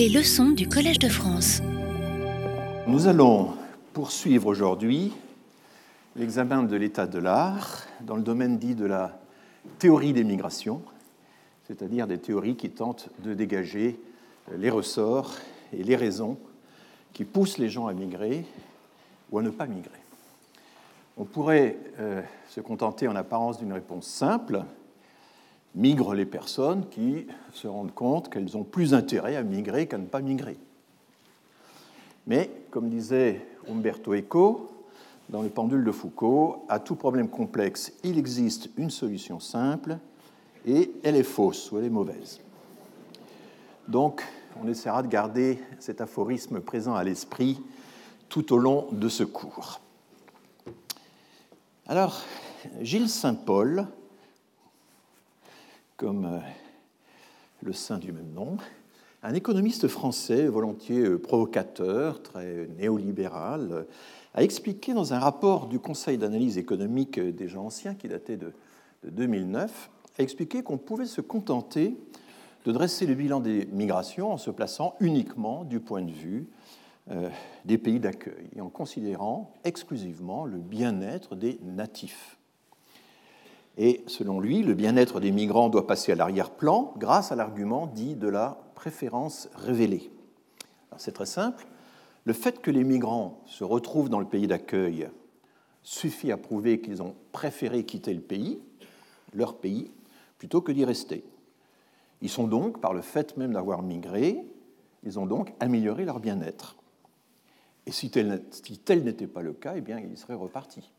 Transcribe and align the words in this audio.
Les 0.00 0.08
leçons 0.08 0.52
du 0.52 0.66
Collège 0.66 0.98
de 0.98 1.10
France. 1.10 1.60
Nous 2.86 3.06
allons 3.06 3.50
poursuivre 3.92 4.46
aujourd'hui 4.46 5.12
l'examen 6.16 6.62
de 6.62 6.74
l'état 6.74 7.06
de 7.06 7.18
l'art 7.18 7.84
dans 8.00 8.16
le 8.16 8.22
domaine 8.22 8.56
dit 8.56 8.74
de 8.74 8.86
la 8.86 9.20
théorie 9.78 10.14
des 10.14 10.24
migrations, 10.24 10.80
c'est-à-dire 11.66 12.06
des 12.06 12.16
théories 12.16 12.56
qui 12.56 12.70
tentent 12.70 13.10
de 13.18 13.34
dégager 13.34 14.00
les 14.56 14.70
ressorts 14.70 15.34
et 15.74 15.82
les 15.82 15.96
raisons 15.96 16.38
qui 17.12 17.26
poussent 17.26 17.58
les 17.58 17.68
gens 17.68 17.86
à 17.86 17.92
migrer 17.92 18.46
ou 19.30 19.38
à 19.38 19.42
ne 19.42 19.50
pas 19.50 19.66
migrer. 19.66 20.00
On 21.18 21.26
pourrait 21.26 21.76
euh, 21.98 22.22
se 22.48 22.62
contenter 22.62 23.06
en 23.06 23.16
apparence 23.16 23.58
d'une 23.58 23.74
réponse 23.74 24.06
simple. 24.06 24.62
Migrent 25.74 26.14
les 26.14 26.26
personnes 26.26 26.88
qui 26.88 27.26
se 27.52 27.68
rendent 27.68 27.94
compte 27.94 28.28
qu'elles 28.28 28.56
ont 28.56 28.64
plus 28.64 28.92
intérêt 28.92 29.36
à 29.36 29.42
migrer 29.42 29.86
qu'à 29.86 29.98
ne 29.98 30.06
pas 30.06 30.20
migrer. 30.20 30.58
Mais, 32.26 32.50
comme 32.70 32.88
disait 32.88 33.46
Umberto 33.68 34.14
Eco 34.14 34.70
dans 35.28 35.42
le 35.42 35.48
pendule 35.48 35.84
de 35.84 35.92
Foucault, 35.92 36.64
à 36.68 36.80
tout 36.80 36.96
problème 36.96 37.28
complexe, 37.28 37.92
il 38.02 38.18
existe 38.18 38.70
une 38.76 38.90
solution 38.90 39.38
simple 39.38 39.98
et 40.66 40.92
elle 41.04 41.16
est 41.16 41.22
fausse 41.22 41.70
ou 41.70 41.78
elle 41.78 41.84
est 41.84 41.90
mauvaise. 41.90 42.40
Donc, 43.86 44.22
on 44.62 44.68
essaiera 44.68 45.02
de 45.02 45.08
garder 45.08 45.60
cet 45.78 46.00
aphorisme 46.00 46.60
présent 46.60 46.94
à 46.94 47.04
l'esprit 47.04 47.60
tout 48.28 48.52
au 48.52 48.58
long 48.58 48.88
de 48.92 49.08
ce 49.08 49.24
cours. 49.24 49.80
Alors, 51.86 52.22
Gilles 52.80 53.08
Saint-Paul, 53.08 53.86
comme 56.00 56.24
euh, 56.24 56.38
le 57.60 57.74
saint 57.74 57.98
du 57.98 58.10
même 58.10 58.32
nom, 58.32 58.56
un 59.22 59.34
économiste 59.34 59.86
français 59.86 60.46
volontiers 60.46 61.00
euh, 61.00 61.18
provocateur, 61.18 62.22
très 62.22 62.68
néolibéral, 62.78 63.68
euh, 63.70 63.82
a 64.32 64.42
expliqué 64.42 64.94
dans 64.94 65.12
un 65.12 65.18
rapport 65.18 65.66
du 65.66 65.78
Conseil 65.78 66.16
d'analyse 66.16 66.56
économique 66.56 67.20
des 67.20 67.48
gens 67.48 67.66
anciens 67.66 67.94
qui 67.94 68.08
datait 68.08 68.38
de, 68.38 68.54
2009, 69.04 69.90
a 70.18 70.22
expliqué 70.22 70.62
qu'on 70.62 70.78
pouvait 70.78 71.04
se 71.04 71.20
contenter 71.20 71.94
de 72.64 72.72
dresser 72.72 73.04
le 73.04 73.14
bilan 73.14 73.40
des 73.40 73.66
migrations 73.66 74.32
en 74.32 74.38
se 74.38 74.50
plaçant 74.50 74.94
uniquement 75.00 75.64
du 75.64 75.80
point 75.80 76.02
de 76.02 76.12
vue 76.12 76.46
des 77.64 77.78
pays 77.78 77.98
d'accueil 77.98 78.46
et 78.54 78.60
en 78.60 78.68
considérant 78.68 79.52
exclusivement 79.64 80.44
le 80.44 80.58
bien-être 80.58 81.34
des 81.34 81.58
natifs. 81.64 82.39
Et 83.82 84.04
selon 84.06 84.40
lui, 84.40 84.62
le 84.62 84.74
bien-être 84.74 85.20
des 85.20 85.30
migrants 85.32 85.70
doit 85.70 85.86
passer 85.86 86.12
à 86.12 86.14
l'arrière-plan 86.14 86.92
grâce 86.98 87.32
à 87.32 87.34
l'argument 87.34 87.86
dit 87.86 88.14
de 88.14 88.28
la 88.28 88.60
préférence 88.74 89.48
révélée. 89.54 90.10
C'est 90.98 91.12
très 91.12 91.24
simple. 91.24 91.66
Le 92.26 92.34
fait 92.34 92.60
que 92.60 92.70
les 92.70 92.84
migrants 92.84 93.40
se 93.46 93.64
retrouvent 93.64 94.10
dans 94.10 94.20
le 94.20 94.26
pays 94.26 94.46
d'accueil 94.46 95.08
suffit 95.82 96.30
à 96.30 96.36
prouver 96.36 96.82
qu'ils 96.82 97.02
ont 97.02 97.14
préféré 97.32 97.84
quitter 97.86 98.12
le 98.12 98.20
pays, 98.20 98.60
leur 99.32 99.56
pays, 99.56 99.90
plutôt 100.36 100.60
que 100.60 100.72
d'y 100.72 100.84
rester. 100.84 101.24
Ils 102.20 102.28
sont 102.28 102.46
donc, 102.46 102.82
par 102.82 102.92
le 102.92 103.00
fait 103.00 103.34
même 103.38 103.54
d'avoir 103.54 103.80
migré, 103.80 104.44
ils 105.04 105.18
ont 105.18 105.24
donc 105.24 105.54
amélioré 105.58 106.04
leur 106.04 106.20
bien-être. 106.20 106.76
Et 107.86 107.92
si 107.92 108.10
tel, 108.10 108.42
n'était 109.04 109.26
pas 109.26 109.40
le 109.40 109.54
cas, 109.54 109.72
eh 109.74 109.80
bien, 109.80 109.98
il 109.98 110.18
serait 110.18 110.34
reparti. 110.34 110.90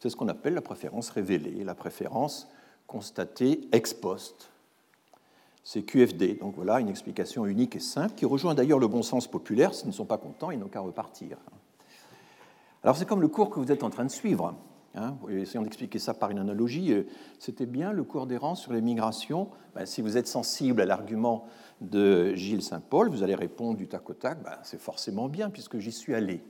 C'est 0.00 0.08
ce 0.08 0.16
qu'on 0.16 0.28
appelle 0.28 0.54
la 0.54 0.62
préférence 0.62 1.10
révélée, 1.10 1.62
la 1.62 1.74
préférence 1.74 2.48
constatée 2.86 3.68
ex 3.70 3.92
post. 3.92 4.50
C'est 5.62 5.82
QFD. 5.82 6.38
Donc 6.40 6.54
voilà 6.56 6.80
une 6.80 6.88
explication 6.88 7.44
unique 7.44 7.76
et 7.76 7.80
simple 7.80 8.14
qui 8.14 8.24
rejoint 8.24 8.54
d'ailleurs 8.54 8.78
le 8.78 8.88
bon 8.88 9.02
sens 9.02 9.28
populaire. 9.28 9.74
S'ils 9.74 9.88
ne 9.88 9.92
sont 9.92 10.06
pas 10.06 10.16
contents, 10.16 10.50
ils 10.50 10.58
n'ont 10.58 10.68
qu'à 10.68 10.80
repartir. 10.80 11.36
Alors 12.82 12.96
c'est 12.96 13.04
comme 13.04 13.20
le 13.20 13.28
cours 13.28 13.50
que 13.50 13.60
vous 13.60 13.70
êtes 13.70 13.82
en 13.82 13.90
train 13.90 14.06
de 14.06 14.10
suivre. 14.10 14.54
Hein. 14.94 15.18
essayons 15.28 15.62
d'expliquer 15.62 15.98
ça 15.98 16.14
par 16.14 16.30
une 16.30 16.38
analogie. 16.38 16.94
C'était 17.38 17.66
bien 17.66 17.92
le 17.92 18.02
cours 18.02 18.26
d'errance 18.26 18.62
sur 18.62 18.72
les 18.72 18.80
migrations. 18.80 19.50
Ben, 19.74 19.84
si 19.84 20.00
vous 20.00 20.16
êtes 20.16 20.26
sensible 20.26 20.80
à 20.80 20.86
l'argument 20.86 21.46
de 21.82 22.34
Gilles 22.34 22.62
Saint-Paul, 22.62 23.10
vous 23.10 23.22
allez 23.22 23.34
répondre 23.34 23.76
du 23.76 23.86
tac 23.86 24.08
au 24.08 24.14
tac, 24.14 24.42
ben, 24.42 24.56
c'est 24.62 24.80
forcément 24.80 25.28
bien 25.28 25.50
puisque 25.50 25.78
j'y 25.78 25.92
suis 25.92 26.14
allé. 26.14 26.42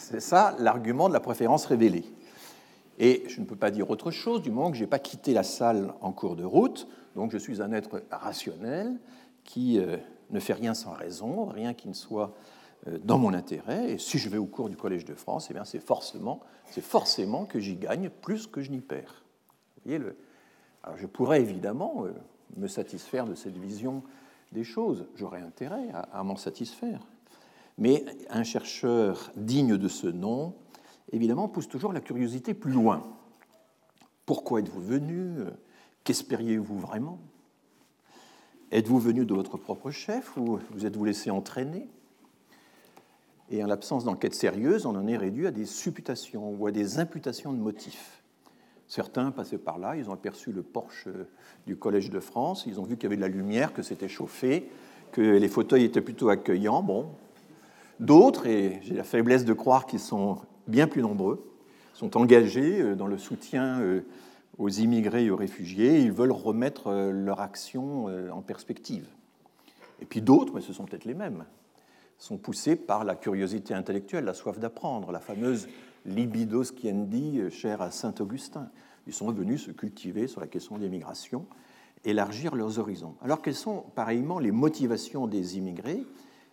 C'est 0.00 0.20
ça 0.20 0.56
l'argument 0.58 1.08
de 1.08 1.12
la 1.12 1.20
préférence 1.20 1.66
révélée. 1.66 2.04
Et 2.98 3.22
je 3.28 3.40
ne 3.40 3.44
peux 3.44 3.56
pas 3.56 3.70
dire 3.70 3.90
autre 3.90 4.10
chose 4.10 4.40
du 4.42 4.50
moment 4.50 4.70
que 4.70 4.76
je 4.76 4.82
n'ai 4.82 4.88
pas 4.88 4.98
quitté 4.98 5.32
la 5.34 5.42
salle 5.42 5.92
en 6.00 6.12
cours 6.12 6.36
de 6.36 6.44
route, 6.44 6.88
donc 7.14 7.30
je 7.32 7.38
suis 7.38 7.60
un 7.60 7.70
être 7.72 8.02
rationnel 8.10 8.98
qui 9.44 9.78
euh, 9.78 9.98
ne 10.30 10.40
fait 10.40 10.54
rien 10.54 10.74
sans 10.74 10.92
raison, 10.92 11.44
rien 11.46 11.74
qui 11.74 11.88
ne 11.88 11.94
soit 11.94 12.34
euh, 12.88 12.98
dans 13.04 13.18
mon 13.18 13.34
intérêt. 13.34 13.92
Et 13.92 13.98
si 13.98 14.18
je 14.18 14.28
vais 14.30 14.38
au 14.38 14.46
cours 14.46 14.70
du 14.70 14.76
Collège 14.76 15.04
de 15.04 15.14
France, 15.14 15.50
eh 15.50 15.58
c'est 15.64 15.80
forcément, 15.80 17.44
que 17.44 17.60
j'y 17.60 17.76
gagne 17.76 18.08
plus 18.08 18.46
que 18.46 18.62
je 18.62 18.70
n'y 18.70 18.80
perds. 18.80 19.24
Alors 20.82 20.96
je 20.96 21.06
pourrais 21.06 21.40
évidemment 21.40 22.04
euh, 22.06 22.12
me 22.56 22.68
satisfaire 22.68 23.26
de 23.26 23.34
cette 23.34 23.56
vision 23.56 24.02
des 24.52 24.64
choses. 24.64 25.06
J'aurais 25.14 25.42
intérêt 25.42 25.88
à, 25.92 26.24
m'en 26.24 26.36
satisfaire. 26.36 27.00
Mais 27.80 28.04
un 28.28 28.44
chercheur 28.44 29.32
digne 29.36 29.78
de 29.78 29.88
ce 29.88 30.06
nom, 30.06 30.54
évidemment, 31.12 31.48
pousse 31.48 31.66
toujours 31.66 31.94
la 31.94 32.00
curiosité 32.00 32.52
plus 32.52 32.72
loin. 32.72 33.02
Pourquoi 34.26 34.60
êtes-vous 34.60 34.82
venu? 34.82 35.32
Qu'espériez-vous 36.04 36.78
vraiment? 36.78 37.18
Êtes-vous 38.70 38.98
venu 38.98 39.24
de 39.24 39.34
votre 39.34 39.56
propre 39.56 39.90
chef 39.90 40.36
ou 40.36 40.60
vous 40.70 40.86
êtes-vous 40.86 41.04
laissé 41.06 41.30
entraîner? 41.30 41.88
Et 43.50 43.64
en 43.64 43.66
l'absence 43.66 44.04
d'enquête 44.04 44.34
sérieuse, 44.34 44.86
on 44.86 44.94
en 44.94 45.08
est 45.08 45.16
réduit 45.16 45.46
à 45.46 45.50
des 45.50 45.64
supputations 45.64 46.50
ou 46.52 46.66
à 46.66 46.70
des 46.70 47.00
imputations 47.00 47.52
de 47.52 47.58
motifs. 47.58 48.22
Certains 48.86 49.30
passaient 49.30 49.58
par 49.58 49.78
là, 49.78 49.96
ils 49.96 50.08
ont 50.10 50.12
aperçu 50.12 50.52
le 50.52 50.62
porche 50.62 51.08
du 51.66 51.76
Collège 51.76 52.10
de 52.10 52.20
France, 52.20 52.64
ils 52.66 52.78
ont 52.78 52.84
vu 52.84 52.96
qu'il 52.96 53.04
y 53.04 53.06
avait 53.06 53.16
de 53.16 53.20
la 53.22 53.28
lumière, 53.28 53.72
que 53.72 53.82
c'était 53.82 54.08
chauffé, 54.08 54.68
que 55.12 55.20
les 55.20 55.48
fauteuils 55.48 55.84
étaient 55.84 56.00
plutôt 56.00 56.28
accueillants. 56.28 56.82
Bon. 56.82 57.08
D'autres, 58.00 58.46
et 58.46 58.80
j'ai 58.82 58.94
la 58.94 59.04
faiblesse 59.04 59.44
de 59.44 59.52
croire 59.52 59.84
qu'ils 59.84 60.00
sont 60.00 60.38
bien 60.66 60.86
plus 60.86 61.02
nombreux, 61.02 61.46
sont 61.92 62.16
engagés 62.16 62.80
euh, 62.80 62.96
dans 62.96 63.06
le 63.06 63.18
soutien 63.18 63.80
euh, 63.80 64.00
aux 64.56 64.70
immigrés 64.70 65.26
et 65.26 65.30
aux 65.30 65.36
réfugiés, 65.36 66.00
ils 66.00 66.10
veulent 66.10 66.32
remettre 66.32 66.86
euh, 66.86 67.10
leur 67.10 67.40
action 67.40 68.06
en 68.32 68.40
perspective. 68.40 69.06
Et 70.00 70.06
puis 70.06 70.22
d'autres, 70.22 70.54
mais 70.54 70.62
ce 70.62 70.72
sont 70.72 70.86
peut-être 70.86 71.04
les 71.04 71.12
mêmes, 71.12 71.44
sont 72.16 72.38
poussés 72.38 72.74
par 72.74 73.04
la 73.04 73.16
curiosité 73.16 73.74
intellectuelle, 73.74 74.24
la 74.24 74.32
soif 74.32 74.58
d'apprendre, 74.58 75.12
la 75.12 75.20
fameuse 75.20 75.68
libido 76.06 76.64
sciendi 76.64 77.50
chère 77.50 77.82
à 77.82 77.90
saint 77.90 78.14
Augustin. 78.18 78.70
Ils 79.06 79.12
sont 79.12 79.30
venus 79.30 79.66
se 79.66 79.72
cultiver 79.72 80.26
sur 80.26 80.40
la 80.40 80.46
question 80.46 80.78
des 80.78 80.88
migrations, 80.88 81.44
élargir 82.06 82.54
leurs 82.54 82.78
horizons. 82.78 83.14
Alors 83.22 83.42
quelles 83.42 83.54
sont 83.54 83.84
pareillement 83.94 84.38
les 84.38 84.52
motivations 84.52 85.26
des 85.26 85.58
immigrés? 85.58 86.02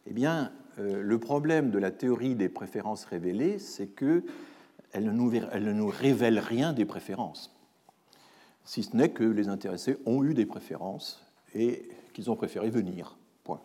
Eh 0.07 0.13
bien, 0.13 0.51
le 0.77 1.17
problème 1.17 1.71
de 1.71 1.79
la 1.79 1.91
théorie 1.91 2.35
des 2.35 2.49
préférences 2.49 3.05
révélées, 3.05 3.59
c'est 3.59 3.89
nous, 4.01 5.31
elle 5.51 5.63
ne 5.63 5.73
nous 5.73 5.87
révèle 5.87 6.39
rien 6.39 6.73
des 6.73 6.85
préférences, 6.85 7.55
si 8.63 8.83
ce 8.83 8.95
n'est 8.95 9.09
que 9.09 9.23
les 9.23 9.47
intéressés 9.47 9.97
ont 10.05 10.23
eu 10.23 10.33
des 10.33 10.45
préférences 10.45 11.25
et 11.53 11.89
qu'ils 12.13 12.29
ont 12.29 12.35
préféré 12.35 12.69
venir. 12.69 13.17
Point. 13.43 13.61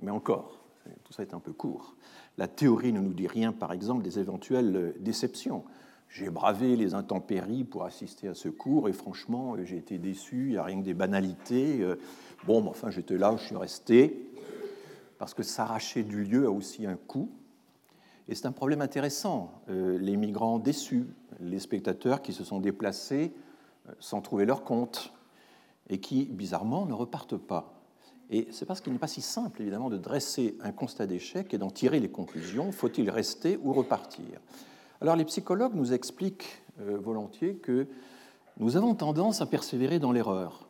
Mais 0.00 0.10
encore, 0.10 0.60
tout 1.04 1.12
ça 1.12 1.22
est 1.22 1.34
un 1.34 1.40
peu 1.40 1.52
court. 1.52 1.96
La 2.38 2.48
théorie 2.48 2.92
ne 2.92 3.00
nous 3.00 3.12
dit 3.12 3.26
rien, 3.26 3.52
par 3.52 3.72
exemple, 3.72 4.02
des 4.02 4.18
éventuelles 4.18 4.94
déceptions. 5.00 5.64
J'ai 6.08 6.30
bravé 6.30 6.76
les 6.76 6.94
intempéries 6.94 7.64
pour 7.64 7.84
assister 7.84 8.28
à 8.28 8.34
ce 8.34 8.48
cours 8.48 8.88
et 8.88 8.92
franchement, 8.92 9.56
j'ai 9.64 9.76
été 9.76 9.98
déçu, 9.98 10.46
il 10.46 10.50
n'y 10.50 10.56
a 10.56 10.64
rien 10.64 10.80
que 10.80 10.84
des 10.84 10.94
banalités. 10.94 11.86
Bon, 12.46 12.66
enfin, 12.66 12.90
j'étais 12.90 13.16
là, 13.16 13.34
je 13.38 13.44
suis 13.44 13.56
resté, 13.56 14.31
parce 15.22 15.34
que 15.34 15.44
s'arracher 15.44 16.02
du 16.02 16.24
lieu 16.24 16.46
a 16.46 16.50
aussi 16.50 16.84
un 16.84 16.96
coût. 16.96 17.30
Et 18.26 18.34
c'est 18.34 18.46
un 18.46 18.50
problème 18.50 18.80
intéressant. 18.80 19.52
Euh, 19.68 19.96
les 19.96 20.16
migrants 20.16 20.58
déçus, 20.58 21.06
les 21.38 21.60
spectateurs 21.60 22.22
qui 22.22 22.32
se 22.32 22.42
sont 22.42 22.58
déplacés 22.58 23.32
euh, 23.88 23.92
sans 24.00 24.20
trouver 24.20 24.46
leur 24.46 24.64
compte 24.64 25.12
et 25.88 25.98
qui, 25.98 26.24
bizarrement, 26.24 26.86
ne 26.86 26.92
repartent 26.92 27.36
pas. 27.36 27.72
Et 28.30 28.48
c'est 28.50 28.66
parce 28.66 28.80
qu'il 28.80 28.92
n'est 28.92 28.98
pas 28.98 29.06
si 29.06 29.22
simple, 29.22 29.62
évidemment, 29.62 29.90
de 29.90 29.96
dresser 29.96 30.58
un 30.60 30.72
constat 30.72 31.06
d'échec 31.06 31.54
et 31.54 31.58
d'en 31.58 31.70
tirer 31.70 32.00
les 32.00 32.10
conclusions. 32.10 32.72
Faut-il 32.72 33.08
rester 33.08 33.60
ou 33.62 33.72
repartir? 33.72 34.40
Alors 35.00 35.14
les 35.14 35.24
psychologues 35.26 35.76
nous 35.76 35.92
expliquent 35.92 36.64
euh, 36.80 36.98
volontiers 36.98 37.54
que 37.58 37.86
nous 38.58 38.76
avons 38.76 38.96
tendance 38.96 39.40
à 39.40 39.46
persévérer 39.46 40.00
dans 40.00 40.10
l'erreur, 40.10 40.68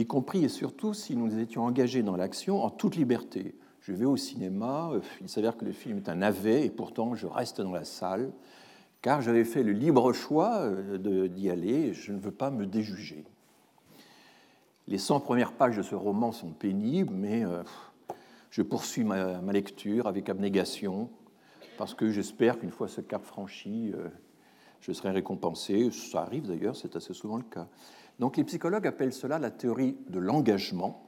y 0.00 0.06
compris 0.06 0.44
et 0.44 0.48
surtout 0.48 0.94
si 0.94 1.16
nous 1.16 1.38
étions 1.38 1.64
engagés 1.64 2.02
dans 2.02 2.16
l'action 2.16 2.62
en 2.62 2.70
toute 2.70 2.96
liberté. 2.96 3.54
Je 3.80 3.92
vais 3.92 4.04
au 4.04 4.16
cinéma, 4.16 4.90
euh, 4.92 5.00
il 5.20 5.28
s'avère 5.28 5.56
que 5.56 5.64
le 5.64 5.72
film 5.72 5.98
est 5.98 6.08
un 6.08 6.16
navet 6.16 6.66
et 6.66 6.70
pourtant 6.70 7.14
je 7.14 7.26
reste 7.26 7.60
dans 7.60 7.72
la 7.72 7.84
salle 7.84 8.32
car 9.00 9.22
j'avais 9.22 9.44
fait 9.44 9.62
le 9.62 9.72
libre 9.72 10.12
choix 10.12 10.58
euh, 10.58 11.28
d'y 11.28 11.50
aller 11.50 11.94
je 11.94 12.12
ne 12.12 12.18
veux 12.18 12.32
pas 12.32 12.50
me 12.50 12.66
déjuger. 12.66 13.24
Les 14.88 14.98
100 14.98 15.20
premières 15.20 15.52
pages 15.52 15.76
de 15.76 15.82
ce 15.82 15.94
roman 15.94 16.30
sont 16.30 16.50
pénibles, 16.50 17.12
mais 17.14 17.44
euh, 17.44 17.62
je 18.50 18.62
poursuis 18.62 19.02
ma, 19.02 19.40
lecture 19.52 20.06
avec 20.06 20.28
abnégation, 20.28 21.10
parce 21.76 21.94
que 21.94 22.10
j'espère 22.10 22.58
qu'une 22.58 22.70
fois 22.70 22.86
ce 22.86 23.00
cap 23.00 23.24
franchi, 23.24 23.92
je 24.80 24.92
serai 24.92 25.10
récompensé. 25.10 25.90
Ça 25.90 26.22
arrive 26.22 26.46
d'ailleurs, 26.46 26.76
c'est 26.76 26.94
assez 26.94 27.14
souvent 27.14 27.36
le 27.36 27.42
cas. 27.42 27.66
Donc 28.18 28.36
les 28.36 28.44
psychologues 28.44 28.86
appellent 28.86 29.12
cela 29.12 29.38
la 29.38 29.50
théorie 29.50 29.96
de 30.08 30.18
l'engagement. 30.18 31.02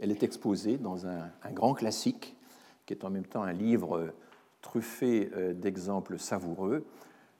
Elle 0.00 0.10
est 0.10 0.22
exposée 0.22 0.78
dans 0.78 1.06
un, 1.06 1.30
grand 1.52 1.74
classique, 1.74 2.36
qui 2.86 2.94
est 2.94 3.04
en 3.04 3.10
même 3.10 3.26
temps 3.26 3.42
un 3.42 3.52
livre 3.52 4.12
truffé 4.62 5.30
euh, 5.34 5.52
d'exemples 5.52 6.18
savoureux. 6.18 6.86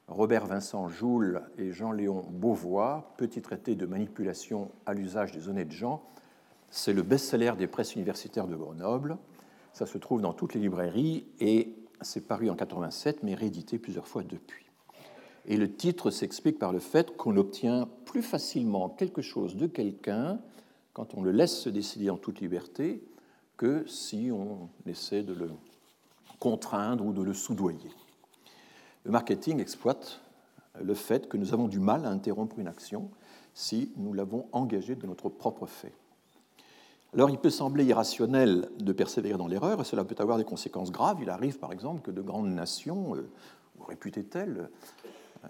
Robert 0.08 0.46
Vincent 0.46 0.88
Joule 0.88 1.42
et 1.58 1.72
Jean-Léon 1.72 2.24
Beauvois, 2.30 3.14
Petit 3.16 3.42
traité 3.42 3.74
de 3.74 3.86
manipulation 3.86 4.70
à 4.84 4.94
l'usage 4.94 5.32
des 5.32 5.48
honnêtes 5.48 5.72
gens. 5.72 6.02
C'est 6.70 6.92
le 6.92 7.02
best-seller 7.02 7.52
des 7.58 7.66
presses 7.66 7.96
universitaires 7.96 8.46
de 8.46 8.54
Grenoble. 8.54 9.16
Ça 9.72 9.86
se 9.86 9.98
trouve 9.98 10.20
dans 10.20 10.32
toutes 10.32 10.54
les 10.54 10.60
librairies 10.60 11.26
et 11.40 11.74
c'est 12.00 12.26
paru 12.26 12.50
en 12.50 12.54
87, 12.54 13.22
mais 13.22 13.34
réédité 13.34 13.78
plusieurs 13.78 14.06
fois 14.06 14.22
depuis. 14.22 14.65
Et 15.46 15.56
le 15.56 15.72
titre 15.72 16.10
s'explique 16.10 16.58
par 16.58 16.72
le 16.72 16.80
fait 16.80 17.16
qu'on 17.16 17.36
obtient 17.36 17.88
plus 18.04 18.22
facilement 18.22 18.88
quelque 18.88 19.22
chose 19.22 19.56
de 19.56 19.66
quelqu'un 19.66 20.40
quand 20.92 21.14
on 21.14 21.22
le 21.22 21.30
laisse 21.30 21.56
se 21.56 21.68
décider 21.68 22.10
en 22.10 22.16
toute 22.16 22.40
liberté 22.40 23.02
que 23.56 23.86
si 23.86 24.30
on 24.32 24.68
essaie 24.86 25.22
de 25.22 25.32
le 25.32 25.50
contraindre 26.40 27.04
ou 27.06 27.12
de 27.12 27.22
le 27.22 27.32
soudoyer. 27.32 27.90
Le 29.04 29.12
marketing 29.12 29.60
exploite 29.60 30.20
le 30.80 30.94
fait 30.94 31.28
que 31.28 31.36
nous 31.36 31.54
avons 31.54 31.68
du 31.68 31.78
mal 31.78 32.04
à 32.04 32.10
interrompre 32.10 32.58
une 32.58 32.68
action 32.68 33.10
si 33.54 33.92
nous 33.96 34.12
l'avons 34.12 34.46
engagée 34.52 34.96
de 34.96 35.06
notre 35.06 35.28
propre 35.28 35.66
fait. 35.66 35.94
Alors 37.14 37.30
il 37.30 37.38
peut 37.38 37.50
sembler 37.50 37.84
irrationnel 37.84 38.68
de 38.78 38.92
persévérer 38.92 39.38
dans 39.38 39.46
l'erreur, 39.46 39.80
et 39.80 39.84
cela 39.84 40.04
peut 40.04 40.16
avoir 40.18 40.36
des 40.36 40.44
conséquences 40.44 40.90
graves. 40.90 41.18
Il 41.22 41.30
arrive 41.30 41.58
par 41.58 41.72
exemple 41.72 42.02
que 42.02 42.10
de 42.10 42.20
grandes 42.20 42.52
nations, 42.52 43.14
euh, 43.14 43.30
réputées 43.86 44.24
telles, 44.24 44.68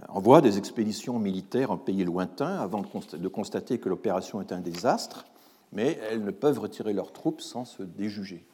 envoient 0.08 0.40
des 0.40 0.58
expéditions 0.58 1.18
militaires 1.18 1.70
en 1.70 1.78
pays 1.78 2.04
lointains 2.04 2.58
avant 2.58 2.82
de 2.82 3.28
constater 3.28 3.78
que 3.78 3.88
l'opération 3.88 4.40
est 4.40 4.52
un 4.52 4.60
désastre, 4.60 5.26
mais 5.72 5.98
elles 6.10 6.22
ne 6.22 6.30
peuvent 6.30 6.58
retirer 6.58 6.92
leurs 6.92 7.12
troupes 7.12 7.40
sans 7.40 7.64
se 7.64 7.82
déjuger. 7.82 8.46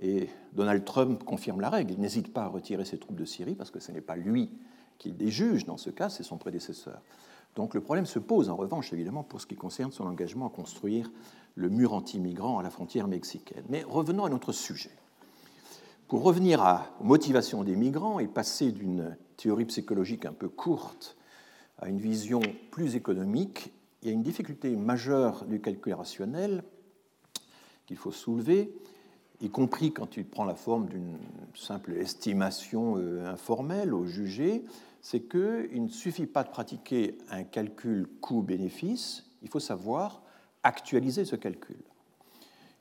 Et 0.00 0.28
Donald 0.54 0.84
Trump 0.84 1.24
confirme 1.24 1.60
la 1.60 1.70
règle. 1.70 1.92
Il 1.92 2.00
n'hésite 2.00 2.32
pas 2.32 2.44
à 2.44 2.48
retirer 2.48 2.84
ses 2.84 2.98
troupes 2.98 3.16
de 3.16 3.24
Syrie 3.24 3.54
parce 3.54 3.70
que 3.70 3.80
ce 3.80 3.92
n'est 3.92 4.00
pas 4.00 4.16
lui 4.16 4.50
qui 4.98 5.12
les 5.18 5.30
juge 5.30 5.64
dans 5.64 5.76
ce 5.76 5.90
cas, 5.90 6.08
c'est 6.08 6.22
son 6.22 6.36
prédécesseur. 6.36 7.00
Donc 7.56 7.74
le 7.74 7.80
problème 7.80 8.06
se 8.06 8.18
pose 8.18 8.48
en 8.48 8.56
revanche 8.56 8.92
évidemment 8.92 9.22
pour 9.22 9.40
ce 9.40 9.46
qui 9.46 9.56
concerne 9.56 9.92
son 9.92 10.06
engagement 10.06 10.46
à 10.46 10.50
construire 10.50 11.10
le 11.54 11.68
mur 11.68 11.94
anti-migrants 11.94 12.58
à 12.58 12.62
la 12.62 12.70
frontière 12.70 13.08
mexicaine. 13.08 13.64
Mais 13.68 13.82
revenons 13.82 14.24
à 14.24 14.30
notre 14.30 14.52
sujet. 14.52 14.90
Pour 16.06 16.22
revenir 16.22 16.62
à 16.62 16.86
motivation 17.00 17.62
des 17.64 17.76
migrants 17.76 18.20
et 18.20 18.26
passer 18.26 18.72
d'une 18.72 19.16
théorie 19.42 19.64
psychologique 19.64 20.26
un 20.26 20.32
peu 20.32 20.48
courte 20.48 21.16
à 21.78 21.88
une 21.88 21.98
vision 21.98 22.40
plus 22.70 22.94
économique, 22.94 23.72
il 24.02 24.08
y 24.08 24.10
a 24.10 24.14
une 24.14 24.22
difficulté 24.22 24.76
majeure 24.76 25.44
du 25.46 25.60
calcul 25.60 25.94
rationnel 25.94 26.62
qu'il 27.86 27.96
faut 27.96 28.12
soulever, 28.12 28.74
y 29.40 29.48
compris 29.48 29.92
quand 29.92 30.16
il 30.16 30.26
prend 30.26 30.44
la 30.44 30.54
forme 30.54 30.88
d'une 30.88 31.16
simple 31.54 31.92
estimation 31.92 32.96
euh, 32.98 33.26
informelle 33.26 33.94
au 33.94 34.04
jugé, 34.04 34.64
c'est 35.00 35.20
qu'il 35.20 35.82
ne 35.82 35.88
suffit 35.88 36.26
pas 36.26 36.44
de 36.44 36.50
pratiquer 36.50 37.16
un 37.30 37.44
calcul 37.44 38.06
coût-bénéfice, 38.20 39.24
il 39.42 39.48
faut 39.48 39.60
savoir 39.60 40.22
actualiser 40.62 41.24
ce 41.24 41.36
calcul. 41.36 41.82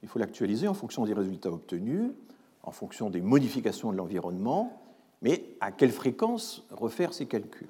Il 0.04 0.10
faut 0.10 0.20
l'actualiser 0.20 0.68
en 0.68 0.74
fonction 0.74 1.06
des 1.06 1.14
résultats 1.14 1.52
obtenus, 1.52 2.12
en 2.64 2.72
fonction 2.72 3.10
des 3.10 3.22
modifications 3.22 3.92
de 3.94 3.98
l'environnement, 3.98 4.89
mais 5.22 5.44
à 5.60 5.72
quelle 5.72 5.92
fréquence 5.92 6.66
refaire 6.72 7.14
ces 7.14 7.26
calculs? 7.26 7.68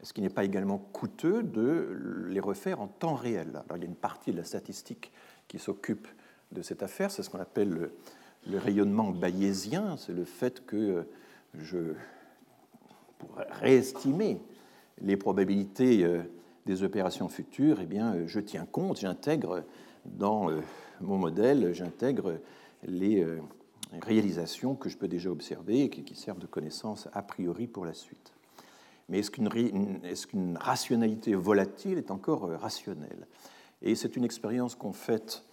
Est-ce 0.00 0.12
qu'il 0.12 0.22
n'est 0.22 0.30
pas 0.30 0.44
également 0.44 0.78
coûteux 0.78 1.42
de 1.42 2.26
les 2.28 2.40
refaire 2.40 2.80
en 2.80 2.86
temps 2.86 3.14
réel? 3.14 3.62
Il 3.74 3.80
y 3.80 3.82
a 3.82 3.86
une 3.86 3.94
partie 3.94 4.32
de 4.32 4.36
la 4.36 4.44
statistique 4.44 5.10
qui 5.48 5.58
s'occupe 5.58 6.06
de 6.52 6.62
cette 6.62 6.82
affaire, 6.82 7.10
c'est 7.10 7.22
ce 7.22 7.30
qu'on 7.30 7.40
appelle 7.40 7.90
le, 8.46 8.58
rayonnement 8.58 9.10
bayésien, 9.10 9.96
c'est 9.98 10.14
le 10.14 10.24
fait 10.24 10.64
que 10.64 11.04
pour 13.18 13.30
réestimer 13.60 14.40
les 15.00 15.16
probabilités 15.16 16.04
euh, 16.04 16.22
des 16.66 16.82
opérations 16.82 17.28
futures, 17.28 17.78
eh 17.80 17.86
bien, 17.86 18.26
je 18.26 18.40
tiens 18.40 18.66
compte, 18.70 19.00
j'intègre 19.00 19.64
dans 20.04 20.50
euh, 20.50 20.60
mon 21.00 21.18
modèle, 21.18 21.72
j'intègre 21.72 22.38
les 22.86 23.22
euh, 23.22 23.38
réalisations 24.02 24.74
que 24.74 24.88
je 24.88 24.96
peux 24.96 25.08
déjà 25.08 25.30
observer 25.30 25.82
et 25.82 25.90
qui 25.90 26.14
servent 26.14 26.38
de 26.38 26.46
connaissance 26.46 27.08
a 27.12 27.22
priori 27.22 27.66
pour 27.66 27.84
la 27.84 27.94
suite. 27.94 28.32
Mais 29.08 29.20
est-ce 29.20 30.26
qu'une 30.26 30.58
rationalité 30.58 31.34
volatile 31.34 31.98
est 31.98 32.10
encore 32.10 32.48
rationnelle? 32.60 33.26
Et 33.80 33.94
c'est 33.94 34.16
une 34.16 34.24
expérience 34.24 34.74
qu'on 34.74 34.92
fait 34.92 35.44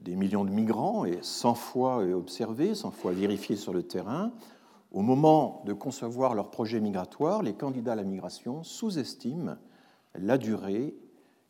des 0.00 0.16
millions 0.16 0.44
de 0.44 0.50
migrants 0.50 1.04
et 1.04 1.18
100 1.20 1.54
fois 1.54 1.98
observés, 1.98 2.74
100 2.74 2.90
fois 2.90 3.12
vérifiés 3.12 3.56
sur 3.56 3.74
le 3.74 3.82
terrain, 3.82 4.32
au 4.92 5.02
moment 5.02 5.62
de 5.66 5.72
concevoir 5.72 6.34
leur 6.34 6.50
projet 6.50 6.80
migratoire, 6.80 7.42
les 7.42 7.54
candidats 7.54 7.92
à 7.92 7.96
la 7.96 8.04
migration 8.04 8.62
sous-estiment 8.64 9.56
la 10.14 10.38
durée 10.38 10.94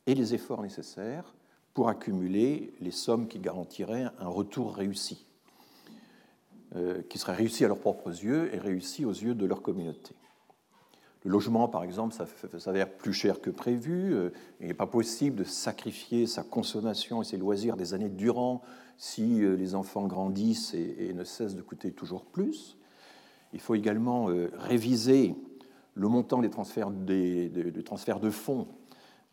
et 0.07 0.15
les 0.15 0.35
efforts 0.35 0.63
nécessaires 0.63 1.35
pour 1.73 1.89
accumuler 1.89 2.75
les 2.81 2.91
sommes 2.91 3.29
qui 3.29 3.39
garantiraient 3.39 4.07
un 4.19 4.29
retour 4.29 4.75
réussi, 4.75 5.27
euh, 5.27 5.30
qui 7.09 7.19
serait 7.19 7.35
réussi 7.35 7.65
à 7.65 7.69
leurs 7.69 7.81
propres 7.81 8.11
yeux 8.11 8.55
et 8.55 8.59
réussi 8.59 9.05
aux 9.05 9.13
yeux 9.13 9.35
de 9.35 9.45
leur 9.45 9.61
communauté. 9.61 10.15
Le 11.25 11.31
logement, 11.31 11.69
par 11.69 11.85
exemple, 11.85 12.15
s'avère 12.59 12.91
plus 12.91 13.13
cher 13.13 13.41
que 13.41 13.51
prévu. 13.51 14.15
Euh, 14.15 14.31
il 14.61 14.69
n'est 14.69 14.75
pas 14.75 14.87
possible 14.87 15.37
de 15.37 15.45
sacrifier 15.45 16.27
sa 16.27 16.43
consommation 16.43 17.21
et 17.21 17.25
ses 17.27 17.37
loisirs 17.37 17.77
des 17.77 17.93
années 17.93 18.09
durant 18.09 18.63
si 18.97 19.43
euh, 19.43 19.55
les 19.55 19.75
enfants 19.75 20.07
grandissent 20.07 20.73
et, 20.73 21.13
ne 21.13 21.25
cessent 21.25 21.55
de 21.55 21.63
coûter 21.63 21.93
toujours 21.93 22.25
plus. 22.25 22.79
Il 23.53 23.61
faut 23.61 23.75
également 23.75 24.31
euh, 24.31 24.51
réviser 24.57 25.35
le 25.95 26.09
montant 26.09 26.41
des 26.41 26.49
transferts, 26.49 26.91
de 26.91 28.31
fonds 28.31 28.69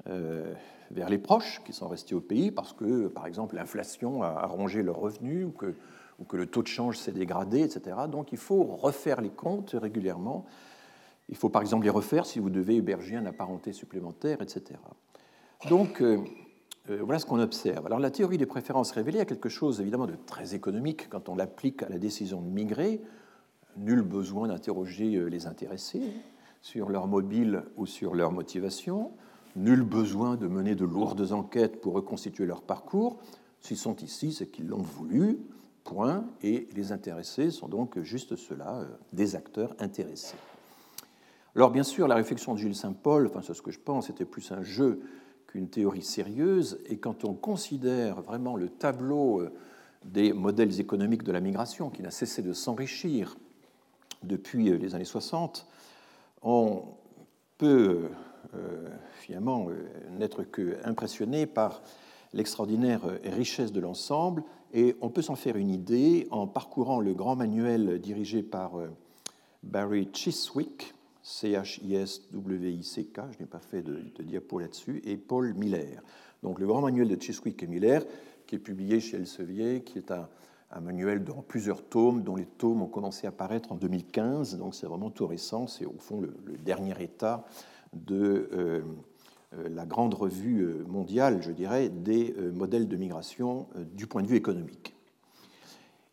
vers 0.06 1.10
les 1.10 1.18
proches 1.18 1.62
qui 1.64 1.72
sont 1.72 1.88
restés 1.88 2.16
au 2.16 2.20
pays 2.20 2.52
parce 2.52 2.74
que, 2.74 3.08
par 3.08 3.28
exemple, 3.28 3.56
l'inflation 3.56 4.24
a 4.24 4.46
rongé 4.48 4.82
leurs 4.82 4.98
revenus 4.98 5.46
ou 5.46 5.52
que, 5.52 5.76
ou 6.20 6.24
que 6.24 6.38
le 6.38 6.46
taux 6.46 6.64
de 6.64 6.68
change 6.68 6.98
s'est 6.98 7.12
dégradé, 7.12 7.62
etc. 7.62 7.96
Donc 8.10 8.32
il 8.32 8.38
faut 8.38 8.64
refaire 8.64 9.22
les 9.22 9.30
comptes 9.30 9.76
régulièrement 9.80 10.46
il 11.30 11.36
faut 11.36 11.50
par 11.50 11.62
exemple 11.62 11.84
les 11.84 11.90
refaire 11.90 12.26
si 12.26 12.40
vous 12.40 12.50
devez 12.50 12.76
héberger 12.76 13.16
un 13.16 13.26
apparenté 13.26 13.74
supplémentaire, 13.74 14.42
etc. 14.42 14.80
Donc, 15.70 16.02
euh, 16.02 16.20
euh, 16.90 17.02
voilà 17.04 17.20
ce 17.20 17.26
qu'on 17.26 17.40
observe. 17.40 17.86
Alors, 17.86 18.00
la 18.00 18.12
théorie 18.12 18.38
des 18.38 18.46
préférences 18.46 18.92
révélée 18.92 19.20
a 19.20 19.26
quelque 19.26 19.50
chose 19.50 19.82
évidemment 19.82 20.06
de 20.06 20.16
très 20.26 20.56
économique 20.56 21.10
quand 21.10 21.28
on 21.30 21.36
l'applique 21.36 21.84
à 21.84 21.90
la 21.90 21.98
décision 21.98 22.42
de 22.42 22.48
migrer. 22.48 23.02
Nul 23.76 24.02
besoin 24.02 24.48
d'interroger 24.48 25.16
euh, 25.16 25.26
les 25.26 25.48
intéressés 25.48 26.14
sur 26.62 26.90
leur 26.90 27.08
mobile 27.08 27.64
ou 27.76 27.86
sur 27.86 28.16
leur 28.16 28.32
motivation. 28.32 29.12
Nul 29.56 29.84
besoin 29.84 30.36
de 30.36 30.48
mener 30.48 30.76
de 30.76 30.86
lourdes 30.86 31.32
enquêtes 31.32 31.82
pour 31.82 31.94
reconstituer 31.94 32.46
leur 32.46 32.62
parcours. 32.62 33.18
S'ils 33.60 33.78
sont 33.78 33.96
ici, 33.98 34.32
c'est 34.32 34.48
qu'ils 34.48 34.68
l'ont 34.68 34.82
voulu, 34.82 35.40
Et 36.42 36.68
les 36.76 36.92
intéressés 36.92 37.52
sont 37.52 37.68
donc 37.68 38.00
juste 38.00 38.36
cela, 38.36 38.86
des 39.14 39.36
acteurs 39.36 39.76
intéressés. 39.80 40.38
Alors 41.56 41.72
bien 41.72 41.84
sûr, 41.84 42.08
la 42.08 42.16
réflexion 42.16 42.54
de 42.54 42.60
Gilles 42.60 42.76
Saint-Paul, 42.76 43.28
enfin 43.28 43.42
c'est 43.42 43.54
ce 43.54 43.62
que 43.62 43.72
je 43.72 43.80
pense, 43.80 44.10
était 44.10 44.26
plus 44.26 44.52
un 44.52 44.62
jeu 44.62 45.02
qu'une 45.48 45.70
théorie 45.70 46.04
sérieuse, 46.04 46.80
et 46.86 46.98
quand 46.98 47.24
on 47.24 47.34
considère 47.34 48.22
vraiment 48.22 48.56
le 48.56 48.70
tableau 48.70 49.42
euh, 49.42 49.52
des 50.06 50.34
modèles 50.34 50.80
économiques 50.80 51.24
de 51.24 51.32
la 51.32 51.40
migration, 51.40 51.90
qui 51.90 52.02
n'a 52.02 52.12
cessé 52.12 52.42
de 52.42 52.54
s'enrichir 52.54 53.38
depuis 54.24 54.70
euh, 54.70 54.78
les 54.78 54.94
années 54.94 55.06
60, 55.06 55.66
on 56.44 56.84
peut 57.58 58.10
euh, 58.54 58.90
finalement 59.14 59.68
n'être 60.20 60.44
qu'impressionné 60.44 61.46
par 61.48 61.82
l'extraordinaire 62.34 63.02
richesse 63.24 63.72
de 63.72 63.80
l'ensemble, 63.80 64.44
et 64.74 64.96
on 65.02 65.10
peut 65.10 65.22
s'en 65.22 65.36
faire 65.36 65.56
une 65.56 65.70
idée 65.70 66.28
en 66.32 66.48
parcourant 66.48 67.00
le 67.00 67.14
grand 67.14 67.36
manuel 67.36 68.00
dirigé 68.00 68.44
par 68.44 68.74
Barry 69.64 70.10
Chiswick, 70.14 70.94
C-H-I-S-W-I-C-K, 71.28 73.22
je 73.34 73.40
n'ai 73.40 73.46
pas 73.46 73.60
fait 73.60 73.82
de, 73.82 74.02
diapo 74.24 74.60
là-dessus, 74.60 75.02
et 75.04 75.18
Paul 75.18 75.54
Miller. 75.56 76.02
Donc 76.42 76.60
le 76.60 76.68
grand 76.68 76.82
manuel 76.82 77.10
de 77.10 77.22
Chiswick 77.22 77.62
et 77.64 77.68
Miller, 77.68 78.04
qui 78.46 78.56
est 78.56 78.60
publié 78.60 79.02
chez 79.02 79.18
Elsevier, 79.18 79.82
qui 79.82 79.98
est 79.98 80.12
un, 80.12 80.30
manuel 80.82 81.26
dans 81.26 81.42
plusieurs 81.42 81.84
tomes, 81.84 82.24
dont 82.24 82.38
les 82.38 82.46
tomes 82.46 82.82
ont 82.82 82.88
commencé 82.88 83.28
à 83.28 83.30
apparaître 83.30 83.74
en 83.74 83.76
2015, 83.76 84.58
donc 84.58 84.74
c'est 84.74 84.86
vraiment 84.86 85.10
tout 85.10 85.28
récent, 85.28 85.68
c'est 85.68 85.86
au 85.86 85.96
fond 86.00 86.22
le, 86.22 86.34
dernier 86.64 86.96
état 87.02 87.46
de, 87.94 88.50
euh, 88.54 88.82
la 89.52 89.86
grande 89.86 90.14
revue 90.14 90.84
mondiale, 90.88 91.42
je 91.42 91.52
dirais, 91.52 91.90
des 91.90 92.36
modèles 92.54 92.88
de 92.88 92.98
migration 92.98 93.68
du 93.94 94.08
point 94.08 94.22
de 94.22 94.28
vue 94.28 94.36
économique. 94.36 94.94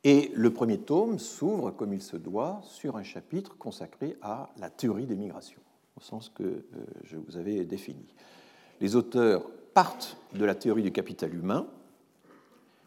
Et 0.04 0.30
le 0.34 0.52
premier 0.52 0.78
tome 0.78 1.18
s'ouvre, 1.18 1.70
comme 1.70 1.92
il 1.92 2.02
se 2.02 2.16
doit, 2.16 2.60
sur 2.62 2.96
un 2.96 3.02
chapitre 3.02 3.56
consacré 3.58 4.16
à 4.22 4.50
la 4.58 4.70
théorie 4.70 5.06
des 5.06 5.16
migrations, 5.16 5.60
au 5.96 6.00
sens 6.00 6.28
que 6.28 6.64
je 7.02 7.16
vous 7.16 7.36
avais 7.36 7.64
défini. 7.64 8.06
Les 8.80 8.96
auteurs 8.96 9.50
partent 9.74 10.16
de 10.34 10.44
la 10.44 10.54
théorie 10.54 10.82
du 10.82 10.92
capital 10.92 11.34
humain, 11.34 11.66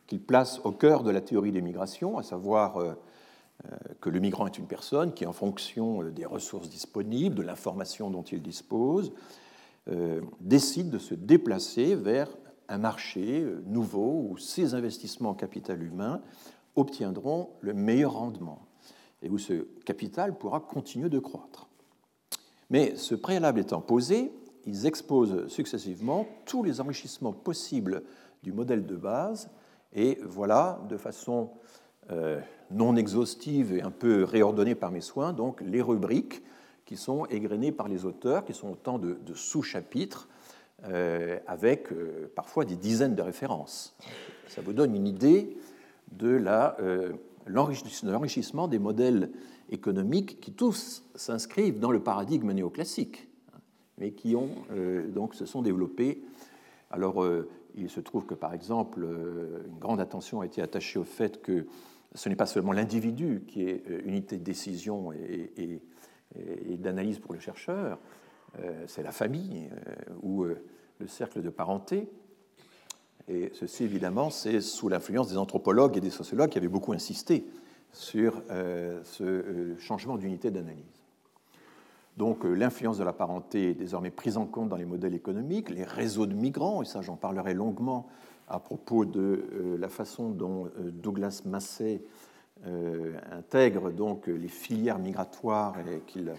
qu'ils 0.07 0.21
placent 0.21 0.61
au 0.63 0.71
cœur 0.71 1.03
de 1.03 1.11
la 1.11 1.21
théorie 1.21 1.51
des 1.51 1.61
migrations, 1.61 2.17
à 2.17 2.23
savoir 2.23 2.77
euh, 2.77 2.93
euh, 3.65 3.75
que 3.99 4.09
le 4.09 4.19
migrant 4.19 4.47
est 4.47 4.57
une 4.57 4.67
personne 4.67 5.13
qui, 5.13 5.25
en 5.25 5.33
fonction 5.33 6.01
euh, 6.01 6.11
des 6.11 6.25
ressources 6.25 6.69
disponibles, 6.69 7.35
de 7.35 7.41
l'information 7.41 8.09
dont 8.09 8.23
il 8.23 8.41
dispose, 8.41 9.11
décide 10.41 10.89
de 10.89 10.97
se 10.97 11.13
déplacer 11.13 11.95
vers 11.95 12.29
un 12.67 12.77
marché 12.77 13.45
nouveau 13.65 14.27
où 14.29 14.37
ses 14.37 14.73
investissements 14.73 15.29
en 15.29 15.33
capital 15.33 15.81
humain 15.81 16.21
obtiendront 16.75 17.49
le 17.61 17.73
meilleur 17.73 18.13
rendement 18.13 18.67
et 19.21 19.29
où 19.29 19.37
ce 19.37 19.67
capital 19.85 20.37
pourra 20.37 20.59
continuer 20.59 21.09
de 21.09 21.19
croître. 21.19 21.67
Mais 22.69 22.95
ce 22.95 23.15
préalable 23.15 23.59
étant 23.59 23.81
posé, 23.81 24.31
ils 24.65 24.85
exposent 24.85 25.47
successivement 25.47 26.27
tous 26.45 26.63
les 26.63 26.81
enrichissements 26.81 27.33
possibles 27.33 28.03
du 28.43 28.51
modèle 28.51 28.85
de 28.85 28.95
base 28.95 29.49
et 29.93 30.19
voilà, 30.23 30.81
de 30.89 30.97
façon 30.97 31.51
euh, 32.11 32.39
non 32.69 32.95
exhaustive 32.95 33.73
et 33.73 33.81
un 33.81 33.91
peu 33.91 34.23
réordonnée 34.23 34.75
par 34.75 34.91
mes 34.91 35.01
soins, 35.01 35.33
donc 35.33 35.61
les 35.61 35.81
rubriques 35.81 36.43
qui 36.87 36.97
sont 36.97 37.25
égrenées 37.27 37.71
par 37.71 37.87
les 37.87 38.05
auteurs, 38.05 38.43
qui 38.43 38.55
sont 38.55 38.71
autant 38.71 38.97
de, 38.97 39.17
sous-chapitres, 39.35 40.27
euh, 40.85 41.37
avec 41.45 41.91
euh, 41.91 42.31
parfois 42.35 42.65
des 42.65 42.75
dizaines 42.75 43.13
de 43.13 43.21
références. 43.21 43.95
Ça 44.47 44.61
vous 44.61 44.73
donne 44.73 44.95
une 44.95 45.07
idée 45.07 45.57
de 46.11 46.41
l'enrichissement 47.45 48.67
des 48.67 48.79
modèles 48.79 49.29
économiques 49.69 50.39
qui 50.39 50.53
tous 50.53 51.03
s'inscrivent 51.13 51.79
dans 51.79 51.91
le 51.91 51.99
paradigme 51.99 52.51
néoclassique, 52.51 53.27
hein, 53.53 53.59
mais 53.99 54.11
qui 54.11 54.35
ont, 54.35 54.49
donc, 55.13 55.35
se 55.35 55.45
sont 55.45 55.61
développés. 55.61 56.23
Alors, 56.89 57.21
il 57.77 57.89
se 57.89 57.99
trouve 57.99 58.25
que, 58.25 58.33
par 58.33 58.53
exemple, 58.53 59.03
euh, 59.03 59.63
une 59.67 59.79
grande 59.79 59.99
attention 59.99 60.41
a 60.41 60.45
été 60.45 60.61
attachée 60.61 60.99
au 60.99 61.03
fait 61.03 61.41
que 61.41 61.67
ce 62.15 62.29
n'est 62.29 62.35
pas 62.35 62.45
seulement 62.45 62.71
l'individu 62.71 63.43
qui 63.47 63.63
est 63.63 63.83
euh, 63.89 64.01
unité 64.05 64.37
de 64.37 64.43
décision 64.43 65.11
et, 65.13 65.81
d'analyse 66.35 67.19
pour 67.19 67.33
le 67.33 67.39
chercheur, 67.39 67.99
euh, 68.59 68.83
c'est 68.87 69.03
la 69.03 69.11
famille 69.11 69.69
ou 70.21 70.43
le 70.43 71.07
cercle 71.07 71.41
de 71.41 71.49
parenté. 71.49 72.09
Et 73.27 73.51
ceci, 73.53 73.83
évidemment, 73.83 74.29
c'est 74.29 74.61
sous 74.61 74.89
l'influence 74.89 75.29
des 75.29 75.37
anthropologues 75.37 75.97
et 75.97 76.01
des 76.01 76.09
sociologues 76.09 76.49
qui 76.49 76.57
avaient 76.57 76.67
beaucoup 76.67 76.93
insisté 76.93 77.45
sur 77.91 78.41
ce 79.03 79.75
changement 79.79 80.17
d'unité 80.17 80.51
d'analyse. 80.51 80.97
Donc 82.17 82.45
euh, 82.45 82.53
l'influence 82.53 82.97
de 82.97 83.03
la 83.03 83.13
parenté 83.13 83.69
est 83.69 83.73
désormais 83.75 84.09
prise 84.09 84.37
en 84.37 84.45
compte 84.45 84.69
dans 84.69 84.75
les 84.75 84.85
modèles 84.85 85.13
économiques, 85.13 85.69
les 85.69 85.83
réseaux 85.83 86.25
de 86.25 86.33
migrants, 86.33 86.81
et 86.81 86.85
ça 86.85 87.01
j'en 87.01 87.15
parlerai 87.15 87.53
longuement 87.53 88.07
à 88.49 88.59
propos 88.59 89.05
de 89.05 89.45
euh, 89.53 89.77
la 89.77 89.87
façon 89.87 90.31
dont 90.31 90.65
euh, 90.65 90.89
Douglas 90.91 91.43
Massey 91.45 92.01
intègre 93.31 93.91
donc 93.91 94.27
les 94.27 94.47
filières 94.47 94.99
migratoires 94.99 95.75
qu'il 96.07 96.33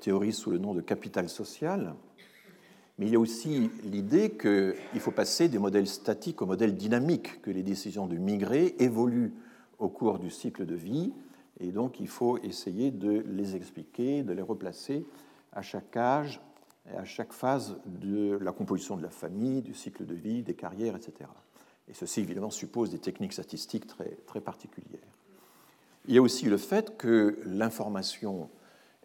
théorise 0.00 0.36
sous 0.36 0.50
le 0.50 0.58
nom 0.58 0.74
de 0.74 0.80
capital 0.80 1.28
social. 1.28 1.94
Mais 2.98 3.06
il 3.06 3.12
y 3.12 3.16
a 3.16 3.20
aussi 3.20 3.70
l'idée 3.84 4.30
qu'il 4.30 5.00
faut 5.00 5.10
passer 5.10 5.48
des 5.48 5.58
modèles 5.58 5.86
statiques 5.86 6.40
aux 6.42 6.46
modèles 6.46 6.76
dynamiques, 6.76 7.42
que 7.42 7.50
les 7.50 7.62
décisions 7.62 8.06
de 8.06 8.16
migrer 8.16 8.74
évoluent 8.78 9.34
au 9.78 9.88
cours 9.88 10.18
du 10.18 10.30
cycle 10.30 10.64
de 10.64 10.74
vie 10.74 11.12
et 11.60 11.72
donc, 11.72 12.00
il 12.00 12.08
faut 12.08 12.38
essayer 12.38 12.90
de 12.90 13.24
les 13.26 13.56
expliquer, 13.56 14.22
de 14.22 14.32
les 14.32 14.42
replacer 14.42 15.06
à 15.52 15.62
chaque 15.62 15.96
âge, 15.96 16.40
à 16.94 17.04
chaque 17.04 17.32
phase 17.32 17.78
de 17.86 18.38
la 18.40 18.52
composition 18.52 18.96
de 18.96 19.02
la 19.02 19.10
famille, 19.10 19.62
du 19.62 19.74
cycle 19.74 20.04
de 20.04 20.14
vie, 20.14 20.42
des 20.42 20.54
carrières, 20.54 20.96
etc. 20.96 21.30
Et 21.88 21.94
ceci, 21.94 22.20
évidemment, 22.20 22.50
suppose 22.50 22.90
des 22.90 22.98
techniques 22.98 23.32
statistiques 23.32 23.86
très, 23.86 24.18
très 24.26 24.40
particulières. 24.40 25.15
Il 26.08 26.14
y 26.14 26.18
a 26.18 26.22
aussi 26.22 26.46
le 26.46 26.56
fait 26.56 26.96
que 26.96 27.38
l'information 27.44 28.48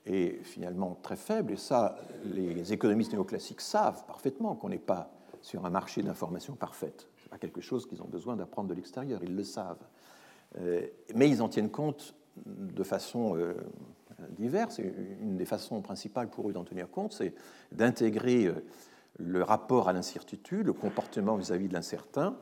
est 0.05 0.43
finalement 0.43 0.97
très 1.01 1.15
faible, 1.15 1.53
et 1.53 1.57
ça, 1.57 1.97
les 2.25 2.73
économistes 2.73 3.13
néoclassiques 3.13 3.61
savent 3.61 4.05
parfaitement 4.05 4.55
qu'on 4.55 4.69
n'est 4.69 4.77
pas 4.77 5.11
sur 5.41 5.65
un 5.65 5.69
marché 5.69 6.03
d'information 6.03 6.55
parfaite. 6.55 7.07
Ce 7.17 7.23
n'est 7.23 7.29
pas 7.29 7.37
quelque 7.37 7.61
chose 7.61 7.87
qu'ils 7.87 8.01
ont 8.01 8.07
besoin 8.07 8.35
d'apprendre 8.35 8.69
de 8.69 8.73
l'extérieur, 8.73 9.21
ils 9.23 9.35
le 9.35 9.43
savent. 9.43 9.83
Euh, 10.59 10.85
mais 11.15 11.29
ils 11.29 11.41
en 11.41 11.49
tiennent 11.49 11.69
compte 11.69 12.13
de 12.45 12.83
façon 12.83 13.35
euh, 13.35 13.53
diverse. 14.29 14.79
une 14.79 15.37
des 15.37 15.45
façons 15.45 15.81
principales 15.81 16.29
pour 16.29 16.49
eux 16.49 16.53
d'en 16.53 16.63
tenir 16.63 16.89
compte, 16.89 17.13
c'est 17.13 17.33
d'intégrer 17.71 18.45
euh, 18.45 18.63
le 19.17 19.43
rapport 19.43 19.89
à 19.89 19.93
l'incertitude, 19.93 20.67
le 20.67 20.73
comportement 20.73 21.35
vis-à-vis 21.35 21.67
de 21.67 21.73
l'incertain, 21.73 22.37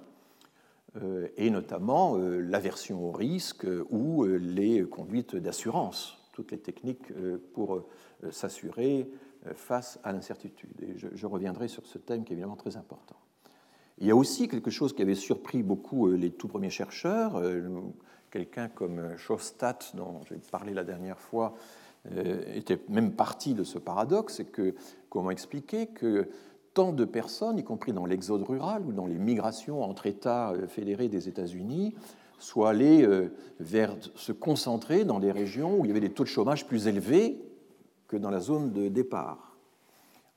et 1.37 1.49
notamment 1.49 2.17
l'aversion 2.17 3.05
au 3.05 3.11
risque 3.11 3.65
ou 3.89 4.25
les 4.25 4.83
conduites 4.83 5.35
d'assurance, 5.35 6.17
toutes 6.33 6.51
les 6.51 6.57
techniques 6.57 7.13
pour 7.53 7.83
s'assurer 8.31 9.09
face 9.53 9.99
à 10.03 10.11
l'incertitude. 10.11 10.81
Et 10.81 10.97
je, 10.97 11.25
reviendrai 11.25 11.67
sur 11.67 11.85
ce 11.85 11.97
thème 11.97 12.23
qui 12.23 12.33
est 12.33 12.35
évidemment 12.35 12.55
très 12.55 12.75
important. 12.75 13.15
Il 13.97 14.07
y 14.07 14.11
a 14.11 14.15
aussi 14.15 14.47
quelque 14.47 14.71
chose 14.71 14.93
qui 14.93 15.01
avait 15.01 15.15
surpris 15.15 15.63
beaucoup 15.63 16.09
les 16.09 16.31
tout 16.31 16.47
premiers 16.47 16.69
chercheurs, 16.69 17.41
quelqu'un 18.31 18.67
comme 18.67 19.17
Schostat, 19.17 19.79
dont 19.93 20.21
j'ai 20.29 20.37
parlé 20.51 20.73
la 20.73 20.83
dernière 20.83 21.19
fois, 21.19 21.55
euh, 22.15 22.41
était 22.53 22.79
même 22.87 23.11
parti 23.11 23.53
de 23.53 23.63
ce 23.63 23.77
paradoxe, 23.77 24.35
c'est 24.37 24.45
que 24.45 24.73
comment 25.09 25.31
expliquer 25.31 25.87
que 25.87 26.29
tant 26.73 26.93
de 26.93 27.05
personnes, 27.05 27.57
y 27.57 27.63
compris 27.63 27.93
dans 27.93 28.05
l'exode 28.05 28.43
rural 28.43 28.85
ou 28.85 28.91
dans 28.91 29.05
les 29.05 29.17
migrations 29.17 29.83
entre 29.83 30.05
États 30.05 30.51
euh, 30.51 30.67
fédérés 30.67 31.09
des 31.09 31.27
États-Unis, 31.27 31.95
soient 32.39 32.69
allées 32.69 33.03
euh, 33.03 33.33
vers 33.59 33.95
se 34.15 34.31
concentrer 34.31 35.05
dans 35.05 35.19
des 35.19 35.31
régions 35.31 35.79
où 35.79 35.85
il 35.85 35.89
y 35.89 35.91
avait 35.91 35.99
des 35.99 36.13
taux 36.13 36.23
de 36.23 36.29
chômage 36.29 36.65
plus 36.65 36.87
élevés 36.87 37.41
que 38.07 38.17
dans 38.17 38.29
la 38.29 38.39
zone 38.39 38.71
de 38.71 38.87
départ. 38.87 39.57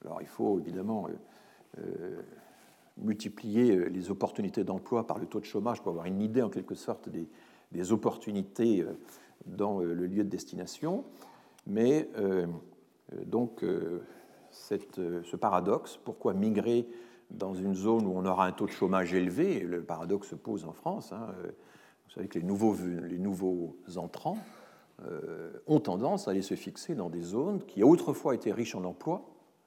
Alors 0.05 0.21
il 0.21 0.27
faut 0.27 0.59
évidemment 0.59 1.07
multiplier 2.99 3.89
les 3.89 4.11
opportunités 4.11 4.65
d'emploi 4.65 5.07
par 5.07 5.19
le 5.19 5.27
taux 5.27 5.41
de 5.41 5.45
chômage 5.45 5.81
pour 5.81 5.91
avoir 5.91 6.07
une 6.07 6.21
idée 6.21 6.43
en 6.43 6.49
quelque 6.49 6.75
sorte 6.75 7.09
des, 7.09 7.93
opportunités 7.93 8.83
euh, 8.83 8.93
dans 9.47 9.81
euh, 9.81 9.95
le 9.95 10.07
lieu 10.07 10.25
de 10.25 10.29
destination. 10.29 11.05
Mais 11.67 12.09
euh, 12.17 12.47
donc, 13.27 13.65
cette, 14.53 14.97
ce 14.97 15.37
paradoxe, 15.37 15.99
pourquoi 16.05 16.35
migrer 16.35 16.87
dans 17.31 17.55
une 17.55 17.75
zone 17.75 18.07
où 18.07 18.13
on 18.15 18.25
aura 18.25 18.47
un 18.47 18.53
taux 18.53 18.67
de 18.67 18.71
chômage 18.71 19.15
élevé? 19.15 19.61
Le 19.61 19.83
paradoxe 19.83 20.29
se 20.29 20.35
pose 20.35 20.65
en 20.65 20.73
France. 20.73 21.13
Hein, 21.13 21.29
vous 22.07 22.13
savez 22.13 22.29
que 22.29 22.39
les 22.39 22.45
nouveaux, 22.45 22.77
les 23.09 23.19
nouveaux 23.19 23.77
entrants 23.97 24.39
ont 25.67 25.81
tendance 25.81 26.29
à 26.29 26.33
aller 26.33 26.43
se 26.43 26.55
fixer 26.55 26.95
dans 26.95 27.11
des 27.11 27.23
zones 27.23 27.63
qui 27.65 27.83
autrefois 27.83 28.35
étaient 28.35 28.53
riches 28.53 28.75
en 28.75 28.85
emplois, 28.85 29.25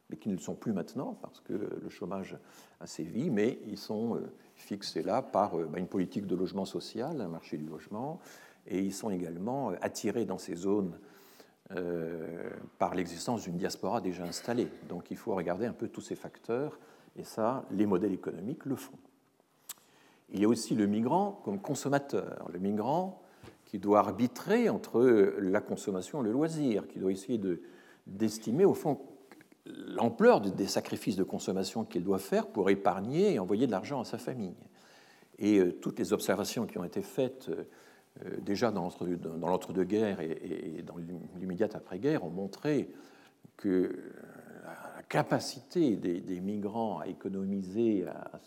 mais 0.09 0.17
qui 0.17 0.29
ne 0.29 0.35
le 0.35 0.39
sont 0.39 0.55
plus 0.55 0.71
maintenant 0.71 1.17
parce 1.21 1.41
que 1.41 1.53
le 1.53 1.89
chômage 1.89 2.37
a 2.79 2.87
sévi, 2.87 3.29
mais 3.31 3.59
ils 3.67 3.77
sont 3.77 4.21
fixés 4.55 5.03
là 5.03 5.21
par 5.21 5.57
euh, 5.57 5.65
bah, 5.65 5.79
une 5.79 5.87
politique 5.87 6.25
de 6.25 6.35
logement 6.35 6.65
social, 6.65 7.21
un 7.21 7.27
marché 7.27 7.57
du 7.57 7.65
logement, 7.65 8.19
et 8.67 8.79
ils 8.79 8.93
sont 8.93 9.09
également 9.09 9.71
euh, 9.71 9.75
attirés 9.81 10.25
dans 10.25 10.37
ces 10.37 10.55
zones 10.55 10.97
euh, 11.71 12.49
par 12.77 12.93
l'existence 12.93 13.43
d'une 13.43 13.57
diaspora 13.57 14.01
déjà 14.01 14.23
installée. 14.23 14.67
Donc 14.87 15.09
il 15.09 15.17
faut 15.17 15.33
regarder 15.33 15.65
un 15.65 15.73
peu 15.73 15.87
tous 15.87 16.01
ces 16.01 16.15
facteurs, 16.15 16.79
et 17.15 17.23
ça, 17.23 17.65
les 17.71 17.85
modèles 17.85 18.13
économiques 18.13 18.65
le 18.65 18.75
font. 18.75 18.97
Il 20.29 20.39
y 20.39 20.45
a 20.45 20.47
aussi 20.47 20.75
le 20.75 20.85
migrant 20.85 21.41
comme 21.43 21.59
consommateur, 21.59 22.47
le 22.51 22.59
migrant 22.59 23.21
qui 23.65 23.79
doit 23.79 23.99
arbitrer 23.99 24.69
entre 24.69 25.01
la 25.39 25.61
consommation 25.61 26.21
et 26.21 26.25
le 26.25 26.31
loisir, 26.31 26.87
qui 26.87 26.99
doit 26.99 27.11
essayer 27.11 27.39
d'estimer 28.05 28.65
au 28.65 28.73
fond 28.73 28.99
l'ampleur 29.65 30.41
des 30.41 30.67
sacrifices 30.67 31.15
de 31.15 31.23
consommation 31.23 31.83
qu'il 31.83 32.03
doit 32.03 32.19
faire 32.19 32.47
pour 32.47 32.69
épargner 32.69 33.33
et 33.33 33.39
envoyer 33.39 33.65
de 33.65 33.71
l'argent 33.71 34.01
à 34.01 34.05
sa 34.05 34.17
famille. 34.17 34.55
Et 35.39 35.59
euh, 35.59 35.71
toutes 35.71 35.99
les 35.99 36.13
observations 36.13 36.65
qui 36.65 36.77
ont 36.77 36.83
été 36.83 37.01
faites 37.01 37.49
euh, 37.49 37.63
déjà 38.41 38.71
dans 38.71 38.89
l'entre-deux-guerres 39.41 40.21
et, 40.21 40.83
dans 40.85 40.95
l'immédiate 41.37 41.75
après-guerre 41.75 42.23
ont 42.23 42.29
montré 42.29 42.89
que 43.57 44.13
la 44.63 45.03
capacité 45.03 45.95
des, 45.95 46.41
migrants 46.41 46.99
à 46.99 47.07
économiser, 47.07 48.05
à, 48.07 48.39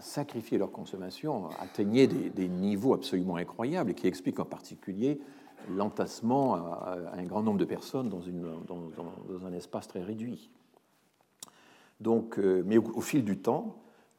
sacrifier 0.00 0.58
leur 0.58 0.72
consommation 0.72 1.48
atteignait 1.60 2.06
des, 2.06 2.48
niveaux 2.48 2.94
absolument 2.94 3.36
incroyables 3.36 3.90
et 3.90 3.94
qui 3.94 4.06
expliquent 4.06 4.40
en 4.40 4.44
particulier 4.44 5.20
l'entassement 5.68 6.54
à, 6.54 6.98
un 7.12 7.22
grand 7.24 7.42
nombre 7.42 7.58
de 7.58 7.64
personnes 7.64 8.08
dans, 8.08 9.46
un 9.46 9.52
espace 9.52 9.88
très 9.88 10.02
réduit. 10.02 10.50
Donc, 12.00 12.38
mais 12.38 12.78
au, 12.78 13.00
fil 13.00 13.24
du 13.24 13.38
temps, 13.38 13.76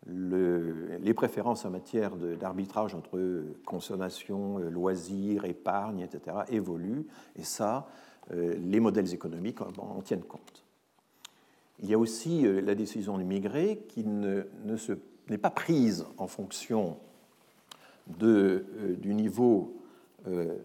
le, 0.07 0.97
les 0.97 1.13
préférences 1.13 1.65
en 1.65 1.69
matière 1.69 2.15
d'arbitrage 2.15 2.95
entre 2.95 3.43
consommation, 3.65 4.57
loisirs, 4.57 5.45
épargne, 5.45 5.99
etc., 5.99 6.37
évoluent, 6.49 7.05
et 7.35 7.43
ça, 7.43 7.87
les 8.31 8.79
modèles 8.79 9.13
économiques 9.13 9.61
en 9.61 10.01
tiennent 10.01 10.23
compte. 10.23 10.63
Il 11.81 11.89
y 11.89 11.93
a 11.93 11.97
aussi 11.97 12.45
euh, 12.45 12.61
la 12.61 12.75
décision 12.75 13.17
d'immigrer 13.17 13.83
qui 13.89 14.03
ne, 14.05 14.43
n'est 15.29 15.37
pas 15.37 15.49
prise 15.49 16.05
en 16.17 16.27
fonction 16.27 16.97
de, 18.19 18.65
euh, 18.79 18.95
du 18.95 19.15
niveau 19.15 19.81
euh, 20.27 20.57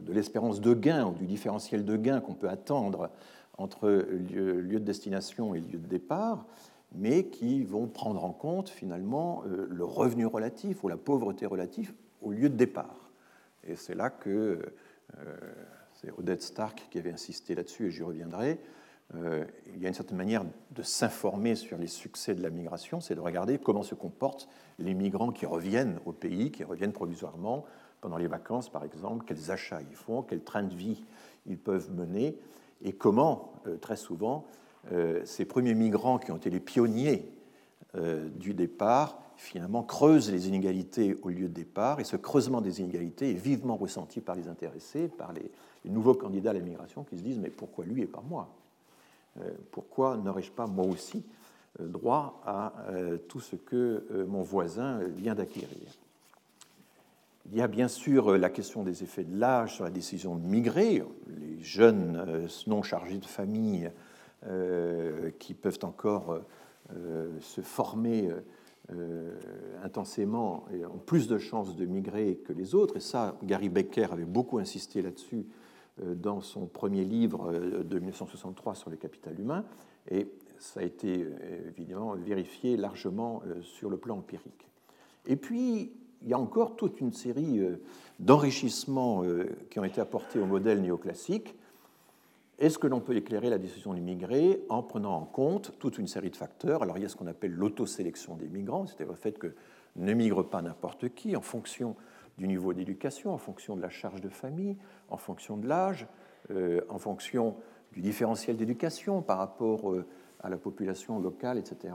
de 0.00 0.12
l'espérance 0.12 0.60
de 0.60 0.72
gain 0.72 1.06
ou 1.06 1.12
du 1.12 1.26
différentiel 1.26 1.84
de 1.84 1.96
gain 1.96 2.20
qu'on 2.20 2.34
peut 2.34 2.48
attendre 2.48 3.10
entre 3.58 3.88
lieu, 3.88 4.62
de 4.62 4.78
destination 4.78 5.54
et 5.54 5.60
lieu 5.60 5.78
de 5.78 5.86
départ, 5.86 6.46
mais 6.94 7.26
qui 7.26 7.64
vont 7.64 7.86
prendre 7.86 8.24
en 8.24 8.32
compte 8.32 8.68
finalement 8.68 9.42
le 9.46 9.84
revenu 9.84 10.26
relatif 10.26 10.84
ou 10.84 10.88
la 10.88 10.96
pauvreté 10.96 11.46
relative 11.46 11.92
au 12.22 12.30
lieu 12.30 12.48
de 12.48 12.56
départ. 12.56 13.10
Et 13.64 13.76
c'est 13.76 13.94
là 13.94 14.10
que 14.10 14.60
c'est 15.94 16.10
Odette 16.18 16.42
Stark 16.42 16.86
qui 16.90 16.98
avait 16.98 17.12
insisté 17.12 17.54
là-dessus, 17.54 17.86
et 17.86 17.90
j'y 17.90 18.02
reviendrai, 18.02 18.60
euh, 19.14 19.44
il 19.74 19.80
y 19.80 19.84
a 19.84 19.88
une 19.88 19.94
certaine 19.94 20.16
manière 20.16 20.44
de 20.70 20.82
s'informer 20.82 21.54
sur 21.54 21.78
les 21.78 21.86
succès 21.86 22.34
de 22.34 22.42
la 22.42 22.50
migration, 22.50 23.00
c'est 23.00 23.14
de 23.14 23.20
regarder 23.20 23.58
comment 23.58 23.82
se 23.82 23.94
comportent 23.94 24.48
les 24.78 24.94
migrants 24.94 25.30
qui 25.30 25.46
reviennent 25.46 25.98
au 26.04 26.12
pays, 26.12 26.50
qui 26.50 26.64
reviennent 26.64 26.92
provisoirement 26.92 27.64
pendant 28.00 28.16
les 28.16 28.26
vacances, 28.26 28.68
par 28.68 28.84
exemple, 28.84 29.24
quels 29.26 29.50
achats 29.50 29.80
ils 29.82 29.96
font, 29.96 30.22
quel 30.22 30.42
train 30.42 30.62
de 30.62 30.74
vie 30.74 31.04
ils 31.46 31.58
peuvent 31.58 31.92
mener, 31.92 32.36
et 32.82 32.92
comment, 32.92 33.52
euh, 33.66 33.76
très 33.76 33.96
souvent, 33.96 34.46
euh, 34.46 34.63
ces 35.24 35.44
premiers 35.44 35.74
migrants 35.74 36.18
qui 36.18 36.30
ont 36.30 36.36
été 36.36 36.50
les 36.50 36.60
pionniers 36.60 37.26
du 38.36 38.54
départ, 38.54 39.24
finalement, 39.36 39.82
creusent 39.82 40.30
les 40.30 40.48
inégalités 40.48 41.16
au 41.22 41.28
lieu 41.28 41.48
de 41.48 41.54
départ, 41.54 42.00
et 42.00 42.04
ce 42.04 42.16
creusement 42.16 42.60
des 42.60 42.80
inégalités 42.80 43.30
est 43.30 43.34
vivement 43.34 43.76
ressenti 43.76 44.20
par 44.20 44.34
les 44.34 44.48
intéressés, 44.48 45.08
par 45.08 45.32
les, 45.32 45.50
nouveaux 45.84 46.14
candidats 46.14 46.50
à 46.50 46.54
la 46.54 46.60
migration 46.60 47.04
qui 47.04 47.18
se 47.18 47.22
disent, 47.22 47.38
mais 47.38 47.50
pourquoi 47.50 47.84
lui 47.84 48.02
et 48.02 48.06
pas 48.06 48.22
moi? 48.26 48.48
Euh, 49.40 49.50
pourquoi 49.70 50.16
n'aurais-je 50.16 50.50
pas 50.50 50.66
moi 50.66 50.86
aussi 50.86 51.24
euh, 51.80 51.86
droit 51.86 52.40
à 52.46 52.72
euh, 52.88 53.18
tout 53.28 53.40
ce 53.40 53.56
que 53.56 54.24
mon 54.28 54.42
voisin 54.42 55.00
vient 55.16 55.34
d'acquérir? 55.34 55.68
Il 57.52 57.58
y 57.58 57.60
a 57.60 57.68
bien 57.68 57.88
sûr 57.88 58.38
la 58.38 58.48
question 58.48 58.82
des 58.82 59.02
effets 59.02 59.24
de 59.24 59.38
l'âge 59.38 59.74
sur 59.74 59.84
la 59.84 59.90
décision 59.90 60.36
de 60.36 60.46
migrer. 60.46 61.04
Les 61.38 61.62
jeunes 61.62 62.48
non 62.66 62.82
chargés 62.82 63.18
de 63.18 63.26
famille 63.26 63.90
qui 65.38 65.54
peuvent 65.54 65.78
encore 65.82 66.40
se 67.40 67.60
former 67.60 68.30
intensément 69.82 70.66
et 70.72 70.84
ont 70.84 70.98
plus 70.98 71.28
de 71.28 71.38
chances 71.38 71.76
de 71.76 71.86
migrer 71.86 72.36
que 72.44 72.52
les 72.52 72.74
autres. 72.74 72.96
Et 72.96 73.00
ça, 73.00 73.38
Gary 73.42 73.68
Becker 73.68 74.08
avait 74.12 74.24
beaucoup 74.24 74.58
insisté 74.58 75.02
là-dessus 75.02 75.46
euh, 76.02 76.14
dans 76.16 76.40
son 76.40 76.66
premier 76.66 77.04
livre 77.04 77.52
euh, 77.52 77.84
de 77.84 77.98
1963 78.00 78.74
sur 78.74 78.90
le 78.90 78.96
capital 78.96 79.38
humain, 79.38 79.64
et 80.10 80.26
ça 80.58 80.80
a 80.80 80.82
été 80.82 81.22
euh, 81.22 81.68
évidemment 81.68 82.14
vérifié 82.14 82.76
largement 82.76 83.42
sur 83.62 83.90
le 83.90 83.96
plan 83.96 84.18
empirique. 84.18 84.68
Et 85.24 85.36
puis, 85.36 85.92
il 86.22 86.28
y 86.28 86.32
a 86.32 86.38
encore 86.38 86.74
toute 86.74 87.00
une 87.00 87.12
série 87.12 87.60
d'enrichissements 88.18 89.22
qui 89.70 89.78
ont 89.78 89.84
été 89.84 90.00
apportés 90.00 90.38
au 90.38 90.46
modèle 90.46 90.80
néoclassique. 90.80 91.54
Est-ce 92.58 92.78
que 92.78 92.86
l'on 92.86 93.00
peut 93.00 93.16
éclairer 93.16 93.50
la 93.50 93.58
décision 93.58 93.94
d'immigrer 93.94 94.64
en 94.68 94.82
prenant 94.82 95.16
en 95.16 95.24
compte 95.24 95.72
toute 95.78 95.98
une 95.98 96.06
série 96.06 96.30
de 96.30 96.36
facteurs 96.36 96.82
Alors, 96.82 96.98
il 96.98 97.02
y 97.02 97.04
a 97.04 97.08
ce 97.08 97.16
qu'on 97.16 97.26
appelle 97.26 97.52
l'autosélection 97.52 98.36
des 98.36 98.48
migrants, 98.48 98.86
c'est-à-dire 98.86 99.08
le 99.08 99.18
fait 99.18 99.38
que 99.38 99.54
ne 99.96 100.12
migre 100.12 100.48
pas 100.48 100.62
n'importe 100.62 101.08
qui 101.14 101.34
en 101.36 101.40
fonction 101.40 101.96
du 102.38 102.46
niveau 102.46 102.72
d'éducation, 102.72 103.32
en 103.32 103.38
fonction 103.38 103.76
de 103.76 103.82
la 103.82 103.90
charge 103.90 104.20
de 104.20 104.28
famille, 104.28 104.76
en 105.08 105.16
fonction 105.16 105.56
de 105.56 105.66
l'âge, 105.66 106.06
euh, 106.50 106.80
en 106.88 106.98
fonction 106.98 107.56
du 107.92 108.00
différentiel 108.00 108.56
d'éducation 108.56 109.22
par 109.22 109.38
rapport 109.38 109.92
euh, 109.92 110.06
à 110.40 110.48
la 110.48 110.56
population 110.56 111.18
locale, 111.18 111.58
etc. 111.58 111.94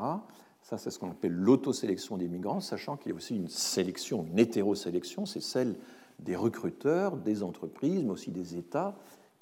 Ça, 0.61 0.77
c'est 0.77 0.91
ce 0.91 0.99
qu'on 0.99 1.11
appelle 1.11 1.33
l'autosélection 1.33 2.17
des 2.17 2.27
migrants, 2.27 2.59
sachant 2.59 2.97
qu'il 2.97 3.11
y 3.11 3.13
a 3.13 3.15
aussi 3.15 3.35
une 3.35 3.47
sélection, 3.47 4.25
une 4.29 4.39
hétérosélection, 4.39 5.25
c'est 5.25 5.41
celle 5.41 5.75
des 6.19 6.35
recruteurs, 6.35 7.15
des 7.15 7.43
entreprises, 7.43 8.03
mais 8.03 8.11
aussi 8.11 8.31
des 8.31 8.57
États 8.57 8.95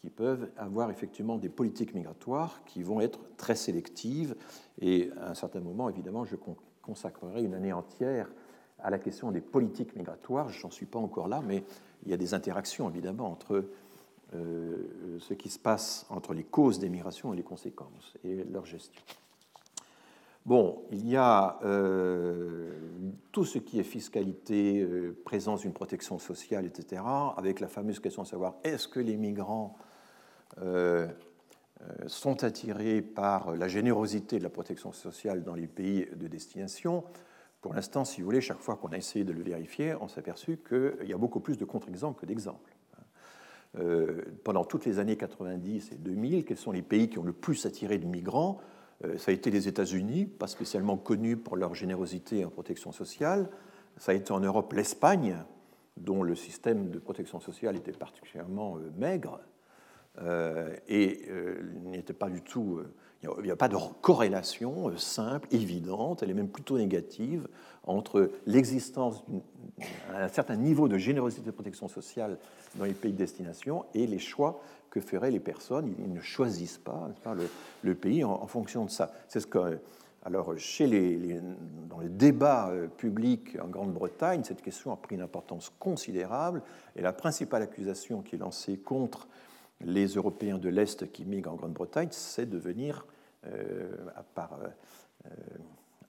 qui 0.08 0.14
peuvent 0.14 0.50
avoir 0.56 0.90
effectivement 0.90 1.38
des 1.38 1.50
politiques 1.50 1.94
migratoires 1.94 2.62
qui 2.66 2.82
vont 2.82 3.02
être 3.02 3.20
très 3.36 3.56
sélectives. 3.56 4.38
Et 4.80 5.12
à 5.20 5.32
un 5.32 5.34
certain 5.34 5.60
moment, 5.60 5.90
évidemment, 5.90 6.24
je 6.24 6.38
consacrerai 6.82 7.44
une 7.44 7.54
année 7.54 7.74
entière 7.74 8.32
à 8.80 8.90
la 8.90 9.00
question 9.00 9.32
des 9.32 9.42
politiques 9.42 9.98
migratoires. 9.98 10.48
Je 10.48 10.64
n'en 10.64 10.72
suis 10.72 10.86
pas 10.86 10.98
encore 10.98 11.28
là, 11.28 11.42
mais 11.46 11.66
il 12.06 12.12
y 12.12 12.14
a 12.14 12.18
des 12.18 12.34
interactions 12.34 12.90
évidemment 12.90 13.30
entre 13.30 13.66
euh, 14.34 15.18
ce 15.20 15.34
qui 15.34 15.50
se 15.50 15.60
passe 15.60 16.06
entre 16.10 16.34
les 16.34 16.46
causes 16.46 16.80
des 16.80 16.88
migrations 16.88 17.34
et 17.34 17.36
les 17.36 17.44
conséquences 17.44 18.14
et 18.24 18.46
leur 18.46 18.66
gestion. 18.66 19.02
Bon, 20.46 20.84
il 20.90 21.06
y 21.06 21.18
a 21.18 21.60
euh, 21.66 22.72
tout 23.34 23.44
ce 23.44 23.58
qui 23.58 23.78
est 23.82 23.84
fiscalité, 23.84 24.80
euh, 24.80 25.18
présence 25.26 25.64
d'une 25.64 25.74
protection 25.74 26.18
sociale, 26.18 26.66
etc., 26.66 27.02
avec 27.36 27.60
la 27.60 27.68
fameuse 27.68 28.00
question 28.00 28.24
de 28.24 28.28
savoir 28.30 28.56
est-ce 28.64 28.88
que 28.88 29.02
les 29.02 29.18
migrants 29.18 29.76
sont 32.08 32.44
attirés 32.44 33.02
par 33.02 33.56
la 33.56 33.68
générosité 33.68 34.40
de 34.40 34.44
la 34.44 34.50
protection 34.50 34.92
sociale 34.92 35.44
dans 35.44 35.56
les 35.56 35.68
pays 35.68 36.08
de 36.16 36.28
destination 36.28 37.04
pour 37.62 37.74
l'instant, 37.74 38.06
si 38.06 38.22
vous 38.22 38.26
voulez, 38.26 38.42
chaque 38.42 38.60
fois 38.60 38.76
qu'on 38.76 38.90
a 38.90 38.98
essayé 38.98 39.26
de 39.26 39.34
le 39.34 39.42
vérifier, 39.42 39.96
on 40.00 40.08
s'est 40.08 40.20
aperçu 40.20 40.58
qu'il 40.58 41.08
y 41.08 41.14
a 41.14 41.18
beaucoup 41.18 41.40
plus 41.40 41.58
de 41.58 41.66
contre-exemples 41.66 42.22
que 42.22 42.26
d'exemples. 42.26 42.74
Euh, 43.78 44.22
pendant 44.44 44.64
toutes 44.64 44.86
les 44.86 45.00
années 45.00 45.18
90 45.18 45.92
et 45.92 45.96
2000, 45.96 46.46
quels 46.46 46.58
sont 46.58 46.72
les 46.72 46.82
pays 46.82 47.10
qui 47.10 47.20
ont 47.20 47.24
le 47.24 47.34
plus 47.34 47.66
attiré 47.66 47.98
de 47.98 48.06
migrants? 48.06 48.60
Euh, 49.04 49.18
Ça 49.18 49.32
a 49.32 49.34
été 49.34 49.52
les 49.52 49.68
États-Unis, 49.68 50.26
pas 50.26 50.48
spécialement 50.48 50.98
connus 50.98 51.36
pour 51.36 51.58
leur 51.58 51.76
générosité 51.76 52.46
en 52.46 52.50
protection 52.50 52.92
sociale. 52.92 53.50
Ça 53.98 54.14
a 54.14 54.16
été 54.16 54.32
en 54.32 54.40
Europe 54.40 54.72
l'Espagne, 54.74 55.44
dont 55.98 56.24
le 56.24 56.36
système 56.36 56.90
de 56.90 57.00
protection 57.00 57.40
sociale 57.40 57.76
était 57.76 57.92
particulièrement 57.92 58.78
euh, 58.78 58.92
maigre 58.98 59.42
et 60.88 61.30
n'était 61.86 62.14
pas 62.14 62.30
du 62.30 62.42
tout 62.42 62.82
il 63.24 63.44
n'y 63.44 63.52
a, 63.52 63.56
pas 63.56 63.68
de 63.68 63.78
corrélation 64.02 64.90
euh, 64.90 64.98
simple, 64.98 65.48
évidente, 65.52 66.22
elle 66.22 66.30
est 66.30 66.36
même 66.36 66.50
plutôt 66.50 66.78
négative 66.78 67.48
entre 67.84 68.32
l'existence 68.46 69.24
d'un 70.12 70.28
certain 70.28 70.56
niveau 70.56 70.88
de 70.88 70.98
générosité 70.98 71.44
de 71.44 71.52
protection 71.52 71.88
sociale 71.88 72.38
dans 72.76 72.86
les 72.86 72.94
pays 72.94 73.14
de 73.14 73.18
destination 73.18 73.86
et 73.94 74.06
les 74.06 74.20
choix 74.20 74.62
que 74.90 75.00
feraient 75.00 75.32
les 75.32 75.40
personnes. 75.40 75.94
Ils 76.00 76.14
ne 76.14 76.22
choisissent 76.22 76.80
pas, 76.80 77.10
le, 77.84 77.96
pays 77.96 78.24
en, 78.24 78.46
fonction 78.46 78.86
de 78.86 78.92
ça. 78.92 79.12
C'est 79.30 79.40
ce 79.40 79.48
que, 79.48 79.80
alors, 80.24 80.58
chez 80.58 80.86
les, 80.86 81.40
dans 81.90 82.00
les 82.00 82.10
débats 82.10 82.70
euh, 82.70 82.88
publics 82.88 83.58
en 83.64 83.68
Grande-Bretagne, 83.68 84.44
cette 84.44 84.62
question 84.62 84.92
a 84.92 84.98
pris 84.98 85.16
une 85.16 85.22
importance 85.22 85.72
considérable 85.80 86.62
et 86.96 87.02
la 87.02 87.14
principale 87.14 87.64
accusation 87.64 88.22
qui 88.22 88.36
est 88.36 88.40
lancée 88.40 88.78
contre 88.78 89.28
les 89.82 90.08
Européens 90.08 90.58
de 90.58 90.70
l'Est 90.70 91.12
qui 91.12 91.26
migrent 91.26 91.52
en 91.52 91.56
Grande-Bretagne, 91.56 92.10
c'est 92.12 92.50
de 92.50 92.58
venir 92.58 93.06
euh, 93.46 93.96
par, 94.34 94.54
euh, 94.54 94.68
euh, 95.26 95.30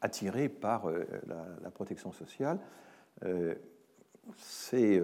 attirés 0.00 0.48
par 0.48 0.90
la, 1.26 1.70
protection 1.70 2.12
sociale. 2.12 2.58
c'est 4.36 5.00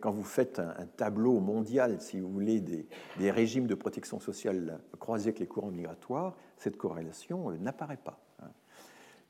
quand 0.00 0.10
vous 0.10 0.24
faites 0.24 0.58
un, 0.58 0.86
tableau 0.96 1.40
mondial, 1.40 2.00
si 2.00 2.20
vous 2.20 2.30
voulez, 2.30 2.60
des, 2.60 2.86
des, 3.18 3.30
régimes 3.30 3.66
de 3.66 3.74
protection 3.74 4.20
sociale 4.20 4.80
croisés 4.98 5.28
avec 5.28 5.40
les 5.40 5.46
courants 5.46 5.70
migratoires, 5.70 6.36
cette 6.56 6.76
corrélation 6.76 7.50
n'apparaît 7.52 7.96
pas. 7.96 8.20
Hein. 8.42 8.50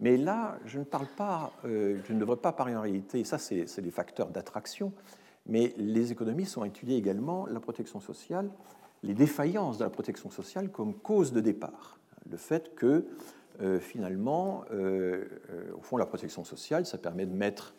Mais 0.00 0.16
là, 0.16 0.58
je 0.66 0.78
ne 0.78 0.84
parle 0.84 1.08
pas, 1.16 1.52
je 1.64 2.12
ne 2.12 2.18
devrais 2.18 2.36
pas 2.36 2.52
parler 2.52 2.76
en 2.76 2.82
réalité, 2.82 3.24
ça 3.24 3.38
c'est 3.38 3.80
des 3.80 3.90
facteurs 3.90 4.28
d'attraction, 4.28 4.92
mais 5.46 5.74
les 5.76 6.12
économistes 6.12 6.56
ont 6.58 6.64
étudié 6.64 6.96
également 6.96 7.46
la 7.46 7.60
protection 7.60 8.00
sociale, 8.00 8.50
les 9.02 9.14
défaillances 9.14 9.78
de 9.78 9.84
la 9.84 9.90
protection 9.90 10.30
sociale 10.30 10.70
comme 10.70 10.94
cause 10.94 11.32
de 11.32 11.40
départ. 11.40 11.98
Le 12.30 12.36
fait 12.36 12.74
que 12.74 13.06
euh, 13.62 13.78
finalement, 13.78 14.64
euh, 14.72 15.24
euh, 15.50 15.74
au 15.76 15.80
fond, 15.80 15.96
la 15.96 16.06
protection 16.06 16.44
sociale, 16.44 16.86
ça 16.86 16.98
permet 16.98 17.26
de 17.26 17.34
mettre 17.34 17.74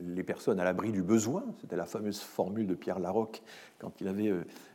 les 0.00 0.22
personnes 0.22 0.60
à 0.60 0.64
l'abri 0.64 0.92
du 0.92 1.02
besoin. 1.02 1.44
C'était 1.62 1.76
la 1.76 1.86
fameuse 1.86 2.20
formule 2.20 2.66
de 2.66 2.74
Pierre 2.74 2.98
Larocque 2.98 3.42
quand 3.78 4.02
il 4.02 4.06
avait 4.06 4.30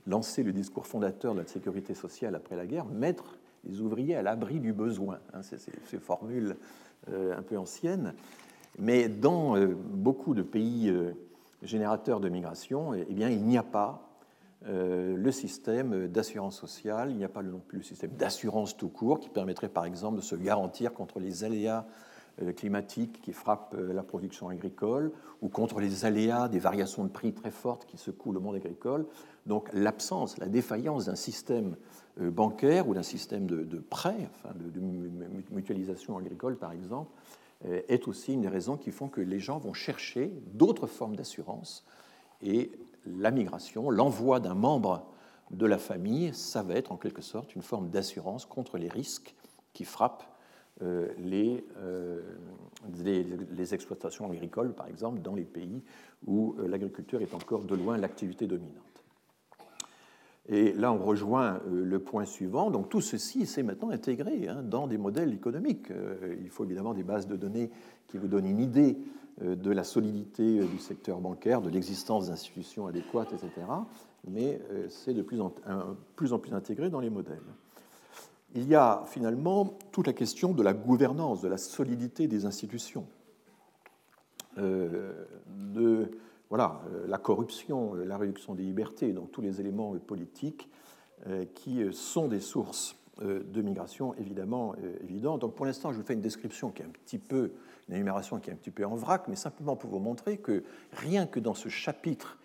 lancé 0.07 0.41
le 0.41 0.51
discours 0.51 0.87
fondateur 0.87 1.35
de 1.35 1.41
la 1.41 1.45
sécurité 1.45 1.93
sociale 1.93 2.33
après 2.33 2.55
la 2.55 2.65
guerre, 2.65 2.85
mettre 2.85 3.37
les 3.63 3.79
ouvriers 3.79 4.15
à 4.15 4.23
l'abri 4.23 4.59
du 4.59 4.73
besoin. 4.73 5.19
Hein, 5.33 5.43
c'est 5.43 5.59
ces 5.59 5.99
formules 5.99 6.57
un 7.07 7.43
peu 7.43 7.59
anciennes. 7.59 8.15
Mais 8.79 9.09
dans 9.09 9.57
euh, 9.57 9.75
beaucoup 9.75 10.33
de 10.33 10.41
pays 10.41 10.89
euh, 10.89 11.11
générateur 11.61 12.21
de 12.21 12.29
migration, 12.29 12.93
eh 12.93 13.13
bien, 13.13 13.29
il 13.29 13.43
n'y 13.43 13.57
a 13.57 13.63
pas 13.63 14.05
le 14.65 15.31
système 15.31 16.09
d'assurance 16.09 16.59
sociale, 16.59 17.11
il 17.11 17.15
n'y 17.15 17.23
a 17.23 17.29
pas 17.29 17.41
non 17.41 17.61
plus 17.65 17.77
le 17.77 17.83
système 17.85 18.11
d'assurance 18.11 18.75
tout 18.75 18.89
court 18.89 19.21
qui 19.21 19.29
permettrait 19.29 19.69
par 19.69 19.85
exemple 19.85 20.17
de 20.17 20.21
se 20.21 20.35
garantir 20.35 20.91
contre 20.91 21.21
les 21.21 21.45
aléas 21.45 21.85
climatiques 22.57 23.21
qui 23.21 23.31
frappent 23.31 23.77
la 23.79 24.03
production 24.03 24.49
agricole 24.49 25.13
ou 25.41 25.47
contre 25.47 25.79
les 25.79 26.03
aléas 26.03 26.49
des 26.49 26.59
variations 26.59 27.05
de 27.05 27.09
prix 27.09 27.31
très 27.31 27.51
fortes 27.51 27.85
qui 27.85 27.97
secouent 27.97 28.33
le 28.33 28.41
monde 28.41 28.57
agricole. 28.57 29.05
Donc 29.45 29.69
l'absence, 29.71 30.37
la 30.39 30.49
défaillance 30.49 31.05
d'un 31.05 31.15
système 31.15 31.77
bancaire 32.17 32.89
ou 32.89 32.93
d'un 32.93 33.01
système 33.01 33.47
de, 33.47 33.63
de 33.63 33.77
prêt, 33.77 34.27
enfin 34.29 34.53
de, 34.59 34.81
mutualisation 35.51 36.17
agricole 36.17 36.57
par 36.57 36.73
exemple, 36.73 37.11
est 37.65 38.07
aussi 38.07 38.33
une 38.33 38.41
des 38.41 38.47
raisons 38.47 38.77
qui 38.77 38.91
font 38.91 39.09
que 39.09 39.19
les 39.19 39.39
gens 39.39 39.57
vont 39.57 39.73
chercher 39.73 40.31
d'autres 40.53 40.87
formes 40.87 41.15
d'assurance 41.15 41.85
et 42.41 42.71
la 43.05 43.31
migration, 43.31 43.89
l'envoi 43.89 44.39
d'un 44.39 44.55
membre 44.55 45.05
de 45.51 45.65
la 45.65 45.77
famille, 45.77 46.33
ça 46.33 46.63
va 46.63 46.75
être 46.75 46.91
en 46.91 46.97
quelque 46.97 47.21
sorte 47.21 47.55
une 47.55 47.61
forme 47.61 47.89
d'assurance 47.89 48.45
contre 48.45 48.77
les 48.77 48.87
risques 48.87 49.35
qui 49.73 49.83
frappent 49.83 50.23
euh, 50.81 51.09
les, 51.17 51.65
euh, 51.77 52.21
les, 53.03 53.73
exploitations 53.73 54.31
agricoles, 54.31 54.73
par 54.73 54.87
exemple, 54.87 55.21
dans 55.21 55.35
les 55.35 55.43
pays 55.43 55.83
où 56.25 56.55
euh, 56.59 56.67
l'agriculture 56.67 57.21
est 57.21 57.33
encore 57.33 57.65
de 57.65 57.75
loin 57.75 57.97
l'activité 57.97 58.47
dominante. 58.47 58.88
Et 60.51 60.73
là, 60.73 60.91
on 60.91 60.97
rejoint 60.97 61.61
le 61.69 61.99
point 61.99 62.25
suivant. 62.25 62.71
Donc 62.71 62.89
tout 62.89 63.01
ceci, 63.01 63.45
c'est 63.45 63.63
maintenant 63.63 63.91
intégré 63.91 64.47
hein, 64.47 64.63
dans 64.63 64.87
des 64.87 64.97
modèles 64.97 65.33
économiques. 65.33 65.89
Il 66.41 66.49
faut 66.49 66.65
évidemment 66.65 66.93
des 66.93 67.03
bases 67.03 67.27
de 67.27 67.35
données 67.35 67.69
qui 68.07 68.17
vous 68.17 68.27
donnent 68.27 68.47
une 68.47 68.59
idée 68.59 68.97
de 69.41 69.71
la 69.71 69.83
solidité 69.83 70.59
du 70.59 70.79
secteur 70.79 71.19
bancaire, 71.19 71.61
de 71.61 71.69
l'existence 71.69 72.27
d'institutions 72.27 72.87
adéquates, 72.87 73.31
etc. 73.31 73.51
Mais 74.27 74.59
c'est 74.89 75.13
de 75.13 75.21
plus 75.21 75.39
en, 75.39 75.53
plus 76.15 76.33
intégré 76.51 76.89
dans 76.89 76.99
les 76.99 77.11
modèles 77.11 77.37
il 78.55 78.67
y 78.67 78.75
a 78.75 79.03
finalement 79.07 79.77
toute 79.91 80.07
la 80.07 80.13
question 80.13 80.53
de 80.53 80.63
la 80.63 80.73
gouvernance, 80.73 81.41
de 81.41 81.47
la 81.47 81.57
solidité 81.57 82.27
des 82.27 82.45
institutions, 82.45 83.05
euh, 84.57 85.25
de 85.47 86.11
voilà, 86.49 86.81
euh, 86.91 87.05
la 87.07 87.17
corruption, 87.17 87.93
la 87.93 88.17
réduction 88.17 88.55
des 88.55 88.63
libertés, 88.63 89.13
donc 89.13 89.31
tous 89.31 89.41
les 89.41 89.59
éléments 89.59 89.95
politiques 89.97 90.69
euh, 91.27 91.45
qui 91.55 91.81
sont 91.91 92.27
des 92.27 92.39
sources 92.39 92.95
de 93.21 93.61
migration 93.61 94.13
évidemment 94.15 94.75
évidentes. 95.03 95.41
Donc 95.41 95.53
pour 95.53 95.65
l'instant, 95.65 95.91
je 95.91 95.97
vous 95.97 96.05
fais 96.05 96.13
une 96.13 96.21
description 96.21 96.71
qui 96.71 96.83
est 96.83 96.85
un 96.85 96.89
petit 96.89 97.17
peu, 97.17 97.51
une 97.89 97.95
énumération 97.95 98.39
qui 98.39 98.49
est 98.49 98.53
un 98.53 98.55
petit 98.55 98.71
peu 98.71 98.85
en 98.85 98.95
vrac, 98.95 99.27
mais 99.27 99.35
simplement 99.35 99.75
pour 99.75 99.89
vous 99.89 99.99
montrer 99.99 100.37
que 100.37 100.63
rien 100.93 101.27
que 101.27 101.41
dans 101.41 101.53
ce 101.53 101.67
chapitre 101.67 102.37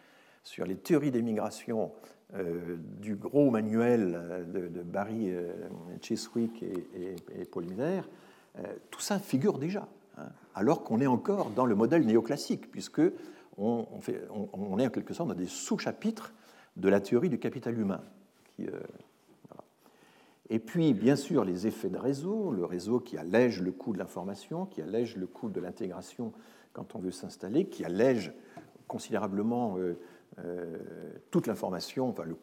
sur 0.43 0.67
les 0.67 0.77
théories 0.77 1.13
des 1.13 1.23
migrations 1.23 1.93
euh, 2.37 2.77
du 3.01 3.15
gros 3.15 3.51
manuel 3.51 4.47
de, 4.53 4.83
Barry 4.83 5.31
euh, 5.31 5.53
Chiswick 6.01 6.63
et, 6.63 7.45
Paul 7.45 7.65
Miller, 7.67 8.09
euh, 8.59 8.63
tout 8.91 9.01
ça 9.01 9.19
figure 9.19 9.59
déjà, 9.59 9.87
hein, 10.19 10.27
alors 10.55 10.83
qu'on 10.83 11.01
est 11.01 11.07
encore 11.07 11.51
dans 11.51 11.67
le 11.67 11.77
modèle 11.77 12.05
néoclassique, 12.05 12.71
puisque 12.73 13.03
on, 13.57 14.79
est 14.79 14.87
en 14.87 14.91
quelque 14.91 15.15
sorte 15.15 15.29
dans 15.29 15.35
des 15.35 15.47
sous-chapitres 15.47 16.33
de 16.77 16.89
la 16.89 17.01
théorie 17.01 17.29
du 17.29 17.39
capital 17.39 17.79
humain. 17.79 18.01
Et 20.51 20.59
puis, 20.59 20.93
bien 20.93 21.17
sûr, 21.17 21.45
les 21.45 21.67
effets 21.67 21.89
de 21.89 21.99
réseau, 21.99 22.51
le 22.51 22.65
réseau 22.65 23.01
qui 23.01 23.17
allège 23.17 23.63
le 23.63 23.73
coût 23.73 23.93
de 23.93 23.99
l'information, 23.99 24.67
qui 24.67 24.83
allège 24.83 25.17
le 25.17 25.27
coût 25.27 25.49
de 25.49 25.61
l'intégration 25.61 26.33
quand 26.73 26.95
on 26.97 26.99
veut 26.99 27.11
s'installer, 27.11 27.67
qui 27.67 27.85
allège 27.85 28.33
considérablement 28.87 29.79
euh, 29.79 30.79
toute 31.31 31.47
l'information, 31.47 32.09
enfin, 32.09 32.25
le, 32.25 32.37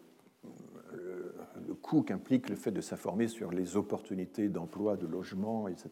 coût 1.81 2.03
qu'implique 2.03 2.49
le 2.49 2.55
fait 2.55 2.71
de 2.71 2.81
s'informer 2.81 3.27
sur 3.27 3.51
les 3.51 3.75
opportunités 3.75 4.49
d'emploi, 4.49 4.97
de 4.97 5.07
logement, 5.07 5.67
etc. 5.67 5.89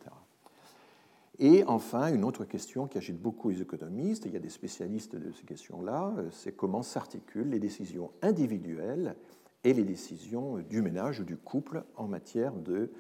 Et 1.40 1.64
enfin, 1.66 2.14
une 2.14 2.26
autre 2.26 2.44
question 2.44 2.88
qui 2.88 2.98
agite 2.98 3.20
beaucoup 3.20 3.50
les 3.50 3.62
économistes, 3.62 4.26
il 4.26 4.34
y 4.34 4.36
a 4.36 4.42
des 4.42 4.50
spécialistes 4.50 5.16
de 5.16 5.32
ces 5.32 5.44
questions-là, 5.44 6.14
euh, 6.18 6.30
c'est 6.32 6.52
comment 6.52 6.84
s'articulent 6.84 7.50
les 7.50 7.60
décisions 7.60 8.12
individuelles 8.22 9.16
et 9.64 9.74
les 9.74 9.84
décisions 9.84 10.58
du 10.58 10.82
ménage 10.82 11.22
ou 11.22 11.24
du 11.24 11.38
couple 11.38 11.84
en 11.96 12.08
matière 12.08 12.54
de, 12.54 12.92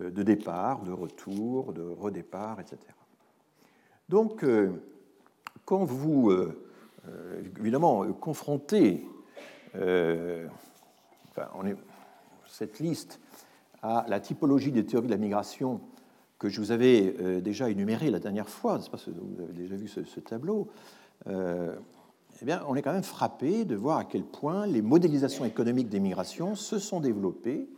euh, 0.00 0.10
de 0.10 0.22
départ, 0.22 0.82
de 0.82 0.92
retour, 0.92 1.72
de 1.72 1.82
redépart, 1.82 2.60
etc. 2.60 2.78
Donc, 4.08 4.44
quand 5.66 5.84
vous 5.84 6.30
euh, 7.08 7.42
évidemment 7.58 8.04
euh, 8.04 8.14
euh, 9.76 10.48
est, 11.64 11.76
cette 12.46 12.78
liste 12.80 13.20
à 13.82 14.04
la 14.08 14.20
typologie 14.20 14.72
des 14.72 14.84
théories 14.84 15.06
de 15.06 15.12
la 15.12 15.18
migration 15.18 15.80
que 16.38 16.48
je 16.48 16.60
vous 16.60 16.70
avais 16.70 17.40
déjà 17.40 17.68
énumérée 17.68 18.10
la 18.10 18.20
dernière 18.20 18.48
fois, 18.48 18.78
pas 18.90 18.98
vous 19.06 19.42
avez 19.42 19.52
déjà 19.52 19.76
vu 19.76 19.88
ce, 19.88 20.20
tableau, 20.20 20.68
eh 21.26 22.44
bien, 22.44 22.62
on 22.68 22.76
est 22.76 22.82
quand 22.82 22.92
même 22.92 23.02
frappé 23.02 23.64
de 23.64 23.74
voir 23.74 23.98
à 23.98 24.04
quel 24.04 24.22
point 24.22 24.66
les 24.66 24.82
modélisations 24.82 25.44
économiques 25.44 25.88
des 25.88 25.98
migrations 25.98 26.54
se 26.54 26.78
sont 26.78 27.00
développées 27.00 27.68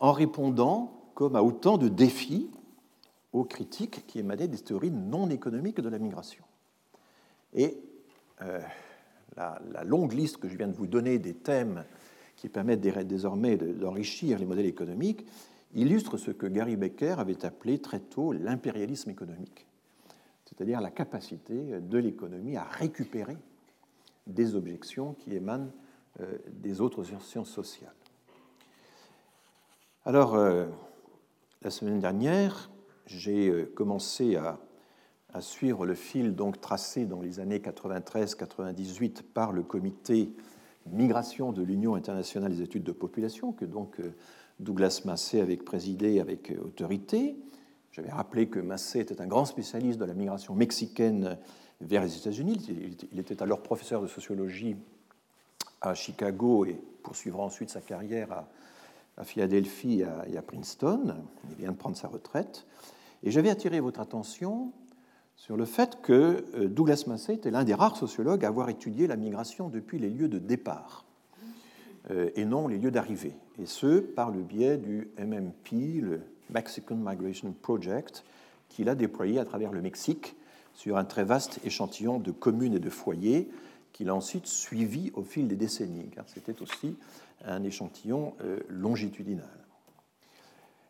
en 0.00 0.12
répondant 0.12 1.04
comme 1.14 1.36
à 1.36 1.42
autant 1.42 1.78
de 1.78 1.88
défis 1.88 2.50
aux 3.32 3.44
critiques 3.44 4.06
qui 4.06 4.18
émanaient 4.18 4.48
des 4.48 4.58
théories 4.58 4.90
non 4.90 5.30
économiques 5.30 5.80
de 5.80 5.88
la 5.88 5.98
migration. 5.98 6.44
Et 7.52 7.78
euh, 8.42 8.60
la, 9.36 9.84
longue 9.84 10.12
liste 10.12 10.38
que 10.38 10.48
je 10.48 10.56
viens 10.56 10.68
de 10.68 10.74
vous 10.74 10.86
donner 10.88 11.18
des 11.18 11.34
thèmes 11.34 11.84
qui 12.36 12.48
permettent 12.48 12.80
désormais 12.80 13.56
d'enrichir 13.56 14.38
les 14.38 14.44
modèles 14.44 14.66
économiques 14.66 15.24
illustre 15.74 16.16
ce 16.16 16.30
que 16.30 16.46
Gary 16.46 16.76
Becker 16.76 17.16
avait 17.18 17.44
appelé 17.44 17.80
très 17.80 18.00
tôt 18.00 18.32
l'impérialisme 18.32 19.10
économique, 19.10 19.66
c'est-à-dire 20.44 20.80
la 20.80 20.90
capacité 20.90 21.80
de 21.80 21.98
l'économie 21.98 22.56
à 22.56 22.64
récupérer 22.64 23.36
des 24.26 24.54
objections 24.54 25.14
qui 25.14 25.34
émanent 25.34 25.70
euh, 26.20 26.38
des 26.48 26.80
autres 26.80 27.04
sciences 27.04 27.50
sociales. 27.50 27.94
Alors, 30.04 30.34
euh, 30.34 30.66
la 31.62 31.70
semaine 31.70 31.98
dernière, 31.98 32.70
j'ai 33.06 33.66
commencé 33.74 34.36
à 34.36 34.58
suivre 35.40 35.84
le 35.84 35.94
fil 35.94 36.34
donc 36.34 36.60
tracé 36.60 37.06
dans 37.06 37.20
les 37.20 37.40
années 37.40 37.58
93-98 37.58 39.22
par 39.22 39.52
le 39.52 39.62
comité 39.62 40.32
migration 40.86 41.52
de 41.52 41.62
l'Union 41.62 41.94
internationale 41.94 42.52
des 42.52 42.62
études 42.62 42.84
de 42.84 42.92
population, 42.92 43.52
que 43.52 43.64
donc 43.64 44.00
euh, 44.00 44.14
Douglas 44.60 45.02
Massé 45.04 45.40
avait 45.40 45.56
présidé 45.56 46.20
avec 46.20 46.50
euh, 46.50 46.60
autorité. 46.64 47.36
J'avais 47.92 48.10
rappelé 48.10 48.48
que 48.48 48.58
Massé 48.58 49.00
était 49.00 49.20
un 49.20 49.26
grand 49.26 49.44
spécialiste 49.44 49.98
de 49.98 50.04
la 50.04 50.14
migration 50.14 50.54
mexicaine 50.54 51.38
vers 51.80 52.02
les 52.02 52.16
États-Unis. 52.16 52.66
Il 53.12 53.18
était 53.18 53.42
alors 53.42 53.62
professeur 53.62 54.02
de 54.02 54.06
sociologie 54.08 54.76
à 55.80 55.94
Chicago 55.94 56.64
et 56.64 56.80
poursuivra 57.02 57.44
ensuite 57.44 57.70
sa 57.70 57.80
carrière 57.80 58.46
à, 59.16 59.24
Philadelphie 59.24 60.02
et 60.26 60.36
à 60.36 60.42
Princeton. 60.42 61.14
Il 61.50 61.56
vient 61.56 61.70
de 61.70 61.76
prendre 61.76 61.96
sa 61.96 62.08
retraite. 62.08 62.66
Et 63.22 63.30
j'avais 63.30 63.50
attiré 63.50 63.78
votre 63.78 64.00
attention 64.00 64.72
sur 65.36 65.56
le 65.56 65.64
fait 65.64 66.00
que 66.02 66.44
euh, 66.54 66.68
Douglas 66.68 67.04
Massey 67.06 67.34
était 67.34 67.50
l'un 67.50 67.64
des 67.64 67.74
rares 67.74 67.96
sociologues 67.96 68.44
à 68.44 68.48
avoir 68.48 68.68
étudié 68.68 69.06
la 69.06 69.16
migration 69.16 69.68
depuis 69.68 69.98
les 69.98 70.10
lieux 70.10 70.28
de 70.28 70.38
départ 70.38 71.03
et 72.10 72.44
non 72.44 72.68
les 72.68 72.78
lieux 72.78 72.90
d'arrivée, 72.90 73.32
et 73.58 73.66
ce 73.66 74.00
par 74.00 74.30
le 74.30 74.42
biais 74.42 74.76
du 74.76 75.08
MMP, 75.18 76.00
le 76.02 76.20
Mexican 76.50 76.96
Migration 76.96 77.54
Project, 77.62 78.24
qu'il 78.68 78.88
a 78.88 78.94
déployé 78.94 79.38
à 79.38 79.44
travers 79.44 79.72
le 79.72 79.80
Mexique 79.80 80.36
sur 80.74 80.98
un 80.98 81.04
très 81.04 81.24
vaste 81.24 81.60
échantillon 81.64 82.18
de 82.18 82.30
communes 82.30 82.74
et 82.74 82.80
de 82.80 82.90
foyers 82.90 83.48
qu'il 83.92 84.10
a 84.10 84.14
ensuite 84.14 84.46
suivi 84.46 85.12
au 85.14 85.22
fil 85.22 85.48
des 85.48 85.56
décennies, 85.56 86.10
car 86.14 86.28
c'était 86.28 86.60
aussi 86.60 86.96
un 87.44 87.62
échantillon 87.62 88.34
euh, 88.42 88.58
longitudinal. 88.68 89.48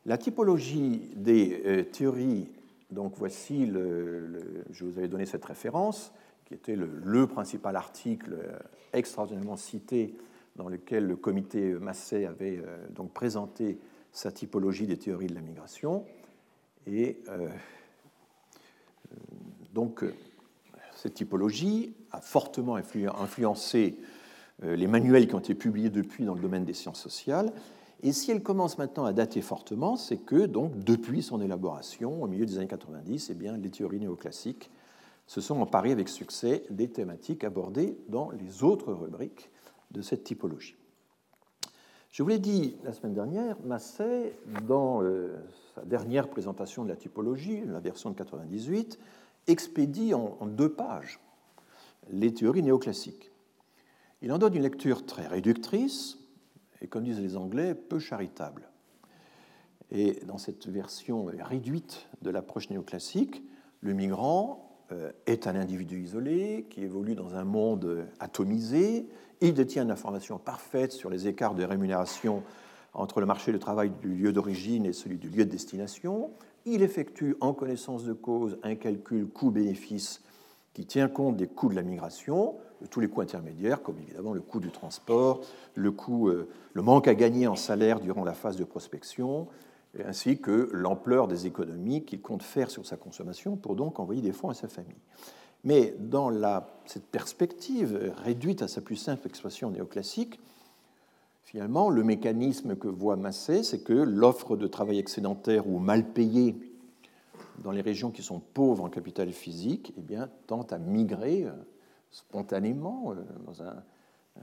La 0.07 0.19
typologie 0.19 1.11
des 1.15 1.87
théories 1.93 2.49
donc 2.95 3.15
voici, 3.17 3.67
je 3.67 4.85
vous 4.85 4.99
avais 4.99 5.09
donné 5.09 5.27
cette 5.27 5.45
référence, 5.45 6.13
qui 6.47 6.55
était 6.55 6.77
le, 6.77 7.27
principal 7.27 7.75
article 7.77 8.35
euh, 8.35 8.59
extraordinairement 8.93 9.57
cité 9.57 10.15
dans 10.57 10.69
lequel 10.69 11.07
le 11.07 11.17
comité 11.17 11.73
Massé 11.75 12.27
avait 12.27 12.59
euh, 12.59 12.87
donc 12.91 13.13
présenté 13.13 13.79
sa 14.13 14.31
typologie 14.31 14.87
des 14.87 14.97
théories 14.97 15.27
de 15.27 15.35
la 15.35 15.41
migration. 15.41 16.05
Et 16.87 17.19
euh, 17.29 17.49
donc, 19.73 20.05
cette 20.95 21.15
typologie 21.15 21.95
a 22.13 22.21
fortement 22.21 22.77
influencé 22.77 23.97
les 24.63 24.87
manuels 24.87 25.27
qui 25.27 25.35
ont 25.35 25.41
été 25.41 25.55
publiés 25.55 25.91
depuis 25.91 26.25
dans 26.25 26.35
le 26.35 26.41
domaine 26.41 26.65
des 26.65 26.75
sciences 26.75 27.03
sociales 27.03 27.53
et 28.05 28.13
si 28.13 28.31
elle 28.31 28.43
commence 28.43 28.77
maintenant 28.77 29.07
à 29.07 29.15
dater 29.15 29.41
fortement, 29.41 29.97
c'est 29.97 30.19
que, 30.19 30.45
donc, 30.45 30.79
depuis 30.79 31.23
son 31.23 31.41
élaboration, 31.41 32.23
au 32.23 32.27
milieu 32.27 32.45
des 32.45 32.59
années 32.59 32.67
90, 32.67 33.31
eh 33.31 33.35
bien, 33.35 33.57
les 33.57 33.71
théories 33.71 33.99
néoclassiques 33.99 34.71
se 35.27 35.41
sont 35.41 35.59
emparés 35.59 35.91
avec 35.91 36.11
succès 36.11 36.65
des 36.69 36.89
thématiques 36.89 37.45
abordées 37.45 37.97
dans 38.11 38.31
les 38.31 38.63
autres 38.63 38.93
rubriques 38.93 39.51
de 39.95 40.03
cette 40.03 40.25
typologie. 40.25 40.77
Je 42.11 42.23
vous 42.23 42.29
l'ai 42.29 42.39
dit 42.39 42.77
la 42.85 42.93
semaine 42.93 43.15
dernière, 43.15 43.57
Massey, 43.65 44.37
dans 44.67 45.03
euh, 45.03 45.35
sa 45.75 45.85
dernière 45.85 46.29
présentation 46.29 46.85
de 46.85 46.89
la 46.89 46.97
typologie, 46.97 47.63
la 47.65 47.81
version 47.81 48.11
de 48.11 48.17
98, 48.17 48.99
expédie 49.47 50.15
en, 50.15 50.47
deux 50.47 50.69
pages 50.69 51.21
les 52.11 52.35
théories 52.35 52.63
néoclassiques. 52.63 53.33
Il 54.21 54.31
en 54.33 54.39
donne 54.39 54.55
une 54.55 54.63
lecture 54.63 55.07
très 55.07 55.27
réductrice 55.27 56.19
et, 56.81 56.87
comme 56.87 57.05
disent 57.05 57.21
les 57.21 57.37
Anglais, 57.37 57.75
peu 57.75 57.99
charitable. 57.99 58.69
Et 59.91 60.21
dans 60.27 60.39
cette 60.39 60.67
version 60.69 61.25
réduite 61.25 62.09
de 62.23 62.31
l'approche 62.31 62.71
néoclassique, 62.71 63.43
le 63.81 63.93
migrant 63.93 64.74
est 65.27 65.47
un 65.47 65.57
individu 65.57 66.03
isolé 66.03 66.67
qui 66.71 66.83
évolue 66.83 67.15
dans 67.15 67.35
un 67.35 67.45
monde 67.45 68.07
atomisé. 68.21 69.07
Il 69.41 69.55
détient 69.55 69.83
une 69.83 69.91
information 69.91 70.39
parfaite 70.39 70.93
sur 70.93 71.11
les 71.11 71.27
écarts 71.27 71.55
de 71.55 71.65
rémunération 71.65 72.43
entre 72.95 73.21
le 73.21 73.27
marché 73.27 73.53
du 73.53 73.59
travail 73.59 73.91
du 74.01 74.15
lieu 74.15 74.33
d'origine 74.33 74.87
et 74.87 74.93
celui 74.93 75.19
du 75.19 75.29
lieu 75.29 75.45
de 75.45 75.51
destination. 75.51 76.31
Il 76.65 76.83
effectue 76.83 77.37
en 77.41 77.53
connaissance 77.53 78.05
de 78.05 78.13
cause 78.13 78.59
un 78.63 78.75
calcul 78.77 79.27
coût-bénéfice 79.27 80.23
qui 80.73 80.87
tient 80.87 81.09
compte 81.09 81.37
des 81.37 81.47
coûts 81.47 81.69
de 81.69 81.75
la 81.75 81.83
migration, 81.83 82.57
de 82.81 82.87
tous 82.87 83.01
les 83.01 83.09
coûts 83.09 83.21
intermédiaires, 83.21 83.83
comme 83.83 83.99
évidemment 83.99 84.33
le 84.33 84.41
coût 84.41 84.61
du 84.61 84.71
transport, 84.71 85.41
le, 85.75 85.93
coût, 85.93 86.29
euh, 86.29 86.49
le 86.73 86.83
manque 86.83 87.07
à 87.07 87.15
gagner 87.15 87.47
en 87.47 87.57
salaire 87.57 88.01
durant 88.01 88.25
la 88.25 88.33
phase 88.33 88.57
de 88.57 88.65
prospection, 88.65 89.47
ainsi 90.05 90.39
que 90.39 90.69
l'ampleur 90.73 91.29
des 91.29 91.47
économies 91.47 92.05
qu'il 92.05 92.21
compte 92.21 92.43
faire 92.43 92.71
sur 92.71 92.87
sa 92.87 92.97
consommation 92.97 93.57
pour 93.57 93.77
donc 93.77 94.01
envoyer 94.01 94.23
des 94.23 94.33
fonds 94.33 94.49
à 94.49 94.55
sa 94.55 94.69
famille. 94.69 94.97
Mais 95.65 95.95
dans 95.99 96.31
cette 96.85 97.07
perspective 97.07 98.13
réduite 98.19 98.63
à 98.63 98.69
sa 98.69 98.81
plus 98.81 98.97
simple 98.97 99.27
expression 99.27 99.71
néoclassique, 99.71 100.39
finalement, 101.45 101.89
le 101.89 102.05
mécanisme 102.05 102.77
que 102.77 102.89
voit 102.89 103.17
Massé, 103.17 103.63
c'est 103.63 103.83
que 103.83 103.95
l'offre 103.95 104.57
de 104.57 104.67
travail 104.67 104.99
excédentaire 104.99 105.67
ou 105.69 105.79
mal 105.79 106.05
payé 106.05 106.57
dans 107.63 107.71
les 107.71 107.81
régions 107.81 108.11
qui 108.11 108.23
sont 108.23 108.41
pauvres 108.41 108.85
en 108.85 108.91
capital 108.91 109.33
physique 109.33 109.95
eh 109.97 110.03
bien, 110.03 110.29
tend 110.47 110.63
à 110.71 110.79
migrer 110.79 111.45
euh, 111.45 111.53
spontanément 112.11 113.13
euh, 113.13 113.15
dans 113.47 113.63
un 113.63 113.83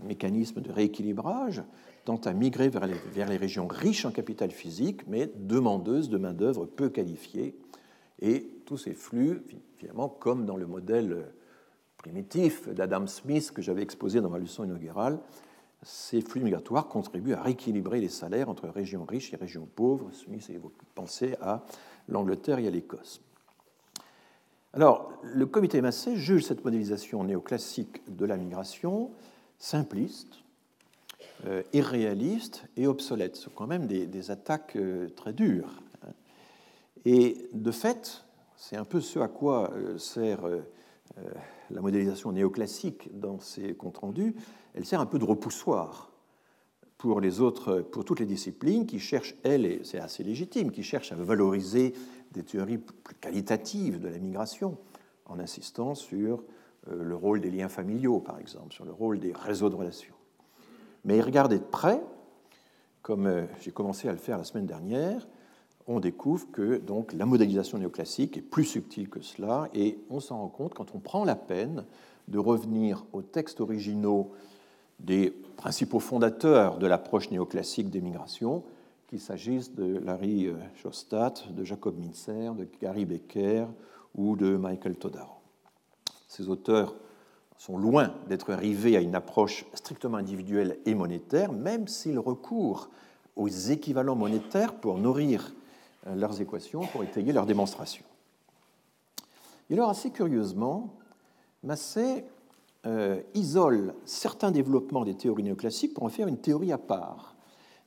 mécanisme 0.03 0.61
de 0.61 0.71
rééquilibrage 0.71 1.61
tend 2.05 2.17
à 2.17 2.33
migrer 2.33 2.69
vers 2.69 2.85
les, 2.85 3.37
régions 3.37 3.67
riches 3.67 4.05
en 4.05 4.11
capital 4.11 4.51
physique, 4.51 5.07
mais 5.07 5.31
demandeuses 5.35 6.09
de 6.09 6.17
main-d'œuvre 6.17 6.65
peu 6.65 6.89
qualifiée. 6.89 7.55
Et 8.19 8.47
tous 8.65 8.77
ces 8.77 8.93
flux, 8.93 9.43
finalement, 9.77 10.09
comme 10.09 10.45
dans 10.45 10.57
le 10.57 10.67
modèle 10.67 11.25
primitif 11.97 12.69
d'Adam 12.69 13.07
Smith 13.07 13.51
que 13.51 13.61
j'avais 13.61 13.83
exposé 13.83 14.21
dans 14.21 14.29
ma 14.29 14.39
leçon 14.39 14.63
inaugurale, 14.63 15.19
ces 15.83 16.21
flux 16.21 16.41
migratoires 16.41 16.87
contribuent 16.87 17.33
à 17.33 17.41
rééquilibrer 17.41 18.01
les 18.01 18.09
salaires 18.09 18.49
entre 18.49 18.67
régions 18.67 19.03
riches 19.03 19.33
et 19.33 19.37
régions 19.37 19.67
pauvres. 19.75 20.11
Smith 20.11 20.51
a 20.51 20.67
pensé 20.93 21.35
à 21.41 21.65
l'Angleterre 22.07 22.59
et 22.59 22.67
à 22.67 22.71
l'Écosse. 22.71 23.21
Alors, 24.73 25.11
le 25.23 25.45
comité 25.45 25.81
Massé 25.81 26.15
juge 26.15 26.45
cette 26.45 26.63
modélisation 26.63 27.23
néoclassique 27.23 28.01
de 28.07 28.25
la 28.25 28.37
migration 28.37 29.11
simpliste, 29.57 30.40
euh, 31.47 31.63
irréaliste 31.73 32.65
et 32.77 32.85
obsolète. 32.85 33.35
Ce 33.35 33.43
sont 33.43 33.51
quand 33.55 33.65
même 33.65 33.87
des, 33.87 34.29
attaques 34.29 34.75
euh, 34.75 35.09
très 35.09 35.33
dures. 35.33 35.81
Hein. 36.03 36.11
Et 37.03 37.49
de 37.53 37.71
fait, 37.71 38.25
c'est 38.55 38.75
un 38.75 38.85
peu 38.85 39.01
ce 39.01 39.17
à 39.17 39.27
quoi 39.27 39.71
euh, 39.73 39.97
sert 39.97 40.41
la 41.71 41.81
modélisation 41.81 42.31
néoclassique 42.31 43.09
dans 43.19 43.39
ses 43.39 43.73
comptes 43.73 43.97
rendus. 43.97 44.35
Elle 44.75 44.85
sert 44.85 45.01
un 45.01 45.07
peu 45.07 45.17
de 45.17 45.25
repoussoir 45.25 46.11
pour, 46.99 47.19
les 47.19 47.41
autres, 47.41 47.81
pour 47.81 48.05
toutes 48.05 48.19
les 48.19 48.27
disciplines 48.27 48.85
qui 48.85 48.99
cherchent, 48.99 49.35
elles, 49.43 49.65
et 49.65 49.81
c'est 49.83 49.99
assez 49.99 50.23
légitime, 50.23 50.71
qui 50.71 50.83
cherchent 50.83 51.11
à 51.11 51.15
valoriser 51.15 51.93
des 52.31 52.43
théories 52.43 52.77
plus 52.77 53.15
qualitatives 53.15 53.99
de 53.99 54.07
la 54.07 54.19
migration 54.19 54.77
en 55.25 55.39
insistant 55.39 55.95
sur 55.95 56.43
le 56.87 57.15
rôle 57.15 57.41
des 57.41 57.51
liens 57.51 57.69
familiaux, 57.69 58.19
par 58.19 58.39
exemple, 58.39 58.73
sur 58.73 58.85
le 58.85 58.91
rôle 58.91 59.19
des 59.19 59.33
réseaux 59.33 59.69
de 59.69 59.75
relations. 59.75 60.15
Mais 61.05 61.21
regardez 61.21 61.59
de 61.59 61.63
près, 61.63 62.01
comme 63.01 63.27
euh, 63.27 63.45
j'ai 63.59 63.71
commencé 63.71 64.07
à 64.07 64.11
le 64.11 64.17
faire 64.17 64.37
la 64.37 64.43
semaine 64.43 64.65
dernière, 64.65 65.27
on 65.87 65.99
découvre 65.99 66.49
que 66.51 66.77
donc, 66.77 67.13
la 67.13 67.25
modélisation 67.25 67.77
néoclassique 67.77 68.37
est 68.37 68.41
plus 68.41 68.65
subtile 68.65 69.09
que 69.09 69.21
cela, 69.21 69.69
et 69.73 69.99
on 70.09 70.19
s'en 70.19 70.37
rend 70.37 70.47
compte 70.47 70.73
quand 70.73 70.93
on 70.93 70.99
prend 70.99 71.25
la 71.25 71.35
peine 71.35 71.85
de 72.27 72.37
revenir 72.37 73.03
aux 73.13 73.23
textes 73.23 73.61
originaux 73.61 74.31
des 74.99 75.31
principaux 75.57 75.99
fondateurs 75.99 76.77
de 76.77 76.85
l'approche 76.85 77.31
néoclassique 77.31 77.89
des 77.89 78.01
migrations, 78.01 78.63
qu'il 79.07 79.19
s'agisse 79.19 79.73
de 79.73 79.97
Larry 79.97 80.47
euh, 80.47 80.53
Shostat, 80.75 81.33
de 81.49 81.63
Jacob 81.63 81.97
Mincer, 81.99 82.53
de 82.53 82.67
Gary 82.79 83.05
Becker 83.05 83.65
ou 84.15 84.35
de 84.35 84.55
Michael 84.55 84.95
Todaro. 84.95 85.33
Ces 86.27 86.47
auteurs 86.47 86.95
sont 87.61 87.77
loin 87.77 88.11
d'être 88.27 88.55
rivés 88.55 88.97
à 88.97 89.01
une 89.01 89.13
approche 89.13 89.67
strictement 89.75 90.17
individuelle 90.17 90.79
et 90.87 90.95
monétaire, 90.95 91.53
même 91.53 91.87
s'ils 91.87 92.17
recourent 92.17 92.89
aux 93.35 93.47
équivalents 93.47 94.15
monétaires 94.15 94.73
pour 94.73 94.97
nourrir 94.97 95.53
euh, 96.07 96.15
leurs 96.15 96.41
équations, 96.41 96.87
pour 96.87 97.03
étayer 97.03 97.31
leurs 97.31 97.45
démonstrations. 97.45 98.03
Et 99.69 99.75
alors, 99.75 99.91
assez 99.91 100.09
curieusement, 100.09 100.95
Massé 101.61 102.25
euh, 102.87 103.21
isole 103.35 103.93
certains 104.05 104.49
développements 104.49 105.05
des 105.05 105.13
théories 105.13 105.43
néoclassiques 105.43 105.93
pour 105.93 106.01
en 106.01 106.09
faire 106.09 106.27
une 106.27 106.39
théorie 106.39 106.71
à 106.71 106.79
part, 106.79 107.35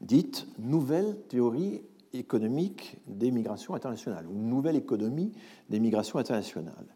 dite 0.01 0.47
nouvelle 0.61 1.19
théorie 1.29 1.83
économique 2.13 2.99
des 3.09 3.33
migrations 3.33 3.75
internationales, 3.75 4.29
ou 4.29 4.39
nouvelle 4.39 4.77
économie 4.77 5.33
des 5.69 5.81
migrations 5.81 6.21
internationales. 6.21 6.87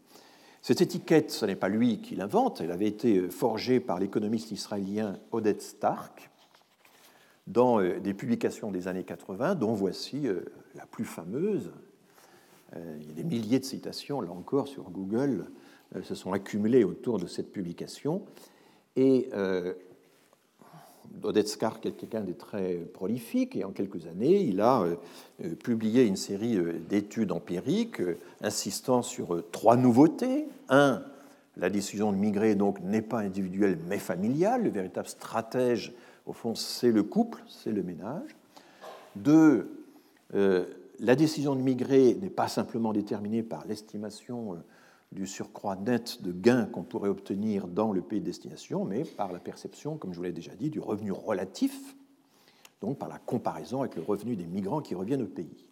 Cette 0.62 0.81
étiquette, 0.81 1.31
ce 1.31 1.47
n'est 1.47 1.57
pas 1.57 1.68
lui 1.68 2.01
qui 2.01 2.16
l'invente, 2.16 2.61
elle 2.61 2.73
avait 2.73 2.88
été 2.88 3.29
forgée 3.31 3.81
par 3.81 3.99
l'économiste 3.99 4.51
israélien 4.51 5.18
Oded 5.33 5.61
Stark 5.62 6.31
dans 7.49 7.81
euh, 7.81 7.99
des 7.99 8.14
publications 8.14 8.71
des 8.71 8.88
années 8.88 9.05
80, 9.05 9.55
dont 9.55 9.75
voici 9.75 10.27
euh, 10.27 10.40
la 10.75 10.87
plus 10.87 11.05
fameuse. 11.05 11.73
Euh, 12.77 12.99
il 13.01 13.09
y 13.09 13.11
a 13.11 13.14
des 13.14 13.25
milliers 13.25 13.59
de 13.59 13.64
citations, 13.64 14.21
là 14.21 14.31
encore, 14.31 14.68
sur 14.68 14.90
Google, 14.90 15.47
se 16.03 16.14
sont 16.14 16.35
accumulées 16.35 16.85
autour 16.85 17.18
de 17.18 17.27
cette 17.27 17.51
publication. 17.51 18.23
Et 18.97 19.31
Odetskar 21.23 21.79
est 21.85 21.92
quelqu'un 21.92 22.23
de 22.23 22.33
très 22.33 22.75
prolifique 22.75 23.57
et 23.57 23.64
en 23.64 23.71
quelques 23.71 24.07
années, 24.07 24.42
il 24.42 24.61
a 24.61 24.83
euh, 24.83 24.97
euh, 25.44 25.55
publié 25.55 26.05
une 26.05 26.16
série 26.16 26.57
euh, 26.57 26.79
d'études 26.88 27.33
empiriques 27.33 28.01
insistant 28.40 29.03
sur 29.03 29.42
trois 29.51 29.77
nouveautés. 29.77 30.47
Un, 30.68 31.03
la 31.57 31.71
décision 31.71 32.12
de 32.12 32.16
migrer 32.16 32.55
donc 32.55 32.81
n'est 32.81 33.03
pas 33.03 33.18
individuelle 33.18 33.79
mais 33.88 33.99
familiale. 33.99 34.64
Le 34.64 34.71
véritable 34.71 35.09
stratège, 35.09 35.92
au 36.27 36.33
fond, 36.33 36.55
c'est 36.55 36.92
le 36.92 37.03
couple, 37.03 37.42
c'est 37.49 37.73
le 37.73 37.83
ménage. 37.83 38.37
Deux, 39.16 39.71
la 40.33 41.16
décision 41.16 41.57
de 41.57 41.62
migrer 41.62 42.16
n'est 42.21 42.31
pas 42.31 42.47
simplement 42.47 42.92
déterminée 42.92 43.42
par 43.42 43.66
l'estimation 43.66 44.59
du 45.12 45.27
surcroît 45.27 45.77
net 45.77 46.23
de 46.23 46.33
gains 46.33 46.66
qu'on 46.66 46.83
pourrait 46.83 47.09
obtenir 47.09 47.66
dans 47.66 47.92
le 47.92 48.03
pays 48.03 48.21
de 48.21 48.27
destination, 48.27 48.85
mais 48.85 49.05
par 49.05 49.33
la 49.33 49.38
perception, 49.38 49.97
comme 49.97 50.12
je 50.12 50.18
vous 50.18 50.25
l'ai 50.25 50.33
déjà 50.33 50.55
dit, 50.55 50.71
du 50.71 50.81
revenu 50.81 51.12
relatif, 51.12 51.97
donc 52.81 52.99
par 52.99 53.09
la 53.09 53.18
comparaison 53.18 53.81
avec 53.81 53.97
le 53.97 54.03
revenu 54.03 54.37
des 54.37 54.47
migrants 54.47 54.81
qui 54.81 54.94
reviennent 54.94 55.23
au 55.23 55.27
pays. 55.27 55.66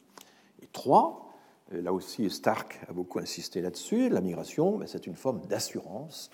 Et 0.62 0.66
trois, 0.72 1.35
euh, 1.72 1.83
là 1.83 1.92
aussi 1.92 2.29
Stark 2.31 2.81
a 2.88 2.92
beaucoup 2.92 3.18
insisté 3.18 3.61
là-dessus, 3.61 4.09
la 4.09 4.20
migration, 4.20 4.79
ben, 4.79 4.87
c'est 4.87 5.07
une 5.07 5.16
forme 5.16 5.40
d'assurance. 5.46 6.31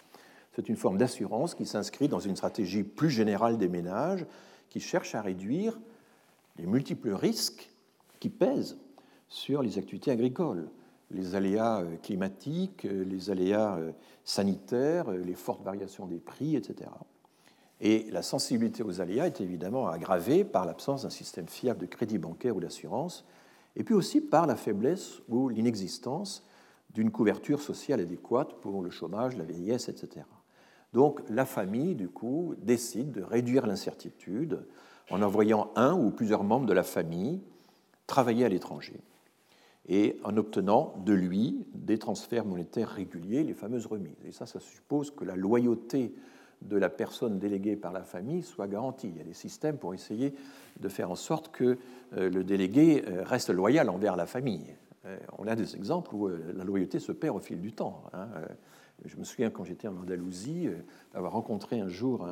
C'est 0.55 0.69
une 0.69 0.77
forme 0.77 0.99
d'assurance 0.99 1.55
qui 1.55 1.65
s'inscrit 1.65 2.09
dans 2.09 2.21
une 2.21 2.37
stratégie 2.37 2.83
plus 2.83 3.11
générale 3.11 3.57
des 3.57 3.69
ménages 3.69 4.27
qui 4.69 4.81
cherche 4.81 5.15
à 5.15 5.23
réduire 5.23 5.81
les 6.59 6.67
multiples 6.67 7.13
risques 7.13 7.71
qui 8.21 8.29
pèsent 8.29 8.77
sur 9.29 9.63
les 9.63 9.79
activités 9.79 10.11
agricoles 10.11 10.69
les 11.13 11.35
aléas 11.35 11.81
euh, 11.81 11.97
climatiques, 12.03 12.85
euh, 12.85 13.05
les 13.05 13.31
aléas 13.31 13.77
euh, 13.77 13.93
sanitaires, 14.25 15.11
les 15.11 15.35
fortes 15.35 15.63
variations 15.63 16.07
des 16.07 16.19
prix, 16.19 16.57
etc. 16.57 16.91
Et 17.81 18.09
la 18.11 18.23
sensibilité 18.23 18.83
aux 18.83 19.01
aléas 19.01 19.27
est 19.27 19.41
évidemment 19.41 19.89
aggravée 19.89 20.45
par 20.45 20.65
l'absence 20.65 21.03
d'un 21.03 21.11
système 21.11 21.49
fiable 21.49 21.81
de 21.81 21.87
crédit 21.87 22.19
bancaire 22.19 22.57
ou 22.57 22.61
d'assurance, 22.61 23.25
et 23.75 23.85
puis 23.85 23.95
aussi 23.95 24.21
par 24.21 24.47
la 24.47 24.57
faiblesse 24.57 25.21
ou 25.29 25.49
l'inexistence 25.49 26.47
d'une 26.91 27.11
couverture 27.11 27.61
sociale 27.61 28.01
adéquate 28.01 28.61
pour 28.61 28.83
le 28.83 28.91
chômage, 28.91 29.37
la 29.37 29.45
vieillesse, 29.45 29.89
etc. 29.89 30.27
Donc 30.93 31.23
la 31.29 31.47
famille, 31.47 31.95
du 31.95 32.09
coup, 32.09 32.55
décide 32.59 33.13
de 33.13 33.23
réduire 33.23 33.67
l'incertitude 33.67 34.65
en 35.11 35.23
envoyant 35.23 35.71
un 35.75 35.95
ou 35.95 36.11
plusieurs 36.11 36.45
membres 36.45 36.67
de 36.67 36.73
la 36.75 36.83
famille 36.83 37.41
travailler 38.07 38.45
à 38.45 38.49
l'étranger. 38.49 39.01
Et 39.89 40.17
en 40.25 40.37
obtenant 40.37 40.95
de 41.05 41.13
lui 41.13 41.67
des 41.75 41.99
transferts 41.99 42.45
monétaires 42.45 42.91
réguliers, 42.91 43.43
les 43.43 43.55
fameuses 43.55 43.87
remises. 43.87 44.25
Et 44.25 44.33
ça, 44.33 44.47
ça 44.47 44.61
suppose 44.61 45.11
que 45.11 45.25
la 45.25 45.37
loyauté 45.37 46.15
de 46.69 46.77
la 46.77 46.89
personne 46.89 47.39
déléguée 47.39 47.77
par 47.77 47.93
la 47.93 48.03
famille 48.03 48.43
soit 48.43 48.69
garantie. 48.69 49.09
Il 49.09 49.17
y 49.17 49.21
a 49.21 49.25
des 49.25 49.35
systèmes 49.35 49.79
pour 49.79 49.95
essayer 49.95 50.35
de 50.81 50.89
faire 50.89 51.11
en 51.11 51.17
sorte 51.17 51.51
que 51.51 51.79
euh, 52.17 52.31
le 52.31 52.45
délégué 52.45 53.05
euh, 53.07 53.25
reste 53.25 53.51
loyal 53.51 53.89
envers 53.89 54.17
la 54.17 54.27
famille. 54.27 54.75
Euh, 55.05 55.19
on 55.39 55.47
a 55.47 55.57
des 55.57 55.75
exemples 55.75 56.15
où 56.15 56.29
la 56.29 56.65
loyauté 56.65 57.01
se 57.01 57.13
perd 57.13 57.37
au 57.37 57.41
fil 57.41 57.61
du 57.61 57.73
temps. 57.73 58.05
Hein. 58.13 58.29
Je 59.05 59.17
me 59.17 59.25
souviens 59.25 59.51
quand 59.51 59.65
j'étais 59.65 59.89
en 59.89 59.97
Andalousie 59.97 60.69
d'avoir 61.13 61.33
rencontré 61.33 61.81
un 61.81 61.89
jour 61.89 62.29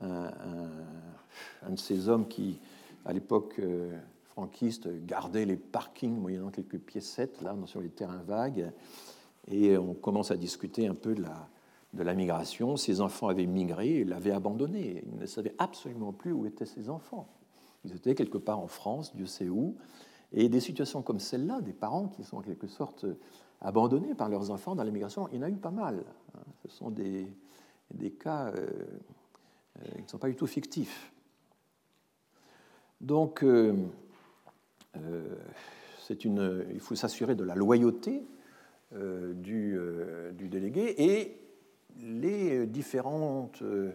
un, 0.00 0.30
de 1.68 1.76
ces 1.76 2.08
hommes 2.08 2.26
qui, 2.26 2.58
à 3.04 3.12
l'époque 3.12 3.60
franquiste, 4.38 4.88
gardait 5.04 5.44
les 5.44 5.56
parkings 5.56 6.16
moyennant 6.16 6.50
quelques 6.50 6.78
piécettes 6.78 7.42
là, 7.42 7.56
sur 7.64 7.80
les 7.80 7.88
terrains 7.88 8.22
vagues. 8.22 8.70
Et 9.48 9.76
on 9.76 9.94
commence 9.94 10.30
à 10.30 10.36
discuter 10.36 10.86
un 10.86 10.94
peu 10.94 11.16
de 11.16 11.22
la, 11.22 11.48
de 11.92 12.04
la 12.04 12.14
migration. 12.14 12.76
Ses 12.76 13.00
enfants 13.00 13.26
avaient 13.26 13.46
migré 13.46 13.96
et 13.96 14.04
l'avaient 14.04 14.30
abandonné. 14.30 15.02
Il 15.04 15.18
ne 15.18 15.26
savait 15.26 15.56
absolument 15.58 16.12
plus 16.12 16.30
où 16.30 16.46
étaient 16.46 16.66
ses 16.66 16.88
enfants. 16.88 17.26
Ils 17.84 17.96
étaient 17.96 18.14
quelque 18.14 18.38
part 18.38 18.60
en 18.60 18.68
France, 18.68 19.12
Dieu 19.16 19.26
sait 19.26 19.48
où. 19.48 19.74
Et 20.32 20.48
des 20.48 20.60
situations 20.60 21.02
comme 21.02 21.18
celle-là, 21.18 21.60
des 21.60 21.72
parents 21.72 22.06
qui 22.06 22.22
sont 22.22 22.36
en 22.36 22.42
quelque 22.42 22.68
sorte 22.68 23.06
abandonnés 23.60 24.14
par 24.14 24.28
leurs 24.28 24.52
enfants 24.52 24.76
dans 24.76 24.84
l'immigration, 24.84 25.28
il 25.32 25.38
y 25.38 25.38
en 25.40 25.46
a 25.46 25.50
eu 25.50 25.56
pas 25.56 25.72
mal. 25.72 26.04
Ce 26.62 26.68
sont 26.76 26.90
des, 26.90 27.26
des 27.92 28.12
cas 28.12 28.52
euh, 28.52 28.68
euh, 29.80 29.90
qui 29.96 30.02
ne 30.02 30.08
sont 30.08 30.18
pas 30.18 30.28
du 30.28 30.36
tout 30.36 30.46
fictifs. 30.46 31.12
Donc, 33.00 33.42
euh, 33.42 33.74
une, 36.24 36.66
il 36.72 36.80
faut 36.80 36.94
s'assurer 36.94 37.34
de 37.34 37.44
la 37.44 37.54
loyauté 37.54 38.22
du, 38.92 39.78
du, 40.34 40.48
délégué 40.48 40.94
et 40.98 41.38
les 42.00 42.66
différentes 42.66 43.62
euh, 43.62 43.92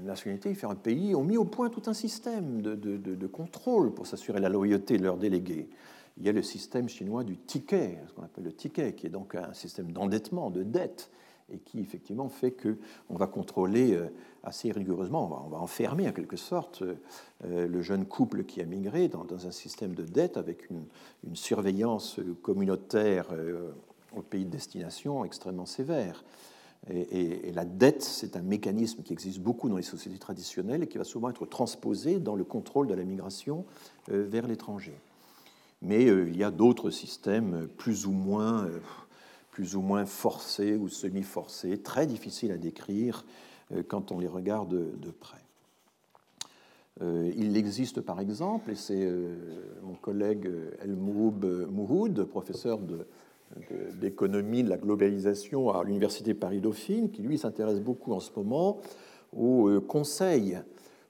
nationalités, 0.00 0.50
différents 0.50 0.74
pays 0.74 1.14
ont 1.14 1.24
mis 1.24 1.36
au 1.36 1.44
point 1.44 1.70
tout 1.70 1.82
un 1.86 1.94
système 1.94 2.62
de, 2.62 3.26
contrôle 3.26 3.92
pour 3.94 4.06
s'assurer 4.06 4.40
la 4.40 4.48
loyauté 4.48 4.96
de 4.96 5.02
leurs 5.02 5.18
délégués. 5.18 5.68
Il 6.18 6.24
y 6.24 6.28
a 6.28 6.32
le 6.32 6.42
système 6.42 6.88
chinois 6.88 7.24
du 7.24 7.38
ticket, 7.38 7.98
ce 8.06 8.12
qu'on 8.12 8.22
appelle 8.22 8.44
le 8.44 8.52
ticket, 8.52 8.94
qui 8.94 9.06
est 9.06 9.10
donc 9.10 9.34
un 9.34 9.52
système 9.54 9.92
d'endettement, 9.92 10.50
de 10.50 10.62
dette, 10.62 11.10
et 11.50 11.58
qui 11.58 11.80
effectivement 11.80 12.28
fait 12.28 12.52
qu'on 12.52 13.16
va 13.16 13.26
contrôler 13.26 13.94
euh, 13.94 14.08
assez 14.44 14.72
rigoureusement, 14.72 15.44
on 15.46 15.48
va, 15.48 15.58
enfermer 15.58 16.08
en 16.08 16.12
quelque 16.12 16.36
sorte 16.36 16.82
euh, 16.82 17.66
le 17.66 17.82
jeune 17.82 18.06
couple 18.06 18.44
qui 18.44 18.60
a 18.60 18.64
migré 18.64 19.08
dans, 19.08 19.26
un 19.46 19.50
système 19.50 19.94
de 19.94 20.04
dette 20.04 20.36
avec 20.36 20.68
une, 20.70 20.84
surveillance 21.34 22.20
communautaire 22.42 23.28
au 24.16 24.22
pays 24.22 24.44
de 24.44 24.50
destination 24.50 25.24
extrêmement 25.24 25.66
sévère. 25.66 26.24
Et, 26.90 27.52
la 27.52 27.64
dette, 27.64 28.02
c'est 28.02 28.36
un 28.36 28.42
mécanisme 28.42 29.02
qui 29.02 29.12
existe 29.12 29.38
beaucoup 29.38 29.68
dans 29.68 29.76
les 29.76 29.82
sociétés 29.82 30.18
traditionnelles 30.18 30.82
et 30.82 30.88
qui 30.88 30.98
va 30.98 31.04
souvent 31.04 31.30
être 31.30 31.46
transposé 31.46 32.18
dans 32.18 32.34
le 32.34 32.42
contrôle 32.42 32.88
de 32.88 32.94
la 32.94 33.04
migration 33.04 33.64
euh, 34.10 34.26
vers 34.28 34.48
l'étranger. 34.48 34.98
Mais 35.80 36.06
euh, 36.06 36.28
il 36.28 36.36
y 36.36 36.42
a 36.42 36.50
d'autres 36.50 36.90
systèmes 36.90 37.68
plus 37.76 38.06
ou 38.06 38.10
moins, 38.10 38.64
euh, 38.64 38.80
plus 39.52 39.76
ou 39.76 39.80
moins 39.80 40.06
forcés 40.06 40.74
ou 40.74 40.88
semi-forcés, 40.88 41.78
très 41.78 42.06
difficiles 42.06 42.50
à 42.50 42.56
décrire 42.56 43.24
quand 43.88 44.12
on 44.12 44.18
les 44.18 44.28
regarde 44.28 44.70
de, 44.70 45.10
près. 45.10 45.38
il 47.00 47.56
existe 47.56 48.00
par 48.00 48.20
exemple, 48.20 48.70
et 48.70 48.74
c'est 48.74 49.10
mon 49.82 49.94
collègue 49.94 50.50
El 50.82 50.94
Mouhoud, 50.96 52.24
professeur 52.24 52.78
d'économie 54.00 54.62
de 54.62 54.68
la 54.68 54.76
globalisation 54.76 55.70
à 55.70 55.84
l'Université 55.84 56.34
Paris-Dauphine, 56.34 57.10
qui 57.10 57.22
lui 57.22 57.38
s'intéresse 57.38 57.80
beaucoup 57.80 58.12
en 58.12 58.20
ce 58.20 58.30
moment 58.36 58.78
au 59.36 59.68
euh, 59.68 59.80
conseil, 59.80 60.58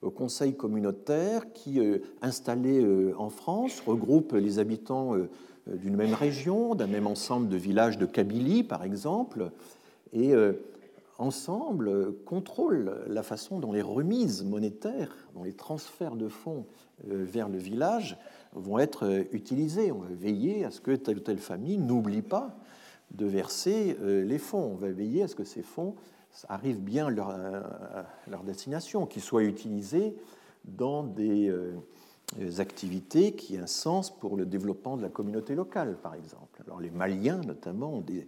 au 0.01 0.09
conseil 0.09 0.55
communautaire 0.55 1.51
qui, 1.53 1.79
euh, 1.79 1.99
installé 2.21 2.81
euh, 2.81 3.13
en 3.17 3.29
France, 3.29 3.81
regroupe 3.85 4.33
les 4.33 4.59
habitants 4.59 5.15
d'une 5.67 5.95
même 5.95 6.13
région, 6.13 6.75
d'un 6.75 6.87
même 6.87 7.07
ensemble 7.07 7.47
de 7.47 7.55
villages 7.55 7.97
de 7.97 8.05
Kabylie, 8.05 8.63
par 8.63 8.83
exemple, 8.83 9.49
et 10.11 10.33
ensemble 11.23 12.13
contrôle 12.25 13.03
la 13.07 13.23
façon 13.23 13.59
dont 13.59 13.71
les 13.71 13.81
remises 13.81 14.43
monétaires, 14.43 15.15
dont 15.33 15.43
les 15.43 15.53
transferts 15.53 16.15
de 16.15 16.27
fonds 16.27 16.65
vers 17.03 17.49
le 17.49 17.57
village 17.57 18.17
vont 18.55 18.79
être 18.79 19.05
euh, 19.05 19.23
utilisés. 19.31 19.91
On 19.91 19.99
va 19.99 20.13
veiller 20.13 20.65
à 20.65 20.71
ce 20.71 20.81
que 20.81 20.91
telle 20.95 21.17
ou 21.17 21.21
telle 21.21 21.39
famille 21.39 21.77
n'oublie 21.77 22.21
pas 22.21 22.55
de 23.11 23.25
verser 23.25 23.97
euh, 24.01 24.23
les 24.23 24.37
fonds. 24.37 24.71
On 24.73 24.75
va 24.75 24.91
veiller 24.91 25.23
à 25.23 25.27
ce 25.27 25.35
que 25.35 25.43
ces 25.43 25.63
fonds 25.63 25.95
arrivent 26.49 26.81
bien 26.81 27.07
à 27.07 28.05
leur, 28.27 28.43
destination, 28.43 29.05
qu'ils 29.05 29.21
soient 29.21 29.43
utilisés 29.43 30.15
dans 30.65 31.03
des 31.03 31.49
euh, 31.49 31.75
activités 32.57 33.33
qui 33.33 33.57
ont 33.59 33.63
un 33.63 33.67
sens 33.67 34.09
pour 34.09 34.35
le 34.35 34.45
développement 34.45 34.97
de 34.97 35.03
la 35.03 35.09
communauté 35.09 35.53
locale, 35.53 35.95
par 36.01 36.15
exemple. 36.15 36.63
Alors 36.65 36.79
les 36.79 36.89
Maliens, 36.89 37.41
notamment, 37.45 37.93
ont 37.93 38.01
des, 38.01 38.27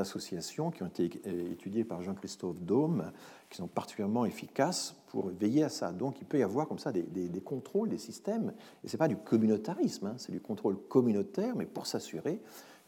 associations 0.00 0.70
qui 0.70 0.82
ont 0.82 0.86
été 0.86 1.10
étudiées 1.50 1.84
par 1.84 2.02
Jean-Christophe 2.02 2.60
Daume, 2.60 3.12
qui 3.50 3.58
sont 3.58 3.68
particulièrement 3.68 4.24
efficaces 4.24 4.96
pour 5.08 5.28
veiller 5.28 5.62
à 5.62 5.68
ça. 5.68 5.92
Donc 5.92 6.20
il 6.20 6.26
peut 6.26 6.38
y 6.38 6.42
avoir 6.42 6.68
comme 6.68 6.78
ça 6.78 6.92
des, 6.92 7.40
contrôles, 7.44 7.88
des 7.88 7.98
systèmes, 7.98 8.52
et 8.82 8.88
ce 8.88 8.96
n'est 8.96 8.98
pas 8.98 9.08
du 9.08 9.16
communautarisme, 9.16 10.06
hein, 10.06 10.14
c'est 10.16 10.32
du 10.32 10.40
contrôle 10.40 10.78
communautaire, 10.88 11.54
mais 11.56 11.66
pour 11.66 11.86
s'assurer 11.86 12.40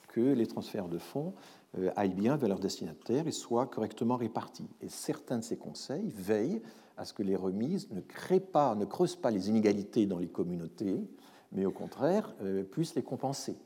que 0.09 0.21
les 0.21 0.47
transferts 0.47 0.88
de 0.88 0.99
fonds 0.99 1.35
euh, 1.79 1.90
aillent 1.97 2.14
bien 2.14 2.37
vers 2.37 2.49
leur 2.49 2.61
destinataire 2.61 3.27
et 3.27 3.33
soient 3.33 3.67
correctement 3.67 4.17
répartis. 4.17 4.69
Et 4.81 4.88
certains 4.88 5.38
de 5.38 5.45
ces 5.45 5.57
conseils 5.57 6.09
veillent 6.11 6.62
à 6.97 7.05
ce 7.05 7.12
que 7.12 7.23
les 7.23 7.37
remises 7.37 7.90
ne 7.90 8.01
créent 8.01 8.38
pas, 8.38 8.75
ne 8.77 8.85
creusent 8.85 9.17
pas 9.17 9.33
les 9.33 9.49
inégalités 9.49 10.07
dans 10.07 10.19
les 10.19 10.29
communautés, 10.29 11.05
mais 11.53 11.67
au 11.67 11.73
contraire 11.73 12.35
euh, 12.43 12.62
puissent 12.62 12.95
les 12.95 13.03
compenser. 13.03 13.57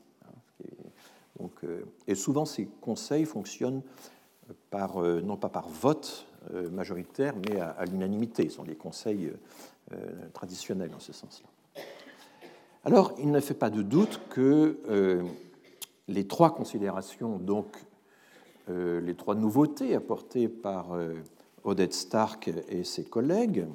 Euh, 1.63 1.83
et 2.07 2.15
souvent 2.15 2.45
ces 2.45 2.67
conseils 2.81 3.25
fonctionnent 3.25 3.81
par, 4.71 4.99
non 4.99 5.37
pas 5.37 5.49
par 5.49 5.69
vote 5.69 6.29
euh, 6.53 6.69
majoritaire, 6.69 7.35
mais 7.35 7.59
à, 7.59 7.83
l'unanimité. 7.83 8.47
Ce 8.47 8.55
sont 8.55 8.63
les 8.63 8.75
conseils 8.75 9.29
euh, 9.91 9.95
traditionnels 10.33 10.91
en 10.95 10.99
ce 10.99 11.11
sens-là. 11.11 11.83
Alors, 12.85 13.13
il 13.19 13.29
ne 13.29 13.41
fait 13.41 13.53
pas 13.53 13.69
de 13.69 13.81
doute 13.81 14.21
que 14.29 14.79
euh, 14.89 15.21
les 16.07 16.27
trois 16.27 16.53
considérations, 16.53 17.37
donc 17.37 17.77
les 18.69 19.15
trois 19.15 19.33
nouveautés 19.33 19.95
apportées 19.95 20.47
par 20.47 20.95
Odette 21.63 21.95
Stark 21.95 22.51
et 22.69 22.83
ses 22.83 23.03
collègues, 23.03 23.65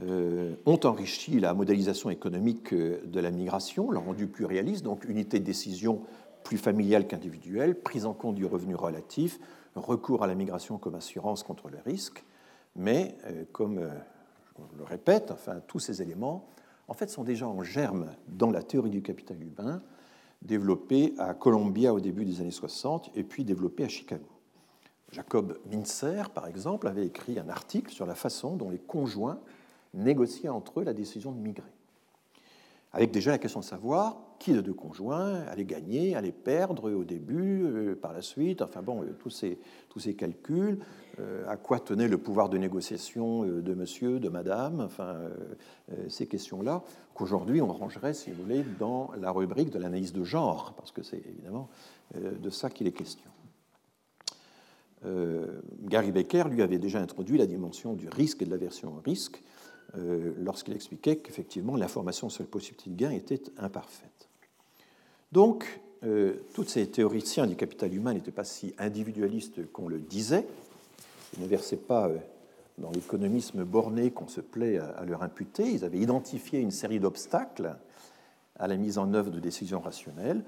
ont 0.00 0.80
enrichi 0.84 1.40
la 1.40 1.54
modélisation 1.54 2.10
économique 2.10 2.74
de 2.74 3.20
la 3.20 3.30
migration, 3.30 3.90
l'ont 3.90 4.02
rendue 4.02 4.26
plus 4.26 4.44
réaliste, 4.44 4.84
donc 4.84 5.04
unité 5.04 5.38
de 5.38 5.44
décision 5.44 6.02
plus 6.44 6.58
familiale 6.58 7.06
qu'individuelle, 7.06 7.74
prise 7.74 8.04
en 8.04 8.12
compte 8.12 8.34
du 8.34 8.44
revenu 8.44 8.74
relatif, 8.74 9.40
recours 9.74 10.22
à 10.22 10.26
la 10.26 10.34
migration 10.34 10.78
comme 10.78 10.94
assurance 10.94 11.42
contre 11.42 11.68
le 11.68 11.78
risque, 11.84 12.24
mais 12.76 13.16
euh, 13.26 13.44
comme 13.52 13.78
euh, 13.78 13.88
je 14.72 14.78
le 14.78 14.84
répète, 14.84 15.30
enfin, 15.30 15.60
tous 15.66 15.78
ces 15.78 16.02
éléments 16.02 16.46
en 16.88 16.94
fait, 16.94 17.10
sont 17.10 17.24
déjà 17.24 17.48
en 17.48 17.62
germe 17.62 18.12
dans 18.28 18.50
la 18.50 18.62
théorie 18.62 18.90
du 18.90 19.02
capital 19.02 19.38
humain, 19.42 19.82
développée 20.42 21.14
à 21.18 21.34
Columbia 21.34 21.92
au 21.92 22.00
début 22.00 22.24
des 22.24 22.40
années 22.40 22.50
60 22.50 23.10
et 23.14 23.24
puis 23.24 23.44
développée 23.44 23.84
à 23.84 23.88
Chicago. 23.88 24.28
Jacob 25.10 25.58
Mincer, 25.70 26.30
par 26.30 26.46
exemple, 26.46 26.86
avait 26.86 27.06
écrit 27.06 27.38
un 27.38 27.48
article 27.48 27.92
sur 27.92 28.06
la 28.06 28.14
façon 28.14 28.56
dont 28.56 28.70
les 28.70 28.78
conjoints 28.78 29.40
négociaient 29.96 30.48
entre 30.48 30.80
eux 30.80 30.84
la 30.84 30.94
décision 30.94 31.32
de 31.32 31.38
migrer 31.38 31.72
avec 32.96 33.10
déjà 33.10 33.30
la 33.30 33.38
question 33.38 33.60
de 33.60 33.64
savoir 33.64 34.16
qui 34.38 34.52
de 34.52 34.60
deux 34.62 34.72
conjoints 34.72 35.42
allait 35.50 35.66
gagner, 35.66 36.16
allait 36.16 36.32
perdre 36.32 36.90
au 36.92 37.04
début, 37.04 37.62
euh, 37.64 37.94
par 37.94 38.12
la 38.12 38.22
suite, 38.22 38.62
enfin 38.62 38.82
bon, 38.82 39.02
euh, 39.02 39.14
tous 39.18 39.30
ces, 39.30 39.58
tous 39.90 40.00
ces 40.00 40.14
calculs, 40.14 40.78
euh, 41.20 41.46
à 41.46 41.56
quoi 41.56 41.78
tenait 41.78 42.08
le 42.08 42.16
pouvoir 42.16 42.48
de 42.48 42.56
négociation 42.56 43.44
de 43.44 43.74
monsieur, 43.74 44.18
de 44.18 44.28
madame, 44.28 44.80
enfin 44.80 45.16
ces 46.08 46.26
questions-là, 46.26 46.82
qu'aujourd'hui 47.14 47.60
on 47.60 47.72
rangerait, 47.72 48.14
si 48.14 48.30
vous 48.30 48.42
voulez, 48.42 48.64
dans 48.78 49.10
la 49.20 49.30
rubrique 49.30 49.70
de 49.70 49.78
l'analyse 49.78 50.12
de 50.12 50.24
genre, 50.24 50.74
parce 50.76 50.90
que 50.90 51.02
c'est 51.02 51.22
évidemment 51.26 51.68
de 52.14 52.50
ça 52.50 52.70
qu'il 52.70 52.86
est 52.86 52.92
question. 52.92 53.30
Gary 55.82 56.12
Becker, 56.12 56.44
lui, 56.50 56.62
avait 56.62 56.78
déjà 56.78 57.00
introduit 57.00 57.38
la 57.38 57.46
dimension 57.46 57.94
du 57.94 58.08
risque 58.08 58.42
et 58.42 58.44
de 58.44 58.50
l'aversion 58.50 58.94
au 58.96 59.00
risque 59.00 59.42
euh, 59.98 60.32
lorsqu'il 60.38 60.74
expliquait 60.74 61.16
qu'effectivement 61.16 61.76
l'information 61.76 62.28
sur 62.28 62.42
le 62.42 62.48
possibilité 62.48 62.90
de 62.90 62.96
gain 62.96 63.10
était 63.10 63.42
imparfaite. 63.56 64.28
Donc, 65.32 65.80
euh, 66.04 66.34
tous 66.54 66.64
ces 66.64 66.86
théoriciens 66.86 67.46
du 67.46 67.56
capital 67.56 67.94
humain 67.94 68.12
n'étaient 68.12 68.30
pas 68.30 68.44
si 68.44 68.74
individualistes 68.78 69.70
qu'on 69.72 69.88
le 69.88 69.98
disait. 69.98 70.46
Ils 71.36 71.42
ne 71.42 71.48
versaient 71.48 71.76
pas 71.76 72.08
euh, 72.08 72.18
dans 72.78 72.90
l'économisme 72.90 73.64
borné 73.64 74.10
qu'on 74.10 74.28
se 74.28 74.42
plaît 74.42 74.78
à, 74.78 75.04
leur 75.06 75.22
imputer. 75.22 75.70
Ils 75.70 75.84
avaient 75.84 75.98
identifié 75.98 76.60
une 76.60 76.70
série 76.70 77.00
d'obstacles 77.00 77.74
à 78.58 78.68
la 78.68 78.76
mise 78.76 78.98
en 78.98 79.14
œuvre 79.14 79.30
de 79.30 79.40
décisions 79.40 79.80
rationnelles, 79.80 80.42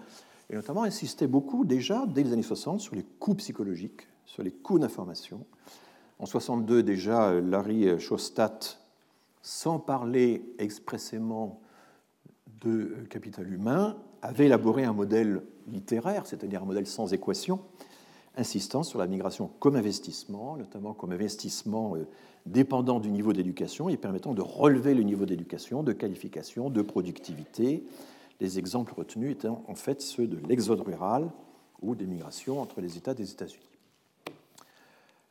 et 0.50 0.56
notamment 0.56 0.82
insistait 0.82 1.26
beaucoup 1.26 1.64
déjà 1.64 2.04
dès 2.06 2.22
les 2.22 2.32
années 2.32 2.42
60 2.42 2.80
sur 2.80 2.94
les 2.94 3.04
coûts 3.18 3.34
psychologiques, 3.34 4.06
sur 4.26 4.42
les 4.42 4.50
coûts 4.50 4.78
d'information. 4.78 5.44
En 6.18 6.26
62 6.26 6.82
déjà, 6.82 7.32
Larry 7.32 7.98
Shostat, 8.00 8.78
sans 9.42 9.78
parler 9.78 10.42
expressément 10.58 11.60
de 12.60 13.06
capital 13.08 13.52
humain, 13.52 13.96
avait 14.22 14.46
élaboré 14.46 14.84
un 14.84 14.92
modèle 14.92 15.42
littéraire, 15.68 16.26
c'est-à-dire 16.26 16.62
un 16.62 16.66
modèle 16.66 16.86
sans 16.86 17.12
équation, 17.12 17.60
insistant 18.36 18.82
sur 18.82 18.98
la 18.98 19.06
migration 19.06 19.50
comme 19.58 19.76
investissement, 19.76 20.56
notamment 20.56 20.94
comme 20.94 21.12
investissement 21.12 21.96
euh, 21.96 22.06
dépendant 22.46 23.00
du 23.00 23.10
niveau 23.10 23.32
d'éducation 23.32 23.88
et 23.88 23.96
permettant 23.96 24.34
de 24.34 24.42
relever 24.42 24.94
le 24.94 25.02
niveau 25.02 25.26
d'éducation, 25.26 25.82
de 25.82 25.92
qualification, 25.92 26.70
de 26.70 26.82
productivité. 26.82 27.84
Les 28.40 28.58
exemples 28.58 28.94
retenus 28.94 29.32
étant 29.32 29.64
en 29.66 29.74
fait 29.74 30.00
ceux 30.00 30.26
de 30.26 30.38
l'exode 30.46 30.80
rural 30.80 31.30
ou 31.82 31.94
des 31.94 32.06
migrations 32.06 32.60
entre 32.60 32.80
les 32.80 32.96
États 32.96 33.14
des 33.14 33.30
États-Unis. 33.30 33.64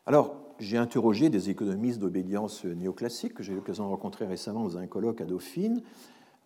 Alors, 0.05 0.35
j'ai 0.59 0.77
interrogé 0.77 1.29
des 1.29 1.49
économistes 1.49 1.99
d'obédience 1.99 2.65
néoclassique 2.65 3.33
que 3.33 3.43
j'ai 3.43 3.53
eu 3.53 3.55
l'occasion 3.55 3.85
de 3.85 3.89
rencontrer 3.89 4.25
récemment 4.25 4.63
dans 4.63 4.77
un 4.77 4.87
colloque 4.87 5.21
à 5.21 5.25
Dauphine, 5.25 5.81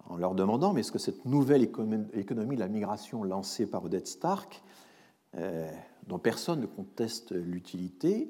en 0.07 0.17
leur 0.17 0.35
demandant 0.35 0.73
mais 0.73 0.81
est-ce 0.81 0.91
que 0.91 0.99
cette 0.99 1.25
nouvelle 1.25 1.63
économie 1.63 2.55
de 2.55 2.59
la 2.59 2.67
migration 2.67 3.23
lancée 3.23 3.65
par 3.65 3.85
Odette 3.85 4.07
Stark, 4.07 4.61
euh, 5.37 5.71
dont 6.07 6.19
personne 6.19 6.61
ne 6.61 6.65
conteste 6.65 7.31
l'utilité, 7.31 8.29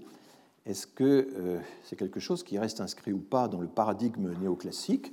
est-ce 0.65 0.86
que 0.86 1.03
euh, 1.34 1.59
c'est 1.84 1.95
quelque 1.95 2.19
chose 2.19 2.43
qui 2.43 2.59
reste 2.59 2.82
inscrit 2.82 3.13
ou 3.13 3.19
pas 3.19 3.47
dans 3.47 3.59
le 3.59 3.67
paradigme 3.67 4.34
néoclassique? 4.39 5.11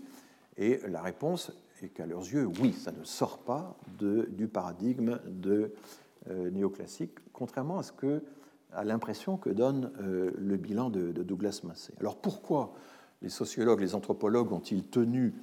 Et 0.58 0.80
la 0.88 1.00
réponse 1.00 1.52
est 1.82 1.88
qu'à 1.88 2.04
leurs 2.04 2.20
yeux, 2.24 2.46
oui, 2.60 2.72
ça 2.74 2.92
ne 2.92 3.04
sort 3.04 3.38
pas 3.38 3.76
de, 3.98 4.28
du 4.32 4.48
paradigme 4.48 5.18
de 5.26 5.72
euh, 6.28 6.50
néoclassique, 6.50 7.12
contrairement 7.32 7.78
à 7.78 7.82
ce 7.82 7.92
que 7.92 8.22
à 8.72 8.84
l'impression 8.84 9.36
que 9.36 9.50
donne 9.50 9.90
le 9.98 10.56
bilan 10.56 10.90
de, 10.90 11.10
Douglas 11.10 11.60
Massey. 11.64 11.94
Alors 12.00 12.16
pourquoi 12.16 12.74
les 13.22 13.28
sociologues, 13.28 13.80
les 13.80 13.94
anthropologues 13.94 14.52
ont-ils 14.52 14.84
tenu 14.84 15.34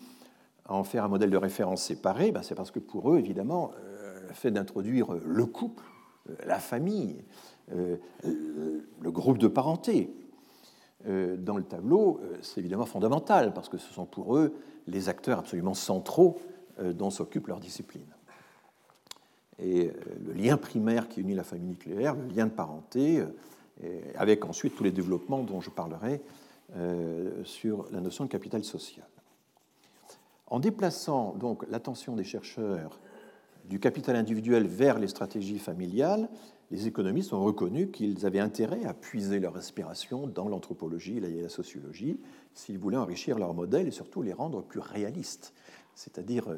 à 0.65 0.73
en 0.73 0.83
faire 0.83 1.03
un 1.03 1.07
modèle 1.07 1.29
de 1.29 1.37
référence 1.37 1.83
séparé, 1.83 2.31
ben 2.31 2.41
c'est 2.41 2.55
parce 2.55 2.71
que 2.71 2.79
pour 2.79 3.13
eux, 3.13 3.19
évidemment, 3.19 3.71
euh, 3.77 4.27
le 4.27 4.33
fait 4.33 4.51
d'introduire 4.51 5.13
le 5.23 5.45
couple, 5.45 5.83
euh, 6.29 6.35
la 6.45 6.59
famille, 6.59 7.23
euh, 7.71 7.97
le 8.23 9.11
groupe 9.11 9.37
de 9.37 9.47
parenté 9.47 10.13
dans 11.07 11.55
le 11.55 11.63
tableau, 11.63 12.19
c'est 12.41 12.61
évidemment 12.61 12.87
fondamental, 12.87 13.53
parce 13.53 13.69
que 13.69 13.77
ce 13.77 13.93
sont 13.93 14.07
pour 14.07 14.37
eux 14.37 14.55
les 14.87 15.07
acteurs 15.07 15.37
absolument 15.37 15.75
centraux 15.75 16.39
dont 16.83 17.11
s'occupe 17.11 17.45
leur 17.45 17.59
discipline. 17.59 18.14
Et 19.59 19.91
le 20.25 20.33
lien 20.33 20.57
primaire 20.57 21.07
qui 21.07 21.21
unit 21.21 21.33
la 21.33 21.43
famille 21.43 21.69
nucléaire, 21.69 22.15
le 22.15 22.27
lien 22.27 22.45
de 22.45 22.51
parenté, 22.51 23.23
avec 24.15 24.43
ensuite 24.45 24.75
tous 24.75 24.83
les 24.83 24.91
développements 24.91 25.43
dont 25.43 25.61
je 25.61 25.69
parlerai 25.69 26.21
sur 27.45 27.85
la 27.91 28.01
notion 28.01 28.25
de 28.25 28.29
capital 28.29 28.65
social. 28.65 29.07
En 30.47 30.59
déplaçant 30.59 31.33
donc 31.39 31.65
l'attention 31.69 32.15
des 32.15 32.23
chercheurs 32.23 32.99
du 33.69 33.79
capital 33.79 34.15
individuel 34.15 34.67
vers 34.67 34.99
les 34.99 35.07
stratégies 35.07 35.59
familiales, 35.59 36.29
les 36.71 36.87
économistes 36.87 37.33
ont 37.33 37.43
reconnu 37.43 37.89
qu'ils 37.89 38.25
avaient 38.25 38.39
intérêt 38.39 38.85
à 38.85 38.93
puiser 38.93 39.39
leur 39.39 39.55
inspiration 39.55 40.27
dans 40.27 40.47
l'anthropologie 40.47 41.17
et 41.17 41.41
la 41.41 41.49
sociologie 41.49 42.19
s'ils 42.53 42.79
voulaient 42.79 42.97
enrichir 42.97 43.37
leur 43.37 43.53
modèle 43.53 43.87
et 43.87 43.91
surtout 43.91 44.21
les 44.21 44.33
rendre 44.33 44.63
plus 44.63 44.79
réalistes, 44.79 45.53
c'est-à-dire 45.93 46.49
euh, 46.49 46.57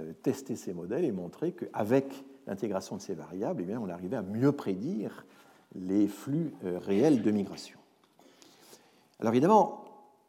euh, 0.00 0.12
tester 0.22 0.56
ces 0.56 0.74
modèles 0.74 1.04
et 1.04 1.12
montrer 1.12 1.52
qu'avec 1.52 2.06
l'intégration 2.46 2.96
de 2.96 3.00
ces 3.00 3.14
variables, 3.14 3.62
eh 3.62 3.66
bien, 3.66 3.80
on 3.80 3.88
arrivait 3.88 4.16
à 4.16 4.22
mieux 4.22 4.52
prédire 4.52 5.24
les 5.74 6.08
flux 6.08 6.54
euh, 6.64 6.78
réels 6.78 7.22
de 7.22 7.30
migration. 7.30 7.78
Alors 9.20 9.32
évidemment, 9.32 9.84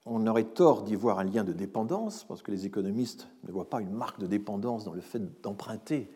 on 0.06 0.26
aurait 0.26 0.46
tort 0.46 0.84
d'y 0.84 0.96
voir 0.96 1.20
un 1.20 1.26
lien 1.26 1.44
de 1.44 1.54
dépendance, 1.54 2.24
parce 2.24 2.42
que 2.42 2.52
les 2.52 2.66
économistes 2.66 3.28
ne 3.46 3.52
voient 3.52 3.70
pas 3.70 3.82
une 3.82 3.92
marque 3.92 4.20
de 4.20 4.28
dépendance 4.28 4.86
dans 4.86 4.94
le 4.94 5.02
fait 5.02 5.42
d'emprunter, 5.42 6.10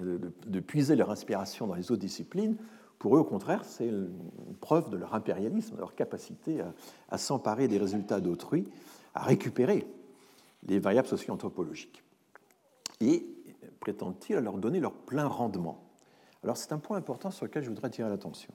euh, 0.00 0.18
de, 0.46 0.60
puiser 0.60 0.96
leur 0.96 1.10
inspiration 1.10 1.66
dans 1.66 1.74
les 1.74 1.90
autres 1.90 2.00
disciplines. 2.00 2.56
Pour 2.98 3.16
eux, 3.16 3.20
au 3.20 3.24
contraire, 3.24 3.64
c'est 3.64 3.88
une 3.88 4.10
preuve 4.60 4.90
de 4.90 4.96
leur 4.96 5.14
impérialisme, 5.14 5.74
de 5.74 5.80
leur 5.80 5.96
capacité 5.96 6.60
à, 7.10 7.18
s'emparer 7.18 7.66
des 7.66 7.78
résultats 7.78 8.20
d'autrui, 8.20 8.68
à 9.14 9.24
récupérer 9.24 9.86
les 10.68 10.78
variables 10.78 11.08
socio-anthropologiques. 11.08 12.04
Et 13.00 13.26
prétendent-ils 13.82 14.36
leur 14.36 14.58
donner 14.58 14.78
leur 14.80 14.92
plein 14.92 15.26
rendement? 15.26 15.82
Alors 16.44 16.56
c'est 16.56 16.72
un 16.72 16.78
point 16.78 16.96
important 16.96 17.30
sur 17.30 17.44
lequel 17.44 17.64
je 17.64 17.68
voudrais 17.68 17.88
attirer 17.88 18.08
l'attention. 18.08 18.54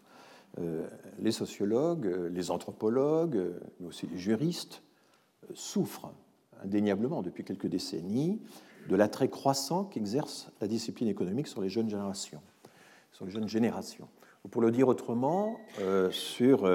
Euh, 0.59 0.87
les 1.19 1.33
sociologues, 1.33 2.07
euh, 2.07 2.29
les 2.29 2.49
anthropologues, 2.49 3.35
euh, 3.35 3.59
mais 3.79 3.87
aussi 3.87 4.07
les 4.07 4.17
juristes 4.17 4.81
souffrent 5.53 6.13
indéniablement 6.63 7.21
depuis 7.21 7.43
quelques 7.43 7.67
décennies 7.67 8.41
de 8.89 8.95
l'attrait 8.95 9.27
croissant 9.27 9.83
qu'exerce 9.83 10.49
la 10.61 10.67
discipline 10.67 11.09
économique 11.09 11.47
sur 11.47 11.61
les 11.61 11.69
jeunes 11.69 11.89
générations, 11.89 12.41
sur 13.11 13.25
les 13.25 13.31
jeunes 13.31 13.49
générations. 13.49 14.07
Ou 14.45 14.47
pour 14.47 14.61
le 14.61 14.71
dire 14.71 14.87
autrement, 14.87 15.57
sur 16.09 16.69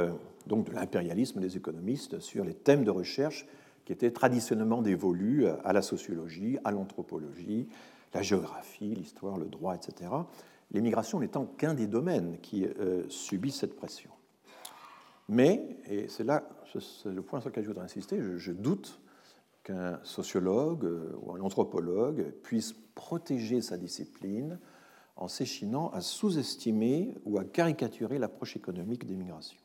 donc 0.47 0.67
de 0.67 0.73
l'impérialisme 0.73 1.41
des 1.41 1.57
économistes 1.57 2.21
sur 2.21 2.45
les 2.45 2.55
thèmes 2.55 2.85
de 2.85 2.91
recherche 2.91 3.47
qui 3.87 3.93
étaient 3.93 4.11
traditionnellement 4.11 4.83
dévolus 4.83 5.47
à 5.47 5.73
la 5.73 5.81
sociologie, 5.81 6.59
à 6.65 6.71
l'anthropologie, 6.71 7.67
la 8.15 8.23
géographie, 8.23 8.95
l'histoire, 8.95 9.39
le 9.39 9.47
droit, 9.47 9.75
etc 9.75 10.11
l'immigration 10.73 11.21
n'étant 11.21 11.45
qu'un 11.45 11.75
des 11.75 11.87
domaines 11.87 12.39
qui 12.41 12.65
euh, 12.65 13.05
subit 13.09 13.53
cette 13.53 13.77
pression. 13.77 14.11
Mais, 15.29 15.79
et 15.89 16.09
c'est 16.09 16.25
là 16.25 16.43
c'est 16.81 17.11
le 17.11 17.21
point 17.21 17.41
sur 17.41 17.51
lequel 17.51 17.65
je 17.65 17.69
voudrais 17.69 17.85
insister, 17.85 18.19
je, 18.19 18.53
doute 18.53 18.99
qu'un 19.63 20.01
sociologue 20.05 20.87
euh, 20.87 21.15
ou 21.21 21.33
un 21.33 21.41
anthropologue 21.41 22.33
puisse 22.43 22.75
protéger 22.95 23.61
sa 23.61 23.77
discipline 23.77 24.59
en 25.17 25.29
s'échinant 25.29 25.91
à 25.91 26.01
sous-estimer 26.01 27.15
ou 27.27 27.39
à 27.39 27.45
caricaturer 27.45 28.19
l'approche 28.19 28.57
économique 28.57 29.05
des 29.07 29.17
migrations. 29.17 29.59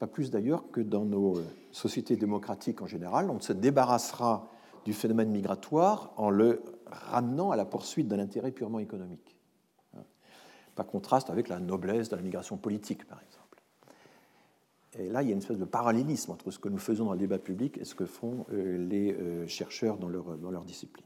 Pas 0.00 0.08
plus 0.08 0.32
d'ailleurs 0.32 0.70
que 0.72 0.80
dans 0.80 1.04
nos 1.04 1.36
euh, 1.36 1.44
sociétés 1.70 2.16
démocratiques 2.16 2.82
en 2.82 2.86
général, 2.88 3.30
on 3.30 3.38
se 3.38 3.52
débarrassera 3.52 4.50
du 4.84 4.92
phénomène 4.92 5.30
migratoire 5.30 6.12
en 6.16 6.30
le 6.30 6.62
ramenant 6.90 7.50
à 7.50 7.56
la 7.56 7.64
poursuite 7.64 8.08
d'un 8.08 8.18
intérêt 8.18 8.52
purement 8.52 8.78
économique 8.78 9.36
par 10.74 10.86
contraste 10.86 11.28
avec 11.28 11.48
la 11.48 11.60
noblesse 11.60 12.08
de 12.08 12.16
la 12.16 12.22
migration 12.22 12.56
politique, 12.56 13.06
par 13.06 13.20
exemple. 13.22 13.62
Et 14.98 15.08
là, 15.08 15.22
il 15.22 15.28
y 15.28 15.30
a 15.30 15.32
une 15.32 15.40
espèce 15.40 15.58
de 15.58 15.64
parallélisme 15.64 16.32
entre 16.32 16.50
ce 16.50 16.58
que 16.58 16.70
nous 16.70 16.78
faisons 16.78 17.04
dans 17.04 17.12
le 17.12 17.18
débat 17.18 17.38
public 17.38 17.76
et 17.78 17.84
ce 17.84 17.94
que 17.94 18.06
font 18.06 18.46
euh, 18.52 18.78
les 18.88 19.12
euh, 19.12 19.46
chercheurs 19.46 19.98
dans 19.98 20.08
leur, 20.08 20.38
dans 20.38 20.50
leur 20.50 20.64
discipline. 20.64 21.04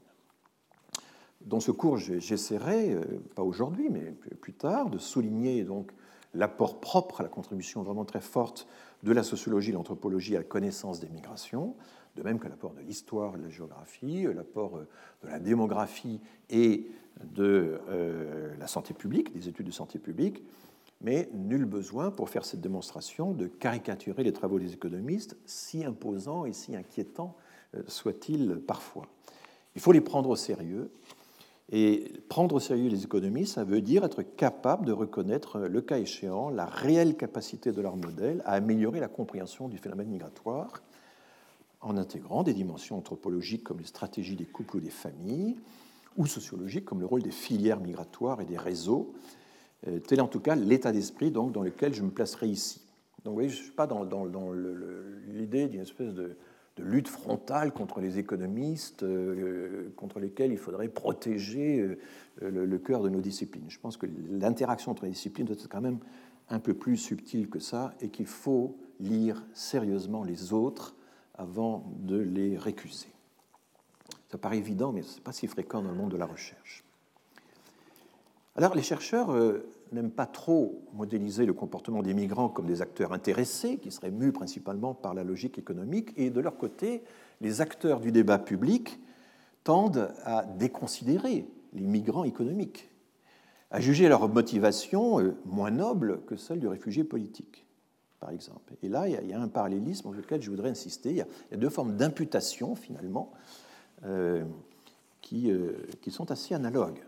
Dans 1.41 1.59
ce 1.59 1.71
cours, 1.71 1.97
j'essaierai, 1.97 2.93
euh, 2.93 3.01
pas 3.35 3.43
aujourd'hui, 3.43 3.89
mais 3.89 4.13
plus 4.41 4.53
tard, 4.53 4.89
de 4.89 4.97
souligner 4.97 5.63
donc 5.63 5.91
l'apport 6.33 6.79
propre 6.79 7.21
la 7.21 7.29
contribution 7.29 7.83
vraiment 7.83 8.05
très 8.05 8.21
forte 8.21 8.67
de 9.03 9.11
la 9.11 9.23
sociologie 9.23 9.69
et 9.69 9.73
l'anthropologie 9.73 10.35
à 10.35 10.39
la 10.39 10.45
connaissance 10.45 10.99
des 10.99 11.09
migrations, 11.09 11.75
de 12.15 12.23
même 12.23 12.39
que 12.39 12.47
l'apport 12.47 12.73
de 12.73 12.81
l'histoire 12.81 13.33
de 13.33 13.43
la 13.43 13.49
géographie, 13.49 14.25
l'apport 14.33 14.79
de 15.23 15.27
la 15.27 15.39
démographie 15.39 16.19
et 16.49 16.87
de 17.23 17.79
euh, 17.89 18.55
la 18.59 18.67
santé 18.67 18.93
publique, 18.93 19.33
des 19.33 19.47
études 19.47 19.67
de 19.67 19.71
santé 19.71 19.99
publique, 19.99 20.43
mais 21.01 21.29
nul 21.33 21.65
besoin 21.65 22.11
pour 22.11 22.29
faire 22.29 22.45
cette 22.45 22.61
démonstration 22.61 23.33
de 23.33 23.47
caricaturer 23.47 24.23
les 24.23 24.33
travaux 24.33 24.59
des 24.59 24.73
économistes, 24.73 25.37
si 25.45 25.83
imposants 25.83 26.45
et 26.45 26.53
si 26.53 26.75
inquiétants 26.75 27.35
euh, 27.75 27.83
soient-ils 27.87 28.61
parfois. 28.65 29.07
Il 29.75 29.81
faut 29.81 29.91
les 29.91 30.01
prendre 30.01 30.29
au 30.29 30.35
sérieux, 30.35 30.89
et 31.71 32.13
prendre 32.29 32.55
au 32.55 32.59
sérieux 32.59 32.89
les 32.89 33.03
économistes, 33.03 33.55
ça 33.55 33.63
veut 33.63 33.81
dire 33.81 34.05
être 34.05 34.21
capable 34.21 34.85
de 34.85 34.91
reconnaître, 34.91 35.59
le 35.59 35.81
cas 35.81 35.97
échéant, 35.97 36.49
la 36.49 36.65
réelle 36.65 37.17
capacité 37.17 37.71
de 37.71 37.81
leur 37.81 37.97
modèle 37.97 38.43
à 38.45 38.51
améliorer 38.51 38.99
la 38.99 39.07
compréhension 39.07 39.67
du 39.67 39.77
phénomène 39.77 40.09
migratoire 40.09 40.83
en 41.85 41.97
intégrant 41.97 42.43
des 42.43 42.53
dimensions 42.53 42.97
anthropologiques 42.97 43.63
comme 43.63 43.79
les 43.79 43.85
stratégies 43.85 44.35
des 44.35 44.45
couples 44.45 44.77
ou 44.77 44.79
des 44.79 44.89
familles, 44.89 45.55
ou 46.17 46.25
sociologiques, 46.25 46.85
comme 46.85 46.99
le 46.99 47.05
rôle 47.05 47.21
des 47.21 47.31
filières 47.31 47.79
migratoires 47.79 48.41
et 48.41 48.45
des 48.45 48.57
réseaux. 48.57 49.13
Euh, 49.87 49.99
tel 49.99 50.19
est 50.19 50.21
en 50.21 50.27
tout 50.27 50.39
cas 50.39 50.55
l'état 50.55 50.91
d'esprit 50.91 51.31
dans 51.31 51.49
lequel 51.61 51.93
je 51.93 52.01
me 52.01 52.09
placerai 52.09 52.47
ici. 52.47 52.81
Donc 53.23 53.31
vous 53.31 53.35
voyez, 53.35 53.49
je 53.49 53.57
ne 53.57 53.63
suis 53.63 53.71
pas 53.71 53.87
dans, 53.87 54.03
l'idée 55.27 55.67
d'une 55.67 55.81
espèce 55.81 56.13
de, 56.13 56.35
lutte 56.77 57.07
frontale 57.07 57.71
contre 57.71 58.01
les 58.01 58.19
économistes, 58.19 59.03
euh, 59.03 59.93
contre 59.95 60.19
lesquels 60.19 60.51
il 60.51 60.57
faudrait 60.57 60.89
protéger 60.89 61.79
euh, 61.79 61.95
le, 62.41 62.77
cœur 62.77 63.01
de 63.01 63.09
nos 63.09 63.21
disciplines. 63.21 63.65
Je 63.69 63.79
pense 63.79 63.95
que 63.95 64.07
l'interaction 64.29 64.91
entre 64.91 65.05
les 65.05 65.11
disciplines 65.11 65.47
doit 65.47 65.55
être 65.55 65.69
quand 65.69 65.81
même 65.81 65.99
un 66.49 66.59
peu 66.59 66.73
plus 66.73 66.97
subtile 66.97 67.49
que 67.49 67.59
ça 67.59 67.93
et 68.01 68.09
qu'il 68.09 68.25
faut 68.25 68.75
lire 68.99 69.45
sérieusement 69.53 70.23
les 70.23 70.51
autres 70.51 70.94
avant 71.37 71.85
de 71.99 72.17
les 72.17 72.57
récuser. 72.57 73.07
Ça 74.29 74.37
paraît 74.37 74.57
évident, 74.57 74.91
mais 74.91 75.01
ce 75.01 75.15
n'est 75.15 75.21
pas 75.21 75.31
si 75.31 75.47
fréquent 75.47 75.81
dans 75.81 75.91
le 75.91 75.95
monde 75.95 76.11
de 76.11 76.17
la 76.17 76.25
recherche. 76.25 76.83
Alors, 78.55 78.73
les 78.73 78.81
chercheurs 78.81 79.31
euh, 79.31 79.67
n'aiment 79.91 80.11
pas 80.11 80.25
trop 80.25 80.81
modéliser 80.93 81.45
le 81.45 81.53
comportement 81.53 82.01
des 82.01 82.13
migrants 82.13 82.47
comme 82.47 82.67
des 82.67 82.81
acteurs 82.81 83.11
intéressés, 83.11 83.77
qui 83.77 83.91
seraient 83.91 84.11
mus 84.11 84.31
principalement 84.31 84.93
par 84.93 85.13
la 85.13 85.23
logique 85.23 85.57
économique, 85.57 86.13
et 86.15 86.29
de 86.29 86.39
leur 86.39 86.57
côté, 86.57 87.03
les 87.41 87.61
acteurs 87.61 87.99
du 87.99 88.11
débat 88.11 88.39
public 88.39 88.99
tendent 89.63 90.13
à 90.23 90.45
déconsidérer 90.45 91.47
les 91.73 91.85
migrants 91.85 92.23
économiques, 92.23 92.89
à 93.71 93.81
juger 93.81 94.07
leur 94.07 94.29
motivation 94.29 95.19
euh, 95.19 95.35
moins 95.45 95.71
noble 95.71 96.21
que 96.25 96.37
celle 96.37 96.59
du 96.59 96.67
réfugié 96.67 97.03
politique, 97.03 97.64
par 98.19 98.31
exemple. 98.31 98.73
Et 98.83 98.89
là, 98.89 99.07
il 99.07 99.27
y 99.27 99.33
a 99.33 99.41
un 99.41 99.47
parallélisme 99.47 100.03
sur 100.03 100.13
lequel 100.13 100.41
je 100.41 100.49
voudrais 100.49 100.69
insister. 100.69 101.11
Il 101.11 101.17
y 101.17 101.21
a 101.21 101.57
deux 101.57 101.69
formes 101.69 101.95
d'imputation, 101.95 102.75
finalement, 102.75 103.31
euh, 104.05 104.43
qui, 105.21 105.51
qui 106.01 106.11
sont 106.11 106.31
assez 106.31 106.53
analogues. 106.53 107.01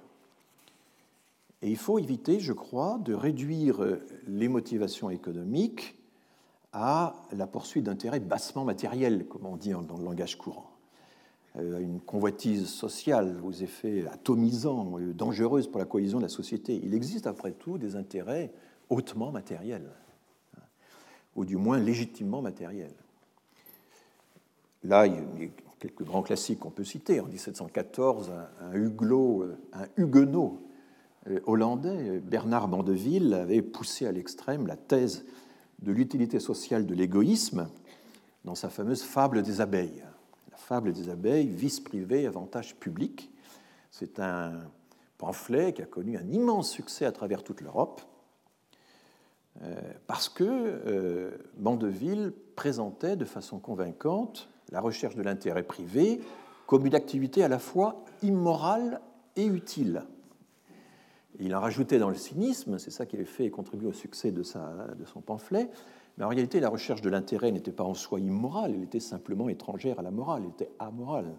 Et 1.62 1.70
il 1.70 1.78
faut 1.78 2.00
éviter, 2.00 2.40
je 2.40 2.54
crois, 2.54 3.00
de 3.04 3.14
réduire 3.14 3.80
les 4.28 4.48
motivations 4.48 5.10
économiques 5.10 5.96
à 6.74 7.16
la 7.32 7.48
poursuite 7.48 7.86
d'intérêts 7.86 8.20
bassement 8.20 8.64
matériels, 8.64 9.28
comme 9.28 9.46
on 9.46 9.56
dit 9.56 9.72
dans 9.72 9.98
le 9.98 10.04
langage 10.04 10.38
courant. 10.38 10.78
Euh, 11.58 11.80
une 11.80 12.00
convoitise 12.00 12.68
sociale 12.68 13.40
aux 13.44 13.52
effets 13.52 14.06
atomisants, 14.08 15.00
euh, 15.00 15.14
dangereuse 15.14 15.68
pour 15.68 15.80
la 15.80 15.86
cohésion 15.86 16.20
de 16.20 16.24
la 16.24 16.30
société. 16.30 16.80
Il 16.84 16.94
existe 16.94 17.26
après 17.26 17.52
tout 17.52 17.78
des 17.78 17.96
intérêts 17.96 18.52
hautement 18.90 19.32
matériels, 19.32 19.90
ou 21.38 21.46
du 21.46 21.56
moins 21.56 21.80
légitimement 21.80 22.42
matériels. 22.42 22.96
Là, 24.84 25.08
il 25.08 25.14
y 25.14 25.46
a 25.46 25.50
quelques 25.80 26.04
grands 26.04 26.24
classiques 26.24 26.60
qu'on 26.60 26.72
peut 26.72 26.84
citer. 26.84 27.22
En 27.22 27.28
1714, 27.28 28.32
un, 28.62 28.74
huguenot, 28.74 29.46
huguenot 29.96 30.60
euh, 31.30 31.40
hollandais, 31.46 32.20
Bernard 32.20 32.68
Mandeville, 32.68 33.34
avait 33.34 33.62
poussé 33.62 34.08
à 34.08 34.12
l'extrême 34.12 34.68
la 34.68 34.76
thèse 34.76 35.26
de 35.82 35.92
l'utilité 35.92 36.40
sociale 36.40 36.86
de 36.86 36.96
l'égoïsme 36.96 37.70
dans 38.44 38.56
sa 38.56 38.70
fameuse 38.70 39.04
Fable 39.04 39.44
des 39.44 39.62
abeilles. 39.62 40.04
La 40.52 40.58
Fable 40.58 40.92
des 40.94 41.10
abeilles, 41.10 41.48
vice 41.48 41.80
privé, 41.80 42.26
avantage 42.26 42.76
public. 42.76 43.30
C'est 43.92 44.20
un 44.20 44.54
pamphlet 45.20 45.74
qui 45.74 45.84
a 45.84 45.86
connu 45.86 46.18
un 46.18 46.28
immense 46.32 46.72
succès 46.72 47.06
à 47.06 47.12
travers 47.12 47.44
toute 47.44 47.62
l'Europe 47.62 48.02
euh, 48.02 48.17
parce 50.08 50.30
que 50.30 50.44
euh, 50.44 51.32
Mandeville 51.58 52.34
présentait 52.56 53.16
de 53.16 53.26
façon 53.26 53.60
convaincante 53.60 54.50
la 54.72 54.82
recherche 54.82 55.16
de 55.16 55.24
l'intérêt 55.24 55.64
privé 55.64 56.22
comme 56.66 56.86
une 56.86 56.96
activité 56.96 57.44
à 57.44 57.48
la 57.48 57.60
fois 57.60 58.04
immorale 58.22 59.02
et 59.36 59.46
utile 59.46 60.04
il 61.40 61.56
en 61.56 61.60
rajoutait 61.60 62.00
dans 62.00 62.10
le 62.10 62.16
cynisme, 62.16 62.80
c'est 62.80 62.92
ça 62.92 63.06
qui 63.06 63.16
avait 63.16 63.26
fait 63.26 63.50
contribuer 63.50 63.88
au 63.88 63.94
succès 63.94 64.32
de, 64.32 64.42
de 64.42 65.06
son 65.06 65.22
pamphlet, 65.22 65.70
mais 66.18 66.26
en 66.26 66.30
réalité, 66.30 66.60
la 66.60 66.70
recherche 66.70 67.02
de 67.02 67.10
l'intérêt 67.10 67.52
n'était 67.52 67.72
pas 67.72 67.84
en 67.84 67.94
soi 67.94 68.20
immorale, 68.20 68.74
elle 68.76 68.84
était 68.84 69.00
simplement 69.00 69.50
étrangère 69.50 70.00
à 70.00 70.02
la 70.02 70.12
morale, 70.12 70.44
elle 70.46 70.52
était 70.52 70.72
amorale. 70.80 71.32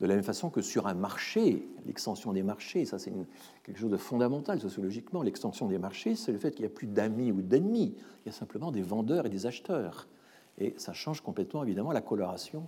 De 0.00 0.06
la 0.06 0.14
même 0.14 0.24
façon 0.24 0.48
que 0.48 0.62
sur 0.62 0.86
un 0.86 0.94
marché, 0.94 1.68
l'extension 1.84 2.32
des 2.32 2.42
marchés, 2.42 2.86
ça 2.86 2.98
c'est 2.98 3.12
quelque 3.62 3.78
chose 3.78 3.90
de 3.90 3.98
fondamental 3.98 4.58
sociologiquement, 4.58 5.22
l'extension 5.22 5.66
des 5.66 5.78
marchés, 5.78 6.14
c'est 6.14 6.32
le 6.32 6.38
fait 6.38 6.52
qu'il 6.52 6.62
n'y 6.64 6.72
a 6.72 6.74
plus 6.74 6.86
d'amis 6.86 7.32
ou 7.32 7.42
d'ennemis, 7.42 7.94
il 8.24 8.26
y 8.26 8.28
a 8.30 8.32
simplement 8.32 8.72
des 8.72 8.80
vendeurs 8.80 9.26
et 9.26 9.28
des 9.28 9.44
acheteurs. 9.44 10.08
Et 10.58 10.74
ça 10.78 10.94
change 10.94 11.20
complètement 11.20 11.62
évidemment 11.64 11.92
la 11.92 12.00
coloration 12.00 12.66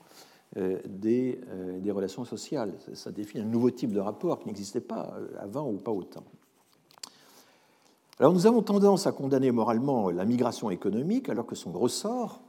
euh, 0.58 0.80
des, 0.86 1.40
euh, 1.48 1.80
des 1.80 1.90
relations 1.90 2.26
sociales. 2.26 2.74
Ça 2.92 3.10
définit 3.10 3.44
un 3.44 3.48
nouveau 3.48 3.70
type 3.70 3.92
de 3.92 4.00
rapport 4.00 4.38
qui 4.38 4.48
n'existait 4.48 4.82
pas 4.82 5.14
euh, 5.16 5.28
avant 5.40 5.66
ou 5.70 5.78
pas 5.78 5.92
autant. 5.92 6.24
Alors 8.18 8.34
nous 8.34 8.46
avons 8.46 8.62
tendance 8.62 9.06
à 9.06 9.12
condamner 9.12 9.50
moralement 9.50 10.10
la 10.10 10.26
migration 10.26 10.70
économique 10.70 11.30
alors 11.30 11.46
que 11.46 11.54
son 11.54 11.72
ressort, 11.72 12.42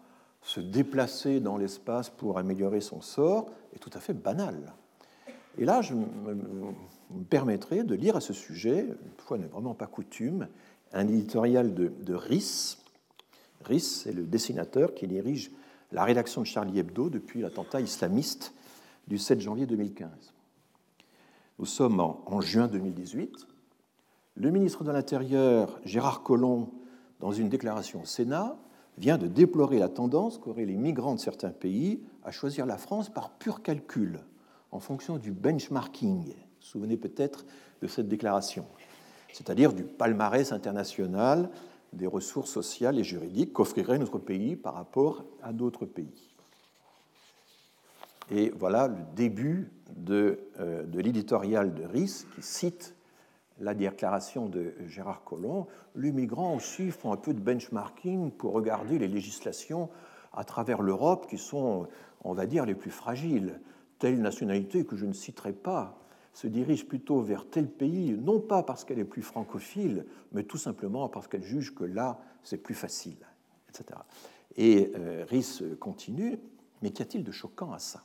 se 0.44 0.60
déplacer 0.60 1.39
dans 1.39 1.58
l'espace 1.58 2.10
pour 2.10 2.38
améliorer 2.38 2.82
son 2.82 3.02
sort, 3.02 3.50
est 3.76 3.80
tout 3.80 3.91
à 3.94 4.00
fait 4.00 4.14
banal. 4.14 4.74
Et 5.58 5.66
là, 5.66 5.82
je 5.82 5.94
me 5.94 6.04
permettrai 7.30 7.84
de 7.84 7.96
lire 7.96 8.16
à 8.16 8.22
ce 8.22 8.34
sujet, 8.34 8.82
une 8.82 9.12
fois 9.18 9.38
n'est 9.38 9.48
vraiment 9.48 9.74
pas 9.74 9.88
coutume, 9.88 10.48
un 10.91 11.08
éditorial 11.08 11.74
de, 11.74 11.91
de 12.02 12.14
Riss. 12.14 12.80
Riss 13.64 14.06
est 14.06 14.14
le 14.14 14.24
dessinateur 14.24 14.94
qui 14.94 15.08
dirige 15.08 15.52
la 15.91 16.04
rédaction 16.04 16.41
de 16.41 16.48
Charlie 16.48 16.80
Hebdo 16.80 17.10
depuis 17.10 17.41
l'attentat 17.41 17.82
islamiste 17.82 18.54
du 19.08 19.18
7 19.18 19.41
janvier 19.41 19.66
2015. 19.66 20.10
Nous 21.60 21.66
sommes 21.66 22.00
en 22.00 22.41
juin 22.41 22.68
2018 22.68 23.48
le 24.36 24.50
ministre 24.50 24.84
de 24.84 24.91
l'Intérieur, 24.91 25.80
Gérard 25.86 26.24
Collomb, 26.24 26.72
dans 27.20 27.32
une 27.32 27.50
déclaration 27.50 28.02
au 28.02 28.06
Sénat, 28.06 28.58
vient 28.98 29.18
de 29.18 29.28
déplorer 29.28 29.80
la 29.80 29.89
tendance 29.89 30.38
qu'auraient 30.38 30.66
les 30.66 30.78
migrants 30.78 31.16
de 31.16 31.20
certains 31.20 31.50
pays 31.50 32.02
à 32.24 32.32
choisir 32.32 32.66
la 32.66 32.78
France 32.78 33.10
par 33.10 33.32
pur 33.32 33.62
calcul, 33.62 34.20
en 34.72 34.80
fonction 34.80 35.18
du 35.18 35.32
benchmarking. 35.32 36.26
Vous 36.26 36.32
vous 36.32 36.66
souvenez 36.66 36.98
peut-être 36.98 37.46
de 37.82 37.88
cette 37.88 38.08
déclaration, 38.08 38.66
c'est-à-dire 39.32 39.74
du 39.74 39.84
palmarès 39.84 40.52
international 40.52 41.50
des 41.91 42.08
ressources 42.08 42.52
sociales 42.52 42.98
et 42.98 43.04
juridiques 43.04 43.54
qu'offrirait 43.54 44.00
notre 44.00 44.18
pays 44.18 44.56
par 44.56 44.74
rapport 44.74 45.24
à 45.41 45.54
d'autres 45.54 45.86
pays. 45.86 46.34
Et 48.32 48.52
voilà 48.58 48.88
le 48.88 48.98
début 49.16 49.72
de, 49.96 50.39
euh, 50.60 50.84
de 50.84 51.00
l'éditorial 51.00 51.74
de 51.74 51.84
RIS 51.84 52.26
qui 52.36 52.41
cite 52.41 52.96
la 53.60 53.74
déclaration 53.74 54.47
de 54.49 54.74
Gérard 54.88 55.24
Collomb, 55.24 55.68
les 55.95 56.12
migrants 56.12 56.56
aussi 56.56 56.91
font 56.91 57.12
un 57.12 57.18
peu 57.18 57.34
de 57.34 57.39
benchmarking 57.39 58.32
pour 58.32 58.54
regarder 58.54 58.97
les 58.97 59.08
législations 59.08 59.89
à 60.34 60.43
travers 60.43 60.82
l'Europe 60.82 61.28
qui 61.30 61.38
sont, 61.38 61.88
on 62.24 62.34
va 62.34 62.45
dire, 62.45 62.66
les 62.66 62.76
plus 62.76 62.91
fragiles. 62.91 63.60
Telle 63.99 64.20
nationalité 64.22 64.86
que 64.86 64.95
je 64.95 65.06
ne 65.06 65.14
citerai 65.14 65.54
pas 65.54 65.99
se 66.34 66.47
dirige 66.47 66.88
plutôt 66.88 67.22
vers 67.22 67.47
tel 67.47 67.70
pays, 67.70 68.14
non 68.14 68.39
pas 68.39 68.64
parce 68.64 68.84
qu'elle 68.84 68.99
est 68.99 69.06
plus 69.06 69.22
francophile, 69.22 70.06
mais 70.32 70.43
tout 70.43 70.58
simplement 70.58 71.08
parce 71.08 71.28
qu'elle 71.28 71.43
juge 71.43 71.76
que 71.76 71.84
là, 71.84 72.20
c'est 72.43 72.58
plus 72.58 72.74
facile, 72.74 73.18
etc. 73.70 73.99
Et 74.58 74.91
euh, 74.95 75.26
Rhys 75.30 75.62
continue, 75.80 76.39
mais 76.82 76.89
qu'y 76.89 77.04
a-t-il 77.04 77.24
de 77.24 77.32
choquant 77.32 77.72
à 77.72 77.80
ça? 77.80 78.04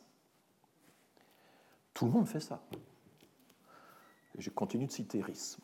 Tout 1.94 2.04
le 2.04 2.12
monde 2.12 2.28
fait 2.28 2.40
ça 2.40 2.62
je 4.38 4.50
continue 4.50 4.86
de 4.86 4.92
citer 4.92 5.20
RIS. 5.20 5.58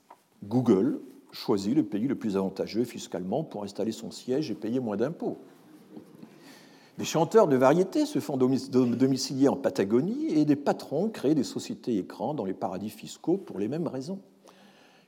Google 0.44 1.00
choisit 1.32 1.74
le 1.74 1.84
pays 1.84 2.06
le 2.06 2.14
plus 2.14 2.36
avantageux 2.36 2.84
fiscalement 2.84 3.44
pour 3.44 3.64
installer 3.64 3.92
son 3.92 4.10
siège 4.10 4.50
et 4.50 4.54
payer 4.54 4.80
moins 4.80 4.96
d'impôts. 4.96 5.38
Des 6.98 7.04
chanteurs 7.04 7.48
de 7.48 7.56
variété 7.56 8.06
se 8.06 8.20
font 8.20 8.36
domicilier 8.36 9.48
en 9.48 9.56
Patagonie 9.56 10.26
et 10.28 10.44
des 10.44 10.54
patrons 10.54 11.08
créent 11.08 11.34
des 11.34 11.42
sociétés 11.42 11.98
écrans 11.98 12.34
dans 12.34 12.44
les 12.44 12.54
paradis 12.54 12.90
fiscaux 12.90 13.36
pour 13.36 13.58
les 13.58 13.66
mêmes 13.66 13.88
raisons. 13.88 14.20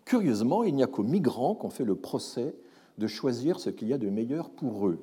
Curieusement, 0.04 0.64
il 0.64 0.74
n'y 0.74 0.82
a 0.82 0.88
qu'aux 0.88 1.04
migrants 1.04 1.54
qu'on 1.54 1.70
fait 1.70 1.84
le 1.84 1.94
procès 1.94 2.56
de 2.98 3.06
choisir 3.06 3.60
ce 3.60 3.70
qu'il 3.70 3.88
y 3.88 3.92
a 3.92 3.98
de 3.98 4.08
meilleur 4.08 4.50
pour 4.50 4.88
eux. 4.88 4.98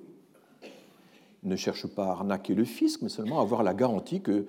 Ils 1.43 1.49
ne 1.49 1.55
cherchent 1.55 1.87
pas 1.87 2.07
à 2.07 2.11
arnaquer 2.11 2.53
le 2.53 2.65
fisc, 2.65 3.01
mais 3.01 3.09
seulement 3.09 3.39
à 3.39 3.43
avoir 3.43 3.63
la 3.63 3.73
garantie 3.73 4.21
que 4.21 4.45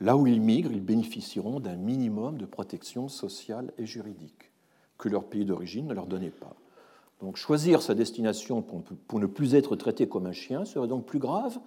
Là 0.00 0.16
où 0.16 0.26
ils 0.26 0.40
migrent, 0.40 0.72
ils 0.72 0.84
bénéficieront 0.84 1.60
d'un 1.60 1.76
minimum 1.76 2.36
de 2.36 2.46
protection 2.46 3.08
sociale 3.08 3.72
et 3.78 3.86
juridique 3.86 4.50
que 4.98 5.08
leur 5.08 5.24
pays 5.24 5.44
d'origine 5.44 5.86
ne 5.86 5.94
leur 5.94 6.06
donnait 6.06 6.30
pas. 6.30 6.54
Donc 7.20 7.36
choisir 7.36 7.80
sa 7.80 7.94
destination 7.94 8.62
pour 8.62 9.20
ne 9.20 9.26
plus 9.26 9.54
être 9.54 9.76
traité 9.76 10.08
comme 10.08 10.26
un 10.26 10.32
chien 10.32 10.64
serait 10.64 10.88
donc 10.88 11.06
plus 11.06 11.18
grave 11.20 11.58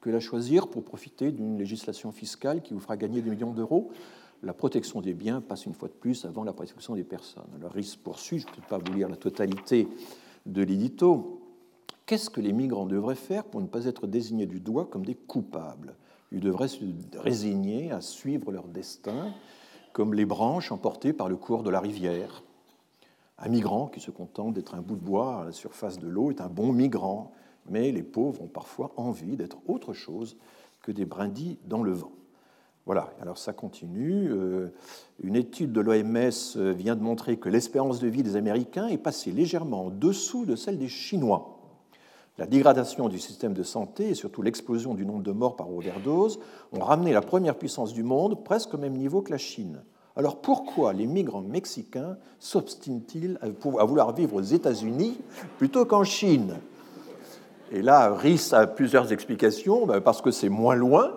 que 0.00 0.10
la 0.10 0.20
choisir 0.20 0.68
pour 0.68 0.84
profiter 0.84 1.32
d'une 1.32 1.58
législation 1.58 2.12
fiscale 2.12 2.62
qui 2.62 2.74
vous 2.74 2.80
fera 2.80 2.96
gagner 2.96 3.22
des 3.22 3.30
millions 3.30 3.52
d'euros. 3.52 3.90
La 4.42 4.54
protection 4.54 5.00
des 5.00 5.12
biens 5.12 5.40
passe 5.40 5.66
une 5.66 5.74
fois 5.74 5.88
de 5.88 5.94
plus 5.94 6.24
avant 6.24 6.44
la 6.44 6.52
protection 6.52 6.94
des 6.94 7.04
personnes. 7.04 7.50
Alors, 7.56 7.72
risque 7.72 7.98
poursuit, 7.98 8.38
je 8.38 8.46
ne 8.46 8.52
peux 8.52 8.62
pas 8.62 8.78
vous 8.78 8.92
lire 8.94 9.08
la 9.08 9.16
totalité 9.16 9.88
de 10.46 10.62
l'édito. 10.62 11.42
Qu'est-ce 12.06 12.30
que 12.30 12.40
les 12.40 12.52
migrants 12.52 12.86
devraient 12.86 13.14
faire 13.14 13.44
pour 13.44 13.60
ne 13.60 13.66
pas 13.66 13.84
être 13.84 14.06
désignés 14.06 14.46
du 14.46 14.60
doigt 14.60 14.86
comme 14.86 15.04
des 15.04 15.14
coupables? 15.14 15.94
Ils 16.32 16.40
devraient 16.40 16.68
se 16.68 16.84
résigner 17.14 17.90
à 17.90 18.00
suivre 18.00 18.52
leur 18.52 18.68
destin 18.68 19.32
comme 19.92 20.14
les 20.14 20.24
branches 20.24 20.70
emportées 20.70 21.12
par 21.12 21.28
le 21.28 21.36
cours 21.36 21.62
de 21.62 21.70
la 21.70 21.80
rivière. 21.80 22.42
Un 23.38 23.48
migrant 23.48 23.88
qui 23.88 24.00
se 24.00 24.10
contente 24.10 24.54
d'être 24.54 24.74
un 24.74 24.82
bout 24.82 24.96
de 24.96 25.04
bois 25.04 25.40
à 25.40 25.44
la 25.46 25.52
surface 25.52 25.98
de 25.98 26.06
l'eau 26.06 26.30
est 26.30 26.40
un 26.40 26.48
bon 26.48 26.72
migrant, 26.72 27.32
mais 27.68 27.90
les 27.90 28.02
pauvres 28.02 28.42
ont 28.42 28.48
parfois 28.48 28.92
envie 28.96 29.36
d'être 29.36 29.58
autre 29.66 29.92
chose 29.92 30.36
que 30.82 30.92
des 30.92 31.04
brindilles 31.04 31.58
dans 31.64 31.82
le 31.82 31.92
vent. 31.92 32.12
Voilà, 32.86 33.12
alors 33.20 33.38
ça 33.38 33.52
continue. 33.52 34.28
Euh, 34.30 34.68
une 35.22 35.36
étude 35.36 35.72
de 35.72 35.80
l'OMS 35.80 36.74
vient 36.74 36.96
de 36.96 37.02
montrer 37.02 37.36
que 37.36 37.48
l'espérance 37.48 38.00
de 38.00 38.08
vie 38.08 38.22
des 38.22 38.36
Américains 38.36 38.88
est 38.88 38.98
passée 38.98 39.32
légèrement 39.32 39.86
en 39.86 39.90
dessous 39.90 40.46
de 40.46 40.56
celle 40.56 40.78
des 40.78 40.88
Chinois 40.88 41.59
La 42.40 42.46
dégradation 42.46 43.10
du 43.10 43.18
système 43.18 43.52
de 43.52 43.62
santé 43.62 44.08
et 44.08 44.14
surtout 44.14 44.40
l'explosion 44.40 44.94
du 44.94 45.04
nombre 45.04 45.22
de 45.22 45.30
morts 45.30 45.56
par 45.56 45.70
overdose 45.70 46.40
ont 46.72 46.80
ramené 46.80 47.12
la 47.12 47.20
première 47.20 47.54
puissance 47.54 47.92
du 47.92 48.02
monde 48.02 48.42
presque 48.44 48.72
au 48.72 48.78
même 48.78 48.96
niveau 48.96 49.20
que 49.20 49.30
la 49.30 49.36
Chine. 49.36 49.82
Alors 50.16 50.40
pourquoi 50.40 50.94
les 50.94 51.06
migrants 51.06 51.42
mexicains 51.42 52.16
s'obstinent-ils 52.38 53.38
à 53.42 53.84
vouloir 53.84 54.14
vivre 54.14 54.36
aux 54.36 54.40
États-Unis 54.40 55.18
plutôt 55.58 55.84
qu'en 55.84 56.02
Chine? 56.02 56.56
Et 57.72 57.82
là, 57.82 58.14
Rhys 58.14 58.54
a 58.54 58.66
plusieurs 58.66 59.12
explications, 59.12 59.84
ben, 59.84 60.00
parce 60.00 60.22
que 60.22 60.30
c'est 60.30 60.48
moins 60.48 60.74
loin, 60.74 61.12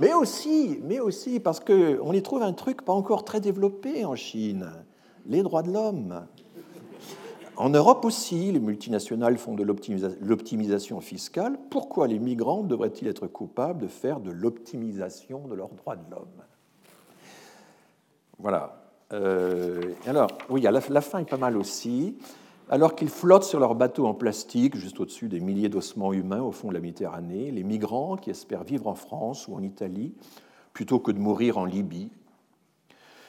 mais 0.00 0.14
aussi, 0.14 0.80
mais 0.84 1.00
aussi 1.00 1.38
parce 1.38 1.60
qu'on 1.60 2.12
y 2.14 2.22
trouve 2.22 2.42
un 2.42 2.54
truc 2.54 2.80
pas 2.82 2.94
encore 2.94 3.26
très 3.26 3.42
développé 3.42 4.06
en 4.06 4.16
Chine, 4.16 4.70
les 5.26 5.42
droits 5.42 5.62
de 5.62 5.70
l'homme. 5.70 6.26
En 7.56 7.70
Europe 7.70 8.04
aussi, 8.04 8.52
les 8.52 8.60
multinationales 8.60 9.38
font 9.38 9.54
de 9.54 9.62
l'optimisation 9.62 11.00
fiscale. 11.00 11.58
Pourquoi 11.70 12.06
les 12.06 12.18
migrants 12.18 12.62
devraient-ils 12.62 13.08
être 13.08 13.26
coupables 13.26 13.80
de 13.80 13.88
faire 13.88 14.20
de 14.20 14.30
l'optimisation 14.30 15.46
de 15.48 15.54
leurs 15.54 15.70
droits 15.70 15.96
de 15.96 16.10
l'homme? 16.10 16.42
Voilà. 18.38 18.82
Euh, 19.12 19.94
alors, 20.06 20.28
oui, 20.50 20.60
la, 20.62 20.72
la 20.72 21.00
fin 21.00 21.20
est 21.20 21.28
pas 21.28 21.38
mal 21.38 21.56
aussi. 21.56 22.18
Alors 22.68 22.94
qu'ils 22.94 23.08
flottent 23.08 23.44
sur 23.44 23.60
leur 23.60 23.74
bateau 23.74 24.06
en 24.06 24.14
plastique, 24.14 24.76
juste 24.76 24.98
au-dessus 25.00 25.28
des 25.28 25.40
milliers 25.40 25.68
d'ossements 25.68 26.12
humains 26.12 26.42
au 26.42 26.50
fond 26.50 26.68
de 26.68 26.74
la 26.74 26.80
Méditerranée, 26.80 27.52
les 27.52 27.62
migrants 27.62 28.16
qui 28.16 28.30
espèrent 28.30 28.64
vivre 28.64 28.88
en 28.88 28.96
France 28.96 29.48
ou 29.48 29.54
en 29.54 29.62
Italie 29.62 30.12
plutôt 30.72 30.98
que 30.98 31.12
de 31.12 31.18
mourir 31.18 31.56
en 31.56 31.64
Libye 31.64 32.10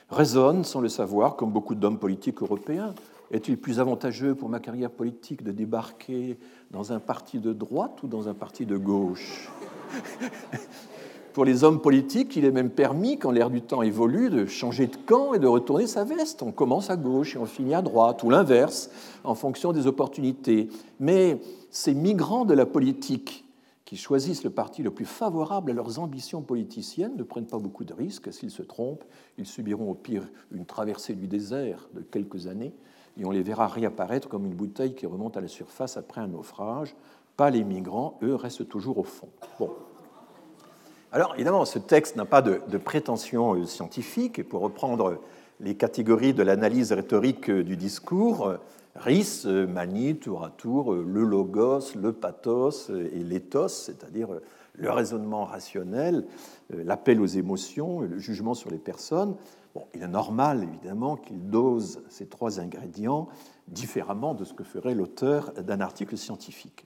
raisonnent 0.10 0.64
sans 0.64 0.82
le 0.82 0.90
savoir, 0.90 1.36
comme 1.36 1.52
beaucoup 1.52 1.76
d'hommes 1.76 2.00
politiques 2.00 2.42
européens. 2.42 2.96
Est-il 3.32 3.58
plus 3.58 3.80
avantageux 3.80 4.36
pour 4.36 4.50
ma 4.50 4.60
carrière 4.60 4.92
politique 4.92 5.44
de 5.44 5.52
débarquer 5.52 6.38
dans 6.72 6.94
un 6.94 7.00
parti 7.00 7.40
de 7.40 7.54
droite 7.54 8.02
ou 8.04 8.08
dans 8.08 8.30
un 8.30 8.34
parti 8.34 8.66
de 8.66 8.78
gauche 8.78 9.50
Pour 11.34 11.46
les 11.46 11.64
hommes 11.64 11.82
politiques, 11.82 12.36
il 12.36 12.46
est 12.46 12.52
même 12.52 12.72
permis, 12.72 13.20
quand 13.20 13.30
l'air 13.30 13.52
du 13.52 13.62
temps 13.62 13.84
évolue, 13.84 14.32
de 14.32 14.48
changer 14.48 14.88
de 14.88 14.96
camp 14.96 15.36
et 15.36 15.40
de 15.40 15.46
retourner 15.46 15.86
sa 15.86 16.04
veste. 16.04 16.42
On 16.42 16.52
commence 16.52 16.90
à 16.90 16.96
gauche 16.96 17.36
et 17.36 17.38
on 17.38 17.46
finit 17.46 17.76
à 17.76 17.84
droite, 17.84 18.24
ou 18.24 18.32
l'inverse, 18.32 18.90
en 19.24 19.36
fonction 19.36 19.72
des 19.72 19.86
opportunités. 19.86 20.70
Mais 21.00 21.40
ces 21.70 21.94
migrants 21.94 22.44
de 22.44 22.56
la 22.56 22.66
politique 22.66 23.46
qui 23.86 23.98
choisissent 23.98 24.44
le 24.44 24.50
parti 24.50 24.82
le 24.82 24.90
plus 24.90 25.06
favorable 25.06 25.70
à 25.70 25.74
leurs 25.76 26.00
ambitions 26.00 26.42
politiciennes 26.42 27.16
ne 27.16 27.24
prennent 27.24 27.46
pas 27.46 27.60
beaucoup 27.60 27.84
de 27.84 27.94
risques. 27.94 28.34
S'ils 28.34 28.50
se 28.50 28.64
trompent, 28.64 29.06
ils 29.38 29.46
subiront 29.46 29.92
au 29.92 29.94
pire 29.94 30.28
une 30.52 30.66
traversée 30.66 31.14
du 31.14 31.28
désert 31.28 31.88
de 31.94 32.02
quelques 32.02 32.48
années 32.48 32.74
et 33.20 33.26
on 33.26 33.32
les 33.32 33.42
verra 33.42 33.68
réapparaître 33.68 34.30
comme 34.30 34.46
une 34.46 34.54
bouteille 34.54 34.94
qui 34.94 35.06
remonte 35.06 35.38
à 35.38 35.42
la 35.42 35.48
surface 35.48 35.98
après 35.98 36.22
un 36.22 36.28
naufrage. 36.28 36.96
Pas 37.36 37.50
les 37.50 37.64
migrants, 37.64 38.18
eux 38.24 38.36
restent 38.36 38.68
toujours 38.68 38.98
au 38.98 39.04
fond. 39.04 39.30
Bon. 39.60 39.72
Alors 41.12 41.34
évidemment, 41.36 41.66
ce 41.66 41.80
texte 41.80 42.16
n'a 42.16 42.26
pas 42.26 42.42
de, 42.42 42.78
prétention 42.78 43.56
euh, 43.56 43.66
scientifique, 43.66 44.40
et 44.40 44.44
pour 44.44 44.62
reprendre 44.62 45.20
les 45.60 45.76
catégories 45.76 46.34
de 46.34 46.44
l'analyse 46.44 46.92
rhétorique 46.92 47.50
euh, 47.50 47.64
du 47.64 47.78
discours, 47.78 48.48
euh, 48.48 48.58
Rhys 48.96 49.46
manie 49.46 50.16
tour 50.16 50.44
à 50.44 50.50
tour 50.50 50.96
le 50.96 51.24
logos, 51.24 51.94
le 51.96 52.12
pathos 52.12 52.90
et 52.90 53.20
l'éthos, 53.20 53.68
c'est-à-dire 53.68 54.30
le 54.74 54.90
raisonnement 54.90 55.46
rationnel, 55.46 56.26
l'appel 56.72 57.22
aux 57.22 57.28
émotions, 57.28 58.02
le 58.02 58.18
jugement 58.18 58.56
sur 58.56 58.72
les 58.72 58.80
personnes, 58.80 59.36
il 59.94 60.04
est 60.04 60.08
normal, 60.08 60.64
évidemment, 60.64 61.16
qu'il 61.16 61.50
dose 61.50 62.02
ces 62.10 62.28
trois 62.28 62.60
ingrédients 62.60 63.28
différemment 63.68 64.34
de 64.34 64.44
ce 64.44 64.54
que 64.54 64.64
ferait 64.64 64.96
l'auteur 64.96 65.52
d'un 65.54 65.82
article 65.82 66.18
scientifique. 66.18 66.86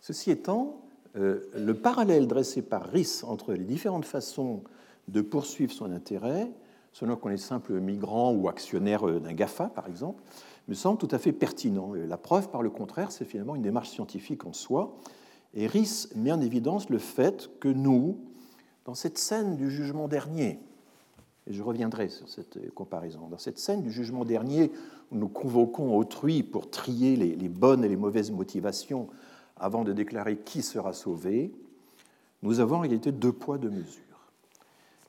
Ceci 0.00 0.30
étant, 0.30 0.80
euh, 1.16 1.40
le 1.54 1.74
parallèle 1.74 2.26
dressé 2.26 2.62
par 2.62 2.84
Rhys 2.84 3.22
entre 3.24 3.52
les 3.52 3.64
différentes 3.64 4.04
façons 4.04 4.62
de 5.08 5.20
poursuivre 5.20 5.72
son 5.72 5.90
intérêt, 5.90 6.50
selon 6.92 7.16
qu'on 7.16 7.30
est 7.30 7.36
simple 7.36 7.80
migrant 7.80 8.32
ou 8.32 8.48
actionnaire 8.48 9.06
d'un 9.20 9.32
GAFA, 9.32 9.68
par 9.68 9.88
exemple, 9.88 10.22
me 10.68 10.74
semble 10.74 10.98
tout 10.98 11.08
à 11.10 11.18
fait 11.18 11.32
pertinent. 11.32 11.92
La 11.94 12.16
preuve, 12.16 12.50
par 12.50 12.62
le 12.62 12.70
contraire, 12.70 13.10
c'est 13.10 13.24
finalement 13.24 13.56
une 13.56 13.62
démarche 13.62 13.90
scientifique 13.90 14.44
en 14.44 14.52
soi. 14.52 14.96
Et 15.54 15.66
Rhys 15.66 16.08
met 16.14 16.30
en 16.30 16.40
évidence 16.40 16.90
le 16.90 16.98
fait 16.98 17.50
que 17.58 17.68
nous, 17.68 18.18
dans 18.84 18.94
cette 18.94 19.18
scène 19.18 19.56
du 19.56 19.70
jugement 19.70 20.08
dernier, 20.08 20.60
et 21.48 21.52
je 21.52 21.62
reviendrai 21.62 22.08
sur 22.08 22.28
cette 22.28 22.72
comparaison. 22.74 23.28
Dans 23.28 23.38
cette 23.38 23.58
scène 23.58 23.82
du 23.82 23.90
jugement 23.90 24.24
dernier, 24.24 24.70
où 25.10 25.16
nous 25.16 25.28
convoquons 25.28 25.96
autrui 25.96 26.42
pour 26.42 26.70
trier 26.70 27.16
les, 27.16 27.48
bonnes 27.48 27.84
et 27.84 27.88
les 27.88 27.96
mauvaises 27.96 28.30
motivations 28.30 29.08
avant 29.56 29.82
de 29.82 29.92
déclarer 29.92 30.36
qui 30.36 30.62
sera 30.62 30.92
sauvé, 30.92 31.52
nous 32.42 32.60
avons 32.60 32.76
en 32.76 32.80
réalité 32.80 33.12
deux 33.12 33.32
poids, 33.32 33.58
deux 33.58 33.70
mesures. 33.70 34.02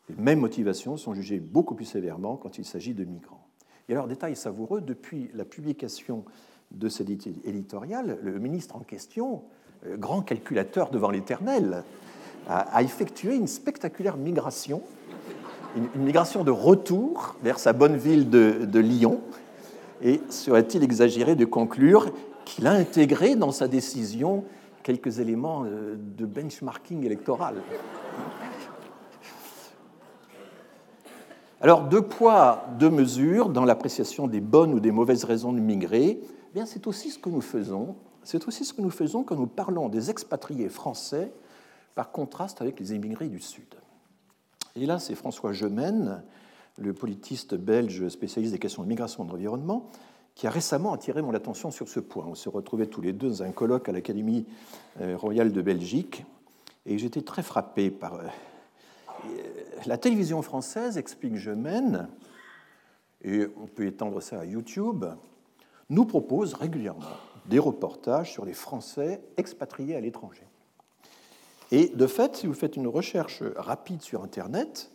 Les 0.07 0.15
mêmes 0.15 0.39
motivations 0.39 0.97
sont 0.97 1.13
jugées 1.13 1.39
beaucoup 1.39 1.75
plus 1.75 1.85
sévèrement 1.85 2.37
quand 2.37 2.57
il 2.57 2.65
s'agit 2.65 2.93
de 2.93 3.03
migrants. 3.03 3.45
Et 3.89 3.93
alors, 3.93 4.07
détail 4.07 4.35
savoureux, 4.35 4.81
depuis 4.81 5.29
la 5.33 5.45
publication 5.45 6.23
de 6.71 6.87
cet 6.89 7.09
éditorial, 7.09 8.17
le 8.23 8.39
ministre 8.39 8.75
en 8.75 8.79
question, 8.79 9.43
euh, 9.85 9.97
grand 9.97 10.21
calculateur 10.21 10.89
devant 10.89 11.09
l'éternel, 11.09 11.83
a 12.47 12.81
effectué 12.81 13.35
une 13.35 13.45
spectaculaire 13.45 14.17
migration 14.17 14.81
une, 15.75 16.03
migration 16.03 16.43
de 16.43 16.51
retour 16.51 17.35
vers 17.43 17.59
sa 17.59 17.73
bonne 17.73 17.97
ville 17.97 18.29
de, 18.29 18.79
Lyon. 18.79 19.21
Et 20.01 20.21
serait-il 20.29 20.83
exagéré 20.83 21.35
de 21.35 21.45
conclure 21.45 22.11
qu'il 22.45 22.67
a 22.67 22.71
intégré 22.71 23.35
dans 23.35 23.51
sa 23.51 23.67
décision 23.67 24.45
quelques 24.83 25.19
éléments 25.19 25.65
euh, 25.65 25.95
de 26.17 26.25
benchmarking 26.25 27.05
électoral? 27.05 27.55
Alors, 31.61 31.83
deux 31.83 32.01
poids, 32.01 32.65
deux 32.79 32.89
mesures 32.89 33.49
dans 33.49 33.65
l'appréciation 33.65 34.27
des 34.27 34.39
bonnes 34.39 34.73
ou 34.73 34.79
des 34.79 34.91
mauvaises 34.91 35.25
raisons 35.25 35.51
de 35.51 35.59
migrer, 35.59 36.21
eh 36.55 36.65
c'est 36.65 36.87
aussi 36.87 37.09
ce 37.09 37.19
que 37.19 37.29
nous 37.29 37.41
faisons. 37.41 37.95
C'est 38.23 38.47
aussi 38.47 38.63
ce 38.63 38.73
que 38.73 38.81
nous 38.81 38.89
faisons 38.89 39.23
quand 39.23 39.35
nous 39.35 39.47
parlons 39.47 39.89
des 39.89 40.09
expatriés 40.09 40.69
français 40.69 41.33
par 41.95 42.11
contraste 42.11 42.61
avec 42.61 42.79
les 42.79 42.93
immigrés 42.93 43.27
du 43.27 43.41
Sud. 43.41 43.78
Et 44.75 44.85
là, 44.85 44.99
c'est 44.99 45.15
François 45.15 45.51
Gemène, 45.51 46.23
le 46.77 46.93
politiste 46.93 47.55
belge 47.55 48.07
spécialiste 48.09 48.53
des 48.53 48.59
questions 48.59 48.83
de 48.83 48.87
migration 48.87 49.25
et 49.25 49.27
d'environnement, 49.27 49.89
qui 50.35 50.47
a 50.47 50.49
récemment 50.49 50.93
attiré 50.93 51.21
mon 51.21 51.33
attention 51.33 51.71
sur 51.71 51.89
ce 51.89 51.99
point. 51.99 52.25
On 52.25 52.35
se 52.35 52.47
retrouvait 52.47 52.87
tous 52.87 53.01
les 53.01 53.11
deux 53.11 53.29
dans 53.29 53.43
un 53.43 53.51
colloque 53.51 53.89
à 53.89 53.91
l'Académie 53.91 54.45
euh, 55.01 55.17
royale 55.17 55.51
de 55.51 55.61
Belgique, 55.61 56.23
et 56.85 56.97
j'étais 56.97 57.21
très 57.21 57.43
frappé 57.43 57.89
par... 57.89 58.15
Euh, 58.15 58.27
la 59.85 59.97
télévision 59.97 60.41
française, 60.41 60.97
explique 60.97 61.35
Gemène, 61.35 62.07
et 63.21 63.47
on 63.61 63.67
peut 63.67 63.85
étendre 63.85 64.21
ça 64.21 64.39
à 64.39 64.45
YouTube, 64.45 65.05
nous 65.89 66.05
propose 66.05 66.53
régulièrement 66.53 67.17
des 67.47 67.59
reportages 67.59 68.31
sur 68.31 68.45
les 68.45 68.53
Français 68.53 69.21
expatriés 69.37 69.95
à 69.95 69.99
l'étranger. 69.99 70.48
Et 71.71 71.89
de 71.89 72.07
fait, 72.07 72.35
si 72.35 72.47
vous 72.47 72.53
faites 72.53 72.75
une 72.75 72.87
recherche 72.87 73.43
rapide 73.55 74.01
sur 74.01 74.23
Internet, 74.23 74.91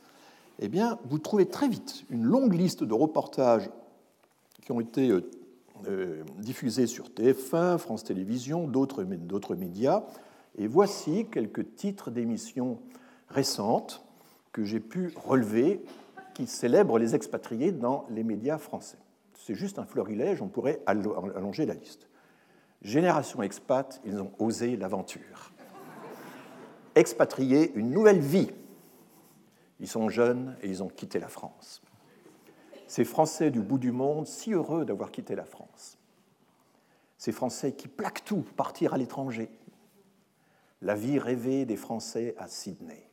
eh 0.58 0.68
bien, 0.68 0.98
vous 1.04 1.18
trouvez 1.18 1.46
très 1.46 1.68
vite 1.68 2.04
une 2.10 2.24
longue 2.24 2.54
liste 2.54 2.84
de 2.84 2.94
reportages 2.94 3.70
qui 4.62 4.72
ont 4.72 4.80
été 4.80 5.10
euh, 5.10 5.30
euh, 5.86 6.24
diffusés 6.38 6.86
sur 6.86 7.08
TF1, 7.08 7.78
France 7.78 8.04
Télévisions, 8.04 8.66
d'autres 8.66 9.54
médias. 9.54 10.04
Et 10.56 10.66
voici 10.66 11.26
quelques 11.30 11.74
titres 11.76 12.10
d'émissions 12.10 12.78
récentes 13.28 14.04
que 14.52 14.64
j'ai 14.64 14.80
pu 14.80 15.12
relever 15.16 15.84
qui 16.34 16.46
célèbrent 16.46 16.98
les 16.98 17.14
expatriés 17.14 17.72
dans 17.72 18.06
les 18.10 18.24
médias 18.24 18.58
français. 18.58 18.98
C'est 19.34 19.54
juste 19.54 19.78
un 19.78 19.84
florilège, 19.84 20.42
on 20.42 20.48
pourrait 20.48 20.80
allonger 20.86 21.66
la 21.66 21.74
liste. 21.74 22.08
Génération 22.82 23.42
expat, 23.42 24.00
ils 24.04 24.20
ont 24.20 24.30
osé 24.38 24.76
l'aventure 24.76 25.53
expatriés 26.94 27.72
une 27.74 27.90
nouvelle 27.90 28.20
vie. 28.20 28.50
Ils 29.80 29.88
sont 29.88 30.08
jeunes 30.08 30.56
et 30.62 30.68
ils 30.68 30.82
ont 30.82 30.88
quitté 30.88 31.18
la 31.18 31.28
France. 31.28 31.82
Ces 32.86 33.04
Français 33.04 33.50
du 33.50 33.60
bout 33.60 33.78
du 33.78 33.92
monde, 33.92 34.26
si 34.26 34.52
heureux 34.52 34.84
d'avoir 34.84 35.10
quitté 35.10 35.34
la 35.34 35.44
France. 35.44 35.98
Ces 37.18 37.32
Français 37.32 37.72
qui 37.72 37.88
plaquent 37.88 38.24
tout 38.24 38.44
partir 38.56 38.94
à 38.94 38.98
l'étranger. 38.98 39.50
La 40.82 40.94
vie 40.94 41.18
rêvée 41.18 41.64
des 41.64 41.76
Français 41.76 42.34
à 42.38 42.46
Sydney. 42.46 43.08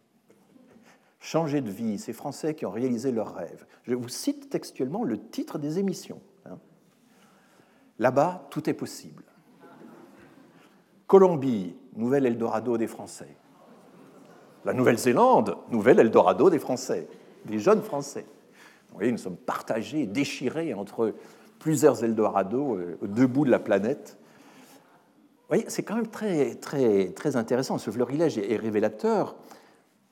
Changer 1.19 1.61
de 1.61 1.71
vie, 1.71 1.99
ces 1.99 2.13
Français 2.13 2.55
qui 2.55 2.65
ont 2.65 2.71
réalisé 2.71 3.11
leurs 3.11 3.33
rêves. 3.33 3.65
Je 3.83 3.95
vous 3.95 4.09
cite 4.09 4.49
textuellement 4.49 5.03
le 5.03 5.19
titre 5.19 5.59
des 5.59 5.79
émissions. 5.79 6.21
Hein. 6.45 6.57
Là-bas, 7.99 8.47
tout 8.49 8.69
est 8.69 8.73
possible. 8.73 9.23
Colombie, 11.07 11.75
nouvel 11.95 12.25
Eldorado 12.25 12.77
des 12.77 12.87
Français. 12.87 13.35
La 14.63 14.73
Nouvelle-Zélande, 14.73 15.57
nouvel 15.71 15.99
Eldorado 15.99 16.49
des 16.49 16.59
Français, 16.59 17.07
des 17.45 17.59
jeunes 17.59 17.81
Français. 17.81 18.25
Vous 18.89 18.95
voyez, 18.95 19.11
nous 19.11 19.17
sommes 19.17 19.37
partagés, 19.37 20.05
déchirés 20.05 20.73
entre 20.73 21.15
plusieurs 21.57 22.03
Eldorados, 22.03 22.75
euh, 22.75 22.97
aux 23.01 23.07
deux 23.07 23.27
bouts 23.27 23.45
de 23.45 23.51
la 23.51 23.59
planète. 23.59 24.17
voyez, 25.47 25.65
c'est 25.67 25.83
quand 25.83 25.95
même 25.95 26.07
très, 26.07 26.55
très, 26.55 27.11
très 27.11 27.35
intéressant. 27.35 27.77
Ce 27.77 27.89
florilège 27.89 28.37
est 28.37 28.55
révélateur. 28.55 29.35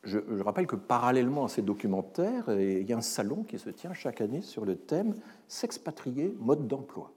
Je, 0.04 0.20
je, 0.36 0.44
rappelle 0.44 0.66
que 0.66 0.78
parallèlement 0.78 1.46
à 1.46 1.50
ces 1.50 1.62
documentaires, 1.62 2.46
il 2.50 2.90
y 2.90 2.94
a 2.94 2.98
un 2.98 3.02
salon 3.02 3.44
qui 3.44 3.60
se 3.60 3.70
tient 3.70 3.94
chaque 3.94 4.22
année 4.22 4.42
sur 4.42 4.66
le 4.66 4.76
thème 4.78 5.16
S'expatrier, 5.48 6.36
mode 6.40 6.68
d'emploi. 6.68 7.12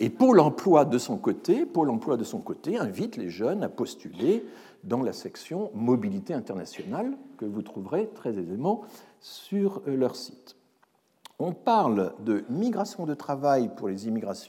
Et 0.00 0.10
Pôle 0.10 0.40
emploi 0.40 0.84
de 0.84 0.98
son 0.98 1.16
côté, 1.16 1.66
Pôle 1.66 1.90
emploi 1.90 2.16
de 2.16 2.24
son 2.24 2.38
côté 2.38 2.78
invite 2.78 3.16
les 3.16 3.30
jeunes 3.30 3.62
à 3.62 3.68
postuler 3.68 4.44
dans 4.84 5.02
la 5.02 5.12
section 5.12 5.70
mobilité 5.74 6.34
internationale 6.34 7.16
que 7.36 7.44
vous 7.44 7.62
trouverez 7.62 8.08
très 8.14 8.36
aisément 8.38 8.82
sur 9.20 9.82
leur 9.86 10.16
site. 10.16 10.56
On 11.38 11.52
parle 11.52 12.14
de 12.20 12.44
migration 12.48 13.06
de 13.06 13.14
travail 13.14 13.70
pour 13.76 13.88
les, 13.88 13.96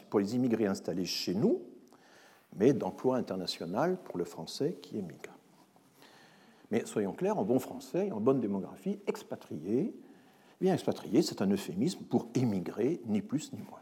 pour 0.09 0.19
les 0.19 0.35
immigrés 0.35 0.65
installés 0.65 1.05
chez 1.05 1.35
nous, 1.35 1.61
mais 2.55 2.73
d'emploi 2.73 3.17
international 3.17 3.97
pour 4.03 4.17
le 4.17 4.25
français 4.25 4.77
qui 4.81 4.97
émigre. 4.97 5.37
Mais 6.71 6.85
soyons 6.85 7.13
clairs, 7.13 7.37
en 7.37 7.43
bon 7.43 7.59
français, 7.59 8.11
en 8.11 8.19
bonne 8.19 8.39
démographie, 8.39 8.99
expatrié, 9.07 9.93
eh 9.93 10.63
bien 10.63 10.73
expatrié, 10.73 11.21
c'est 11.21 11.41
un 11.41 11.49
euphémisme 11.49 12.03
pour 12.03 12.27
émigrer, 12.35 13.01
ni 13.05 13.21
plus 13.21 13.53
ni 13.53 13.59
moins. 13.59 13.79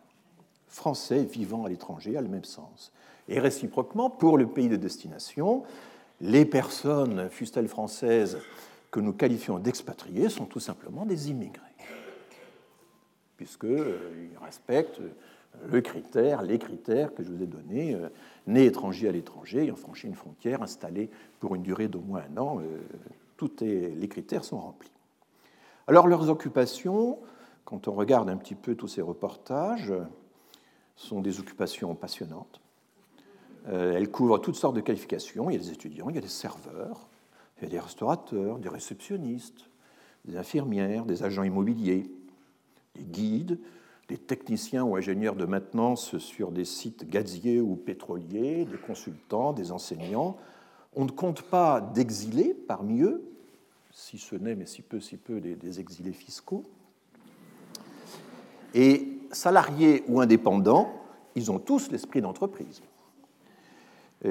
Français 0.67 1.23
vivant 1.23 1.65
à 1.65 1.69
l'étranger 1.69 2.17
a 2.17 2.21
le 2.21 2.27
même 2.27 2.43
sens. 2.43 2.91
Et 3.29 3.39
réciproquement, 3.39 4.09
pour 4.09 4.37
le 4.37 4.47
pays 4.47 4.69
de 4.69 4.75
destination, 4.75 5.63
les 6.21 6.45
personnes, 6.45 7.29
fussent-elles 7.29 7.67
françaises, 7.67 8.39
que 8.91 8.99
nous 8.99 9.13
qualifions 9.13 9.59
d'expatriés 9.59 10.29
sont 10.29 10.45
tout 10.45 10.59
simplement 10.59 11.05
des 11.05 11.29
immigrés, 11.29 11.61
puisqu'ils 13.35 13.69
euh, 13.69 14.29
respectent 14.41 15.01
le 15.69 15.81
critère, 15.81 16.41
les 16.41 16.57
critères 16.57 17.13
que 17.13 17.23
je 17.23 17.29
vous 17.29 17.43
ai 17.43 17.47
donnés, 17.47 17.95
euh, 17.95 18.09
nés 18.47 18.65
étrangers 18.65 19.09
à 19.09 19.11
l'étranger, 19.11 19.63
ayant 19.63 19.75
franchi 19.75 20.07
une 20.07 20.15
frontière, 20.15 20.61
installés 20.61 21.09
pour 21.39 21.55
une 21.55 21.63
durée 21.63 21.87
d'au 21.87 21.99
moins 21.99 22.23
un 22.31 22.37
an, 22.37 22.59
euh, 22.59 22.63
tous 23.35 23.51
les 23.61 24.07
critères 24.07 24.43
sont 24.43 24.59
remplis. 24.59 24.91
Alors 25.85 26.07
leurs 26.07 26.29
occupations, 26.29 27.19
quand 27.65 27.87
on 27.87 27.93
regarde 27.93 28.29
un 28.29 28.37
petit 28.37 28.55
peu 28.55 28.73
tous 28.75 28.87
ces 28.87 29.01
reportages, 29.01 29.93
sont 30.95 31.21
des 31.21 31.39
occupations 31.39 31.93
passionnantes. 31.93 32.59
Euh, 33.69 33.95
elles 33.95 34.09
couvrent 34.09 34.39
toutes 34.39 34.55
sortes 34.55 34.75
de 34.75 34.81
qualifications. 34.81 35.49
Il 35.49 35.53
y 35.53 35.55
a 35.57 35.59
des 35.59 35.71
étudiants, 35.71 36.09
il 36.09 36.15
y 36.15 36.19
a 36.19 36.21
des 36.21 36.27
serveurs, 36.27 37.07
il 37.57 37.63
y 37.63 37.67
a 37.67 37.69
des 37.69 37.79
restaurateurs, 37.79 38.59
des 38.59 38.69
réceptionnistes, 38.69 39.69
des 40.25 40.37
infirmières, 40.37 41.05
des 41.05 41.23
agents 41.23 41.43
immobiliers, 41.43 42.09
des 42.95 43.03
guides, 43.03 43.59
des 44.07 44.17
techniciens 44.17 44.83
ou 44.83 44.95
ingénieurs 44.95 45.35
de 45.35 45.45
maintenance 45.45 46.17
sur 46.17 46.51
des 46.51 46.65
sites 46.65 47.09
gaziers 47.09 47.59
ou 47.59 47.75
pétroliers, 47.75 48.65
des 48.65 48.77
consultants, 48.77 49.51
des 49.51 49.71
enseignants. 49.71 50.37
On 50.95 51.05
ne 51.05 51.11
compte 51.11 51.41
pas 51.41 51.81
d'exilés 51.81 52.53
parmi 52.53 53.01
eux, 53.01 53.21
si 53.91 54.17
ce 54.17 54.35
n'est, 54.35 54.55
mais 54.55 54.65
si 54.65 54.81
peu, 54.81 55.01
si 55.01 55.17
peu, 55.17 55.41
des, 55.41 55.55
des 55.55 55.79
exilés 55.79 56.13
fiscaux. 56.13 56.63
Et 58.73 59.19
salariés 59.31 60.03
ou 60.07 60.21
indépendants, 60.21 60.89
ils 61.35 61.51
ont 61.51 61.59
tous 61.59 61.91
l'esprit 61.91 62.21
d'entreprise. 62.21 62.81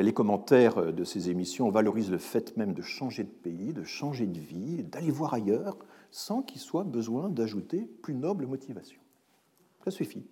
Les 0.02 0.12
commentaires 0.12 0.92
de 0.92 1.04
ces 1.04 1.30
émissions 1.30 1.70
valorisent 1.70 2.10
le 2.10 2.18
fait 2.18 2.54
même 2.58 2.74
de 2.74 2.82
changer 2.82 3.24
de 3.24 3.30
pays, 3.30 3.72
de 3.72 3.82
changer 3.82 4.26
de 4.26 4.38
vie, 4.38 4.82
d'aller 4.82 5.10
voir 5.10 5.32
ailleurs, 5.32 5.78
sans 6.10 6.42
qu'il 6.42 6.60
soit 6.60 6.84
besoin 6.84 7.30
d'ajouter 7.30 7.88
plus 8.02 8.14
noble 8.14 8.46
motivation. 8.46 9.00
Ça 9.84 9.90
suffit. 9.90 10.26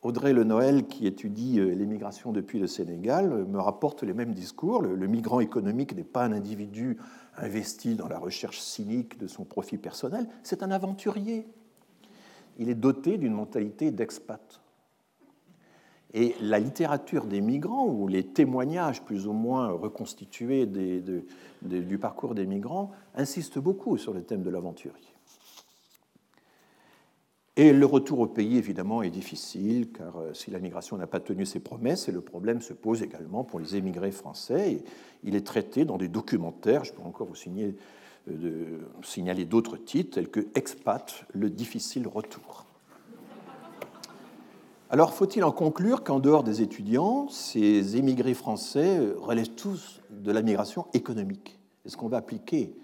Audrey 0.00 0.32
Le 0.32 0.42
Noël, 0.42 0.86
qui 0.86 1.06
étudie 1.06 1.60
euh, 1.60 1.74
l'émigration 1.74 2.32
depuis 2.32 2.58
le 2.58 2.66
Sénégal, 2.66 3.44
me 3.46 3.60
rapporte 3.60 4.02
les 4.02 4.14
mêmes 4.14 4.32
discours. 4.32 4.80
Le, 4.82 5.06
migrant 5.06 5.40
économique 5.40 5.94
n'est 5.94 6.02
pas 6.02 6.24
un 6.24 6.32
individu 6.32 6.96
investi 7.36 7.94
dans 7.94 8.08
la 8.08 8.18
recherche 8.18 8.58
cynique 8.58 9.18
de 9.18 9.26
son 9.26 9.44
profit 9.44 9.78
personnel, 9.78 10.26
c'est 10.42 10.62
un 10.62 10.70
aventurier. 10.70 11.46
Il 12.58 12.68
est 12.68 12.74
doté 12.74 13.18
d'une 13.18 13.34
mentalité 13.34 13.90
d'expat. 13.90 14.61
Et 16.14 16.34
la 16.40 16.58
littérature 16.58 17.24
des 17.24 17.40
migrants, 17.40 17.86
ou 17.86 18.06
les 18.06 18.24
témoignages 18.24 19.02
plus 19.02 19.26
ou 19.26 19.32
moins 19.32 19.68
reconstitués 19.70 20.66
du 20.66 21.98
parcours 21.98 22.34
des 22.34 22.46
migrants, 22.46 22.90
insistent 23.14 23.58
beaucoup 23.58 23.96
sur 23.96 24.12
le 24.12 24.22
thème 24.22 24.42
de 24.42 24.50
l'aventurier. 24.50 25.12
Et 27.56 27.72
le 27.72 27.84
retour 27.84 28.20
au 28.20 28.26
pays, 28.26 28.56
évidemment, 28.56 29.02
est 29.02 29.10
difficile, 29.10 29.92
car 29.92 30.16
euh, 30.16 30.32
si 30.32 30.50
la 30.50 30.58
migration 30.58 30.96
n'a 30.96 31.06
pas 31.06 31.20
tenu 31.20 31.44
ses 31.44 31.60
promesses, 31.60 32.08
et 32.08 32.12
le 32.12 32.22
problème 32.22 32.62
se 32.62 32.72
pose 32.72 33.02
également 33.02 33.44
pour 33.44 33.60
les 33.60 33.76
émigrés 33.76 34.10
français, 34.10 34.82
il 35.22 35.36
est 35.36 35.46
traité 35.46 35.84
dans 35.84 35.98
des 35.98 36.08
documentaires, 36.08 36.84
je 36.84 36.94
peux 36.94 37.02
encore 37.02 37.26
vous 37.26 37.36
euh, 38.28 38.78
signaler 39.02 39.44
d'autres 39.44 39.76
titres, 39.76 40.14
tels 40.14 40.30
que 40.30 40.46
Expat, 40.54 41.26
le 41.34 41.50
difficile 41.50 42.08
retour. 42.08 42.64
Alors, 44.92 45.14
faut-il 45.14 45.42
en 45.42 45.52
conclure 45.52 46.04
qu'en 46.04 46.20
dehors 46.20 46.44
des 46.44 46.60
étudiants, 46.60 47.26
ces 47.30 47.96
émigrés 47.96 48.34
français 48.34 48.98
relèvent 49.16 49.54
tous 49.54 50.02
de 50.10 50.30
la 50.30 50.42
migration 50.42 50.86
économique? 50.92 51.58
Est-ce 51.86 51.96
qu'on 51.96 52.10
va 52.10 52.18
appliquer, 52.18 52.76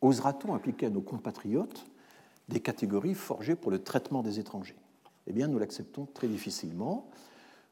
osera-t-on 0.00 0.54
appliquer 0.54 0.86
à 0.86 0.90
nos 0.90 1.02
compatriotes 1.02 1.86
des 2.48 2.58
catégories 2.58 3.14
forgées 3.14 3.54
pour 3.54 3.70
le 3.70 3.78
traitement 3.78 4.24
des 4.24 4.40
étrangers? 4.40 4.74
Eh 5.28 5.32
bien, 5.32 5.46
nous 5.46 5.60
l'acceptons 5.60 6.08
très 6.12 6.26
difficilement, 6.26 7.08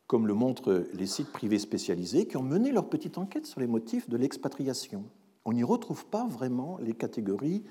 comme 0.07 0.28
le 0.28 0.34
montrent 0.34 0.86
les 0.95 1.07
sites 1.07 1.32
privés 1.32 1.59
spécialisés 1.59 2.28
qui 2.28 2.36
ont 2.36 2.45
mené 2.45 2.70
leur 2.70 2.88
petite 2.88 3.18
enquête 3.18 3.47
sur 3.47 3.59
les 3.59 3.66
motifs 3.66 4.09
de 4.09 4.16
l'expatriation. 4.16 5.03
On 5.45 5.53
n'y 5.53 5.64
retrouve 5.64 6.07
pas 6.07 6.28
vraiment 6.28 6.78
les 6.80 6.95
catégories 6.95 7.64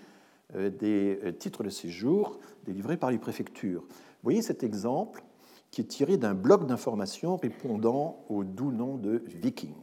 euh, 0.56 0.70
des 0.70 1.18
euh, 1.24 1.32
titres 1.32 1.64
de 1.64 1.70
séjour 1.70 2.38
délivrés 2.66 2.98
par 2.98 3.10
les 3.10 3.20
préfectures. 3.20 3.84
Vous 3.84 4.24
voyez 4.24 4.42
cet 4.42 4.64
exemple 4.64 5.24
qui 5.72 5.82
est 5.82 5.86
tiré 5.86 6.18
d'un 6.18 6.34
bloc 6.34 6.66
d'information 6.66 7.38
répondant 7.38 8.24
au 8.30 8.44
doux 8.44 8.72
nom 8.72 8.96
de 8.96 9.24
Viking. 9.28 9.76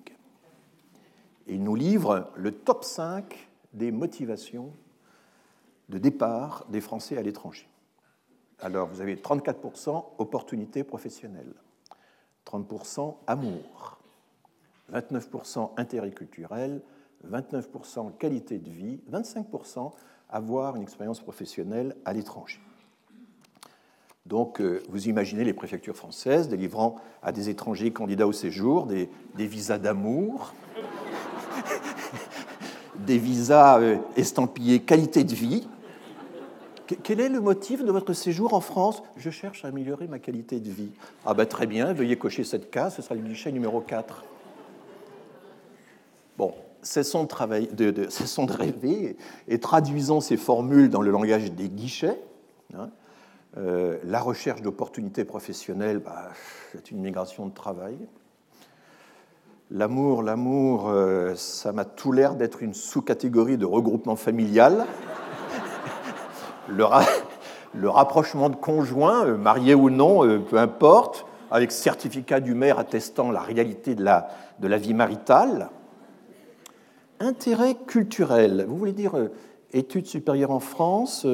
Il 1.46 1.62
nous 1.62 1.76
livre 1.76 2.30
le 2.36 2.50
top 2.52 2.84
5 2.84 3.48
des 3.72 3.92
motivations 3.92 4.72
de 5.88 5.98
départ 5.98 6.66
des 6.68 6.80
Français 6.80 7.16
à 7.16 7.22
l'étranger. 7.22 7.68
Alors, 8.58 8.88
vous 8.88 9.00
avez 9.00 9.16
34% 9.16 10.04
opportunités 10.18 10.82
professionnelles, 10.82 11.54
30% 12.46 13.16
amour, 13.26 13.98
29% 14.92 15.72
intérêt 15.76 16.10
culturel, 16.10 16.82
29% 17.28 18.16
qualité 18.16 18.58
de 18.58 18.70
vie, 18.70 19.00
25% 19.10 19.92
avoir 20.28 20.76
une 20.76 20.82
expérience 20.82 21.20
professionnelle 21.20 21.96
à 22.04 22.12
l'étranger. 22.12 22.60
Donc, 24.26 24.60
euh, 24.60 24.82
vous 24.88 25.08
imaginez 25.08 25.44
les 25.44 25.52
préfectures 25.52 25.94
françaises 25.94 26.48
délivrant 26.48 26.96
à 27.22 27.30
des 27.30 27.48
étrangers 27.48 27.92
candidats 27.92 28.26
au 28.26 28.32
séjour 28.32 28.86
des, 28.86 29.08
visas 29.36 29.78
d'amour, 29.78 30.52
des 32.96 33.18
visas 33.18 33.78
euh, 33.78 33.98
estampillés 34.16 34.80
qualité 34.80 35.22
de 35.22 35.34
vie, 35.34 35.68
quel 37.02 37.20
est 37.20 37.28
le 37.28 37.40
motif 37.40 37.84
de 37.84 37.90
votre 37.90 38.12
séjour 38.12 38.54
en 38.54 38.60
France? 38.60 39.02
Je 39.16 39.30
cherche 39.30 39.64
à 39.64 39.68
améliorer 39.68 40.06
ma 40.06 40.18
qualité 40.18 40.60
de 40.60 40.70
vie. 40.70 40.90
Ah 41.24 41.34
ben 41.34 41.46
très 41.46 41.66
bien, 41.66 41.92
veuillez 41.92 42.16
cocher 42.16 42.44
cette 42.44 42.70
case, 42.70 42.96
ce 42.96 43.02
sera 43.02 43.14
le 43.14 43.22
guichet 43.22 43.50
numéro 43.50 43.80
4. 43.80 44.24
Bon, 46.38 46.52
cessons 46.82 47.24
de, 47.24 47.74
de, 47.74 47.90
de, 47.90 48.52
rêver 48.52 49.16
et 49.48 49.58
traduisons 49.58 50.20
ces 50.20 50.36
formules 50.36 50.88
dans 50.88 51.02
le 51.02 51.10
langage 51.10 51.50
des 51.52 51.68
guichets. 51.68 52.20
Hein. 52.76 52.90
Euh, 53.58 53.96
la 54.04 54.20
recherche 54.20 54.60
d'opportunités 54.60 55.24
professionnelles, 55.24 55.98
bah, 55.98 56.28
c'est 56.72 56.90
une 56.90 57.00
migration 57.00 57.46
de 57.46 57.54
travail. 57.54 57.96
L'amour, 59.70 60.22
l'amour, 60.22 60.88
euh, 60.88 61.34
ça 61.36 61.72
m'a 61.72 61.86
tout 61.86 62.12
l'air 62.12 62.34
d'être 62.34 62.62
une 62.62 62.74
sous-catégorie 62.74 63.56
de 63.56 63.64
regroupement 63.64 64.16
familial 64.16 64.84
le, 66.68 67.88
rapprochement 67.88 68.50
de 68.50 68.56
conjoints, 68.56 69.24
euh, 69.24 69.36
mariés 69.38 69.74
ou 69.74 69.88
non, 69.88 70.42
peu 70.42 70.58
importe, 70.58 71.24
avec 71.50 71.72
certificat 71.72 72.40
du 72.40 72.54
maire 72.54 72.78
attestant 72.78 73.30
la 73.30 73.40
réalité 73.40 73.94
de 73.94 74.04
la, 74.04 74.28
de 74.58 74.68
la 74.68 74.76
vie 74.76 74.94
maritale. 74.94 75.70
Intérêt 77.20 77.74
culturel, 77.86 78.66
vous 78.68 78.76
voulez 78.76 78.92
dire 78.92 79.12
études 79.72 80.06
supérieures 80.06 80.50
en 80.50 80.60
France, 80.60 81.26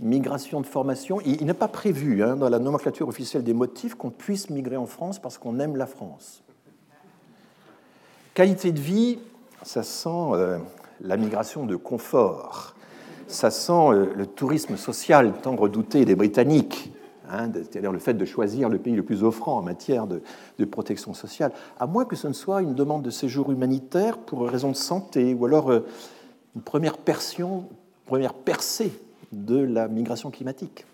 migration 0.00 0.60
de 0.60 0.66
formation. 0.66 1.20
Il, 1.24 1.46
n'est 1.46 1.54
pas 1.54 1.68
prévu 1.68 2.22
hein, 2.22 2.36
dans 2.36 2.48
la 2.48 2.58
nomenclature 2.58 3.08
officielle 3.08 3.44
des 3.44 3.54
motifs 3.54 3.94
qu'on 3.94 4.10
puisse 4.10 4.50
migrer 4.50 4.76
en 4.76 4.86
France 4.86 5.18
parce 5.18 5.38
qu'on 5.38 5.60
aime 5.60 5.76
la 5.76 5.86
France. 5.86 6.42
Qualité 8.34 8.72
de 8.72 8.80
vie, 8.80 9.18
ça 9.62 9.82
sent 9.82 10.58
la 11.00 11.16
migration 11.16 11.66
de 11.66 11.76
confort 11.76 12.74
ça 13.30 13.50
sent 13.50 13.72
euh, 13.72 14.06
le 14.14 14.26
tourisme 14.26 14.76
social 14.76 15.32
tant 15.42 15.56
redouté 15.56 16.04
des 16.04 16.14
Britanniques. 16.14 16.92
hein, 17.30 17.50
c'est-à-dire 17.52 17.92
le 17.92 17.98
fait 17.98 18.14
de 18.14 18.24
choisir 18.24 18.68
le 18.68 18.78
pays 18.78 18.94
le 18.94 19.02
plus 19.02 19.22
offrant 19.22 19.56
en 19.56 19.62
matière 19.62 20.06
de, 20.06 20.20
protection 20.64 21.14
sociale, 21.14 21.52
à 21.78 21.86
moins 21.86 22.04
que 22.04 22.16
ce 22.16 22.28
ne 22.28 22.32
soit 22.32 22.62
une 22.62 22.74
demande 22.74 23.02
de 23.02 23.10
séjour 23.10 23.50
humanitaire 23.50 24.18
pour 24.18 24.48
raison 24.48 24.70
de 24.70 24.76
santé, 24.76 25.34
ou 25.34 25.46
alors 25.46 25.70
euh, 25.70 25.86
une 26.56 26.62
première 26.62 26.98
percée 26.98 28.92
de 29.32 29.58
la 29.58 29.88
migration 29.88 30.30
climatique. 30.30 30.86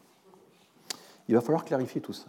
Il 1.28 1.34
va 1.34 1.40
falloir 1.40 1.64
clarifier 1.64 2.00
tout 2.00 2.12
ça. 2.12 2.26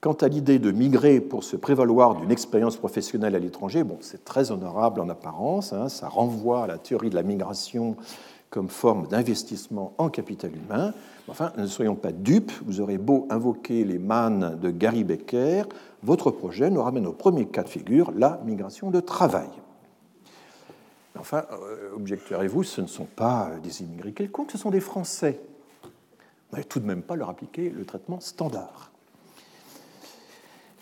Quant 0.00 0.12
à 0.12 0.28
l'idée 0.28 0.58
de 0.58 0.70
migrer 0.70 1.18
pour 1.18 1.44
se 1.44 1.56
prévaloir 1.56 2.14
d'une 2.14 2.30
expérience 2.30 2.76
professionnelle 2.76 3.34
à 3.34 3.38
l'étranger, 3.38 3.84
bon, 3.84 3.96
c'est 4.02 4.22
très 4.22 4.50
honorable 4.50 5.00
en 5.00 5.08
apparence, 5.08 5.72
hein, 5.72 5.88
ça 5.88 6.08
renvoie 6.08 6.64
à 6.64 6.66
la 6.66 6.76
théorie 6.76 7.08
de 7.08 7.14
la 7.14 7.22
migration 7.22 7.96
comme 8.50 8.68
forme 8.68 9.08
d'investissement 9.08 9.94
en 9.98 10.10
capital 10.10 10.52
humain. 10.54 10.92
Enfin, 11.26 11.52
ne 11.56 11.66
soyons 11.66 11.96
pas 11.96 12.12
dupes, 12.12 12.52
vous 12.66 12.82
aurez 12.82 12.98
beau 12.98 13.26
invoquer 13.30 13.82
les 13.84 13.98
mannes 13.98 14.58
de 14.60 14.70
Gary 14.70 15.04
Becker, 15.04 15.64
votre 16.02 16.30
projet 16.30 16.68
nous 16.70 16.82
ramène 16.82 17.06
au 17.06 17.12
premier 17.12 17.46
cas 17.46 17.62
de 17.62 17.68
figure, 17.68 18.12
la 18.14 18.40
migration 18.44 18.90
de 18.90 19.00
travail. 19.00 19.48
Enfin, 21.18 21.44
euh, 21.52 21.94
objecterez-vous, 21.94 22.64
ce 22.64 22.80
ne 22.80 22.86
sont 22.86 23.04
pas 23.04 23.52
des 23.62 23.82
immigrés 23.82 24.12
quelconques, 24.12 24.50
ce 24.50 24.58
sont 24.58 24.70
des 24.70 24.80
Français. 24.80 25.40
Vous 25.82 26.56
n'allez 26.56 26.64
tout 26.64 26.80
de 26.80 26.86
même 26.86 27.02
pas 27.02 27.16
leur 27.16 27.30
appliquer 27.30 27.70
le 27.70 27.84
traitement 27.84 28.20
standard. 28.20 28.90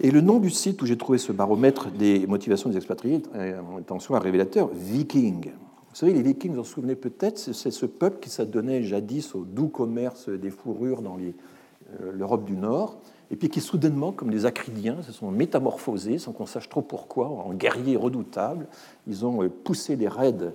Et 0.00 0.10
le 0.10 0.20
nom 0.20 0.38
du 0.40 0.50
site 0.50 0.80
où 0.82 0.86
j'ai 0.86 0.96
trouvé 0.96 1.18
ce 1.18 1.32
baromètre 1.32 1.90
des 1.90 2.26
motivations 2.26 2.70
des 2.70 2.76
expatriés 2.76 3.22
est 3.34 3.92
en 3.92 4.00
soi 4.00 4.18
révélateur, 4.18 4.68
Viking. 4.72 5.52
Vous 5.92 5.94
savez, 5.98 6.14
les 6.14 6.22
Vikings, 6.22 6.54
vous 6.54 6.60
en 6.60 6.64
souvenez 6.64 6.96
peut-être, 6.96 7.38
c'est 7.38 7.70
ce 7.70 7.86
peuple 7.86 8.18
qui 8.18 8.30
s'adonnait 8.30 8.82
jadis 8.82 9.34
au 9.34 9.44
doux 9.44 9.68
commerce 9.68 10.30
des 10.30 10.50
fourrures 10.50 11.02
dans 11.02 11.18
euh, 11.18 12.12
l'Europe 12.12 12.44
du 12.44 12.56
Nord, 12.56 12.98
et 13.32 13.36
puis 13.36 13.48
qui 13.48 13.60
soudainement, 13.60 14.12
comme 14.12 14.30
les 14.30 14.46
Acridiens, 14.46 15.02
se 15.02 15.10
sont 15.10 15.30
métamorphosés, 15.30 16.18
sans 16.18 16.32
qu'on 16.32 16.46
sache 16.46 16.68
trop 16.68 16.82
pourquoi, 16.82 17.28
en 17.28 17.52
guerriers 17.54 17.96
redoutables. 17.96 18.68
Ils 19.08 19.24
ont 19.24 19.42
euh, 19.42 19.48
poussé 19.48 19.96
des 19.96 20.08
raids 20.08 20.52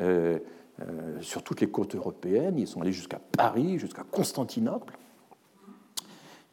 euh, 0.00 0.38
sur 1.20 1.42
toutes 1.42 1.60
les 1.60 1.68
côtes 1.68 1.94
européennes, 1.94 2.58
ils 2.58 2.66
sont 2.66 2.80
allés 2.80 2.92
jusqu'à 2.92 3.20
Paris, 3.36 3.78
jusqu'à 3.78 4.04
Constantinople. 4.10 4.98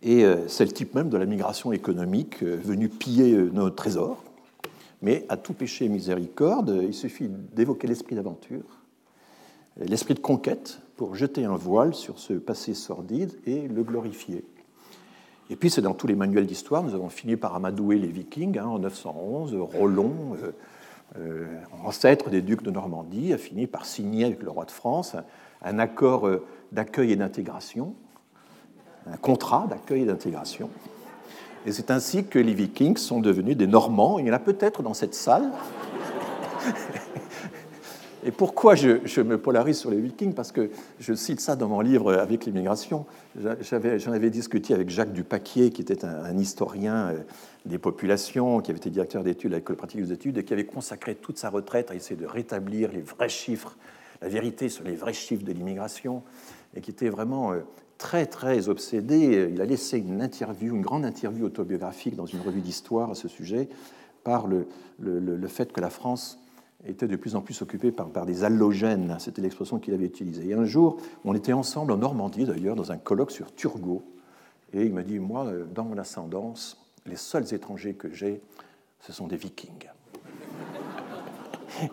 Et 0.02 0.24
euh, 0.24 0.48
c'est 0.48 0.66
le 0.66 0.72
type 0.72 0.96
même 0.96 1.10
de 1.10 1.18
la 1.18 1.26
migration 1.26 1.72
économique 1.72 2.42
euh, 2.44 2.56
venue 2.56 2.90
piller 2.90 3.34
euh, 3.34 3.50
nos 3.52 3.70
trésors. 3.70 4.24
Mais 5.02 5.26
à 5.30 5.38
tout 5.38 5.54
péché 5.54 5.88
miséricorde, 5.88 6.78
il 6.84 6.94
suffit 6.94 7.30
d'évoquer 7.30 7.88
l'esprit 7.88 8.16
d'aventure, 8.16 8.66
l'esprit 9.78 10.14
de 10.14 10.20
conquête, 10.20 10.82
pour 10.98 11.16
jeter 11.16 11.46
un 11.46 11.56
voile 11.56 11.96
sur 11.96 12.20
ce 12.20 12.34
passé 12.34 12.74
sordide 12.74 13.32
et 13.46 13.70
le 13.70 13.84
glorifier. 13.84 14.44
Et 15.50 15.56
puis, 15.56 15.70
c'est 15.70 15.82
dans 15.82 15.94
tous 15.94 16.08
les 16.08 16.16
manuels 16.16 16.46
d'histoire, 16.46 16.84
nous 16.84 16.94
avons 16.94 17.10
fini 17.10 17.36
par 17.36 17.56
amadouer 17.56 17.98
les 17.98 18.08
Vikings 18.08 18.60
hein, 18.60 18.66
en 18.66 18.80
911. 18.80 19.56
Rollon, 19.56 20.38
ancêtre 21.84 22.30
des 22.30 22.42
ducs 22.42 22.62
de 22.62 22.70
Normandie, 22.70 23.34
a 23.34 23.38
fini 23.38 23.66
par 23.66 23.86
signer 23.86 24.26
avec 24.26 24.44
le 24.44 24.50
roi 24.52 24.66
de 24.66 24.72
France 24.72 25.16
un 25.64 25.80
accord 25.80 26.30
d'accueil 26.72 27.14
et 27.14 27.16
d'intégration 27.16 27.96
un 29.12 29.18
contrat 29.18 29.68
d'accueil 29.70 30.04
et 30.04 30.06
d'intégration. 30.06 30.70
Et 31.66 31.72
c'est 31.72 31.92
ainsi 31.92 32.26
que 32.26 32.40
les 32.40 32.54
Vikings 32.54 32.98
sont 32.98 33.20
devenus 33.20 33.58
des 33.58 33.68
Normands. 33.68 34.20
Il 34.20 34.28
y 34.28 34.32
en 34.32 34.34
a 34.34 34.40
peut-être 34.40 34.82
dans 34.82 34.94
cette 34.94 35.16
salle. 35.16 35.52
Et 38.26 38.32
pourquoi 38.32 38.76
je, 38.76 39.22
me 39.22 39.38
polarise 39.38 39.78
sur 39.78 39.92
les 39.92 40.00
Vikings 40.00 40.34
Parce 40.34 40.52
que 40.52 40.70
je 41.00 41.14
cite 41.14 41.40
ça 41.40 41.56
dans 41.56 41.70
mon 41.70 41.80
livre 41.80 42.14
avec 42.14 42.46
l'immigration. 42.46 43.06
J'en 43.40 44.12
avais 44.12 44.30
discuté 44.30 44.74
avec 44.74 44.90
Jacques 44.90 45.14
Dupaquier, 45.14 45.70
qui 45.70 45.82
était 45.82 46.04
un, 46.04 46.38
historien 46.38 47.10
euh, 47.10 47.20
des 47.66 47.78
populations, 47.78 48.60
qui 48.60 48.72
avait 48.72 48.78
été 48.78 48.90
directeur 48.90 49.24
d'études 49.24 49.54
à 49.54 49.58
l'école 49.58 49.78
pratique 49.78 50.02
des 50.02 50.12
études 50.12 50.38
et 50.38 50.44
qui 50.44 50.52
avait 50.52 50.66
consacré 50.66 51.16
toute 51.16 51.38
sa 51.38 51.50
retraite 51.50 51.92
à 51.92 51.96
essayer 51.96 52.20
de 52.20 52.26
rétablir 52.26 52.92
les 52.92 53.02
vrais 53.02 53.30
chiffres, 53.30 53.78
la 54.22 54.28
vérité 54.28 54.68
sur 54.68 54.84
les 54.84 54.96
vrais 54.96 55.14
chiffres 55.14 55.46
de 55.46 55.54
l'immigration, 55.54 56.24
et 56.76 56.82
qui 56.82 56.92
était 56.92 57.10
vraiment 57.10 57.54
euh, 57.54 57.60
très 57.98 58.26
très 58.26 58.68
obsédé. 58.68 59.50
Il 59.54 59.62
a 59.62 59.66
laissé 59.66 59.98
une 59.98 60.22
interview, 60.22 60.76
une 60.76 60.82
grande 60.82 61.06
interview 61.06 61.46
autobiographique 61.46 62.18
dans 62.18 62.26
une 62.26 62.42
revue 62.42 62.62
d'histoire 62.62 63.12
à 63.12 63.16
ce 63.16 63.30
sujet 63.30 63.70
par 64.26 64.48
le, 64.48 64.68
le, 65.00 65.48
fait 65.48 65.72
que 65.72 65.80
la 65.80 65.90
France 65.90 66.40
était 66.86 67.08
de 67.08 67.16
plus 67.16 67.36
en 67.36 67.42
plus 67.42 67.62
occupée 67.62 67.92
par, 67.92 68.26
des 68.26 68.44
allogènes. 68.44 69.18
C'était 69.20 69.42
l'expression 69.42 69.80
qu'il 69.80 69.94
avait 69.94 70.06
utilisée. 70.06 70.50
Et 70.50 70.54
un 70.54 70.66
jour, 70.66 70.98
on 71.26 71.34
était 71.36 71.54
ensemble 71.54 71.92
en 71.92 71.98
Normandie 71.98 72.46
d'ailleurs 72.46 72.76
dans 72.76 72.92
un 72.92 72.98
colloque 72.98 73.32
sur 73.32 73.54
Turgot. 73.54 74.04
Et 74.74 74.86
il 74.86 74.94
m'a 74.94 75.04
dit, 75.04 75.20
moi, 75.20 75.52
dans 75.74 75.84
mon 75.84 75.98
ascendance, 75.98 76.78
les 77.06 77.16
seuls 77.16 77.54
étrangers 77.54 77.96
que 77.96 78.14
j'ai, 78.14 78.42
ce 79.02 79.12
sont 79.12 79.28
des 79.28 79.38
vikings. 79.38 79.90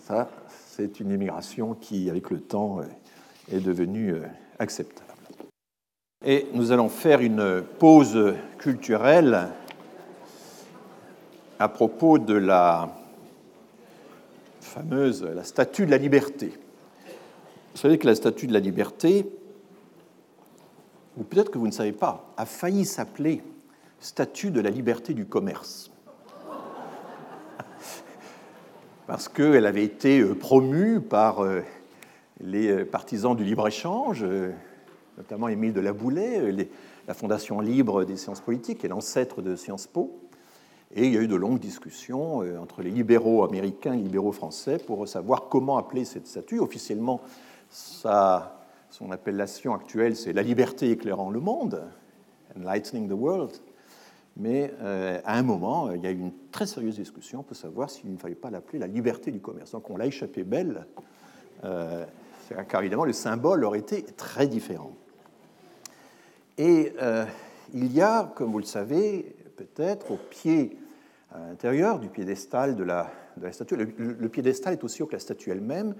Ça, 0.00 0.28
c'est 0.48 1.00
une 1.00 1.10
immigration 1.10 1.74
qui, 1.74 2.10
avec 2.10 2.30
le 2.30 2.40
temps, 2.40 2.80
est 3.50 3.60
devenue 3.60 4.12
euh, 4.12 4.26
acceptable. 4.58 5.06
Et 6.24 6.46
nous 6.54 6.72
allons 6.72 6.88
faire 6.88 7.20
une 7.20 7.62
pause 7.78 8.34
culturelle 8.58 9.48
à 11.58 11.68
propos 11.68 12.18
de 12.18 12.34
la 12.34 12.88
fameuse 14.76 15.22
la 15.22 15.42
statue 15.42 15.86
de 15.86 15.90
la 15.90 15.96
liberté. 15.96 16.52
Vous 17.72 17.80
savez 17.80 17.96
que 17.96 18.06
la 18.06 18.14
statue 18.14 18.46
de 18.46 18.52
la 18.52 18.60
liberté, 18.60 19.26
ou 21.16 21.22
peut-être 21.22 21.50
que 21.50 21.56
vous 21.56 21.66
ne 21.66 21.72
savez 21.72 21.92
pas, 21.92 22.34
a 22.36 22.44
failli 22.44 22.84
s'appeler 22.84 23.42
statue 24.00 24.50
de 24.50 24.60
la 24.60 24.68
liberté 24.68 25.14
du 25.14 25.24
commerce. 25.24 25.90
Parce 29.06 29.30
qu'elle 29.30 29.64
avait 29.64 29.84
été 29.84 30.22
promue 30.34 31.00
par 31.00 31.42
euh, 31.42 31.62
les 32.42 32.84
partisans 32.84 33.34
du 33.34 33.44
libre-échange, 33.44 34.26
notamment 35.16 35.48
Émile 35.48 35.72
de 35.72 35.80
Laboulay, 35.80 36.38
euh, 36.38 36.64
la 37.08 37.14
Fondation 37.14 37.60
libre 37.60 38.04
des 38.04 38.18
sciences 38.18 38.42
politiques, 38.42 38.84
est 38.84 38.88
l'ancêtre 38.88 39.40
de 39.40 39.56
Sciences 39.56 39.86
Po. 39.86 40.25
Et 40.94 41.06
il 41.06 41.12
y 41.12 41.18
a 41.18 41.20
eu 41.20 41.28
de 41.28 41.34
longues 41.34 41.58
discussions 41.58 42.42
euh, 42.42 42.58
entre 42.58 42.82
les 42.82 42.90
libéraux 42.90 43.44
américains 43.44 43.92
et 43.92 43.96
les 43.96 44.04
libéraux 44.04 44.32
français 44.32 44.78
pour 44.78 45.06
savoir 45.08 45.48
comment 45.48 45.78
appeler 45.78 46.04
cette 46.04 46.26
statue. 46.26 46.60
Officiellement, 46.60 47.20
sa, 47.68 48.60
son 48.90 49.10
appellation 49.10 49.74
actuelle, 49.74 50.16
c'est 50.16 50.32
La 50.32 50.42
liberté 50.42 50.90
éclairant 50.90 51.30
le 51.30 51.40
monde, 51.40 51.82
Enlightening 52.56 53.08
the 53.08 53.12
World. 53.12 53.52
Mais 54.36 54.72
euh, 54.82 55.18
à 55.24 55.38
un 55.38 55.42
moment, 55.42 55.90
il 55.92 56.02
y 56.02 56.06
a 56.06 56.10
eu 56.10 56.18
une 56.18 56.32
très 56.52 56.66
sérieuse 56.66 56.96
discussion 56.96 57.42
pour 57.42 57.56
savoir 57.56 57.90
s'il 57.90 58.12
ne 58.12 58.18
fallait 58.18 58.34
pas 58.34 58.50
l'appeler 58.50 58.78
la 58.78 58.86
liberté 58.86 59.30
du 59.30 59.40
commerce. 59.40 59.72
Donc 59.72 59.88
on 59.90 59.96
l'a 59.96 60.06
échappé 60.06 60.44
belle, 60.44 60.86
car 62.68 62.80
évidemment 62.80 63.06
le 63.06 63.14
symbole 63.14 63.64
aurait 63.64 63.78
été 63.78 64.02
très 64.02 64.46
différent. 64.46 64.92
Et 66.58 66.92
euh, 67.02 67.24
il 67.74 67.92
y 67.92 68.00
a, 68.00 68.32
comme 68.34 68.52
vous 68.52 68.58
le 68.58 68.64
savez, 68.64 69.35
peut-être 69.56 70.12
au 70.12 70.16
pied, 70.16 70.76
à 71.32 71.38
l'intérieur 71.40 71.98
du 71.98 72.08
piédestal 72.08 72.76
de 72.76 72.84
la, 72.84 73.10
statue, 73.50 73.76
le, 73.76 74.28
piédestal 74.28 74.74
est 74.74 74.84
aussi 74.84 75.02
haut 75.02 75.06
que 75.06 75.14
la 75.14 75.18
statue 75.18 75.50
elle-même. 75.50 75.94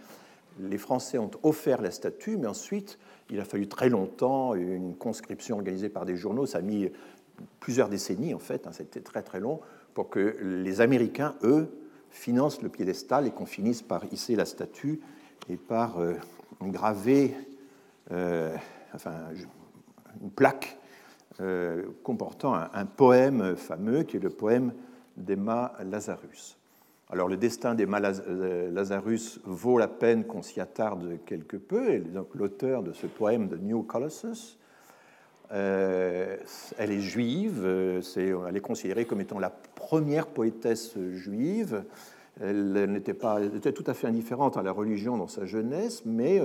Les 0.61 0.79
Français 0.79 1.19
ont 1.19 1.31
offert 1.43 1.83
la 1.83 1.91
statue, 1.91 2.37
mais 2.37 2.47
ensuite, 2.47 2.99
il 3.31 3.41
a 3.41 3.45
fallu 3.45 3.69
très 3.69 3.89
longtemps, 3.89 4.55
une 4.55 4.95
conscription 4.95 5.57
organisée 5.57 5.89
par 5.89 6.07
des 6.07 6.17
journaux, 6.17 6.47
ça 6.47 6.59
a 6.59 6.63
mis 6.63 6.91
plusieurs 7.61 7.89
décennies 7.89 8.33
en 8.33 8.39
fait, 8.39 8.67
hein, 8.67 8.71
c'était 8.73 9.01
très 9.01 9.23
très 9.23 9.41
long, 9.41 9.61
pour 9.93 10.09
que 10.09 10.37
les 10.41 10.81
Américains, 10.81 11.35
eux, 11.43 11.69
financent 12.11 12.63
le 12.63 12.69
piédestal 12.69 13.27
et 13.27 13.31
qu'on 13.31 13.47
finisse 13.47 13.83
par 13.83 14.05
hisser 14.13 14.37
la 14.37 14.47
statue 14.47 15.01
et 15.51 15.57
par 15.57 15.99
euh, 15.99 16.15
graver, 16.63 17.35
euh, 18.11 18.55
enfin, 18.95 19.15
une 20.23 20.31
plaque 20.31 20.79
euh, 21.41 21.83
comportant 22.03 22.55
un, 22.55 22.87
poème 22.87 23.57
fameux 23.57 24.05
qui 24.05 24.17
est 24.17 24.21
le 24.21 24.31
poème 24.31 24.73
d'Emma 25.19 25.75
Lazarus. 25.85 26.57
Alors 27.11 27.29
le 27.29 27.37
destin 27.37 27.75
d'Emma 27.75 28.01
euh, 28.01 28.71
Lazarus 28.71 29.39
vaut 29.45 29.77
la 29.77 29.89
peine 29.89 30.25
qu'on 30.25 30.41
s'y 30.41 30.61
attarde 30.61 31.19
quelque 31.27 31.59
peu. 31.59 31.91
Est 31.91 32.01
donc 32.01 32.29
l'auteur 32.35 32.83
de 32.83 32.93
ce 32.95 33.07
poème 33.07 33.49
de 33.49 33.59
New 33.59 33.83
Colossus. 33.83 34.59
Euh, 35.53 36.39
elle 36.79 36.91
est 36.91 37.01
juive, 37.01 37.67
elle 37.67 38.57
est 38.57 38.61
considérée 38.61 39.05
comme 39.05 39.21
étant 39.21 39.39
la 39.39 39.51
première 39.51 40.29
poétesse 40.29 40.99
juive. 41.13 41.85
Elle 42.41 42.73
n'était 42.91 43.15
pas, 43.15 43.41
elle 43.41 43.57
était 43.57 43.73
tout 43.73 43.85
à 43.87 43.93
fait 43.93 44.07
indifférente 44.07 44.57
à 44.57 44.63
la 44.63 44.73
religion 44.73 45.19
dans 45.19 45.29
sa 45.29 45.45
jeunesse, 45.45 46.03
mais 46.07 46.41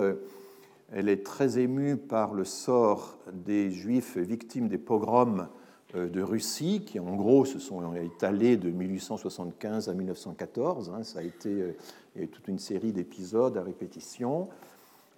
elle 0.91 1.09
est 1.09 1.25
très 1.25 1.57
émue 1.57 1.95
par 1.97 2.33
le 2.33 2.43
sort 2.43 3.17
des 3.31 3.71
Juifs 3.71 4.17
victimes 4.17 4.67
des 4.67 4.77
pogroms 4.77 5.47
euh, 5.95 6.09
de 6.09 6.21
Russie, 6.21 6.83
qui 6.85 6.99
en 6.99 7.15
gros 7.15 7.45
se 7.45 7.59
sont 7.59 7.95
étalés 7.95 8.57
de 8.57 8.69
1875 8.69 9.89
à 9.89 9.93
1914. 9.93 10.91
Hein. 10.93 11.03
Ça 11.03 11.19
a 11.19 11.23
été 11.23 11.49
euh, 11.49 12.27
toute 12.27 12.47
une 12.47 12.59
série 12.59 12.91
d'épisodes 12.91 13.57
à 13.57 13.63
répétition. 13.63 14.49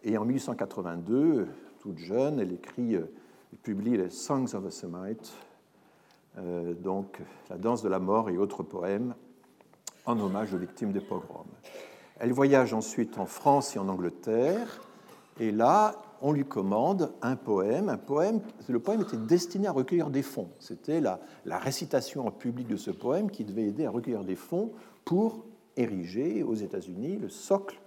Et 0.04 0.18
en 0.18 0.26
1882, 0.26 1.48
toute 1.80 1.98
jeune, 1.98 2.40
elle 2.40 2.54
écrit 2.54 2.96
euh, 2.96 3.12
Il 3.52 3.58
publie 3.58 3.98
les 3.98 4.10
Songs 4.10 4.54
of 4.54 4.66
a 4.66 4.72
Semite, 4.72 5.34
donc 6.82 7.20
la 7.52 7.58
danse 7.60 7.84
de 7.84 7.90
la 7.90 8.00
mort 8.00 8.32
et 8.32 8.40
autres 8.40 8.64
poèmes 8.64 9.14
en 10.08 10.20
hommage 10.20 10.52
aux 10.56 10.58
victimes 10.58 10.92
des 10.92 11.00
pogroms. 11.00 11.46
Elle 12.20 12.34
voyage 12.34 12.74
ensuite 12.74 13.20
en 13.20 13.28
France 13.28 13.76
et 13.76 13.80
en 13.80 13.88
Angleterre, 13.88 14.82
et 15.40 15.52
là, 15.52 15.96
on 16.22 16.32
lui 16.32 16.46
commande 16.46 17.12
un 17.22 17.36
poème. 17.36 17.90
Un 17.90 17.98
poème, 17.98 18.42
le 18.68 18.80
poème 18.80 19.02
était 19.02 19.18
destiné 19.18 19.68
à 19.68 19.72
recueillir 19.72 20.10
des 20.10 20.22
fonds. 20.22 20.50
C'était 20.60 21.02
la, 21.02 21.20
récitation 21.46 22.28
en 22.28 22.32
public 22.32 22.68
de 22.68 22.78
ce 22.78 22.92
poème 22.92 23.30
qui 23.30 23.44
devait 23.44 23.66
aider 23.66 23.86
à 23.86 23.90
recueillir 23.90 24.24
des 24.24 24.36
fonds 24.36 24.72
pour 25.06 25.46
ériger 25.76 26.44
aux 26.44 26.54
États-Unis 26.54 27.18
le 27.18 27.30
socle, 27.30 27.80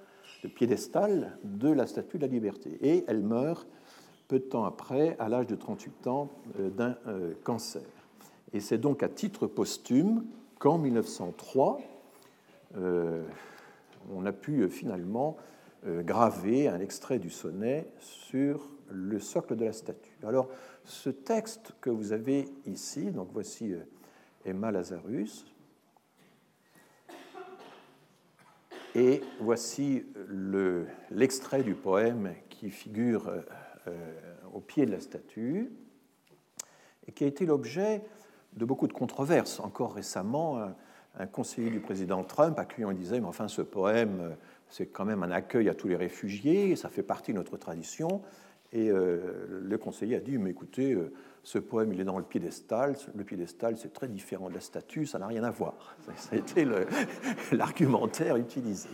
le 0.42 0.50
piédestal 0.50 1.38
de 1.44 1.70
la 1.70 1.86
Statue 1.86 2.18
de 2.18 2.26
la 2.26 2.32
Liberté. 2.32 2.78
Et 2.82 3.04
elle 3.06 3.22
meurt 3.22 3.66
peu 4.28 4.38
de 4.40 4.44
temps 4.44 4.64
après, 4.64 5.16
à 5.18 5.28
l'âge 5.28 5.46
de 5.46 5.54
38 5.54 6.06
ans, 6.08 6.28
euh, 6.58 6.68
d'un 6.68 6.96
euh, 7.06 7.32
cancer. 7.44 7.82
Et 8.52 8.60
c'est 8.60 8.78
donc 8.78 9.02
à 9.02 9.08
titre 9.08 9.46
posthume 9.46 10.24
qu'en 10.58 10.78
1903, 10.78 11.80
euh, 12.76 13.22
on 14.12 14.26
a 14.26 14.32
pu 14.32 14.68
finalement 14.68 15.36
graver 15.84 16.68
un 16.68 16.80
extrait 16.80 17.18
du 17.18 17.30
sonnet 17.30 17.88
sur 17.98 18.68
le 18.90 19.20
socle 19.20 19.56
de 19.56 19.64
la 19.64 19.72
statue. 19.72 20.16
Alors, 20.26 20.48
ce 20.84 21.10
texte 21.10 21.72
que 21.80 21.90
vous 21.90 22.12
avez 22.12 22.46
ici, 22.66 23.10
donc 23.10 23.28
voici 23.32 23.74
Emma 24.44 24.70
Lazarus, 24.70 25.46
et 28.94 29.20
voici 29.40 30.06
l'extrait 31.10 31.62
du 31.62 31.74
poème 31.74 32.34
qui 32.48 32.70
figure 32.70 33.30
au 34.54 34.60
pied 34.60 34.86
de 34.86 34.92
la 34.92 35.00
statue, 35.00 35.70
et 37.06 37.12
qui 37.12 37.24
a 37.24 37.26
été 37.26 37.46
l'objet 37.46 38.02
de 38.54 38.64
beaucoup 38.64 38.86
de 38.86 38.92
controverses. 38.92 39.60
Encore 39.60 39.94
récemment, 39.94 40.58
un, 41.18 41.26
conseiller 41.26 41.70
du 41.70 41.80
président 41.80 42.22
Trump, 42.24 42.58
accueillant, 42.58 42.92
disait, 42.92 43.20
mais 43.20 43.26
enfin 43.26 43.48
ce 43.48 43.62
poème, 43.62 44.36
c'est 44.68 44.86
quand 44.86 45.04
même 45.04 45.22
un 45.22 45.30
accueil 45.30 45.68
à 45.68 45.74
tous 45.74 45.88
les 45.88 45.96
réfugiés, 45.96 46.76
ça 46.76 46.88
fait 46.88 47.02
partie 47.02 47.32
de 47.32 47.38
notre 47.38 47.56
tradition. 47.56 48.22
Et 48.72 48.90
euh, 48.90 49.46
le 49.62 49.78
conseiller 49.78 50.16
a 50.16 50.20
dit, 50.20 50.38
mais 50.38 50.50
écoutez, 50.50 50.92
euh, 50.92 51.12
ce 51.42 51.58
poème, 51.58 51.92
il 51.92 52.00
est 52.00 52.04
dans 52.04 52.18
le 52.18 52.24
piédestal. 52.24 52.96
Le 53.14 53.24
piédestal, 53.24 53.78
c'est 53.78 53.92
très 53.92 54.08
différent 54.08 54.48
de 54.48 54.54
la 54.54 54.60
statue, 54.60 55.06
ça 55.06 55.18
n'a 55.18 55.26
rien 55.26 55.44
à 55.44 55.50
voir. 55.50 55.96
Ça 56.16 56.34
a 56.34 56.36
été 56.36 56.66
l'argumentaire 57.52 58.36
utilisé. 58.36 58.88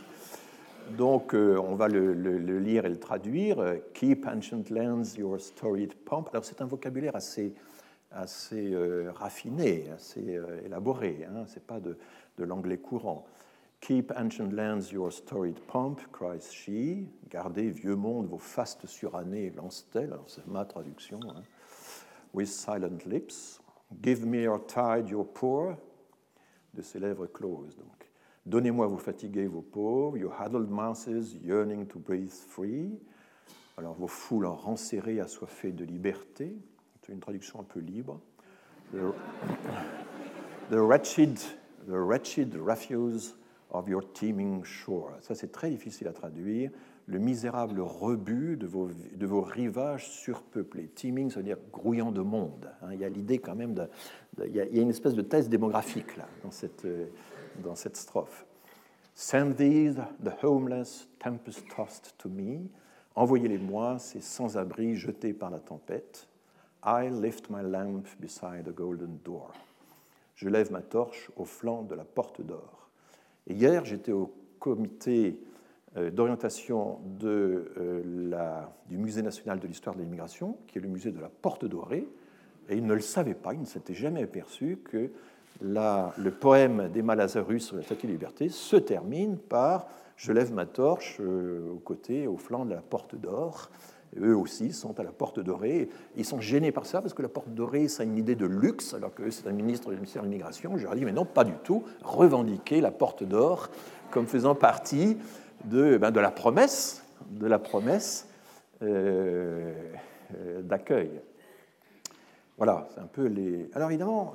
Donc, 0.96 1.34
euh, 1.34 1.56
on 1.56 1.74
va 1.74 1.88
le, 1.88 2.12
lire 2.58 2.84
et 2.84 2.90
le 2.90 2.98
traduire. 2.98 3.76
Keep 3.94 4.26
ancient 4.26 4.70
lands 4.70 5.16
your 5.16 5.40
storied 5.40 5.94
pomp. 6.04 6.28
Alors, 6.32 6.44
c'est 6.44 6.60
un 6.60 6.66
vocabulaire 6.66 7.16
assez, 7.16 7.54
assez 8.10 8.76
raffiné, 9.14 9.86
assez 9.94 10.38
élaboré. 10.64 11.26
Hein. 11.28 11.44
Ce 11.46 11.54
n'est 11.54 11.64
pas 11.66 11.80
de, 11.80 11.96
l'anglais 12.38 12.78
courant. 12.78 13.24
Keep 13.82 14.12
ancient 14.16 14.52
lands 14.52 14.92
your 14.92 15.10
storied 15.10 15.58
pomp, 15.66 16.00
cries 16.12 16.52
she. 16.52 17.08
Gardez, 17.28 17.68
vieux 17.70 17.96
monde, 17.96 18.28
vos 18.28 18.38
fastes 18.38 18.86
surannés, 18.86 19.50
lance-t-elle. 19.56 20.16
C'est 20.28 20.46
ma 20.46 20.64
traduction. 20.64 21.18
Hein. 21.28 21.42
With 22.32 22.48
silent 22.48 23.04
lips. 23.06 23.60
Give 24.00 24.24
me 24.24 24.42
your 24.42 24.60
tide, 24.60 25.08
your 25.08 25.26
poor. 25.26 25.76
De 26.74 26.80
ses 26.80 27.00
lèvres 27.00 27.26
closes, 27.26 27.76
donc. 27.76 28.08
Donnez-moi 28.46 28.86
vos 28.86 28.98
fatigués, 28.98 29.48
vos 29.48 29.62
pauvres, 29.62 30.16
your 30.16 30.32
huddled 30.32 30.70
masses 30.70 31.34
yearning 31.42 31.84
to 31.88 31.98
breathe 31.98 32.30
free. 32.30 33.00
Alors 33.76 33.94
vos 33.94 34.06
foules 34.06 34.46
en 34.46 34.54
renserrées, 34.54 35.18
assoiffées 35.18 35.72
de 35.72 35.84
liberté. 35.84 36.54
C'est 37.00 37.12
une 37.12 37.20
traduction 37.20 37.58
un 37.58 37.64
peu 37.64 37.80
libre. 37.80 38.20
The, 38.92 39.12
wretched, 40.70 41.40
the 41.88 41.98
wretched 41.98 42.54
refuse 42.54 43.34
of 43.72 43.88
your 43.88 44.12
teeming 44.12 44.62
shore. 44.64 45.12
Ça, 45.20 45.34
c'est 45.34 45.50
très 45.50 45.70
difficile 45.70 46.06
à 46.08 46.12
traduire. 46.12 46.70
Le 47.06 47.18
misérable 47.18 47.80
rebut 47.80 48.56
de 48.56 48.66
vos, 48.66 48.90
de 48.90 49.26
vos 49.26 49.40
rivages 49.40 50.08
surpeuplés. 50.08 50.88
Teeming, 50.88 51.30
ça 51.30 51.38
veut 51.38 51.44
dire 51.44 51.58
grouillant 51.72 52.12
de 52.12 52.20
monde. 52.20 52.70
Hein. 52.82 52.90
il 52.92 53.00
y 53.00 53.04
a 53.04 53.08
l'idée 53.08 53.38
quand 53.38 53.56
même 53.56 53.74
de, 53.74 53.88
il, 54.46 54.54
y 54.54 54.60
a, 54.60 54.64
une 54.64 54.90
espèce 54.90 55.14
de 55.14 55.22
thèse 55.22 55.48
démographique 55.48 56.16
là, 56.16 56.28
dans 56.44 56.50
cette, 56.50 56.84
euh, 56.84 57.06
dans 57.62 57.74
cette 57.74 57.96
strophe. 57.96 58.46
Send 59.14 59.56
these, 59.56 59.96
the 60.22 60.32
homeless, 60.42 61.08
tempest-tossed 61.18 62.14
to 62.18 62.28
me. 62.28 62.68
Envoyez-les-moi, 63.14 63.98
ces 63.98 64.20
sans-abri 64.20 64.94
jetés 64.94 65.34
par 65.34 65.50
la 65.50 65.58
tempête. 65.58 66.28
I 66.84 67.08
lift 67.10 67.50
my 67.50 67.62
lamp 67.62 68.04
beside 68.20 68.64
the 68.64 68.74
golden 68.74 69.18
door. 69.24 69.52
Je 70.34 70.48
lève 70.48 70.72
ma 70.72 70.82
torche 70.82 71.30
au 71.36 71.44
flanc 71.44 71.82
de 71.82 71.94
la 71.94 72.04
porte 72.04 72.40
d'or. 72.40 72.81
Hier, 73.48 73.84
j'étais 73.84 74.12
au 74.12 74.32
comité 74.58 75.40
euh, 75.96 76.10
d'orientation 76.10 77.00
euh, 77.24 78.32
du 78.88 78.96
Musée 78.96 79.22
national 79.22 79.58
de 79.58 79.66
l'histoire 79.66 79.96
de 79.96 80.00
l'immigration, 80.00 80.56
qui 80.66 80.78
est 80.78 80.80
le 80.80 80.88
musée 80.88 81.10
de 81.10 81.20
la 81.20 81.28
Porte 81.28 81.64
Dorée, 81.64 82.06
et 82.68 82.76
il 82.76 82.86
ne 82.86 82.94
le 82.94 83.00
savait 83.00 83.34
pas, 83.34 83.54
il 83.54 83.60
ne 83.60 83.66
s'était 83.66 83.94
jamais 83.94 84.22
aperçu 84.22 84.78
que 84.84 85.10
le 85.60 86.30
poème 86.30 86.88
d'Emma 86.88 87.14
Lazarus 87.14 87.66
sur 87.66 87.76
la 87.76 87.82
Statue 87.82 88.06
de 88.06 88.12
Liberté 88.12 88.48
se 88.48 88.76
termine 88.76 89.36
par 89.36 89.86
Je 90.16 90.32
lève 90.32 90.52
ma 90.52 90.66
torche 90.66 91.18
euh, 91.20 91.72
au 91.72 91.78
côté, 91.78 92.26
au 92.26 92.36
flanc 92.36 92.64
de 92.64 92.74
la 92.74 92.80
porte 92.80 93.16
d'or. 93.16 93.70
Eux 94.20 94.36
aussi 94.36 94.72
sont 94.72 94.98
à 95.00 95.02
la 95.02 95.12
porte 95.12 95.40
dorée. 95.40 95.88
Ils 96.16 96.24
sont 96.24 96.40
gênés 96.40 96.72
par 96.72 96.86
ça 96.86 97.00
parce 97.00 97.14
que 97.14 97.22
la 97.22 97.28
porte 97.28 97.48
dorée, 97.48 97.88
ça 97.88 98.02
a 98.02 98.06
une 98.06 98.18
idée 98.18 98.34
de 98.34 98.46
luxe, 98.46 98.94
alors 98.94 99.14
que 99.14 99.30
c'est 99.30 99.46
un 99.46 99.52
ministre 99.52 99.90
du 99.90 99.96
ministère 99.96 100.22
de 100.22 100.28
l'immigration. 100.28 100.76
Je 100.76 100.84
leur 100.84 100.94
dit, 100.94 101.04
mais 101.04 101.12
non, 101.12 101.24
pas 101.24 101.44
du 101.44 101.54
tout. 101.64 101.84
Revendiquer 102.02 102.80
la 102.80 102.90
porte 102.90 103.24
d'or 103.24 103.70
comme 104.10 104.26
faisant 104.26 104.54
partie 104.54 105.16
de, 105.64 105.96
ben, 105.96 106.10
de 106.10 106.20
la 106.20 106.30
promesse, 106.30 107.04
de 107.30 107.46
la 107.46 107.58
promesse 107.58 108.28
euh, 108.82 109.72
euh, 110.36 110.62
d'accueil. 110.62 111.10
Voilà, 112.58 112.86
c'est 112.94 113.00
un 113.00 113.06
peu 113.06 113.26
les. 113.26 113.70
Alors 113.74 113.88
évidemment, 113.88 114.34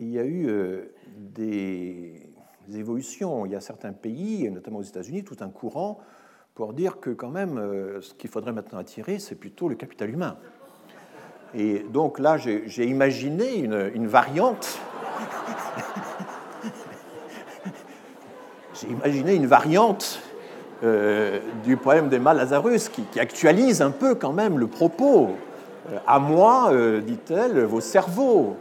il 0.00 0.10
y 0.10 0.18
a 0.18 0.24
eu 0.24 0.48
euh, 0.48 0.92
des 1.16 2.22
évolutions. 2.74 3.46
Il 3.46 3.52
y 3.52 3.56
a 3.56 3.60
certains 3.60 3.92
pays, 3.92 4.48
notamment 4.50 4.78
aux 4.78 4.82
États-Unis, 4.82 5.24
tout 5.24 5.36
un 5.40 5.48
courant 5.48 5.98
pour 6.58 6.72
dire 6.72 6.98
que 6.98 7.10
quand 7.10 7.28
même, 7.28 7.56
euh, 7.56 8.00
ce 8.00 8.14
qu'il 8.14 8.28
faudrait 8.28 8.50
maintenant 8.50 8.80
attirer, 8.80 9.20
c'est 9.20 9.36
plutôt 9.36 9.68
le 9.68 9.76
capital 9.76 10.10
humain. 10.10 10.34
Et 11.54 11.86
donc 11.92 12.18
là, 12.18 12.36
j'ai 12.36 12.84
imaginé 12.84 13.58
une, 13.58 14.08
variante. 14.08 14.80
j'ai 18.74 18.88
imaginé 18.88 19.36
une 19.36 19.46
variante 19.46 20.20
euh, 20.82 21.38
du 21.62 21.76
poème 21.76 22.08
d'Emma 22.08 22.34
Lazarus 22.34 22.88
qui, 22.88 23.02
qui, 23.04 23.20
actualise 23.20 23.80
un 23.80 23.92
peu 23.92 24.16
quand 24.16 24.32
même 24.32 24.58
le 24.58 24.66
propos. 24.66 25.36
à 26.08 26.18
moi, 26.18 26.72
dit-elle, 27.06 27.66
vos 27.66 27.80
cerveaux, 27.80 28.56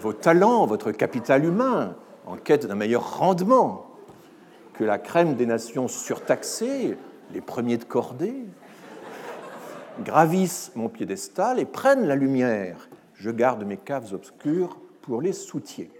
vos 0.00 0.14
talents, 0.14 0.64
votre 0.64 0.92
capital 0.92 1.44
humain, 1.44 1.94
en 2.26 2.36
quête 2.36 2.64
d'un 2.64 2.74
meilleur 2.74 3.18
rendement 3.18 3.89
la 4.84 4.98
crème 4.98 5.34
des 5.34 5.46
nations 5.46 5.88
surtaxées, 5.88 6.96
les 7.32 7.40
premiers 7.40 7.78
de 7.78 7.84
cordée, 7.84 8.44
gravissent 10.04 10.72
mon 10.74 10.88
piédestal 10.88 11.58
et 11.58 11.64
prennent 11.64 12.06
la 12.06 12.16
lumière. 12.16 12.88
Je 13.14 13.30
garde 13.30 13.64
mes 13.64 13.76
caves 13.76 14.12
obscures 14.14 14.78
pour 15.02 15.22
les 15.22 15.32
soutiers. 15.32 15.90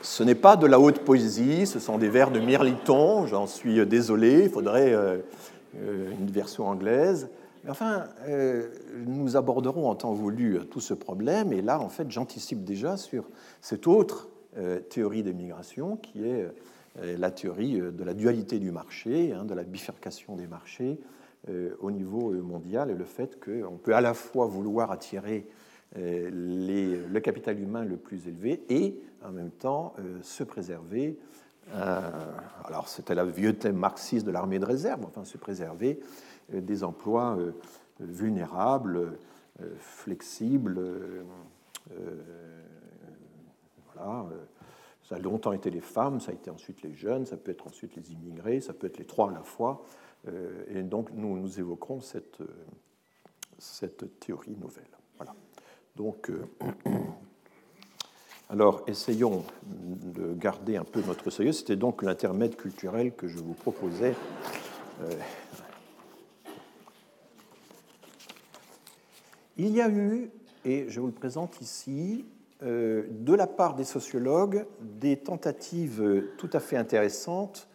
Ce 0.02 0.24
n'est 0.24 0.34
pas 0.34 0.56
de 0.56 0.66
la 0.66 0.80
haute 0.80 1.00
poésie, 1.00 1.68
ce 1.68 1.78
sont 1.78 1.98
des 1.98 2.08
vers 2.08 2.32
de 2.32 2.40
Mirliton, 2.40 3.28
j'en 3.28 3.48
suis 3.48 3.86
désolé, 3.86 4.44
il 4.44 4.50
faudrait 4.50 4.94
euh, 4.94 5.18
euh, 5.84 6.10
une 6.18 6.32
version 6.32 6.70
anglaise. 6.70 7.28
Enfin, 7.68 8.06
euh, 8.28 8.70
nous 9.06 9.38
aborderons 9.38 9.90
en 9.90 9.96
temps 9.96 10.14
voulu 10.14 10.60
tout 10.70 10.80
ce 10.80 10.94
problème, 10.94 11.52
et 11.52 11.62
là, 11.62 11.80
en 11.80 11.90
fait, 11.90 12.12
j'anticipe 12.12 12.64
déjà 12.64 12.98
sur 12.98 13.26
cette 13.62 13.88
autre 13.88 14.30
euh, 14.58 14.80
théorie 14.80 15.24
des 15.24 15.34
migrations, 15.34 15.98
qui 15.98 16.24
est 16.24 16.48
la 17.18 17.30
théorie 17.30 17.78
de 17.78 18.04
la 18.06 18.14
dualité 18.14 18.58
du 18.58 18.72
marché, 18.72 19.34
hein, 19.34 19.44
de 19.44 19.54
la 19.54 19.64
bifurcation 19.64 20.38
des 20.38 20.48
marchés 20.48 20.98
au 21.82 21.92
niveau 21.92 22.32
mondial, 22.42 22.90
et 22.90 22.94
le 22.94 23.04
fait 23.04 23.38
qu'on 23.38 23.76
peut 23.76 23.94
à 23.94 24.00
la 24.00 24.14
fois 24.14 24.46
vouloir 24.46 24.92
attirer 24.92 25.46
le 25.98 27.20
capital 27.20 27.60
humain 27.60 27.84
le 27.84 27.98
plus 27.98 28.30
élevé 28.30 28.64
et 28.70 28.98
en 29.26 29.34
même 29.34 29.52
temps 29.52 29.94
se 30.22 30.46
préserver 30.46 31.20
euh, 31.74 32.00
alors 32.66 32.88
c'était 32.88 33.16
le 33.16 33.24
vieux 33.24 33.54
thème 33.54 33.78
marxiste 33.78 34.26
de 34.26 34.32
l'armée 34.32 34.60
de 34.60 34.66
réserve, 34.66 35.04
enfin 35.06 35.24
se 35.26 35.38
préserver 35.38 36.00
euh, 36.00 36.35
des 36.50 36.84
emplois 36.84 37.38
euh, 37.38 37.52
vulnérables, 38.00 39.18
flexibles, 39.80 40.82
voilà, 43.94 44.26
Ça 45.04 45.16
a 45.16 45.20
longtemps 45.20 45.54
été 45.54 45.70
les 45.70 45.80
femmes, 45.80 46.20
ça 46.20 46.32
a 46.32 46.34
été 46.34 46.50
ensuite 46.50 46.82
les 46.82 46.94
jeunes, 46.94 47.26
ça 47.26 47.38
peut 47.38 47.52
être 47.52 47.66
ensuite 47.66 47.96
les 47.96 48.12
immigrés, 48.12 48.60
ça 48.60 48.74
peut 48.74 48.88
être 48.88 48.98
les 48.98 49.06
trois 49.06 49.30
à 49.30 49.34
la 49.34 49.44
fois. 49.44 49.86
Et 50.68 50.84
donc 50.84 51.12
nous, 51.14 51.40
nous 51.40 51.60
évoquerons 51.60 52.02
cette, 52.02 52.42
cette 53.58 54.20
théorie 54.20 54.58
nouvelle. 54.58 54.84
Voilà. 55.18 55.34
Donc, 55.96 56.30
alors 58.50 58.84
essayons 58.88 59.46
de 59.64 60.34
garder 60.34 60.76
un 60.76 60.84
peu 60.84 61.02
notre 61.02 61.30
sérieux. 61.30 61.54
C'était 61.54 61.78
donc 61.78 62.04
l'intermède 62.04 62.56
culturel 62.56 63.16
que 63.16 63.28
je 63.28 63.38
vous 63.38 63.54
proposais. 63.54 64.16
Il 69.58 69.70
y 69.70 69.80
a 69.80 69.90
eu, 69.90 70.30
et 70.66 70.86
je 70.90 71.00
vous 71.00 71.08
le 71.08 71.14
présente 71.14 71.62
ici, 71.62 72.26
euh, 72.62 73.04
de 73.10 73.34
la 73.34 73.48
part 73.48 73.76
des 73.76 73.86
sociologues 73.86 74.66
des 74.82 75.16
tentatives 75.16 76.26
tout 76.38 76.50
à 76.52 76.60
fait 76.60 76.76
intéressantes 76.76 77.70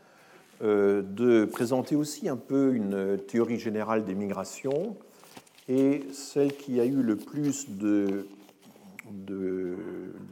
euh, 0.61 1.01
de 1.01 1.47
présenter 1.47 1.97
aussi 1.97 2.28
un 2.28 2.37
peu 2.37 2.74
une 2.74 3.16
théorie 3.26 3.59
générale 3.59 4.05
des 4.05 4.14
migrations. 4.14 4.95
Et 5.68 6.03
celle 6.12 6.55
qui 6.55 6.81
a 6.81 6.85
eu 6.85 7.03
le 7.03 7.16
plus 7.16 7.66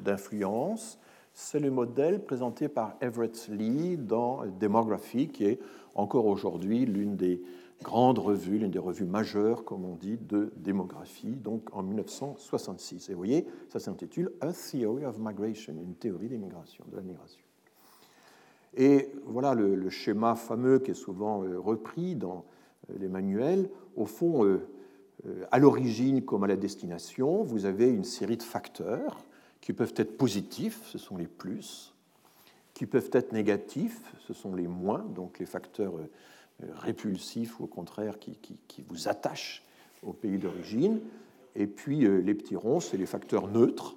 d'influence, 0.04 0.98
c'est 1.32 1.60
le 1.60 1.70
modèle 1.70 2.22
présenté 2.22 2.68
par 2.68 2.94
Everett 3.00 3.48
Lee 3.48 3.96
dans 3.96 4.44
Demography, 4.60 5.28
qui 5.28 5.46
est 5.46 5.60
encore 5.94 6.26
aujourd'hui 6.26 6.84
l'une 6.84 7.16
des 7.16 7.40
grande 7.82 8.18
revue, 8.18 8.58
l'une 8.58 8.70
des 8.70 8.78
revues 8.78 9.04
majeures, 9.04 9.64
comme 9.64 9.84
on 9.84 9.94
dit, 9.94 10.16
de 10.16 10.52
démographie, 10.56 11.36
donc 11.36 11.68
en 11.72 11.82
1966. 11.82 13.08
Et 13.08 13.12
vous 13.12 13.18
voyez, 13.18 13.46
ça 13.68 13.78
s'intitule 13.78 14.32
A 14.40 14.52
Theory 14.52 15.04
of 15.04 15.18
Migration, 15.18 15.74
une 15.74 15.94
théorie 15.94 16.28
des 16.28 16.38
migrations, 16.38 16.84
de 16.90 16.96
la 16.96 17.02
migration. 17.02 17.42
Et 18.76 19.10
voilà 19.24 19.54
le, 19.54 19.88
schéma 19.90 20.34
fameux 20.34 20.78
qui 20.78 20.90
est 20.90 20.94
souvent 20.94 21.42
euh, 21.42 21.58
repris 21.58 22.14
dans 22.14 22.44
euh, 22.90 22.94
les 22.98 23.08
manuels. 23.08 23.70
Au 23.96 24.06
fond, 24.06 24.44
euh, 24.44 24.60
à 25.50 25.58
l'origine 25.58 26.22
comme 26.22 26.44
à 26.44 26.46
la 26.46 26.56
destination, 26.56 27.42
vous 27.42 27.64
avez 27.64 27.88
une 27.88 28.04
série 28.04 28.36
de 28.36 28.42
facteurs 28.42 29.24
qui 29.60 29.72
peuvent 29.72 29.94
être 29.96 30.16
positifs, 30.16 30.82
ce 30.84 30.98
sont 30.98 31.16
les 31.16 31.26
plus, 31.26 31.94
qui 32.74 32.86
peuvent 32.86 33.10
être 33.12 33.32
négatifs, 33.32 34.00
ce 34.20 34.32
sont 34.32 34.54
les 34.54 34.68
moins, 34.68 35.04
donc 35.14 35.40
les 35.40 35.46
facteurs 35.46 35.94
répulsifs 36.60 37.60
ou 37.60 37.64
au 37.64 37.66
contraire 37.66 38.18
qui, 38.18 38.36
vous 38.88 39.08
attachent 39.08 39.64
au 40.02 40.12
pays 40.12 40.38
d'origine. 40.38 41.00
Et 41.54 41.66
puis 41.66 42.04
euh, 42.04 42.18
les 42.18 42.34
petits 42.34 42.56
ronds, 42.56 42.80
c'est 42.80 42.96
les 42.96 43.06
facteurs 43.06 43.48
neutres. 43.48 43.96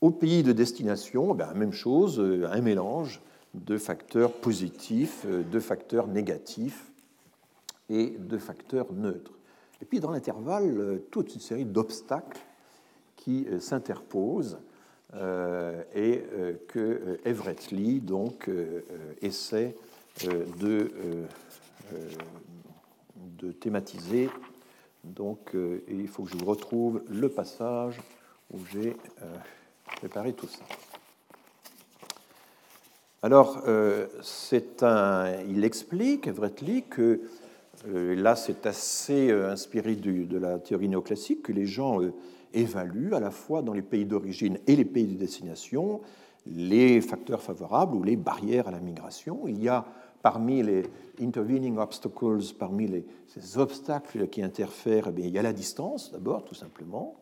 Au 0.00 0.10
pays 0.10 0.42
de 0.42 0.52
destination, 0.52 1.34
ben, 1.34 1.52
même 1.54 1.72
chose, 1.72 2.18
euh, 2.18 2.48
un 2.50 2.60
mélange 2.60 3.20
de 3.54 3.76
facteurs 3.76 4.32
positifs, 4.32 5.24
euh, 5.26 5.42
de 5.42 5.60
facteurs 5.60 6.08
négatifs 6.08 6.90
et 7.88 8.16
de 8.18 8.38
facteurs 8.38 8.92
neutres. 8.92 9.32
Et 9.80 9.84
puis 9.84 10.00
dans 10.00 10.10
l'intervalle, 10.10 11.00
toute 11.10 11.34
une 11.34 11.40
série 11.40 11.64
d'obstacles 11.64 12.40
qui 13.16 13.46
s'interposent 13.58 14.58
et 15.12 16.22
que 16.68 17.18
Everett 17.24 17.72
Lee 17.72 18.00
donc, 18.00 18.48
essaie 19.20 19.74
euh, 19.76 19.91
de, 20.20 20.92
euh, 20.94 21.26
euh, 21.94 22.08
de 23.38 23.52
thématiser. 23.52 24.28
Donc, 25.04 25.56
il 25.88 26.06
faut 26.06 26.22
que 26.22 26.30
je 26.30 26.36
vous 26.36 26.44
retrouve 26.44 27.02
le 27.08 27.28
passage 27.28 28.00
où 28.52 28.58
j'ai 28.72 28.96
préparé 29.96 30.32
tout 30.32 30.46
ça. 30.46 30.62
Alors, 33.20 33.64
un, 34.82 35.32
il 35.48 35.64
explique, 35.64 36.28
Everett 36.28 36.60
Lee, 36.60 36.84
que 36.88 37.20
là, 37.84 38.36
c'est 38.36 38.64
assez 38.66 39.32
inspiré 39.32 39.96
de 39.96 40.38
la 40.38 40.60
théorie 40.60 40.88
néoclassique, 40.88 41.42
que 41.42 41.52
les 41.52 41.66
gens 41.66 41.98
évaluent 42.54 43.14
à 43.14 43.20
la 43.20 43.32
fois 43.32 43.62
dans 43.62 43.72
les 43.72 43.82
pays 43.82 44.04
d'origine 44.04 44.60
et 44.68 44.76
les 44.76 44.84
pays 44.84 45.06
de 45.08 45.18
destination 45.18 46.00
les 46.46 47.00
facteurs 47.00 47.42
favorables 47.42 47.94
ou 47.94 48.02
les 48.02 48.16
barrières 48.16 48.68
à 48.68 48.70
la 48.70 48.80
migration. 48.80 49.46
Il 49.46 49.62
y 49.62 49.68
a 49.68 49.84
parmi 50.22 50.62
les 50.62 50.84
intervening 51.20 51.76
obstacles, 51.78 52.54
parmi 52.58 53.04
ces 53.26 53.58
obstacles 53.58 54.28
qui 54.28 54.42
interfèrent, 54.42 55.08
eh 55.08 55.12
bien, 55.12 55.26
il 55.26 55.32
y 55.32 55.38
a 55.38 55.42
la 55.42 55.52
distance, 55.52 56.12
d'abord, 56.12 56.44
tout 56.44 56.54
simplement. 56.54 57.16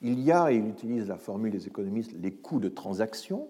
Il 0.00 0.20
y 0.20 0.30
a, 0.30 0.52
et 0.52 0.56
il 0.56 0.66
utilise 0.68 1.08
la 1.08 1.18
formule 1.18 1.50
des 1.50 1.66
économistes, 1.66 2.12
les 2.12 2.32
coûts 2.32 2.60
de 2.60 2.68
transaction. 2.68 3.48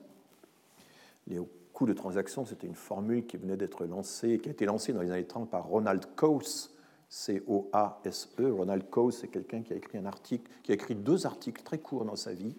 Les 1.26 1.38
coûts 1.74 1.86
de 1.86 1.92
transaction, 1.92 2.46
c'était 2.46 2.66
une 2.66 2.74
formule 2.74 3.26
qui 3.26 3.36
venait 3.36 3.56
d'être 3.56 3.84
lancée, 3.84 4.38
qui 4.38 4.48
a 4.48 4.52
été 4.52 4.64
lancée 4.64 4.92
dans 4.92 5.02
les 5.02 5.10
années 5.10 5.26
30 5.26 5.50
par 5.50 5.66
Ronald 5.66 6.06
Coase, 6.16 6.74
C-O-A-S-E. 7.10 8.50
Ronald 8.50 8.88
Coase, 8.88 9.18
c'est 9.20 9.28
quelqu'un 9.28 9.62
qui 9.62 9.74
a 9.74 10.74
écrit 10.74 10.94
deux 10.94 11.26
articles 11.26 11.62
très 11.62 11.78
courts 11.78 12.06
dans 12.06 12.16
sa 12.16 12.32
vie, 12.32 12.56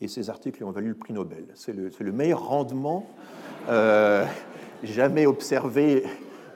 et 0.00 0.08
ces 0.08 0.30
articles 0.30 0.58
lui 0.58 0.64
ont 0.64 0.70
valu 0.70 0.88
le 0.88 0.94
prix 0.94 1.12
Nobel. 1.12 1.46
C'est 1.54 1.72
le, 1.72 1.90
le, 1.98 2.12
meilleur 2.12 2.46
rendement 2.46 3.06
euh, 3.68 4.26
jamais 4.82 5.26
observé 5.26 6.04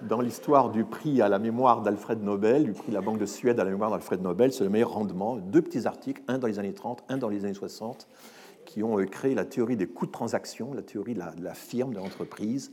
dans 0.03 0.21
l'histoire 0.21 0.71
du 0.71 0.85
prix 0.85 1.21
à 1.21 1.29
la 1.29 1.39
mémoire 1.39 1.83
d'Alfred 1.83 2.23
Nobel, 2.23 2.65
du 2.65 2.73
prix 2.73 2.89
de 2.89 2.95
la 2.95 3.01
Banque 3.01 3.19
de 3.19 3.27
Suède 3.27 3.61
à 3.61 3.65
la 3.65 3.71
mémoire 3.71 3.91
d'Alfred 3.91 4.23
Nobel, 4.23 4.53
c'est 4.53 4.65
le 4.65 4.71
meilleur 4.71 4.93
rendement. 4.93 5.37
Deux 5.37 5.63
petits 5.63 5.87
articles, 5.87 6.23
un 6.29 6.39
dans 6.39 6.47
les 6.47 6.59
années 6.59 6.73
30, 6.73 7.05
un 7.09 7.19
dans 7.19 7.29
les 7.29 7.45
années 7.45 7.55
60, 7.55 8.09
qui 8.65 8.83
ont 8.83 8.99
euh, 8.99 9.05
créé 9.05 9.35
la 9.35 9.45
théorie 9.45 9.77
des 9.77 9.87
coûts 9.87 10.07
de 10.07 10.13
transaction, 10.13 10.73
la 10.73 10.83
théorie 10.83 11.15
de 11.15 11.21
la, 11.43 11.55
firme, 11.55 11.93
de 11.93 11.99
l'entreprise, 11.99 12.73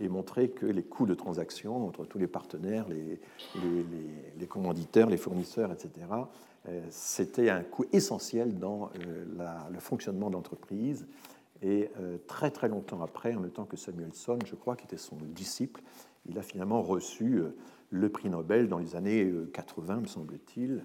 et 0.00 0.08
montré 0.08 0.50
que 0.50 0.66
les 0.66 0.84
coûts 0.84 1.06
de 1.06 1.14
transaction 1.14 1.86
entre 1.86 2.04
tous 2.04 2.18
les 2.18 2.28
partenaires, 2.28 2.86
les, 2.88 3.20
les, 4.38 4.46
commanditaires, 4.46 5.08
les 5.08 5.16
fournisseurs, 5.16 5.72
etc., 5.72 5.90
euh, 6.68 6.80
c'était 6.90 7.50
un 7.50 7.62
coût 7.62 7.86
essentiel 7.92 8.58
dans 8.58 8.90
euh, 9.00 9.24
le 9.72 9.80
fonctionnement 9.80 10.28
de 10.28 10.34
l'entreprise 10.34 11.06
et 11.62 11.90
euh, 11.98 12.18
très 12.26 12.50
très 12.50 12.68
longtemps 12.68 13.02
après, 13.02 13.34
en 13.34 13.40
même 13.40 13.50
temps 13.50 13.64
que 13.64 13.76
Samuelson, 13.76 14.38
je 14.44 14.54
crois, 14.54 14.76
qui 14.76 14.84
était 14.84 14.96
son 14.96 15.16
disciple, 15.16 15.82
il 16.26 16.38
a 16.38 16.42
finalement 16.42 16.82
reçu 16.82 17.38
euh, 17.38 17.56
le 17.90 18.08
prix 18.08 18.30
Nobel 18.30 18.68
dans 18.68 18.78
les 18.78 18.96
années 18.96 19.32
80, 19.52 19.94
euh, 19.96 20.00
me 20.00 20.06
semble-t-il, 20.06 20.84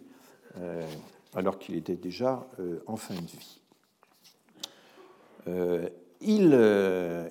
alors 1.34 1.58
qu'il 1.58 1.76
était 1.76 1.96
déjà 1.96 2.48
en 2.86 2.96
fin 2.96 3.16
de 3.16 3.22
vie. 3.22 3.62
il 6.22 6.54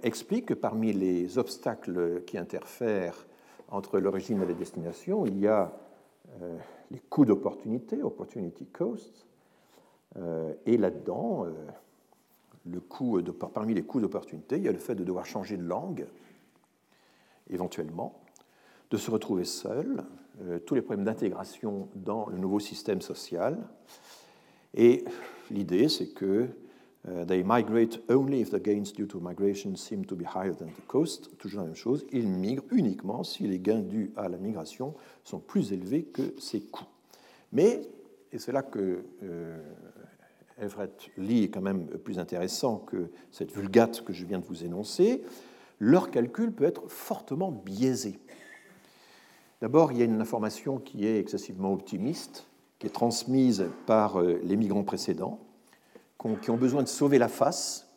explique 0.03 0.47
que 0.47 0.55
parmi 0.55 0.93
les 0.93 1.39
obstacles 1.39 2.23
qui 2.27 2.37
interfèrent 2.37 3.25
entre 3.69 4.01
l'origine 4.01 4.43
et 4.43 4.47
la 4.47 4.55
destination, 4.55 5.25
il 5.25 5.39
y 5.39 5.47
a 5.47 5.73
les 6.91 6.99
coûts 6.99 7.25
d'opportunité, 7.25 8.03
opportunity 8.03 8.67
costs, 8.67 9.25
et 10.67 10.77
là-dedans, 10.77 11.47
le 12.65 12.81
coût 12.81 13.21
parmi 13.55 13.75
les 13.75 13.83
coûts 13.83 14.01
d'opportunité, 14.01 14.57
il 14.57 14.63
y 14.63 14.69
a 14.69 14.73
le 14.73 14.79
fait 14.79 14.95
de 14.95 15.05
devoir 15.05 15.27
changer 15.27 15.57
de 15.57 15.65
langue, 15.65 16.07
éventuellement, 17.51 18.23
de 18.91 18.97
se 18.97 19.11
retrouver 19.11 19.45
seul, 19.45 20.05
euh, 20.43 20.59
tous 20.59 20.75
les 20.75 20.83
problèmes 20.83 21.05
d'intégration 21.05 21.89
dans 21.95 22.29
le 22.29 22.39
nouveau 22.39 22.61
système 22.61 23.01
social. 23.01 23.59
Et 24.75 25.05
l'idée, 25.51 25.89
c'est 25.89 26.09
que 26.09 26.49
uh, 27.07 27.27
they 27.27 27.43
migrate 27.45 28.01
only 28.09 28.41
if 28.41 28.51
the 28.51 28.63
gains 28.63 28.93
due 28.95 29.07
to 29.07 29.21
migration 29.21 29.77
seem 29.77 30.05
to 30.05 30.17
be 30.17 30.25
higher 30.25 30.55
than 30.55 30.67
the 30.67 30.87
cost. 30.87 31.37
Toujours 31.39 31.61
la 31.61 31.67
même 31.67 31.77
chose, 31.77 32.07
ils 32.13 32.29
migrent 32.29 32.65
uniquement 32.71 33.25
si 33.25 33.47
les 33.47 33.59
gains 33.59 33.83
dus 33.83 34.13
à 34.17 34.29
la 34.29 34.39
migration 34.39 34.95
sont 35.25 35.39
plus 35.39 35.73
élevés 35.73 36.05
que 36.05 36.35
ses 36.39 36.61
coûts. 36.63 36.87
Mais, 37.53 37.83
et 38.33 38.39
c'est 38.39 38.53
là 38.53 38.63
que 38.63 39.05
euh, 39.23 39.59
Everett 40.63 41.11
Lee 41.19 41.45
est 41.45 41.49
quand 41.49 41.61
même 41.61 41.87
plus 41.87 42.19
intéressant 42.19 42.79
que 42.79 43.11
cette 43.31 43.53
vulgate 43.53 44.03
que 44.05 44.13
je 44.13 44.25
viens 44.25 44.39
de 44.39 44.45
vous 44.45 44.65
énoncer, 44.65 45.23
leur 45.81 46.11
calcul 46.11 46.53
peut 46.53 46.65
être 46.65 46.89
fortement 46.89 47.51
biaisé. 47.51 48.19
D'abord, 49.61 49.93
il 49.93 49.99
y 49.99 50.03
a 50.03 50.05
une 50.05 50.21
information 50.21 50.79
qui 50.79 51.07
est 51.07 51.19
excessivement 51.19 51.73
optimiste, 51.73 52.47
qui 52.79 52.87
est 52.87 52.91
transmise 52.91 53.67
par 53.87 54.21
euh, 54.21 54.41
les 54.45 54.57
migrants 54.57 54.85
précédents, 54.85 55.41
qui 56.41 56.51
ont 56.51 56.57
besoin 56.57 56.85
de 56.85 56.89
sauver 56.89 57.19
la 57.19 57.29
face, 57.29 57.89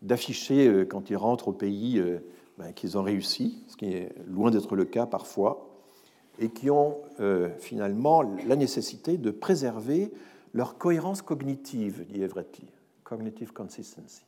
d'afficher 0.00 0.66
euh, 0.66 0.84
quand 0.84 1.10
ils 1.10 1.16
rentrent 1.16 1.48
au 1.48 1.52
pays 1.52 1.98
euh, 1.98 2.18
ben, 2.58 2.72
qu'ils 2.72 2.98
ont 2.98 3.02
réussi, 3.02 3.62
ce 3.68 3.76
qui 3.76 3.86
est 3.86 4.12
loin 4.26 4.50
d'être 4.50 4.74
le 4.74 4.84
cas 4.84 5.06
parfois, 5.06 5.68
et 6.38 6.48
qui 6.48 6.70
ont 6.70 6.96
finalement 7.58 8.22
la 8.22 8.56
nécessité 8.56 9.18
de 9.18 9.30
préserver 9.30 10.10
leur 10.54 10.78
cohérence 10.78 11.22
cognitive, 11.22 12.04
dit 12.08 12.22
Everett 12.22 12.58
Lee, 12.58 12.68
cognitive 13.04 13.52
consistency. 13.52 14.24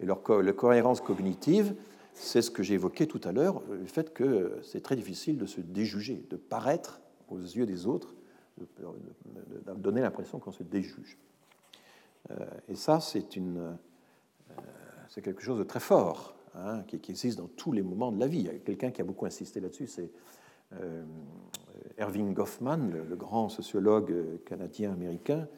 Et 0.00 0.06
leur 0.06 0.22
cohérence 0.22 1.00
cognitive, 1.00 1.74
c'est 2.14 2.42
ce 2.42 2.50
que 2.50 2.62
j'ai 2.62 2.74
évoqué 2.74 3.06
tout 3.06 3.20
à 3.24 3.32
l'heure, 3.32 3.62
le 3.68 3.84
fait 3.86 4.12
que 4.12 4.58
c'est 4.62 4.82
très 4.82 4.96
difficile 4.96 5.38
de 5.38 5.46
se 5.46 5.60
déjuger, 5.60 6.24
de 6.30 6.36
paraître 6.36 7.00
aux 7.28 7.38
yeux 7.38 7.66
des 7.66 7.86
autres, 7.86 8.14
de, 8.58 9.74
donner 9.74 10.00
l'impression 10.00 10.38
qu'on 10.38 10.52
se 10.52 10.62
déjuge. 10.62 11.18
Euh, 12.30 12.46
et 12.68 12.76
ça, 12.76 12.98
euh, 13.16 13.72
c'est 15.08 15.22
quelque 15.22 15.42
chose 15.42 15.58
de 15.58 15.64
très 15.64 15.80
fort, 15.80 16.36
hein, 16.54 16.82
qui, 16.86 16.96
existe 17.10 17.38
dans 17.38 17.48
tous 17.48 17.72
les 17.72 17.82
moments 17.82 18.12
de 18.12 18.20
la 18.20 18.26
vie. 18.26 18.40
Il 18.40 18.46
y 18.46 18.50
a 18.50 18.54
quelqu'un 18.58 18.90
qui 18.90 19.00
a 19.00 19.04
beaucoup 19.04 19.26
insisté 19.26 19.60
là-dessus, 19.60 19.88
c'est 19.88 20.10
euh, 20.74 21.04
Erving 21.98 22.34
Goffman, 22.34 22.90
le, 22.90 23.16
grand 23.16 23.48
sociologue 23.48 24.12
canadien-américain, 24.44 25.48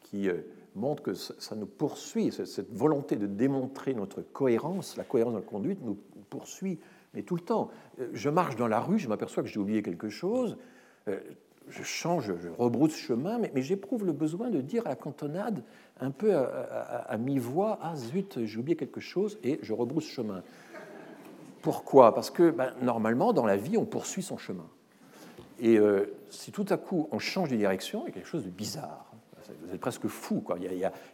qui 0.00 0.28
montre 0.74 1.02
que 1.02 1.14
ça 1.14 1.54
nous 1.54 1.66
poursuit, 1.66 2.32
cette 2.32 2.72
volonté 2.72 3.16
de 3.16 3.26
démontrer 3.26 3.94
notre 3.94 4.22
cohérence, 4.22 4.96
la 4.96 5.04
cohérence 5.04 5.34
de 5.34 5.38
la 5.38 5.44
conduite 5.44 5.80
nous 5.82 5.98
poursuit, 6.30 6.78
mais 7.12 7.22
tout 7.22 7.34
le 7.34 7.42
temps. 7.42 7.70
Je 8.12 8.30
marche 8.30 8.56
dans 8.56 8.68
la 8.68 8.80
rue, 8.80 8.98
je 8.98 9.08
m'aperçois 9.08 9.42
que 9.42 9.48
j'ai 9.48 9.60
oublié 9.60 9.82
quelque 9.82 10.08
chose, 10.08 10.56
je 11.68 11.82
change, 11.82 12.32
je 12.40 12.48
rebrousse 12.48 12.96
chemin, 12.96 13.38
mais, 13.38 13.50
j'éprouve 13.62 14.04
le 14.04 14.12
besoin 14.12 14.50
de 14.50 14.60
dire 14.60 14.86
à 14.86 14.90
la 14.90 14.96
cantonade, 14.96 15.62
un 16.00 16.10
peu 16.10 16.34
à, 16.34 17.16
mi-voix, 17.18 17.78
Ah 17.82 17.94
zut, 17.96 18.44
j'ai 18.44 18.58
oublié 18.58 18.76
quelque 18.76 19.00
chose, 19.00 19.38
et 19.42 19.58
je 19.62 19.72
rebrousse 19.72 20.06
chemin. 20.06 20.42
Pourquoi? 21.62 22.14
Parce 22.14 22.30
que 22.30 22.50
ben, 22.50 22.74
normalement, 22.82 23.32
dans 23.32 23.46
la 23.46 23.56
vie, 23.56 23.76
on 23.76 23.84
poursuit 23.84 24.22
son 24.22 24.36
chemin. 24.36 24.66
Et 25.62 25.78
euh, 25.78 26.12
si 26.28 26.50
tout 26.50 26.66
à 26.68 26.76
coup 26.76 27.08
on 27.12 27.20
change 27.20 27.48
de 27.48 27.56
direction, 27.56 28.02
il 28.04 28.08
y 28.08 28.10
a 28.10 28.14
quelque 28.14 28.28
chose 28.28 28.44
de 28.44 28.50
bizarre. 28.50 29.06
Vous 29.64 29.74
êtes 29.74 29.80
presque 29.80 30.08
fou. 30.08 30.42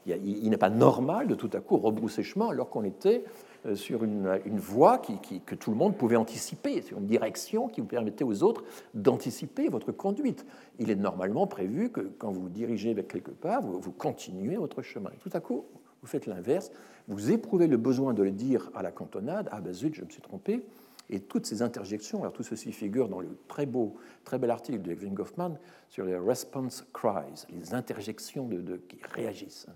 Il 0.06 0.50
n'est 0.50 0.56
pas 0.56 0.70
normal 0.70 1.28
de 1.28 1.34
tout 1.34 1.50
à 1.52 1.60
coup 1.60 1.76
rebrousser 1.76 2.22
chemin 2.22 2.48
alors 2.48 2.70
qu'on 2.70 2.84
était 2.84 3.24
euh, 3.66 3.74
sur 3.74 4.04
une, 4.04 4.40
voie 4.56 4.98
que 4.98 5.54
tout 5.54 5.70
le 5.70 5.76
monde 5.76 5.96
pouvait 5.96 6.16
anticiper, 6.16 6.80
sur 6.80 6.98
une 6.98 7.06
direction 7.06 7.68
qui 7.68 7.82
vous 7.82 7.86
permettait 7.86 8.24
aux 8.24 8.42
autres 8.42 8.64
d'anticiper 8.94 9.68
votre 9.68 9.92
conduite. 9.92 10.46
Il 10.78 10.90
est 10.90 10.96
normalement 10.96 11.46
prévu 11.46 11.90
que 11.90 12.00
quand 12.00 12.30
vous 12.30 12.42
vous 12.42 12.48
dirigez 12.48 12.94
vers 12.94 13.06
quelque 13.06 13.30
part, 13.30 13.60
vous, 13.60 13.92
continuez 13.92 14.56
votre 14.56 14.80
chemin. 14.80 15.10
Tout 15.20 15.30
à 15.34 15.40
coup, 15.40 15.66
vous 16.00 16.08
faites 16.08 16.26
l'inverse, 16.26 16.70
vous 17.06 17.32
éprouvez 17.32 17.66
le 17.66 17.76
besoin 17.76 18.14
de 18.14 18.22
le 18.22 18.30
dire 18.30 18.70
à 18.74 18.82
la 18.82 18.92
cantonade, 18.92 19.48
ah 19.52 19.60
ben 19.60 19.74
zut, 19.74 19.94
je 19.94 20.04
me 20.04 20.10
suis 20.10 20.22
trompé, 20.22 20.64
et 21.10 21.20
toutes 21.20 21.46
ces 21.46 21.62
interjections, 21.62 22.20
alors 22.20 22.32
tout 22.32 22.42
ceci 22.42 22.72
figure 22.72 23.08
dans 23.08 23.20
le 23.20 23.38
très 23.48 23.66
beau, 23.66 23.96
très 24.24 24.38
bel 24.38 24.50
article 24.50 24.82
de 24.82 24.92
Evelyn 24.92 25.12
Goffman 25.12 25.58
sur 25.88 26.04
les 26.04 26.16
response 26.16 26.86
cries, 26.92 27.46
les 27.50 27.74
interjections 27.74 28.48
qui 28.88 28.98
réagissent. 29.14 29.66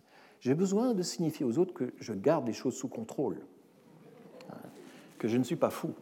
J'ai 0.41 0.55
besoin 0.55 0.93
de 0.93 1.03
signifier 1.03 1.47
aux 1.47 1.59
autres 1.59 1.73
que 1.73 1.93
je 1.99 2.13
garde 2.13 2.47
les 2.47 2.53
choses 2.53 2.75
sous 2.75 2.89
contrôle 2.89 3.39
que 5.23 5.29
je 5.29 5.37
ne 5.37 5.45
suis 5.45 5.57
pas 5.57 5.71
fou. 5.71 5.95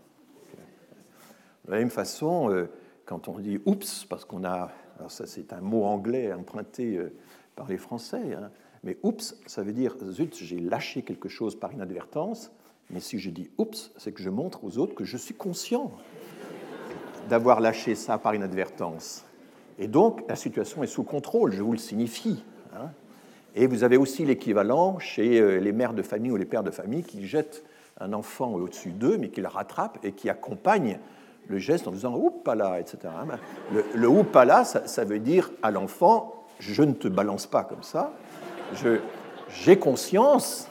De 1.66 1.72
la 1.72 1.78
même 1.78 1.90
façon, 1.90 2.50
euh, 2.50 2.70
quand 3.04 3.28
on 3.28 3.38
dit 3.38 3.60
oups, 3.66 4.06
parce 4.06 4.24
qu'on 4.24 4.44
a, 4.44 4.72
alors 4.98 5.10
ça 5.10 5.26
c'est 5.26 5.52
un 5.52 5.60
mot 5.60 5.84
anglais 5.84 6.32
emprunté 6.32 6.96
euh, 6.96 7.12
par 7.54 7.68
les 7.68 7.76
Français, 7.76 8.32
hein, 8.32 8.50
mais 8.82 8.96
oups, 9.02 9.38
ça 9.44 9.62
veut 9.62 9.74
dire 9.74 9.94
zut, 10.06 10.34
j'ai 10.34 10.58
lâché 10.58 11.02
quelque 11.02 11.28
chose 11.28 11.54
par 11.54 11.70
inadvertance, 11.74 12.50
mais 12.92 13.00
si 13.00 13.18
je 13.18 13.30
dis 13.30 13.50
oups, 13.58 13.92
c'est 13.96 14.12
que 14.12 14.22
je 14.22 14.30
montre 14.30 14.64
aux 14.64 14.78
autres 14.78 14.94
que 14.94 15.04
je 15.04 15.16
suis 15.16 15.34
conscient 15.34 15.92
d'avoir 17.28 17.60
lâché 17.60 17.94
ça 17.94 18.18
par 18.18 18.34
inadvertance. 18.34 19.24
Et 19.78 19.86
donc, 19.86 20.22
la 20.28 20.36
situation 20.36 20.82
est 20.82 20.88
sous 20.88 21.04
contrôle, 21.04 21.52
je 21.52 21.62
vous 21.62 21.72
le 21.72 21.78
signifie. 21.78 22.44
Hein. 22.74 22.90
Et 23.54 23.66
vous 23.66 23.84
avez 23.84 23.96
aussi 23.96 24.24
l'équivalent 24.24 24.98
chez 24.98 25.40
euh, 25.40 25.58
les 25.58 25.72
mères 25.72 25.94
de 25.94 26.02
famille 26.02 26.30
ou 26.30 26.36
les 26.36 26.44
pères 26.44 26.62
de 26.62 26.70
famille 26.70 27.02
qui 27.02 27.26
jettent 27.26 27.64
un 28.00 28.12
enfant 28.12 28.52
au-dessus 28.52 28.90
d'eux, 28.90 29.16
mais 29.18 29.28
qui 29.28 29.40
le 29.40 29.48
rattrape 29.48 29.98
et 30.04 30.12
qui 30.12 30.28
accompagne 30.28 30.98
le 31.48 31.58
geste 31.58 31.88
en 31.88 31.92
disant 31.92 32.16
Oupala, 32.16 32.80
etc. 32.80 32.98
Le, 33.72 33.84
le 33.94 34.08
Oupala, 34.08 34.64
ça, 34.64 34.86
ça 34.86 35.04
veut 35.04 35.18
dire 35.18 35.50
à 35.62 35.70
l'enfant 35.70 36.46
Je 36.58 36.82
ne 36.82 36.92
te 36.92 37.08
balance 37.08 37.46
pas 37.46 37.64
comme 37.64 37.82
ça. 37.82 38.12
J'ai 39.52 39.78
conscience 39.78 40.69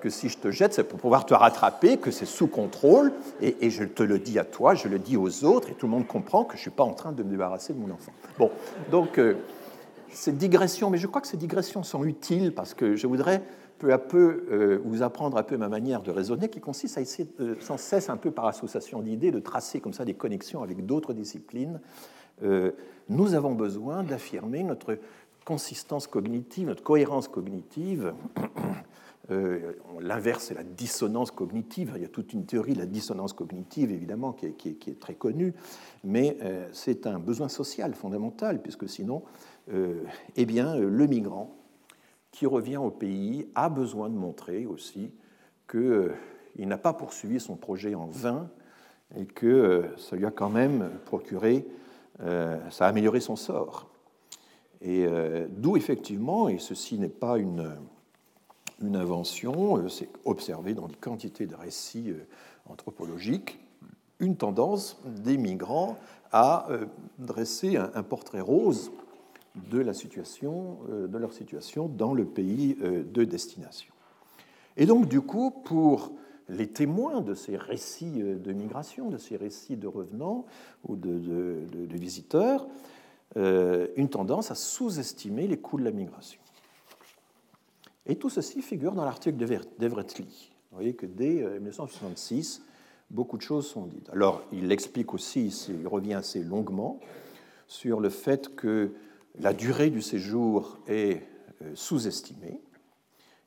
que 0.00 0.10
si 0.10 0.28
je 0.28 0.38
te 0.38 0.50
jette, 0.50 0.74
c'est 0.74 0.84
pour 0.84 0.98
pouvoir 0.98 1.26
te 1.26 1.34
rattraper, 1.34 1.96
que 1.96 2.10
c'est 2.10 2.26
sous 2.26 2.46
contrôle, 2.46 3.12
et, 3.40 3.70
je 3.70 3.84
te 3.84 4.02
le 4.02 4.18
dis 4.18 4.38
à 4.38 4.44
toi, 4.44 4.74
je 4.74 4.88
le 4.88 4.98
dis 4.98 5.16
aux 5.16 5.44
autres, 5.44 5.70
et 5.70 5.74
tout 5.74 5.86
le 5.86 5.92
monde 5.92 6.06
comprend 6.06 6.44
que 6.44 6.52
je 6.52 6.58
ne 6.58 6.62
suis 6.62 6.70
pas 6.70 6.84
en 6.84 6.94
train 6.94 7.12
de 7.12 7.22
me 7.22 7.30
débarrasser 7.30 7.72
de 7.72 7.78
mon 7.78 7.90
enfant. 7.90 8.12
Bon, 8.38 8.50
donc, 8.90 9.18
euh, 9.18 9.34
ces 10.10 10.32
digressions, 10.32 10.90
mais 10.90 10.98
je 10.98 11.06
crois 11.06 11.20
que 11.20 11.26
ces 11.26 11.36
digressions 11.36 11.82
sont 11.82 12.04
utiles 12.04 12.54
parce 12.54 12.74
que 12.74 12.96
je 12.96 13.06
voudrais 13.06 13.42
peu 13.78 13.92
à 13.92 13.98
peu 13.98 14.46
euh, 14.50 14.80
vous 14.84 15.02
apprendre 15.02 15.36
un 15.36 15.42
peu 15.42 15.56
ma 15.56 15.68
manière 15.68 16.02
de 16.02 16.10
raisonner, 16.10 16.48
qui 16.48 16.60
consiste 16.60 16.98
à 16.98 17.00
essayer 17.00 17.28
sans 17.60 17.76
cesse, 17.76 18.10
un 18.10 18.16
peu 18.16 18.30
par 18.30 18.46
association 18.46 19.00
d'idées, 19.00 19.30
de 19.30 19.38
tracer 19.38 19.80
comme 19.80 19.92
ça 19.92 20.04
des 20.04 20.14
connexions 20.14 20.62
avec 20.62 20.84
d'autres 20.84 21.12
disciplines. 21.12 21.80
Euh, 22.42 22.72
nous 23.08 23.34
avons 23.34 23.54
besoin 23.54 24.02
d'affirmer 24.02 24.62
notre 24.62 24.98
consistance 25.44 26.06
cognitive, 26.06 26.68
notre 26.68 26.82
cohérence 26.82 27.28
cognitive. 27.28 28.12
Euh, 29.30 29.72
l'inverse, 30.00 30.44
c'est 30.44 30.54
la 30.54 30.64
dissonance 30.64 31.30
cognitive. 31.30 31.92
Il 31.96 32.02
y 32.02 32.04
a 32.04 32.08
toute 32.08 32.32
une 32.32 32.46
théorie 32.46 32.72
de 32.72 32.78
la 32.78 32.86
dissonance 32.86 33.32
cognitive, 33.32 33.90
évidemment, 33.92 34.32
qui 34.32 34.46
est, 34.46 35.00
très 35.00 35.14
connue, 35.14 35.54
mais 36.02 36.38
c'est 36.72 37.06
un 37.06 37.18
besoin 37.18 37.48
social 37.48 37.94
fondamental, 37.94 38.62
puisque 38.62 38.88
sinon, 38.88 39.22
eh 39.70 40.46
bien, 40.46 40.76
le 40.76 41.06
migrant 41.06 41.58
qui 42.30 42.46
revient 42.46 42.76
au 42.76 42.90
pays 42.90 43.48
a 43.54 43.68
besoin 43.68 44.08
de 44.08 44.14
montrer 44.14 44.66
aussi 44.66 45.10
qu'il 45.68 45.80
euh, 45.80 46.14
n'a 46.56 46.78
pas 46.78 46.92
poursuivi 46.92 47.40
son 47.40 47.56
projet 47.56 47.94
en 47.94 48.06
vain 48.06 48.48
et 49.16 49.26
que 49.26 49.46
euh, 49.46 49.96
ça 49.96 50.16
lui 50.16 50.26
a 50.26 50.30
quand 50.30 50.50
même 50.50 50.90
procuré, 51.04 51.66
euh, 52.20 52.58
ça 52.70 52.86
a 52.86 52.88
amélioré 52.88 53.20
son 53.20 53.36
sort. 53.36 53.90
Et 54.80 55.08
d'où 55.48 55.76
effectivement, 55.76 56.48
et 56.48 56.58
ceci 56.58 57.00
n'est 57.00 57.08
pas 57.08 57.36
une, 57.36 57.68
une 58.82 58.96
invention, 58.96 59.88
c'est 59.88 60.08
observé 60.24 60.74
dans 60.74 60.88
des 60.88 60.96
quantités 60.96 61.46
de 61.46 61.54
récits 61.54 62.12
anthropologiques, 62.66 63.58
une 64.20 64.36
tendance 64.36 65.00
des 65.04 65.36
migrants 65.36 65.96
à 66.32 66.68
dresser 67.18 67.76
un 67.76 68.02
portrait 68.02 68.40
rose 68.40 68.90
de, 69.70 69.78
la 69.78 69.94
situation, 69.94 70.78
euh, 70.90 71.06
de 71.06 71.18
leur 71.18 71.32
situation 71.32 71.88
dans 71.88 72.14
le 72.14 72.24
pays 72.24 72.76
euh, 72.82 73.02
de 73.02 73.24
destination. 73.24 73.92
Et 74.76 74.86
donc, 74.86 75.08
du 75.08 75.20
coup, 75.20 75.50
pour 75.50 76.12
les 76.48 76.68
témoins 76.68 77.20
de 77.20 77.34
ces 77.34 77.56
récits 77.56 78.22
euh, 78.22 78.38
de 78.38 78.52
migration, 78.52 79.10
de 79.10 79.18
ces 79.18 79.36
récits 79.36 79.76
de 79.76 79.86
revenants 79.86 80.46
ou 80.86 80.96
de, 80.96 81.66
visiteurs, 81.90 82.66
une 83.36 84.08
tendance 84.08 84.50
à 84.50 84.54
sous-estimer 84.54 85.46
les 85.46 85.58
coûts 85.58 85.78
de 85.78 85.84
la 85.84 85.90
migration. 85.90 86.40
Et 88.08 88.16
tout 88.16 88.30
ceci 88.30 88.62
figure 88.62 88.92
dans 88.92 89.04
l'article 89.04 89.36
d'Everett 89.36 90.18
Lee. 90.18 90.50
Vous 90.70 90.76
voyez 90.76 90.94
que 90.94 91.06
dès 91.06 91.44
1966, 91.60 92.62
beaucoup 93.10 93.36
de 93.36 93.42
choses 93.42 93.66
sont 93.66 93.86
dites. 93.86 94.08
Alors, 94.10 94.42
il 94.52 94.72
explique 94.72 95.14
aussi, 95.14 95.48
il 95.68 95.86
revient 95.86 96.14
assez 96.14 96.42
longuement, 96.42 97.00
sur 97.66 98.00
le 98.00 98.08
fait 98.08 98.54
que 98.56 98.92
la 99.38 99.52
durée 99.52 99.90
du 99.90 100.02
séjour 100.02 100.78
est 100.88 101.22
euh, 101.62 101.70
sous-estimée. 101.74 102.60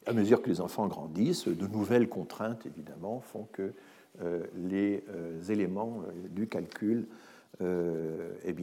À 0.06 0.14
mesure 0.14 0.42
que 0.42 0.50
les 0.50 0.62
enfants 0.62 0.88
grandissent, 0.88 1.48
de 1.48 1.68
nouvelles 1.68 2.08
contraintes, 2.08 2.66
évidemment, 2.66 3.20
font 3.20 3.48
que 3.52 3.74
euh, 4.22 4.46
les 4.56 5.04
euh, 5.10 5.42
éléments 5.50 6.04
du 6.30 6.48
calcul 6.48 7.08
eh 7.60 8.56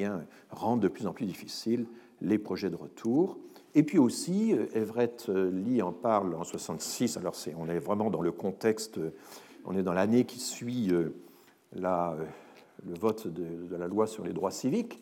rendent 0.50 0.80
de 0.80 0.88
plus 0.88 1.06
en 1.06 1.12
plus 1.12 1.26
difficiles 1.26 1.86
les 2.20 2.36
projets 2.36 2.68
de 2.68 2.74
retour. 2.74 3.38
Et 3.74 3.82
puis 3.82 3.98
aussi, 3.98 4.52
Everett 4.74 5.28
Lee 5.28 5.82
en 5.82 5.92
parle 5.92 6.34
en 6.34 6.44
66, 6.44 7.16
alors 7.16 7.34
on 7.58 7.68
est 7.68 7.78
vraiment 7.78 8.10
dans 8.10 8.22
le 8.22 8.32
contexte, 8.32 8.98
on 9.64 9.76
est 9.76 9.82
dans 9.82 9.92
l'année 9.92 10.24
qui 10.24 10.40
suit 10.40 10.86
le 10.86 11.12
vote 11.74 13.28
de, 13.28 13.76
la 13.76 13.86
loi 13.86 14.06
sur 14.06 14.24
les 14.24 14.32
droits 14.32 14.50
civiques, 14.50 15.00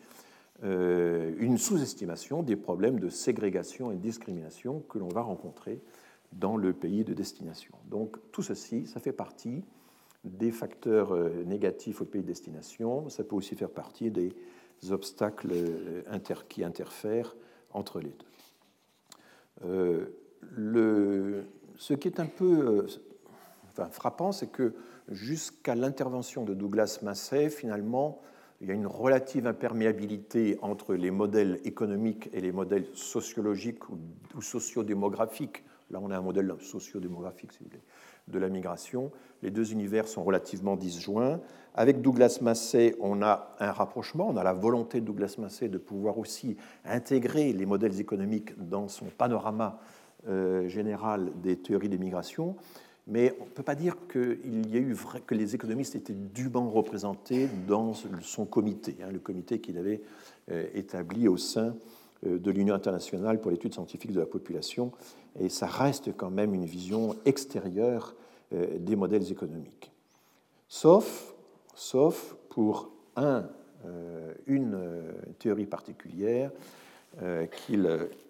euh, 0.64 1.34
une 1.38 1.58
sous-estimation 1.58 2.42
des 2.42 2.56
problèmes 2.56 2.98
de 2.98 3.10
ségrégation 3.10 3.92
et 3.92 3.96
de 3.96 4.00
discrimination 4.00 4.82
que 4.88 4.98
l'on 4.98 5.08
va 5.08 5.20
rencontrer 5.20 5.80
dans 6.32 6.56
le 6.56 6.72
pays 6.72 7.04
de 7.04 7.12
destination. 7.12 7.74
Donc 7.90 8.16
tout 8.32 8.42
ceci, 8.42 8.86
ça 8.86 8.98
fait 8.98 9.12
partie 9.12 9.62
des 10.24 10.50
facteurs 10.50 11.14
euh, 11.14 11.44
négatifs 11.44 12.00
au 12.00 12.04
pays 12.04 12.22
de 12.22 12.26
destination, 12.26 13.08
ça 13.10 13.22
peut 13.22 13.36
aussi 13.36 13.54
faire 13.54 13.70
partie 13.70 14.10
des 14.10 14.32
obstacles 14.90 15.52
euh, 15.52 16.34
qui 16.48 16.64
interfèrent 16.64 17.36
entre 17.72 18.00
les 18.00 18.08
deux. 18.08 18.26
Le, 19.62 21.44
ce 21.76 21.94
qui 21.94 22.08
est 22.08 22.20
un 22.20 22.26
peu 22.26 22.86
enfin, 23.70 23.88
frappant, 23.90 24.32
c'est 24.32 24.48
que 24.48 24.74
jusqu'à 25.08 25.74
l'intervention 25.74 26.44
de 26.44 26.54
Douglas 26.54 27.00
Massey, 27.02 27.50
finalement, 27.50 28.20
il 28.60 28.68
y 28.68 28.70
a 28.70 28.74
une 28.74 28.86
relative 28.86 29.46
imperméabilité 29.46 30.58
entre 30.62 30.94
les 30.94 31.10
modèles 31.10 31.60
économiques 31.64 32.30
et 32.32 32.40
les 32.40 32.52
modèles 32.52 32.86
sociologiques 32.94 33.88
ou, 33.90 33.98
sociodémographiques. 34.40 35.62
Là, 35.90 36.00
on 36.02 36.10
a 36.10 36.16
un 36.16 36.22
modèle 36.22 36.52
sociodémographique, 36.60 37.52
si 37.52 37.58
vous 37.60 37.66
voulez, 37.66 37.82
de 38.28 38.38
la 38.38 38.48
migration. 38.48 39.10
Les 39.42 39.50
deux 39.50 39.72
univers 39.72 40.08
sont 40.08 40.24
relativement 40.24 40.76
disjoints. 40.76 41.40
Avec 41.74 42.00
Douglas 42.00 42.38
Massey, 42.40 42.96
on 43.00 43.22
a 43.22 43.54
un 43.60 43.70
rapprochement, 43.70 44.28
on 44.28 44.36
a 44.36 44.42
la 44.42 44.54
volonté 44.54 45.00
de 45.00 45.06
Douglas 45.06 45.36
Massey 45.38 45.68
de 45.68 45.78
pouvoir 45.78 46.18
aussi 46.18 46.56
intégrer 46.84 47.52
les 47.52 47.66
modèles 47.66 48.00
économiques 48.00 48.58
dans 48.58 48.88
son 48.88 49.06
panorama 49.06 49.78
euh, 50.28 50.68
général 50.68 51.30
des 51.42 51.56
théories 51.56 51.90
des 51.90 51.98
migrations. 51.98 52.56
mais 53.06 53.36
on 53.40 53.44
ne 53.44 53.50
peut 53.50 53.62
pas 53.62 53.76
dire 53.76 53.96
qu'il 54.10 54.68
y 54.72 54.76
a 54.76 54.80
eu 54.80 54.96
que 55.26 55.34
les 55.34 55.54
économistes 55.54 55.94
étaient 55.94 56.14
dûment 56.14 56.68
représentés 56.68 57.48
dans 57.68 57.92
son 58.22 58.46
comité, 58.46 58.96
hein, 59.02 59.12
le 59.12 59.20
comité 59.20 59.60
qu'il 59.60 59.78
avait 59.78 60.00
euh, 60.50 60.66
établi 60.74 61.28
au 61.28 61.36
sein 61.36 61.76
de 62.22 62.50
l'Union 62.50 62.74
internationale 62.74 63.40
pour 63.40 63.50
l'étude 63.50 63.74
scientifique 63.74 64.12
de 64.12 64.20
la 64.20 64.26
population, 64.26 64.92
et 65.38 65.48
ça 65.48 65.66
reste 65.66 66.16
quand 66.16 66.30
même 66.30 66.54
une 66.54 66.64
vision 66.64 67.14
extérieure 67.24 68.14
euh, 68.52 68.78
des 68.78 68.96
modèles 68.96 69.30
économiques. 69.30 69.92
Sauf, 70.68 71.34
sauf 71.74 72.36
pour 72.48 72.90
un, 73.16 73.48
une 74.46 74.78
théorie 75.38 75.66
particulière 75.66 76.50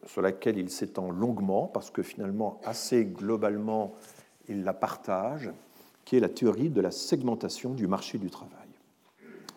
sur 0.04 0.20
laquelle 0.20 0.58
il 0.58 0.68
s'étend 0.68 1.10
longuement, 1.10 1.66
parce 1.66 1.90
que 1.90 2.02
finalement, 2.02 2.60
assez 2.64 3.06
globalement, 3.06 3.94
il 4.48 4.64
la 4.64 4.74
partage, 4.74 5.50
qui 6.04 6.16
est 6.16 6.20
la 6.20 6.28
théorie 6.28 6.68
de 6.68 6.80
la 6.80 6.90
segmentation 6.90 7.72
du 7.72 7.86
marché 7.86 8.18
du 8.18 8.30
travail. 8.30 8.68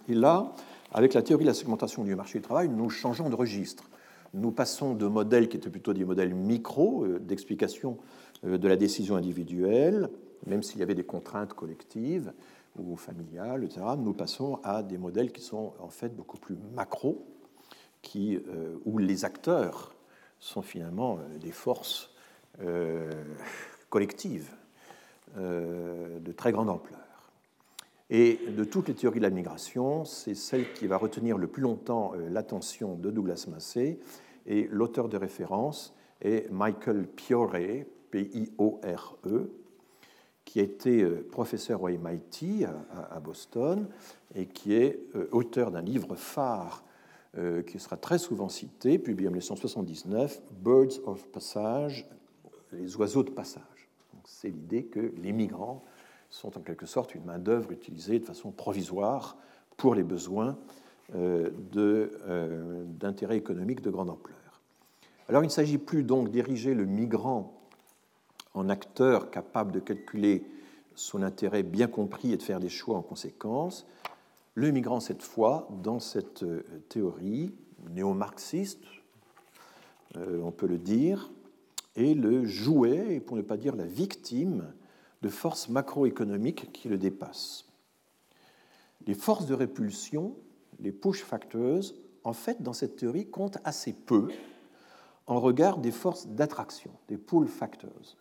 Et 0.07 0.13
là, 0.13 0.53
avec 0.91 1.13
la 1.13 1.21
théorie 1.21 1.43
de 1.43 1.49
la 1.49 1.53
segmentation 1.53 2.03
du 2.03 2.15
marché 2.15 2.39
du 2.39 2.43
travail, 2.43 2.69
nous 2.69 2.89
changeons 2.89 3.29
de 3.29 3.35
registre. 3.35 3.88
Nous 4.33 4.51
passons 4.51 4.93
de 4.93 5.07
modèles 5.07 5.49
qui 5.49 5.57
étaient 5.57 5.69
plutôt 5.69 5.93
des 5.93 6.05
modèles 6.05 6.33
micro, 6.33 7.05
euh, 7.05 7.19
d'explication 7.19 7.97
euh, 8.45 8.57
de 8.57 8.67
la 8.67 8.75
décision 8.75 9.15
individuelle, 9.15 10.09
même 10.45 10.61
s'il 10.63 10.79
y 10.79 10.83
avait 10.83 10.95
des 10.95 11.03
contraintes 11.03 11.53
collectives 11.53 12.31
ou 12.77 12.95
familiales, 12.95 13.63
etc., 13.63 13.81
nous 13.97 14.13
passons 14.13 14.59
à 14.63 14.83
des 14.83 14.97
modèles 14.97 15.31
qui 15.31 15.41
sont 15.41 15.73
en 15.79 15.89
fait 15.89 16.15
beaucoup 16.15 16.37
plus 16.37 16.55
macro, 16.75 17.25
qui, 18.01 18.35
euh, 18.35 18.77
où 18.85 18.97
les 18.97 19.25
acteurs 19.25 19.95
sont 20.39 20.61
finalement 20.61 21.19
des 21.41 21.51
forces 21.51 22.13
collectives 23.89 24.49
de 25.37 26.31
très 26.31 26.51
grande 26.51 26.69
ampleur. 26.69 27.08
Et 28.09 28.39
de 28.47 28.63
toutes 28.63 28.87
les 28.87 28.95
théories 28.95 29.19
de 29.19 29.23
la 29.23 29.29
migration, 29.29 30.03
c'est 30.03 30.33
celle 30.33 30.73
qui 30.73 30.87
va 30.87 30.97
retenir 30.97 31.37
le 31.37 31.47
plus 31.47 31.61
longtemps 31.61 32.13
euh, 32.15 32.27
l'attention 32.29 32.95
de 32.95 33.11
Douglas 33.11 33.45
Massey, 33.49 33.99
et 34.47 34.67
l'auteur 34.71 35.09
de 35.09 35.17
référence 35.17 35.95
est 36.21 36.51
Michael 36.51 37.07
Piore, 37.07 37.55
P-I-O-R-E, 38.09 39.51
qui 40.43 40.59
a 40.59 40.63
été 40.63 41.03
euh, 41.03 41.27
professeur 41.31 41.83
au 41.83 41.89
MIT 41.89 42.65
à 43.11 43.19
Boston 43.19 43.87
et 44.33 44.47
qui 44.47 44.73
est 44.73 44.99
auteur 45.31 45.69
d'un 45.69 45.81
livre 45.81 46.15
phare 46.15 46.83
qui 47.67 47.77
sera 47.77 47.95
très 47.95 48.17
souvent 48.17 48.49
cité, 48.49 48.97
publié 48.97 49.27
en 49.27 49.31
1979, 49.31 50.41
Birds 50.63 50.99
of 51.05 51.27
Passage, 51.27 52.09
les 52.71 52.95
oiseaux 52.97 53.21
de 53.21 53.29
passage. 53.29 53.89
C'est 54.25 54.49
l'idée 54.49 54.85
que 54.85 55.13
les 55.21 55.31
migrants 55.31 55.83
sont 56.29 56.57
en 56.57 56.61
quelque 56.61 56.85
sorte 56.85 57.15
une 57.15 57.25
main-d'œuvre 57.25 57.71
utilisée 57.71 58.19
de 58.19 58.25
façon 58.25 58.51
provisoire 58.51 59.37
pour 59.77 59.95
les 59.95 60.03
besoins 60.03 60.57
euh, 61.15 61.49
euh, 61.77 62.83
d'intérêts 62.85 63.37
économiques 63.37 63.81
de 63.81 63.89
grande 63.89 64.09
ampleur. 64.09 64.37
Alors 65.27 65.43
il 65.43 65.47
ne 65.47 65.51
s'agit 65.51 65.77
plus 65.77 66.03
donc 66.03 66.29
d'ériger 66.29 66.73
le 66.73 66.85
migrant 66.85 67.59
en 68.53 68.69
acteur 68.69 69.31
capable 69.31 69.71
de 69.71 69.79
calculer 69.79 70.43
son 70.95 71.23
intérêt 71.23 71.63
bien 71.63 71.87
compris 71.87 72.33
et 72.33 72.37
de 72.37 72.43
faire 72.43 72.59
des 72.59 72.69
choix 72.69 72.97
en 72.97 73.01
conséquence. 73.01 73.87
Le 74.53 74.71
migrant, 74.71 74.99
cette 74.99 75.23
fois, 75.23 75.67
dans 75.81 75.99
cette 75.99 76.43
euh, 76.43 76.63
théorie 76.89 77.53
néo-marxiste, 77.91 78.83
on 80.15 80.51
peut 80.51 80.65
le 80.65 80.79
dire, 80.79 81.29
et 81.95 82.15
le 82.15 82.43
jouet, 82.43 83.15
et 83.15 83.19
pour 83.19 83.37
ne 83.37 83.43
pas 83.43 83.57
dire 83.57 83.75
la 83.75 83.85
victime, 83.85 84.65
de 85.21 85.29
forces 85.29 85.69
macroéconomiques 85.69 86.71
qui 86.71 86.89
le 86.89 86.97
dépassent. 86.97 87.65
Les 89.05 89.13
forces 89.13 89.45
de 89.45 89.53
répulsion, 89.53 90.35
les 90.79 90.91
push 90.91 91.23
factors, 91.23 91.83
en 92.23 92.33
fait, 92.33 92.61
dans 92.61 92.73
cette 92.73 92.95
théorie, 92.95 93.27
comptent 93.27 93.59
assez 93.63 93.93
peu 93.93 94.29
en 95.27 95.39
regard 95.39 95.77
des 95.77 95.91
forces 95.91 96.27
d'attraction, 96.27 96.91
des 97.07 97.17
pull 97.17 97.47
factors. 97.47 98.17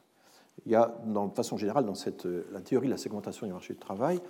Il 0.67 0.73
y 0.73 0.75
a, 0.75 0.95
de 1.05 1.35
façon 1.35 1.57
générale, 1.57 1.87
dans 1.87 1.95
cette, 1.95 2.27
la 2.53 2.61
théorie 2.61 2.87
de 2.87 2.93
la 2.93 2.99
segmentation 2.99 3.47
du 3.47 3.53
marché 3.53 3.73
du 3.73 3.81
travail, 3.81 4.21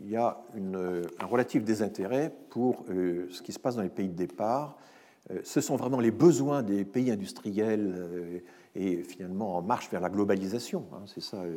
il 0.00 0.10
y 0.10 0.16
a 0.16 0.38
une, 0.54 1.02
un 1.20 1.26
relatif 1.26 1.64
désintérêt 1.64 2.34
pour 2.50 2.84
euh, 2.90 3.28
ce 3.30 3.42
qui 3.42 3.52
se 3.52 3.58
passe 3.58 3.76
dans 3.76 3.82
les 3.82 3.88
pays 3.88 4.08
de 4.08 4.14
départ. 4.14 4.76
Euh, 5.30 5.40
ce 5.44 5.60
sont 5.60 5.76
vraiment 5.76 6.00
les 6.00 6.10
besoins 6.10 6.62
des 6.62 6.84
pays 6.84 7.10
industriels 7.10 7.94
euh, 7.96 8.38
et 8.76 9.02
finalement 9.02 9.56
en 9.56 9.62
marche 9.62 9.90
vers 9.90 10.00
la 10.00 10.10
globalisation. 10.10 10.84
Hein, 10.92 11.02
c'est 11.06 11.22
ça 11.22 11.38
euh, 11.38 11.56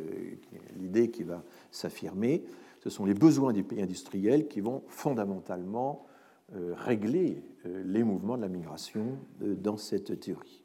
l'idée 0.78 1.10
qui 1.10 1.22
va 1.22 1.42
s'affirmer. 1.70 2.42
Ce 2.82 2.88
sont 2.88 3.04
les 3.04 3.14
besoins 3.14 3.52
des 3.52 3.62
pays 3.62 3.82
industriels 3.82 4.48
qui 4.48 4.60
vont 4.60 4.82
fondamentalement 4.88 6.06
euh, 6.54 6.74
régler 6.76 7.42
euh, 7.66 7.82
les 7.84 8.02
mouvements 8.02 8.36
de 8.36 8.42
la 8.42 8.48
migration 8.48 9.18
dans 9.40 9.76
cette 9.76 10.18
théorie. 10.18 10.62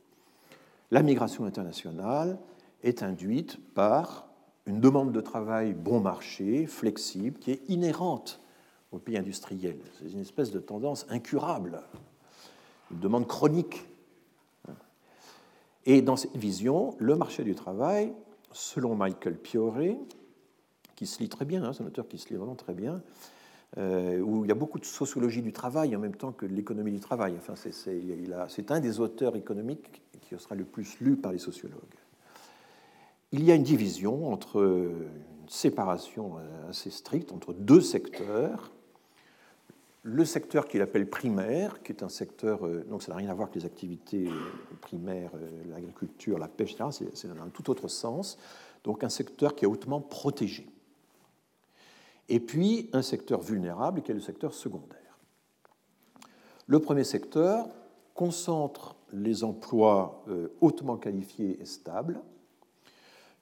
La 0.92 1.04
migration 1.04 1.46
internationale 1.46 2.40
est 2.84 3.04
induite 3.04 3.60
par 3.74 4.28
une 4.66 4.80
demande 4.80 5.12
de 5.12 5.22
travail 5.22 5.74
bon 5.74 6.00
marché, 6.00 6.68
flexible, 6.68 7.38
qui 7.40 7.52
est 7.52 7.70
inhérente 7.70 8.40
aux 8.92 8.98
pays 8.98 9.18
industriels. 9.18 9.80
C'est 10.00 10.12
une 10.12 10.22
espèce 10.22 10.52
de 10.52 10.60
tendance 10.60 11.06
incurable, 11.10 11.82
une 12.92 13.00
demande 13.00 13.28
chronique 13.28 13.86
et 15.86 16.02
dans 16.02 16.16
cette 16.16 16.36
vision, 16.36 16.96
le 16.98 17.16
marché 17.16 17.44
du 17.44 17.56
travail, 17.56 18.14
selon 18.52 18.96
Michael 18.96 19.38
Piore, 19.38 19.98
qui 20.96 21.06
se 21.06 21.20
lit 21.20 21.30
très 21.30 21.46
bien, 21.46 21.64
hein, 21.64 21.74
c'est 21.74 21.84
un 21.84 21.88
auteur 21.88 22.08
qui 22.08 22.18
se 22.18 22.30
lit 22.30 22.36
vraiment 22.36 22.56
très 22.56 22.74
bien, 22.74 23.02
euh, 23.78 24.20
où 24.22 24.46
il 24.46 24.48
y 24.48 24.52
a 24.52 24.56
beaucoup 24.56 24.80
de 24.80 24.86
sociologie 24.86 25.42
du 25.42 25.52
travail 25.52 25.96
en 25.96 26.00
même 26.00 26.16
temps 26.16 26.32
que 26.32 26.46
l'économie 26.46 26.92
du 26.92 27.00
travail. 27.00 27.36
Enfin, 27.38 27.54
c'est 27.56 28.72
un 28.72 28.80
des 28.80 29.00
auteurs 29.00 29.36
économiques 29.36 30.02
qui 30.22 30.40
sera 30.40 30.56
le 30.56 30.64
plus 30.64 31.00
lu 31.02 31.18
par 31.18 31.32
les 31.32 31.40
sociologues. 31.40 31.82
Il 33.32 33.44
y 33.44 33.52
a 33.52 33.56
une 33.56 33.64
division 33.64 34.32
entre 34.32 34.64
une 34.64 35.50
séparation 35.50 36.38
assez 36.70 36.90
stricte 36.90 37.32
entre 37.34 37.54
deux 37.54 37.82
secteurs 37.82 38.72
le 40.08 40.24
secteur 40.24 40.68
qu'il 40.68 40.84
appelle 40.84 41.10
primaire, 41.10 41.82
qui 41.82 41.92
est 41.92 42.04
un 42.04 42.10
secteur, 42.10 42.64
euh, 42.64 42.86
donc 42.88 43.02
ça 43.02 43.12
n'a 43.12 43.18
rien 43.18 43.30
à 43.32 43.34
voir 43.34 43.48
avec 43.48 43.56
les 43.56 43.66
activités 43.66 44.28
euh, 44.28 44.78
primaires, 44.80 45.32
euh, 45.34 45.64
l'agriculture, 45.72 46.38
la 46.38 46.48
pêche, 46.48 46.74
etc., 46.74 47.08
c'est 47.16 47.28
dans 47.28 47.42
un 47.42 47.50
tout 47.50 47.72
autre 47.72 47.88
sens, 47.88 48.38
donc 48.84 49.04
un 49.04 49.10
secteur 49.10 49.56
qui 49.56 49.66
est 49.66 49.68
hautement 49.68 50.02
protégé. 50.02 50.68
Et 52.30 52.40
puis 52.40 52.88
un 52.94 53.02
secteur 53.02 53.42
vulnérable 53.42 54.04
qui 54.04 54.12
est 54.12 54.14
le 54.14 54.22
secteur 54.22 54.54
secondaire. 54.54 55.18
Le 56.68 56.80
premier 56.80 57.04
secteur 57.04 57.68
concentre 58.14 58.96
les 59.12 59.44
emplois 59.44 60.24
hautement 60.62 60.98
qualifiés 60.98 61.60
et 61.62 61.66
stables, 61.66 62.20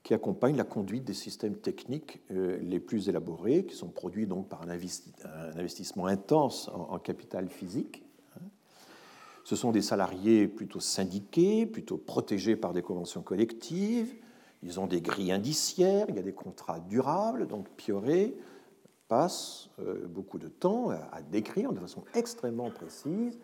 qui 0.04 0.12
accompagne 0.12 0.54
la 0.56 0.64
conduite 0.64 1.04
des 1.04 1.14
systèmes 1.14 1.56
techniques 1.56 2.20
euh, 2.30 2.58
les 2.60 2.78
plus 2.78 3.08
élaborés, 3.08 3.64
qui 3.64 3.74
sont 3.74 3.88
produits 3.88 4.26
donc 4.26 4.48
par 4.50 4.62
un 4.62 4.68
investissement 4.68 6.06
intense 6.06 6.70
en 6.72 6.98
capital 6.98 7.48
physique. 7.48 8.04
Hein. 8.36 8.44
Ce 9.44 9.56
sont 9.56 9.72
des 9.72 9.80
salariés 9.80 10.46
plutôt 10.46 10.78
syndiqués, 10.78 11.64
plutôt 11.64 11.96
protégés 11.96 12.54
par 12.54 12.74
des 12.74 12.82
conventions 12.82 13.22
collectives. 13.22 14.14
Ils 14.62 14.78
ont 14.78 14.86
des 14.86 15.00
grilles 15.00 15.32
indiciaires, 15.32 16.06
il 16.10 16.16
y 16.16 16.18
a 16.18 16.22
des 16.22 16.34
contrats 16.34 16.80
durables. 16.80 17.46
Donc 17.46 17.70
Pioré 17.70 18.36
passe 19.08 19.70
euh, 19.78 20.06
beaucoup 20.06 20.38
de 20.38 20.48
temps 20.48 20.90
à 20.90 21.22
décrire 21.22 21.72
de 21.72 21.80
façon 21.80 22.04
extrêmement 22.14 22.70
précise 22.70 23.38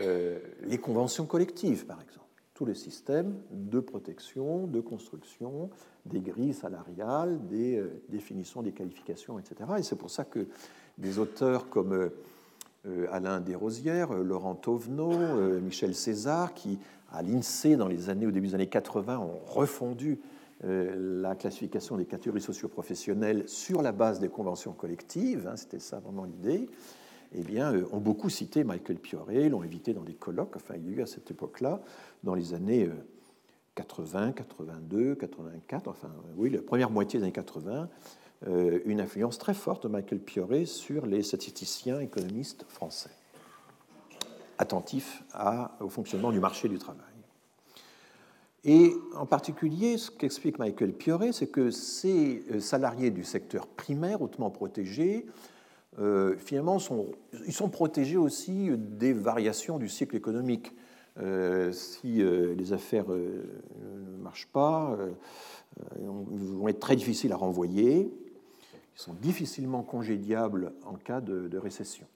euh, 0.00 0.40
les 0.62 0.78
conventions 0.78 1.26
collectives, 1.26 1.86
par 1.86 2.00
exemple 2.00 2.23
tout 2.54 2.64
le 2.64 2.74
système 2.74 3.34
de 3.50 3.80
protection, 3.80 4.68
de 4.68 4.80
construction, 4.80 5.70
des 6.06 6.20
grilles 6.20 6.54
salariales, 6.54 7.38
des 7.48 7.76
euh, 7.78 8.00
définitions 8.08 8.62
des 8.62 8.70
qualifications, 8.70 9.38
etc. 9.38 9.70
Et 9.78 9.82
c'est 9.82 9.96
pour 9.96 10.10
ça 10.10 10.24
que 10.24 10.46
des 10.96 11.18
auteurs 11.18 11.68
comme 11.68 12.10
euh, 12.86 13.06
Alain 13.10 13.40
Desrosières, 13.40 14.12
euh, 14.12 14.22
Laurent 14.22 14.54
Tauvenot, 14.54 15.60
Michel 15.60 15.96
César, 15.96 16.54
qui 16.54 16.78
à 17.12 17.22
l'INSEE 17.22 17.76
dans 17.76 17.88
les 17.88 18.08
années 18.08 18.26
au 18.26 18.30
début 18.30 18.48
des 18.48 18.54
années 18.54 18.68
80 18.68 19.18
ont 19.18 19.40
refondu 19.46 20.20
la 20.62 21.34
classification 21.34 21.98
des 21.98 22.06
catégories 22.06 22.40
socioprofessionnelles 22.40 23.46
sur 23.46 23.82
la 23.82 23.92
base 23.92 24.18
des 24.18 24.30
conventions 24.30 24.72
collectives, 24.72 25.46
hein, 25.46 25.56
c'était 25.56 25.78
ça 25.78 26.00
vraiment 26.00 26.24
l'idée, 26.24 26.68
eh 27.36 27.42
bien, 27.42 27.72
ont 27.92 27.98
beaucoup 27.98 28.30
cité 28.30 28.64
Michael 28.64 28.98
Pioré, 28.98 29.48
l'ont 29.48 29.62
invité 29.62 29.92
dans 29.92 30.02
des 30.02 30.14
colloques. 30.14 30.56
Enfin, 30.56 30.74
il 30.76 30.86
y 30.86 30.94
a 30.94 30.96
eu 30.98 31.02
à 31.02 31.06
cette 31.06 31.30
époque-là 31.30 31.80
dans 32.22 32.34
les 32.34 32.54
années 32.54 32.88
80, 33.74 34.32
82, 34.32 35.14
84, 35.16 35.88
enfin 35.88 36.10
oui, 36.36 36.50
la 36.50 36.62
première 36.62 36.90
moitié 36.90 37.18
des 37.18 37.24
années 37.24 37.32
80, 37.32 37.88
euh, 38.46 38.80
une 38.84 39.00
influence 39.00 39.38
très 39.38 39.54
forte 39.54 39.84
de 39.84 39.88
Michael 39.88 40.20
Pioré 40.20 40.64
sur 40.64 41.06
les 41.06 41.22
statisticiens 41.22 42.00
économistes 42.00 42.64
français, 42.68 43.10
attentifs 44.58 45.24
au 45.80 45.88
fonctionnement 45.88 46.30
du 46.30 46.40
marché 46.40 46.68
du 46.68 46.78
travail. 46.78 47.00
Et 48.66 48.94
en 49.14 49.26
particulier, 49.26 49.98
ce 49.98 50.10
qu'explique 50.10 50.58
Michael 50.58 50.94
Pioret, 50.94 51.32
c'est 51.32 51.48
que 51.48 51.70
ces 51.70 52.42
salariés 52.60 53.10
du 53.10 53.22
secteur 53.22 53.66
primaire, 53.66 54.22
hautement 54.22 54.50
protégés, 54.50 55.26
euh, 55.98 56.36
finalement, 56.38 56.78
ils 57.46 57.52
sont 57.52 57.68
protégés 57.68 58.16
aussi 58.16 58.70
des 58.76 59.12
variations 59.12 59.78
du 59.78 59.88
cycle 59.88 60.16
économique. 60.16 60.72
Euh, 61.20 61.70
si 61.70 62.20
euh, 62.20 62.54
les 62.54 62.72
affaires 62.72 63.08
ne 63.08 64.16
marchent 64.20 64.48
pas, 64.52 64.96
ils 66.00 66.06
vont 66.06 66.68
être 66.68 66.80
très 66.80 66.96
difficiles 66.96 67.32
à 67.32 67.36
renvoyer. 67.36 68.12
Ils 68.96 69.00
sont 69.00 69.14
difficilement 69.14 69.82
congédiables 69.82 70.72
en 70.84 70.94
cas 70.94 71.20
de, 71.20 71.58
récession. 71.58 72.06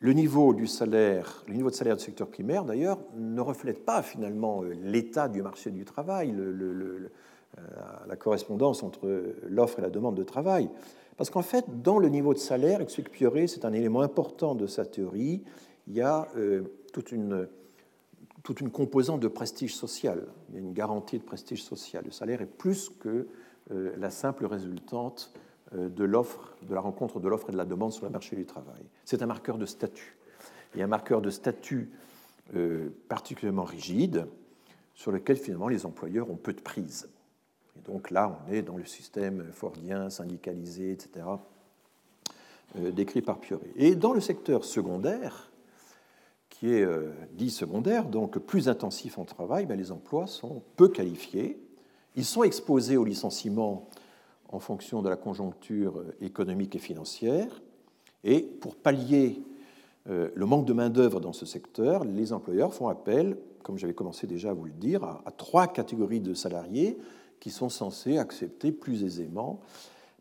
Le 0.00 0.12
niveau 0.12 0.54
du 0.54 0.68
salaire, 0.68 1.42
le 1.48 1.54
niveau 1.54 1.70
de 1.70 1.74
salaire 1.74 1.96
du 1.96 2.04
secteur 2.04 2.28
primaire, 2.28 2.64
d'ailleurs, 2.64 3.00
ne 3.16 3.40
reflète 3.40 3.84
pas 3.84 4.02
finalement 4.02 4.62
l'état 4.62 5.28
du 5.28 5.42
marché 5.42 5.72
du 5.72 5.84
travail, 5.84 6.32
la 8.06 8.16
correspondance 8.16 8.84
entre 8.84 9.34
l'offre 9.48 9.80
et 9.80 9.82
la 9.82 9.90
demande 9.90 10.16
de 10.16 10.22
travail. 10.22 10.70
Parce 11.18 11.30
qu'en 11.30 11.42
fait, 11.42 11.82
dans 11.82 11.98
le 11.98 12.08
niveau 12.08 12.32
de 12.32 12.38
salaire, 12.38 12.80
explique 12.80 13.10
Pioré, 13.10 13.48
c'est 13.48 13.64
un 13.64 13.72
élément 13.72 14.02
important 14.02 14.54
de 14.54 14.68
sa 14.68 14.86
théorie, 14.86 15.42
il 15.88 15.94
y 15.94 16.00
a 16.00 16.28
euh, 16.36 16.62
toute, 16.92 17.10
une, 17.10 17.48
toute 18.44 18.60
une 18.60 18.70
composante 18.70 19.18
de 19.20 19.26
prestige 19.26 19.74
social, 19.74 20.28
il 20.48 20.54
y 20.54 20.58
a 20.58 20.60
une 20.60 20.72
garantie 20.72 21.18
de 21.18 21.24
prestige 21.24 21.64
social. 21.64 22.04
Le 22.04 22.12
salaire 22.12 22.40
est 22.40 22.46
plus 22.46 22.88
que 23.00 23.26
euh, 23.72 23.96
la 23.98 24.10
simple 24.10 24.46
résultante 24.46 25.32
euh, 25.74 25.88
de 25.88 26.04
l'offre, 26.04 26.54
de 26.62 26.72
la 26.72 26.80
rencontre 26.80 27.18
de 27.18 27.28
l'offre 27.28 27.48
et 27.48 27.52
de 27.52 27.58
la 27.58 27.64
demande 27.64 27.92
sur 27.92 28.06
le 28.06 28.12
marché 28.12 28.36
du 28.36 28.46
travail. 28.46 28.84
C'est 29.04 29.20
un 29.20 29.26
marqueur 29.26 29.58
de 29.58 29.66
statut. 29.66 30.16
Et 30.76 30.82
un 30.82 30.86
marqueur 30.86 31.20
de 31.20 31.30
statut 31.30 31.90
particulièrement 33.08 33.64
rigide 33.64 34.26
sur 34.94 35.12
lequel 35.12 35.36
finalement 35.36 35.68
les 35.68 35.84
employeurs 35.84 36.30
ont 36.30 36.36
peu 36.36 36.54
de 36.54 36.60
prise. 36.60 37.08
Et 37.78 37.90
donc 37.90 38.10
là, 38.10 38.38
on 38.46 38.52
est 38.52 38.62
dans 38.62 38.76
le 38.76 38.84
système 38.84 39.44
fordien, 39.52 40.10
syndicalisé, 40.10 40.92
etc., 40.92 41.26
euh, 42.76 42.90
décrit 42.90 43.22
par 43.22 43.38
Pioré. 43.38 43.72
Et 43.76 43.94
dans 43.94 44.12
le 44.12 44.20
secteur 44.20 44.64
secondaire, 44.64 45.50
qui 46.50 46.74
est 46.74 46.82
euh, 46.82 47.12
dit 47.32 47.50
secondaire, 47.50 48.04
donc 48.04 48.38
plus 48.38 48.68
intensif 48.68 49.18
en 49.18 49.24
travail, 49.24 49.64
ben, 49.66 49.78
les 49.78 49.92
emplois 49.92 50.26
sont 50.26 50.62
peu 50.76 50.88
qualifiés. 50.88 51.58
Ils 52.16 52.24
sont 52.24 52.42
exposés 52.42 52.96
au 52.96 53.04
licenciement 53.04 53.88
en 54.50 54.58
fonction 54.58 55.02
de 55.02 55.08
la 55.08 55.16
conjoncture 55.16 55.98
euh, 55.98 56.16
économique 56.20 56.76
et 56.76 56.80
financière. 56.80 57.62
Et 58.24 58.40
pour 58.42 58.76
pallier 58.76 59.40
le 60.06 60.46
manque 60.46 60.64
de 60.64 60.72
main-d'œuvre 60.72 61.20
dans 61.20 61.34
ce 61.34 61.44
secteur, 61.44 62.02
les 62.02 62.32
employeurs 62.32 62.72
font 62.72 62.88
appel, 62.88 63.36
comme 63.62 63.76
j'avais 63.76 63.92
commencé 63.92 64.26
déjà 64.26 64.50
à 64.50 64.52
vous 64.54 64.64
le 64.64 64.72
dire, 64.72 65.04
à 65.04 65.30
trois 65.36 65.66
catégories 65.66 66.20
de 66.20 66.32
salariés 66.32 66.96
qui 67.40 67.50
sont 67.50 67.68
censés 67.68 68.18
accepter 68.18 68.72
plus 68.72 69.04
aisément 69.04 69.60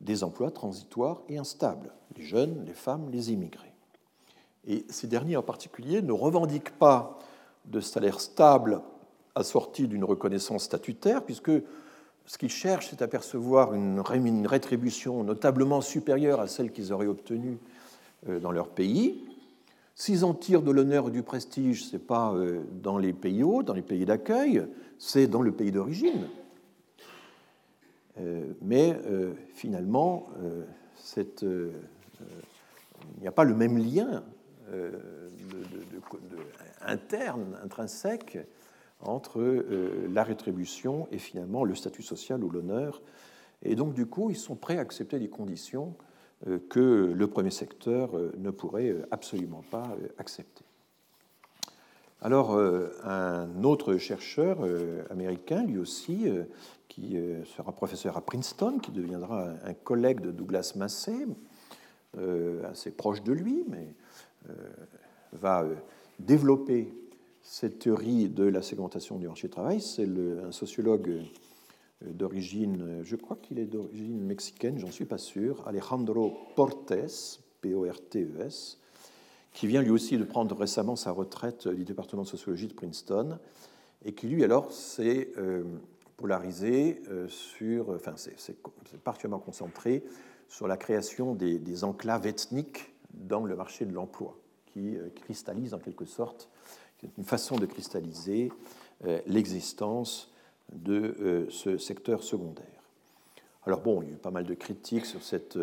des 0.02 0.24
emplois 0.24 0.52
transitoires 0.52 1.22
et 1.30 1.38
instables, 1.38 1.92
les 2.16 2.24
jeunes, 2.24 2.64
les 2.66 2.74
femmes, 2.74 3.10
les 3.12 3.32
immigrés. 3.32 3.74
Et 4.68 4.86
ces 4.90 5.08
derniers 5.08 5.38
en 5.38 5.44
particulier 5.44 6.02
ne 6.02 6.12
revendiquent 6.12 6.78
pas 6.78 7.20
de 7.66 7.80
salaire 7.80 8.20
stable 8.20 8.82
assorti 9.36 9.88
d'une 9.88 10.04
reconnaissance 10.04 10.64
statutaire, 10.64 11.24
puisque 11.24 11.52
ce 12.26 12.38
qu'ils 12.38 12.50
cherchent, 12.50 12.90
c'est 12.90 13.02
à 13.02 13.08
percevoir 13.08 13.74
une 13.74 14.02
rétribution 14.02 15.24
notablement 15.24 15.82
supérieure 15.82 16.42
à 16.42 16.48
celle 16.48 16.72
qu'ils 16.72 16.92
auraient 16.92 17.08
obtenue 17.08 17.58
euh, 18.28 18.40
dans 18.40 18.52
leur 18.52 18.68
pays. 18.68 19.24
S'ils 19.96 20.26
en 20.26 20.34
tirent 20.34 20.62
de 20.62 20.72
l'honneur 20.72 21.08
et 21.08 21.12
du 21.12 21.24
prestige, 21.24 21.86
ce 21.86 21.94
n'est 21.94 22.04
pas 22.04 22.34
euh, 22.34 22.62
dans 22.84 22.98
les 22.98 23.14
pays 23.14 23.44
hauts, 23.44 23.64
dans 23.64 23.74
les 23.74 23.82
pays 23.82 24.06
d'accueil, 24.06 24.68
c'est 25.00 25.28
dans 25.28 25.42
le 25.42 25.52
pays 25.52 25.72
d'origine. 25.72 26.28
Euh, 28.20 28.54
mais 28.62 28.98
euh, 29.06 29.34
finalement, 29.54 30.28
euh, 30.42 30.66
il 31.44 33.22
n'y 33.22 33.28
a 33.28 33.32
pas 33.32 33.44
le 33.44 33.56
même 33.56 33.78
lien 33.78 34.24
interne, 36.82 37.58
intrinsèque, 37.64 38.38
entre 39.00 39.64
la 40.12 40.24
rétribution 40.24 41.08
et 41.12 41.20
finalement 41.20 41.64
le 41.64 41.76
statut 41.76 42.02
social 42.02 42.44
ou 42.44 42.50
l'honneur. 42.50 43.02
Et 43.62 43.76
donc, 43.76 43.94
du 43.94 44.08
coup, 44.08 44.30
ils 44.30 44.36
sont 44.36 44.56
prêts 44.56 44.78
à 44.78 44.82
accepter 44.82 45.20
des 45.20 45.30
conditions 45.30 45.96
que 46.70 47.14
le 47.14 47.28
premier 47.28 47.52
secteur 47.52 48.12
ne 48.38 48.50
pourrait 48.50 48.96
absolument 49.12 49.64
pas 49.70 49.96
accepter. 50.18 50.66
Alors, 52.22 52.58
un 53.04 53.64
autre 53.64 53.98
chercheur 53.98 54.58
américain, 55.12 55.64
lui 55.64 55.78
aussi, 55.78 56.26
qui 56.98 57.16
euh, 57.16 57.44
sera 57.46 57.72
professeur 57.72 58.18
à 58.18 58.22
Princeton, 58.22 58.80
qui 58.80 58.92
deviendra 58.92 59.54
un 59.64 59.74
collègue 59.76 60.20
de 60.20 60.32
Douglas 60.32 60.74
Massey, 60.76 61.28
euh, 62.18 62.68
assez 62.72 62.90
proche 62.90 63.22
de 63.22 63.34
lui, 63.34 63.64
mais 63.70 63.94
euh, 64.50 64.54
va 65.34 65.64
développer 66.18 66.92
cette 67.44 67.80
théorie 67.80 68.30
de 68.30 68.46
la 68.46 68.64
segmentation 68.64 69.18
du 69.18 69.28
marché 69.28 69.48
du 69.48 69.52
travail. 69.52 69.80
C'est 69.80 70.08
un 70.44 70.52
sociologue 70.52 71.22
d'origine, 72.02 73.02
je 73.04 73.16
crois 73.16 73.38
qu'il 73.38 73.60
est 73.60 73.66
d'origine 73.66 74.20
mexicaine, 74.20 74.80
j'en 74.80 74.92
suis 74.92 75.06
pas 75.06 75.20
sûr, 75.20 75.68
Alejandro 75.68 76.36
Portes, 76.56 76.94
P-O-R-T-E-S, 77.62 78.80
qui 79.58 79.66
vient 79.66 79.82
lui 79.82 79.90
aussi 79.90 80.20
de 80.20 80.24
prendre 80.24 80.56
récemment 80.56 80.96
sa 80.96 81.10
retraite 81.10 81.68
du 81.68 81.84
département 81.84 82.22
de 82.22 82.28
sociologie 82.28 82.68
de 82.68 82.76
Princeton, 82.76 83.40
et 84.06 84.14
qui 84.14 84.28
lui 84.28 84.44
alors 84.44 84.72
s'est 84.72 85.32
polarisé 86.16 87.02
euh, 87.10 87.28
sur, 87.28 87.90
enfin 87.90 88.14
c'est 88.16 88.56
particulièrement 89.04 89.44
concentré 89.44 90.04
sur 90.48 90.68
la 90.68 90.78
création 90.78 91.34
des, 91.34 91.84
enclaves 91.84 92.28
ethniques 92.28 92.94
dans 93.16 93.46
le 93.46 93.56
marché 93.56 93.86
de 93.86 93.94
l'emploi, 93.94 94.38
qui 94.68 94.96
euh, 94.96 95.10
cristallise 95.24 95.74
en 95.74 95.80
quelque 95.80 96.06
sorte, 96.06 96.50
une 97.18 97.24
façon 97.24 97.58
de 97.58 97.66
cristalliser 97.66 98.52
euh, 99.06 99.22
l'existence 99.26 100.32
de 100.72 101.48
ce 101.50 101.80
secteur 101.80 102.22
secondaire. 102.22 102.66
Alors 103.66 103.82
bon, 103.82 104.04
il 104.04 104.10
y 104.10 104.12
a 104.12 104.14
eu 104.14 104.18
pas 104.18 104.30
mal 104.30 104.46
de 104.46 104.54
critiques 104.54 105.08
sur 105.08 105.24
cette 105.24 105.58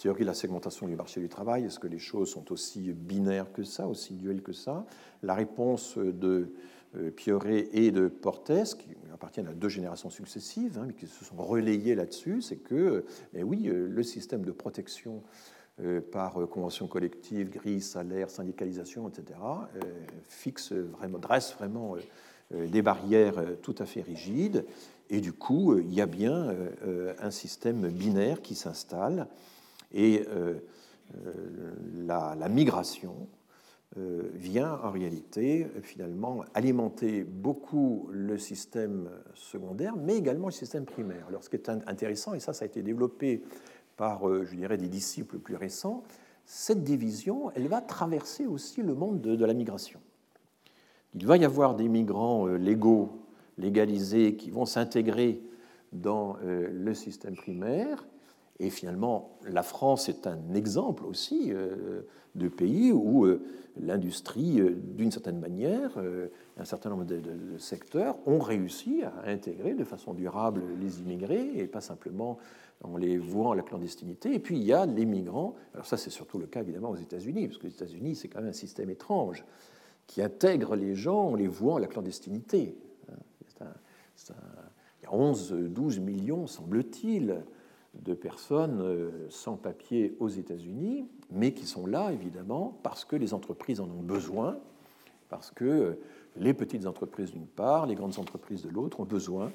théorie 0.00 0.22
de 0.22 0.28
la 0.28 0.34
segmentation 0.34 0.88
du 0.88 0.96
marché 0.96 1.20
du 1.20 1.28
travail. 1.28 1.64
Est-ce 1.64 1.78
que 1.78 1.86
les 1.86 1.98
choses 1.98 2.30
sont 2.30 2.50
aussi 2.52 2.92
binaires 2.92 3.52
que 3.52 3.62
ça, 3.62 3.86
aussi 3.86 4.14
duelles 4.14 4.42
que 4.42 4.52
ça? 4.52 4.86
La 5.22 5.34
réponse 5.34 5.98
de 5.98 6.52
euh, 6.96 7.10
Pioret 7.10 7.68
et 7.72 7.90
de 7.90 8.08
Portes, 8.08 8.76
qui 8.78 8.88
appartiennent 9.12 9.46
à 9.46 9.52
deux 9.52 9.68
générations 9.68 10.10
successives, 10.10 10.78
hein, 10.78 10.86
mais 10.86 10.94
qui 10.94 11.06
se 11.06 11.24
sont 11.24 11.36
relayés 11.36 11.94
là-dessus, 11.94 12.40
c'est 12.40 12.56
que, 12.56 13.04
eh 13.34 13.44
oui, 13.44 13.68
euh, 13.68 13.86
le 13.88 14.02
système 14.02 14.44
de 14.44 14.52
protection 14.52 15.22
euh, 15.80 16.00
par 16.00 16.32
convention 16.48 16.86
collective, 16.86 17.50
grille, 17.50 17.82
salaire, 17.82 18.30
syndicalisation, 18.30 19.08
etc., 19.08 19.38
fixe 20.28 20.72
vraiment, 20.72 21.18
dresse 21.18 21.54
vraiment 21.54 21.96
des 22.50 22.82
barrières 22.82 23.34
tout 23.62 23.76
à 23.78 23.86
fait 23.86 24.00
rigides. 24.00 24.64
Et 25.10 25.20
du 25.20 25.32
coup, 25.32 25.78
il 25.78 25.92
y 25.94 26.00
a 26.00 26.06
bien 26.06 26.54
un 27.20 27.30
système 27.30 27.88
binaire 27.88 28.42
qui 28.42 28.56
s'installe. 28.56 29.28
Et 29.92 30.24
la, 32.06 32.36
la, 32.38 32.48
migration 32.48 33.28
euh, 33.98 34.30
vient 34.34 34.78
en 34.84 34.92
réalité 34.92 35.66
finalement 35.82 36.44
alimenter 36.54 37.24
beaucoup 37.24 38.08
le 38.12 38.38
système 38.38 39.10
secondaire, 39.34 39.96
mais 39.96 40.16
également 40.16 40.46
le 40.46 40.52
système 40.52 40.84
primaire. 40.84 41.26
Alors 41.26 41.42
ce 41.42 41.50
qui 41.50 41.56
est 41.56 41.68
intéressant, 41.68 42.34
et 42.34 42.38
ça 42.38 42.52
ça 42.52 42.64
a 42.64 42.66
été 42.66 42.82
développé 42.82 43.42
par, 43.96 44.28
euh, 44.28 44.44
je 44.44 44.54
dirais, 44.54 44.76
des 44.76 44.86
disciples 44.86 45.40
plus 45.40 45.56
récents, 45.56 46.04
cette 46.44 46.84
division, 46.84 47.50
elle 47.56 47.66
va 47.66 47.80
traverser 47.80 48.46
aussi 48.46 48.80
le 48.80 48.94
monde 48.94 49.20
de, 49.20 49.44
la 49.44 49.54
migration. 49.54 49.98
Il 51.14 51.26
va 51.26 51.36
y 51.36 51.44
avoir 51.44 51.74
des 51.74 51.88
migrants 51.88 52.46
euh, 52.46 52.58
légaux, 52.58 53.10
légalisés, 53.58 54.36
qui 54.36 54.52
vont 54.52 54.66
s'intégrer 54.66 55.42
dans 55.92 56.36
le 56.44 56.94
système 56.94 57.34
primaire, 57.34 58.06
et 58.60 58.70
finalement, 58.70 59.38
la 59.48 59.64
France 59.64 60.08
est 60.08 60.26
un 60.26 60.54
exemple 60.54 61.04
aussi 61.04 61.52
de 62.34 62.48
pays 62.48 62.92
où 62.92 63.26
l'industrie, 63.78 64.60
euh, 64.60 64.74
d'une 64.74 65.10
certaine 65.10 65.38
manière, 65.38 65.92
euh, 65.96 66.28
un 66.56 66.64
certain 66.64 66.90
nombre 66.90 67.04
de, 67.04 67.20
secteurs 67.58 68.16
ont 68.26 68.38
réussi 68.38 69.02
à 69.02 69.28
intégrer 69.28 69.74
de 69.74 69.84
façon 69.84 70.14
durable 70.14 70.62
les 70.80 71.00
immigrés, 71.00 71.50
et 71.56 71.66
pas 71.66 71.80
simplement 71.80 72.38
en 72.82 72.96
les 72.96 73.18
vouant 73.18 73.52
à 73.52 73.56
la 73.56 73.62
clandestinité. 73.62 74.34
Et 74.34 74.38
puis 74.38 74.56
il 74.56 74.64
y 74.64 74.72
a 74.72 74.86
les 74.86 75.04
migrants, 75.04 75.54
alors 75.74 75.86
ça 75.86 75.96
c'est 75.96 76.10
surtout 76.10 76.38
le 76.38 76.46
cas 76.46 76.60
évidemment 76.60 76.90
aux 76.90 76.96
États-Unis, 76.96 77.48
parce 77.48 77.58
que 77.58 77.66
les 77.66 77.74
États-Unis 77.74 78.16
c'est 78.16 78.28
quand 78.28 78.40
même 78.40 78.50
un 78.50 78.54
système 78.54 78.90
étrange, 78.90 79.44
qui 80.06 80.22
intègre 80.22 80.74
les 80.74 80.94
gens 80.94 81.28
en 81.28 81.34
les 81.34 81.46
vouant 81.46 81.76
à 81.76 81.80
la 81.80 81.86
clandestinité. 81.86 82.76
il 83.08 85.04
y 85.04 85.06
a 85.06 85.14
11, 85.14 85.52
12 85.52 86.00
millions, 86.00 86.46
semble-t-il, 86.46 87.44
de 87.94 88.14
personnes 88.14 88.80
euh, 88.80 89.10
sans 89.30 89.56
papier 89.56 90.16
aux 90.20 90.28
États-Unis, 90.28 91.06
mais 91.30 91.52
qui 91.52 91.66
sont 91.66 91.86
là, 91.86 92.12
évidemment, 92.12 92.78
parce 92.82 93.04
que 93.04 93.16
les 93.16 93.34
entreprises 93.34 93.80
en 93.80 93.84
ont 93.84 94.02
besoin 94.02 94.58
parce 95.28 95.52
que 95.52 95.96
les 96.36 96.54
petites 96.54 96.86
entreprises 96.86 97.30
d'une 97.30 97.46
part, 97.46 97.86
les 97.86 97.94
grandes 97.94 98.18
entreprises 98.18 98.62
de 98.62 98.68
l'autre 98.68 98.98
ont 98.98 99.04
besoin 99.04 99.52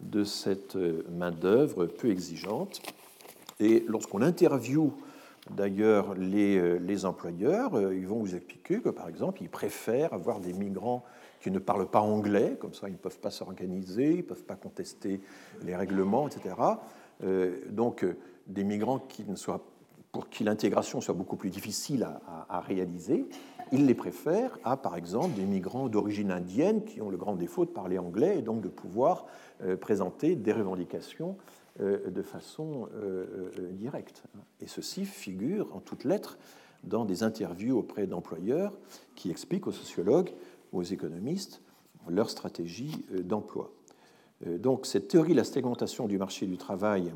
de 0.00 0.22
cette 0.22 0.76
main-d'œuvre 0.76 1.86
peu 1.86 2.10
exigeante. 2.10 2.82
Et 3.58 3.84
lorsqu'on 3.88 4.20
interviewe 4.20 4.92
d'ailleurs 5.50 6.14
les, 6.14 6.78
les, 6.78 7.04
employeurs, 7.06 7.92
ils 7.92 8.06
vont 8.06 8.18
vous 8.18 8.34
expliquer 8.34 8.80
que, 8.80 8.90
par 8.90 9.08
exemple, 9.08 9.42
ils 9.42 9.48
préfèrent 9.48 10.12
avoir 10.12 10.40
des 10.40 10.52
migrants 10.52 11.04
qui 11.44 11.50
ne 11.50 11.58
parlent 11.58 11.88
pas 11.88 12.00
anglais, 12.00 12.56
comme 12.58 12.72
ça 12.72 12.88
ils 12.88 12.92
ne 12.92 12.98
peuvent 12.98 13.18
pas 13.18 13.30
s'organiser, 13.30 14.12
ils 14.12 14.16
ne 14.16 14.22
peuvent 14.22 14.44
pas 14.44 14.56
contester 14.56 15.20
les 15.62 15.76
règlements, 15.76 16.26
etc. 16.26 16.54
Euh, 17.22 17.56
donc 17.70 18.04
euh, 18.04 18.16
des 18.46 18.64
migrants 18.64 18.98
qui 18.98 19.24
ne 19.24 19.36
soient, 19.36 19.64
pour 20.12 20.28
qui 20.28 20.44
l'intégration 20.44 21.00
soit 21.00 21.14
beaucoup 21.14 21.36
plus 21.36 21.50
difficile 21.50 22.06
à, 22.48 22.60
réaliser, 22.60 23.26
ils 23.72 23.86
les 23.86 23.94
préfèrent 23.94 24.58
à, 24.62 24.76
par 24.76 24.96
exemple, 24.96 25.34
des 25.34 25.44
migrants 25.44 25.88
d'origine 25.88 26.30
indienne 26.30 26.84
qui 26.84 27.00
ont 27.00 27.10
le 27.10 27.16
grand 27.16 27.34
défaut 27.34 27.64
de 27.64 27.70
parler 27.70 27.98
anglais 27.98 28.38
et 28.38 28.42
donc 28.42 28.60
de 28.60 28.68
pouvoir 28.68 29.26
euh, 29.62 29.76
présenter 29.76 30.36
des 30.36 30.52
revendications 30.52 31.36
de 31.80 32.22
façon 32.22 32.88
directe. 33.72 34.22
Et 34.60 34.68
ceci 34.68 35.04
figure 35.04 35.74
en 35.74 35.80
toutes 35.80 36.04
lettres 36.04 36.38
dans 36.84 37.04
des 37.04 37.24
interviews 37.24 37.76
auprès 37.76 38.06
d'employeurs 38.06 38.78
qui 39.16 39.28
expliquent 39.28 39.66
aux 39.66 39.72
sociologues 39.72 40.30
aux 40.72 40.84
économistes 40.84 41.62
leur 42.08 42.30
stratégie 42.30 43.04
d'emploi. 43.10 43.72
Euh, 44.46 44.58
donc 44.58 44.86
cette 44.86 45.08
théorie 45.08 45.32
de 45.32 45.38
la 45.38 45.44
segmentation 45.44 46.06
du 46.06 46.18
marché 46.18 46.46
du 46.46 46.56
travail 46.56 47.12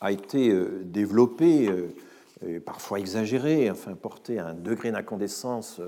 a 0.00 0.12
été 0.12 0.50
euh, 0.50 0.82
développée, 0.84 1.70
parfois 2.66 2.98
exagérée, 2.98 3.70
enfin 3.70 3.94
portée 3.94 4.40
à 4.40 4.48
un 4.48 4.54
degré 4.54 4.90
d'incandescence 4.90 5.80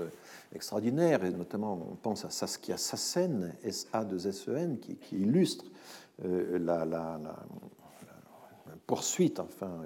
extraordinaire, 0.53 1.25
et 1.25 1.31
notamment 1.31 1.73
on 1.91 1.95
pense 1.95 2.23
à 2.23 2.29
Saskia 2.29 2.77
Sassen, 2.77 3.53
SA2SEN, 3.65 4.79
qui, 4.79 4.97
illustre 5.11 5.65
la, 6.23 7.19
poursuite 8.87 9.41
enfin, 9.41 9.81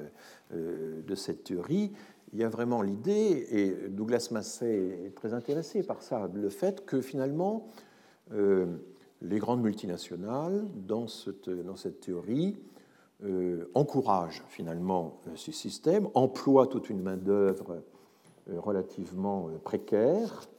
de 0.52 1.16
cette 1.16 1.44
théorie. 1.44 1.92
Il 2.34 2.40
y 2.40 2.44
a 2.44 2.50
vraiment 2.50 2.84
l'idée, 2.84 3.48
et 3.50 3.90
Douglas 3.90 4.28
Massey 4.32 5.08
est 5.08 5.16
très 5.16 5.34
intéressé 5.34 5.82
par 5.82 6.04
ça, 6.04 6.30
le 6.32 6.50
fait 6.50 6.86
que 6.86 7.02
finalement, 7.02 7.68
euh, 8.34 8.68
les 9.22 9.40
grandes 9.40 9.62
multinationales, 9.62 10.66
dans 10.76 11.08
cette, 11.08 12.00
théorie, 12.02 12.58
euh, 13.24 13.70
encouragent 13.74 14.44
finalement 14.48 15.20
euh, 15.28 15.32
ce 15.36 15.52
système, 15.52 16.08
emploient 16.14 16.68
toute 16.68 16.90
une 16.90 17.02
main-d'œuvre 17.02 17.84
relativement 18.48 19.50
précaire, 19.64 20.50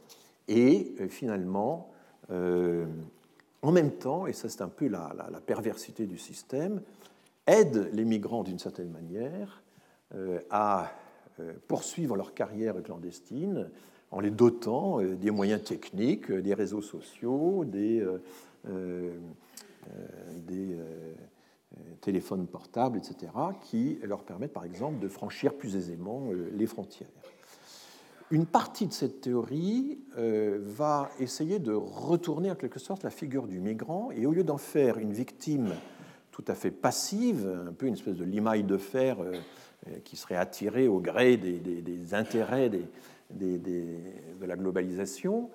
et 0.46 0.94
finalement, 1.08 1.90
en 2.28 3.72
même 3.72 3.90
temps, 3.90 4.28
et 4.28 4.32
ça 4.32 4.48
c'est 4.48 4.62
un 4.62 4.68
peu 4.68 4.86
la, 4.86 5.12
la, 5.28 5.40
perversité 5.40 6.06
du 6.06 6.16
système, 6.16 6.82
aident 7.48 7.90
les 7.92 8.04
migrants 8.04 8.44
d'une 8.44 8.60
certaine 8.60 8.90
manière 8.90 9.64
à 10.50 10.92
euh, 11.40 11.52
poursuivre 11.68 12.16
leur 12.16 12.34
carrière 12.34 12.82
clandestine 12.82 13.68
en 14.10 14.20
les 14.20 14.30
dotant 14.30 15.00
euh, 15.00 15.14
des 15.14 15.30
moyens 15.30 15.62
techniques, 15.62 16.30
euh, 16.30 16.42
des 16.42 16.54
réseaux 16.54 16.82
sociaux, 16.82 17.64
des, 17.64 18.04
des 18.64 20.76
téléphones 22.00 22.46
portables, 22.46 22.98
etc., 22.98 23.32
qui 23.62 23.98
leur 24.02 24.24
permettent 24.24 24.52
par 24.52 24.64
exemple 24.64 24.98
de 24.98 25.08
franchir 25.08 25.54
plus 25.54 25.76
aisément 25.76 26.28
les 26.52 26.66
frontières. 26.66 27.08
Une 28.30 28.46
partie 28.46 28.86
de 28.86 28.92
cette 28.92 29.20
théorie 29.20 29.98
va 30.16 31.10
essayer 31.18 31.58
de 31.58 31.72
retourner 31.72 32.50
en 32.50 32.54
quelque 32.54 32.78
sorte 32.78 33.02
la 33.02 33.10
figure 33.10 33.46
du 33.46 33.60
migrant 33.60 34.10
et 34.10 34.26
au 34.26 34.32
lieu 34.32 34.44
d'en 34.44 34.58
faire 34.58 34.98
une 34.98 35.12
victime 35.12 35.72
tout 36.40 36.52
à 36.52 36.54
fait 36.54 36.70
passive, 36.70 37.48
un 37.68 37.72
peu 37.72 37.86
une 37.86 37.94
espèce 37.94 38.16
de 38.16 38.24
limaille 38.24 38.64
de 38.64 38.76
fer 38.76 39.16
euh, 39.20 39.34
qui 40.04 40.16
seraient 40.16 40.36
attirés 40.36 40.88
au 40.88 40.98
gré 40.98 41.36
des, 41.36 42.14
intérêts 42.14 42.70
de 42.70 44.46
la 44.46 44.56
globalisation, 44.56 45.50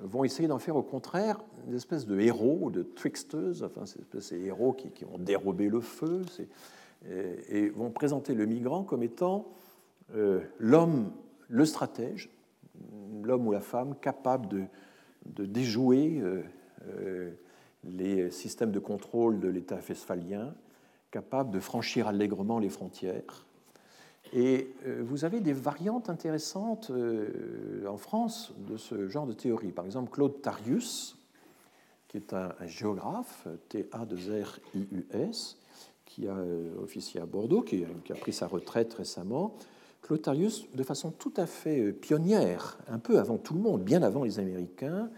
vont 0.00 0.24
essayer 0.24 0.48
d'en 0.48 0.58
faire 0.58 0.76
au 0.76 0.82
contraire 0.82 1.40
une 1.66 1.74
espèce 1.74 2.06
de 2.06 2.18
héros, 2.18 2.70
de 2.70 2.82
tricksters, 2.82 3.62
enfin 3.62 3.84
ces 3.86 4.40
héros 4.40 4.72
qui, 4.72 5.04
ont 5.04 5.18
dérobé 5.18 5.68
le 5.68 5.80
feu, 5.80 6.22
et, 7.48 7.68
vont 7.70 7.90
présenter 7.90 8.34
le 8.34 8.46
migrant 8.46 8.84
comme 8.84 9.02
étant 9.02 9.48
euh, 10.14 10.40
l'homme, 10.58 11.12
le 11.48 11.64
stratège, 11.64 12.30
l'homme 13.22 13.46
ou 13.46 13.52
la 13.52 13.60
femme 13.60 13.94
capable 14.00 14.68
de, 15.26 15.44
déjouer 15.44 16.22
euh, 16.22 17.30
les 17.84 18.30
systèmes 18.30 18.72
de 18.72 18.78
contrôle 18.78 19.40
de 19.40 19.48
l'État 19.48 19.78
westphalien, 19.86 20.54
capable 21.10 21.50
de 21.50 21.60
franchir 21.60 22.08
allègrement 22.08 22.58
les 22.58 22.68
frontières, 22.68 23.46
et 24.32 24.70
euh, 24.86 25.02
vous 25.04 25.24
avez 25.24 25.40
des 25.40 25.52
variantes 25.52 26.10
intéressantes 26.10 26.90
euh, 26.90 27.86
en 27.86 27.96
France 27.96 28.52
de 28.68 28.76
ce 28.76 29.08
genre 29.08 29.26
de 29.26 29.32
théorie. 29.32 29.72
Par 29.72 29.84
exemple, 29.84 30.10
Claude 30.10 30.42
Tarius, 30.42 31.16
qui 32.08 32.18
est 32.18 32.32
un, 32.32 32.52
géographe, 32.66 33.46
T-A-2-R-I-U-S, 33.68 35.58
qui 36.04 36.26
a 36.26 36.36
euh, 36.36 36.82
officié 36.82 37.20
à 37.20 37.26
Bordeaux, 37.26 37.62
qui, 37.62 37.84
a 37.84 38.14
pris 38.14 38.32
sa 38.32 38.46
retraite 38.46 38.94
récemment. 38.94 39.54
Claude 40.02 40.22
Tarius, 40.22 40.66
de 40.74 40.82
façon 40.82 41.10
tout 41.10 41.34
à 41.36 41.46
fait 41.46 41.92
pionnière, 41.92 42.78
un 42.88 42.98
peu 42.98 43.18
avant 43.18 43.36
tout 43.36 43.54
le 43.54 43.60
monde, 43.60 43.82
bien 43.82 44.02
avant 44.02 44.24
les 44.24 44.38
Américains, 44.38 45.10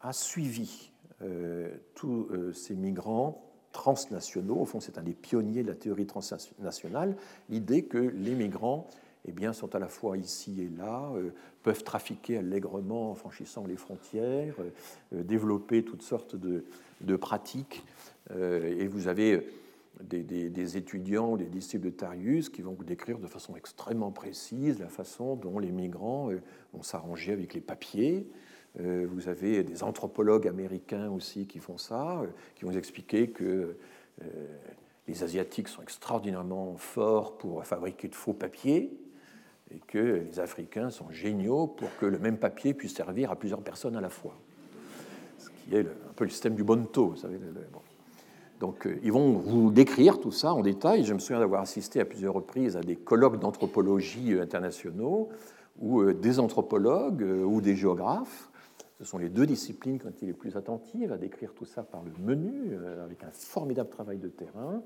a 0.00 0.12
suivi 0.12 0.90
tous 1.94 2.28
ces 2.52 2.74
migrants 2.74 3.51
transnationaux. 3.72 4.56
Au 4.56 4.64
fond, 4.64 4.80
c'est 4.80 4.98
un 4.98 5.02
des 5.02 5.14
pionniers 5.14 5.62
de 5.62 5.68
la 5.68 5.74
théorie 5.74 6.06
transnationale, 6.06 7.16
l'idée 7.48 7.84
que 7.84 7.98
les 7.98 8.34
migrants 8.34 8.88
eh 9.26 9.32
bien, 9.32 9.52
sont 9.52 9.74
à 9.74 9.78
la 9.78 9.88
fois 9.88 10.18
ici 10.18 10.62
et 10.62 10.68
là, 10.76 11.10
euh, 11.14 11.30
peuvent 11.62 11.84
trafiquer 11.84 12.38
allègrement 12.38 13.12
en 13.12 13.14
franchissant 13.14 13.66
les 13.66 13.76
frontières, 13.76 14.54
euh, 14.58 14.70
euh, 15.14 15.22
développer 15.22 15.84
toutes 15.84 16.02
sortes 16.02 16.34
de, 16.36 16.64
pratiques. 17.16 17.84
et 18.30 18.86
vous 18.86 19.08
avez 19.08 19.46
des, 20.00 20.76
étudiants, 20.76 21.36
des 21.36 21.46
disciples 21.46 21.84
de 21.84 21.90
Tarius 21.90 22.48
qui 22.48 22.62
vont 22.62 22.72
vous 22.72 22.84
décrire 22.84 23.18
de 23.18 23.26
façon 23.26 23.56
extrêmement 23.56 24.12
précise 24.12 24.78
la 24.78 24.88
façon 24.88 25.36
dont 25.36 25.58
les 25.58 25.72
migrants 25.72 26.30
vont 26.72 26.82
s'arranger 26.82 27.32
avec 27.32 27.54
les 27.54 27.60
papiers, 27.60 28.26
vous 28.78 29.28
avez 29.28 29.62
des 29.62 29.82
anthropologues 29.82 30.48
américains 30.48 31.10
aussi 31.10 31.46
qui 31.46 31.58
font 31.58 31.76
ça, 31.76 32.20
euh, 32.20 32.26
qui 32.54 32.64
vont 32.64 32.72
expliquer 32.72 33.28
que 33.28 33.76
euh, 34.22 34.24
les 35.08 35.22
Asiatiques 35.22 35.68
sont 35.68 35.82
extraordinairement 35.82 36.76
forts 36.78 37.36
pour 37.36 37.64
fabriquer 37.64 38.08
de 38.08 38.14
faux 38.14 38.32
papiers 38.32 38.90
et 39.70 39.78
que 39.86 39.98
les 39.98 40.40
Africains 40.40 40.90
sont 40.90 41.10
géniaux 41.10 41.66
pour 41.66 41.94
que 41.98 42.06
le 42.06 42.18
même 42.18 42.38
papier 42.38 42.72
puisse 42.72 42.94
servir 42.94 43.30
à 43.30 43.36
plusieurs 43.36 43.62
personnes 43.62 43.96
à 43.96 44.00
la 44.00 44.10
fois. 44.10 44.36
Ce 45.38 45.48
qui 45.50 45.74
est 45.74 45.80
un 45.80 46.12
peu 46.14 46.24
le 46.24 46.30
système 46.30 46.54
du 46.54 46.64
bonto, 46.64 47.10
vous 47.10 47.16
savez. 47.16 47.38
Donc, 48.60 48.88
ils 49.02 49.10
vont 49.10 49.32
vous 49.32 49.70
décrire 49.70 50.20
tout 50.20 50.30
ça 50.30 50.54
en 50.54 50.60
détail. 50.60 51.04
Je 51.04 51.14
me 51.14 51.18
souviens 51.18 51.40
d'avoir 51.40 51.62
assisté 51.62 52.00
à 52.00 52.04
plusieurs 52.04 52.34
reprises 52.34 52.76
à 52.76 52.80
des 52.80 52.96
colloques 52.96 53.40
d'anthropologie 53.40 54.38
internationaux 54.38 55.30
où 55.80 56.04
des 56.12 56.38
anthropologues 56.38 57.26
ou 57.44 57.60
des 57.60 57.74
géographes 57.74 58.51
ce 59.02 59.08
sont 59.08 59.18
les 59.18 59.28
deux 59.28 59.46
disciplines 59.46 59.98
quand 59.98 60.22
il 60.22 60.28
est 60.28 60.32
plus 60.32 60.56
attentif 60.56 61.10
à 61.10 61.18
décrire 61.18 61.54
tout 61.54 61.64
ça 61.64 61.82
par 61.82 62.04
le 62.04 62.12
menu, 62.20 62.70
euh, 62.70 63.04
avec 63.04 63.24
un 63.24 63.32
formidable 63.32 63.90
travail 63.90 64.18
de 64.18 64.28
terrain, 64.28 64.80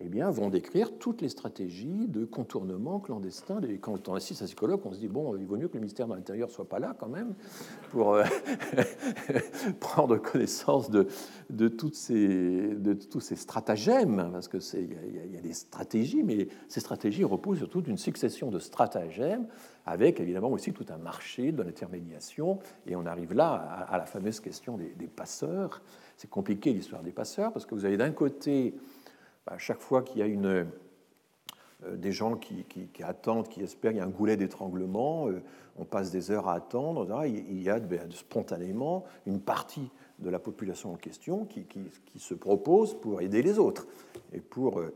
eh 0.00 0.08
bien, 0.08 0.30
vont 0.30 0.48
décrire 0.48 0.96
toutes 0.98 1.22
les 1.22 1.28
stratégies 1.28 2.06
de 2.06 2.24
contournement 2.24 3.00
clandestin. 3.00 3.60
Quand 3.80 4.08
on 4.08 4.14
assiste 4.14 4.42
à 4.42 4.46
ces 4.46 4.54
colloques, 4.54 4.86
on 4.86 4.92
se 4.92 4.98
dit 4.98 5.08
bon, 5.08 5.36
il 5.36 5.46
vaut 5.46 5.56
mieux 5.56 5.68
que 5.68 5.74
le 5.74 5.80
ministère 5.80 6.06
de 6.06 6.14
l'Intérieur 6.14 6.50
soit 6.50 6.68
pas 6.68 6.78
là 6.78 6.94
quand 6.98 7.08
même 7.08 7.34
pour 7.90 8.14
euh, 8.14 8.24
prendre 9.80 10.16
connaissance 10.18 10.90
de, 10.90 11.68
toutes 11.68 11.96
ces, 11.96 12.76
tous 13.10 13.20
ces 13.20 13.36
stratagèmes, 13.36 14.30
parce 14.32 14.46
que 14.46 14.58
il 14.76 15.32
y, 15.34 15.36
a 15.36 15.40
des 15.40 15.52
stratégies, 15.52 16.22
mais 16.22 16.48
ces 16.68 16.80
stratégies 16.80 17.24
reposent 17.24 17.58
sur 17.58 17.68
toute 17.68 17.88
une 17.88 17.98
succession 17.98 18.50
de 18.50 18.60
stratagèmes, 18.60 19.46
avec 19.84 20.20
évidemment 20.20 20.50
aussi 20.50 20.72
tout 20.72 20.86
un 20.90 20.98
marché 20.98 21.50
de 21.50 21.62
l'intermédiation. 21.62 22.60
Et 22.86 22.94
on 22.94 23.06
arrive 23.06 23.32
là 23.32 23.86
à, 23.88 23.98
la 23.98 24.04
fameuse 24.04 24.38
question 24.38 24.76
des 24.76 25.06
passeurs. 25.08 25.82
C'est 26.18 26.28
compliqué 26.28 26.72
l'histoire 26.72 27.04
des 27.04 27.12
passeurs 27.12 27.52
parce 27.52 27.64
que 27.64 27.76
vous 27.76 27.84
avez 27.84 27.96
d'un 27.96 28.10
côté 28.10 28.74
à 29.50 29.58
chaque 29.58 29.80
fois 29.80 30.02
qu'il 30.02 30.18
y 30.18 30.22
a 30.22 30.26
une, 30.26 30.66
euh, 31.86 31.96
des 31.96 32.10
gens 32.10 32.36
qui, 32.36 32.64
attendent, 33.04 33.48
qui 33.48 33.62
espèrent, 33.62 33.92
il 33.92 33.98
y 33.98 34.00
a 34.00 34.04
un 34.04 34.08
goulet 34.10 34.36
d'étranglement, 34.36 35.28
euh, 35.28 35.40
on 35.76 35.84
passe 35.84 36.10
des 36.10 36.32
heures 36.32 36.48
à 36.48 36.54
attendre, 36.54 37.24
il 37.24 37.62
y 37.62 37.70
a 37.70 37.78
ben, 37.78 38.10
spontanément 38.10 39.04
une 39.26 39.40
partie 39.40 39.88
de 40.18 40.28
la 40.28 40.40
population 40.40 40.92
en 40.92 40.96
question 40.96 41.44
qui, 41.44 41.64
se 42.16 42.34
propose 42.34 42.94
pour 42.94 43.20
aider 43.20 43.42
les 43.42 43.60
autres 43.60 43.86
et 44.32 44.40
pour 44.40 44.80
euh, 44.80 44.92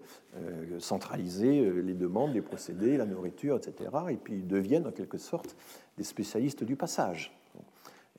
centraliser 0.81 1.71
les 1.71 1.95
demandes, 1.95 2.35
les 2.35 2.43
procédés, 2.43 2.97
la 2.97 3.07
nourriture, 3.07 3.57
etc. 3.57 3.91
Et 4.11 4.17
puis 4.17 4.35
ils 4.35 4.49
deviennent 4.49 4.89
en 4.89 4.91
quelque 4.91 5.19
sorte 5.19 5.55
des 5.97 6.03
spécialistes 6.03 6.65
du 6.65 6.75
passage. 6.75 7.33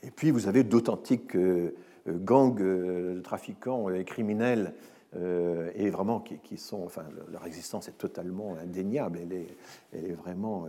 Et 0.02 0.10
puis 0.10 0.32
vous 0.32 0.48
avez 0.48 0.64
d'authentiques 0.64 1.36
gangs 2.08 2.56
de 2.56 3.20
trafiquants 3.22 3.90
et 3.90 4.06
criminels 4.06 4.74
et 5.76 5.90
vraiment 5.90 6.20
qui, 6.20 6.58
sont, 6.58 6.84
enfin, 6.84 7.04
leur 7.32 7.46
existence 7.46 7.88
est 7.88 7.98
totalement 7.98 8.56
indéniable, 8.56 9.20
elle 9.22 9.34
est, 9.34 9.58
elle 9.94 10.10
est 10.10 10.14
vraiment 10.14 10.68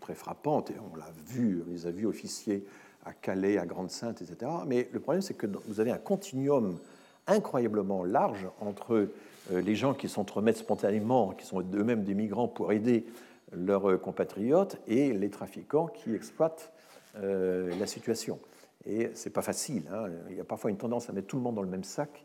très 0.00 0.14
frappante 0.14 0.70
et 0.70 0.74
on 0.92 0.96
l'a 0.96 1.10
vu, 1.26 1.62
on 1.66 1.70
les 1.70 1.86
a 1.86 1.90
vus 1.90 2.06
officiers 2.06 2.64
à 3.04 3.12
Calais, 3.12 3.58
à 3.58 3.66
Grande-Sainte, 3.66 4.22
etc. 4.22 4.50
Mais 4.66 4.88
le 4.92 5.00
problème, 5.00 5.22
c'est 5.22 5.34
que 5.34 5.46
vous 5.46 5.80
avez 5.80 5.90
un 5.90 5.98
continuum 5.98 6.78
incroyablement 7.26 8.04
large 8.04 8.46
entre 8.60 9.08
euh, 9.52 9.60
les 9.62 9.74
gens 9.74 9.94
qui 9.94 10.08
s'entremettent 10.08 10.58
spontanément, 10.58 11.30
qui 11.30 11.46
sont 11.46 11.60
eux-mêmes 11.60 12.04
des 12.04 12.14
migrants 12.14 12.48
pour 12.48 12.72
aider 12.72 13.06
leurs 13.52 13.90
euh, 13.90 13.96
compatriotes, 13.96 14.78
et 14.86 15.12
les 15.12 15.30
trafiquants 15.30 15.86
qui 15.86 16.14
exploitent 16.14 16.72
euh, 17.16 17.72
la 17.78 17.86
situation. 17.86 18.38
Et 18.86 19.10
c'est 19.14 19.30
pas 19.30 19.42
facile. 19.42 19.84
Hein. 19.92 20.06
Il 20.30 20.36
y 20.36 20.40
a 20.40 20.44
parfois 20.44 20.70
une 20.70 20.78
tendance 20.78 21.08
à 21.08 21.12
mettre 21.12 21.26
tout 21.26 21.36
le 21.36 21.42
monde 21.42 21.54
dans 21.54 21.62
le 21.62 21.68
même 21.68 21.84
sac 21.84 22.24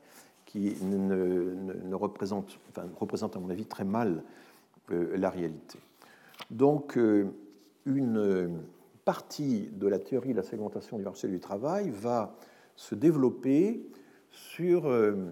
qui 0.56 0.86
ne, 0.86 1.96
représente, 1.96 2.58
à 3.36 3.40
mon 3.40 3.50
avis, 3.50 3.66
très 3.66 3.84
mal 3.84 4.24
la 4.90 5.30
réalité. 5.30 5.80
Donc, 6.50 6.98
une 7.86 8.60
partie 9.04 9.70
de 9.74 9.88
la 9.88 10.00
théorie 10.00 10.32
de 10.32 10.38
la 10.38 10.44
segmentation 10.44 10.98
du 10.98 11.04
marché 11.04 11.28
du 11.28 11.40
travail 11.40 11.90
va 11.90 12.36
se 12.76 12.96
développer 12.96 13.86
sur 14.32 14.88
euh, 14.88 15.32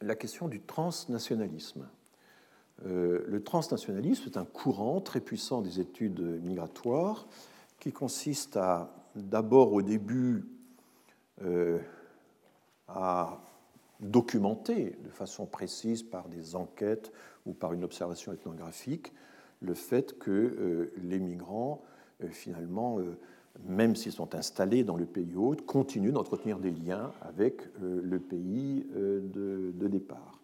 la 0.00 0.14
question 0.14 0.48
du 0.48 0.60
transnationalisme. 0.60 1.88
Euh, 2.86 3.24
le 3.26 3.42
transnationalisme 3.42 4.24
est 4.26 4.38
un 4.38 4.44
courant 4.44 5.00
très 5.00 5.20
puissant 5.20 5.62
des 5.62 5.80
études 5.80 6.20
migratoires 6.42 7.26
qui 7.78 7.92
consiste 7.92 8.56
à 8.56 8.94
d'abord 9.14 9.72
au 9.72 9.82
début 9.82 10.46
euh, 11.42 11.78
à 12.86 13.40
documenter 14.00 14.96
de 15.04 15.10
façon 15.10 15.46
précise 15.46 16.02
par 16.02 16.28
des 16.28 16.56
enquêtes 16.56 17.12
ou 17.46 17.52
par 17.52 17.72
une 17.72 17.84
observation 17.84 18.32
ethnographique 18.32 19.12
le 19.60 19.74
fait 19.74 20.18
que 20.18 20.92
les 21.02 21.18
migrants 21.18 21.82
euh, 22.24 22.28
finalement, 22.28 22.98
euh, 22.98 23.16
même 23.64 23.96
s'ils 23.96 24.12
sont 24.12 24.34
installés 24.34 24.84
dans 24.84 24.96
le 24.96 25.06
pays 25.06 25.34
hôte, 25.36 25.64
continuent 25.66 26.12
d'entretenir 26.12 26.58
des 26.58 26.70
liens 26.70 27.12
avec 27.22 27.62
euh, 27.82 28.00
le 28.02 28.18
pays 28.18 28.86
de, 28.92 29.88
départ. 29.88 30.40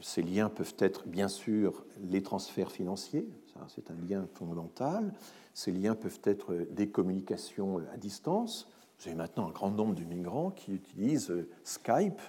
Ces 0.00 0.22
liens 0.22 0.48
peuvent 0.48 0.74
être 0.78 1.06
bien 1.06 1.28
sûr 1.28 1.84
les 2.02 2.22
transferts 2.22 2.72
financiers, 2.72 3.28
c'est 3.68 3.90
un 3.90 3.96
lien 4.08 4.26
fondamental. 4.34 5.12
Ces 5.54 5.70
liens 5.70 5.94
peuvent 5.94 6.20
être 6.24 6.66
des 6.70 6.88
communications 6.88 7.78
à 7.92 7.96
distance. 7.98 8.68
Vous 8.98 9.08
avez 9.08 9.16
maintenant 9.16 9.46
un 9.48 9.50
grand 9.50 9.70
nombre 9.70 9.94
de 9.94 10.02
migrants 10.02 10.50
qui 10.50 10.72
utilisent 10.72 11.32
Skype 11.62 12.20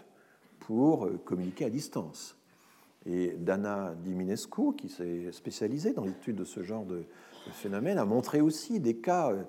pour 0.68 1.10
communiquer 1.26 1.66
à 1.66 1.70
distance. 1.70 2.36
Et 3.06 3.36
Dana 3.38 3.96
Diminescu, 4.04 4.74
qui 4.78 4.90
s'est 4.90 5.32
spécialisée 5.32 5.94
dans 5.94 6.06
l'étude 6.06 6.38
de 6.38 6.46
ce 6.46 6.64
genre 6.64 6.86
de, 6.86 7.04
phénomène 7.52 7.98
a 7.98 8.06
montré 8.06 8.40
aussi 8.40 8.80
des 8.80 8.96
cas 8.96 9.32
euh, 9.32 9.44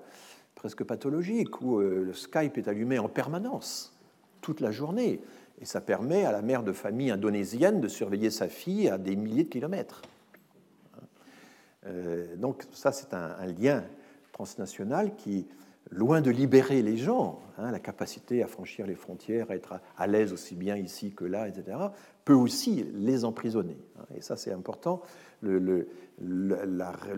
presque 0.53 0.83
pathologiques 0.83 1.61
où 1.61 1.79
euh, 1.79 2.03
le 2.03 2.13
Skype 2.13 2.57
est 2.57 2.67
allumé 2.67 2.99
en 2.99 3.07
permanence, 3.07 3.97
toute 4.41 4.59
la 4.59 4.71
journée, 4.71 5.21
et 5.61 5.65
ça 5.65 5.79
permet 5.79 6.25
à 6.25 6.33
la 6.33 6.41
mère 6.41 6.63
de 6.63 6.73
famille 6.73 7.09
indonésienne 7.09 7.79
de 7.79 7.87
surveiller 7.87 8.29
sa 8.29 8.49
fille 8.49 8.89
à 8.89 8.97
des 8.97 9.15
milliers 9.15 9.45
de 9.45 9.49
kilomètres. 9.49 10.01
Euh, 11.85 12.35
donc 12.35 12.63
ça, 12.73 12.91
c'est 12.91 13.13
un, 13.13 13.45
lien 13.45 13.83
transnational 14.33 15.15
qui, 15.15 15.47
loin 15.91 16.21
de 16.21 16.31
libérer 16.31 16.81
les 16.81 16.97
gens, 16.97 17.39
hein, 17.57 17.71
la 17.71 17.79
capacité 17.79 18.43
à 18.43 18.47
franchir 18.47 18.87
les 18.87 18.95
frontières, 18.95 19.51
à 19.51 19.55
être 19.55 19.79
à, 19.97 20.07
l'aise 20.07 20.33
aussi 20.33 20.55
bien 20.55 20.75
ici 20.77 21.13
que 21.13 21.25
là, 21.25 21.47
etc., 21.47 21.77
peut 22.23 22.33
aussi 22.33 22.85
les 22.93 23.23
emprisonner. 23.23 23.77
Et 24.15 24.21
ça, 24.21 24.35
c'est 24.35 24.51
important. 24.51 25.01
Le, 25.41 25.87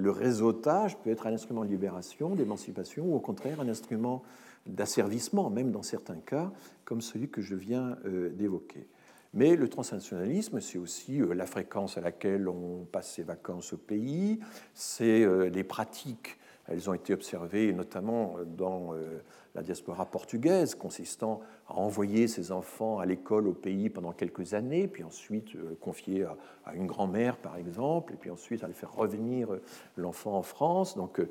réseautage 0.10 0.98
peut 1.00 1.10
être 1.10 1.28
un 1.28 1.34
instrument 1.34 1.64
de 1.64 1.70
libération, 1.70 2.36
d'émancipation, 2.36 3.06
ou 3.06 3.16
au 3.16 3.20
contraire 3.20 3.62
un 3.62 3.70
instrument 3.70 4.24
d'asservissement, 4.66 5.50
même 5.50 5.72
dans 5.72 5.84
certains 5.84 6.18
cas, 6.18 6.52
comme 6.84 7.00
celui 7.02 7.30
que 7.30 7.42
je 7.42 7.56
viens 7.56 7.98
euh, 8.06 8.30
d'évoquer. 8.30 8.88
Mais 9.34 9.56
le 9.56 9.70
transnationalisme, 9.70 10.60
c'est 10.60 10.78
aussi 10.78 11.22
euh, 11.22 11.34
la 11.34 11.46
fréquence 11.46 11.98
à 11.98 12.02
laquelle 12.02 12.50
on 12.50 12.86
passe 12.92 13.14
ses 13.14 13.24
vacances 13.24 13.72
au 13.74 13.78
pays, 13.78 14.40
c'est 14.74 15.24
euh, 15.24 15.50
les 15.50 15.64
pratiques 15.64 16.38
elles 16.68 16.90
ont 16.90 16.94
été 16.94 17.14
observées 17.14 17.72
notamment 17.74 18.36
dans 18.46 18.94
euh, 18.94 19.22
la 19.56 19.62
diaspora 19.62 20.06
portugaise, 20.06 20.76
consistant 20.76 21.42
à 21.68 21.76
envoyer 21.76 22.28
ses 22.28 22.52
enfants 22.52 23.00
à 23.00 23.06
l'école 23.06 23.48
au 23.48 23.54
pays 23.54 23.90
pendant 23.90 24.12
quelques 24.12 24.54
années, 24.54 24.88
puis 24.88 25.04
ensuite 25.04 25.56
euh, 25.56 25.76
confier 25.80 26.24
à, 26.66 26.76
une 26.76 26.86
grand-mère, 26.86 27.38
par 27.38 27.58
exemple, 27.58 28.14
et 28.14 28.18
puis 28.18 28.30
ensuite 28.30 28.64
à 28.64 28.68
le 28.68 28.74
faire 28.74 28.94
revenir 28.94 29.54
euh, 29.54 29.62
l'enfant 29.96 30.38
en 30.38 30.42
France. 30.42 30.96
Donc 30.96 31.22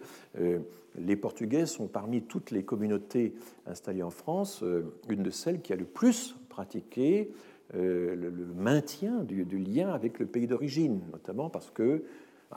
les 0.99 1.17
Portugais 1.17 1.67
sont 1.67 1.87
parmi 1.87 2.23
toutes 2.23 2.51
les 2.51 2.65
communautés 2.65 3.35
installées 3.67 4.03
en 4.03 4.11
France 4.11 4.65
une 5.09 5.23
de 5.23 5.31
celles 5.31 5.61
qui 5.61 5.73
a 5.73 5.77
le 5.77 5.85
plus 5.85 6.37
pratiqué 6.49 7.31
le, 7.75 8.31
maintien 8.55 9.23
du, 9.23 9.45
lien 9.59 9.91
avec 9.91 10.19
le 10.19 10.27
pays 10.27 10.47
d'origine, 10.47 11.01
notamment 11.13 11.51
parce 11.51 11.71
que 11.71 12.05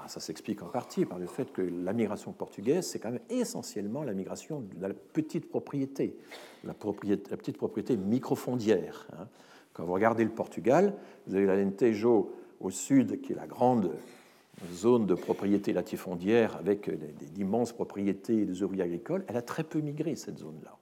ça 0.07 0.19
s'explique 0.19 0.61
en 0.61 0.67
partie 0.67 1.05
par 1.05 1.17
le 1.17 1.25
fait 1.25 1.51
que 1.51 1.61
la 1.61 1.93
migration 1.93 2.31
portugaise, 2.31 2.87
c'est 2.87 2.99
quand 2.99 3.11
même 3.11 3.21
essentiellement 3.29 4.03
la 4.03 4.13
migration 4.13 4.61
de 4.61 4.87
la 4.87 4.93
petite 4.93 5.49
propriété, 5.49 6.15
la, 6.63 6.73
la 6.73 7.37
petite 7.37 7.57
propriété 7.57 7.97
microfondière. 7.97 9.07
Hein. 9.13 9.27
Quand 9.73 9.85
vous 9.85 9.93
regardez 9.93 10.23
le 10.23 10.29
Portugal, 10.29 10.93
vous 11.25 11.35
avez 11.35 11.45
l'Alentejo 11.45 12.33
au 12.59 12.69
sud, 12.69 13.21
qui 13.21 13.33
est 13.33 13.35
la 13.35 13.47
grande 13.47 13.91
zone 14.73 15.05
de 15.05 15.15
propriété 15.15 15.73
latifondière 15.73 16.57
avec 16.57 16.89
d'immenses 17.33 17.71
propriétés 17.71 18.45
des 18.45 18.63
ouvriers 18.63 18.83
agricoles. 18.83 19.23
Elle 19.27 19.37
a 19.37 19.41
très 19.41 19.63
peu 19.63 19.79
migré, 19.79 20.15
cette 20.15 20.37
zone-là. 20.37 20.77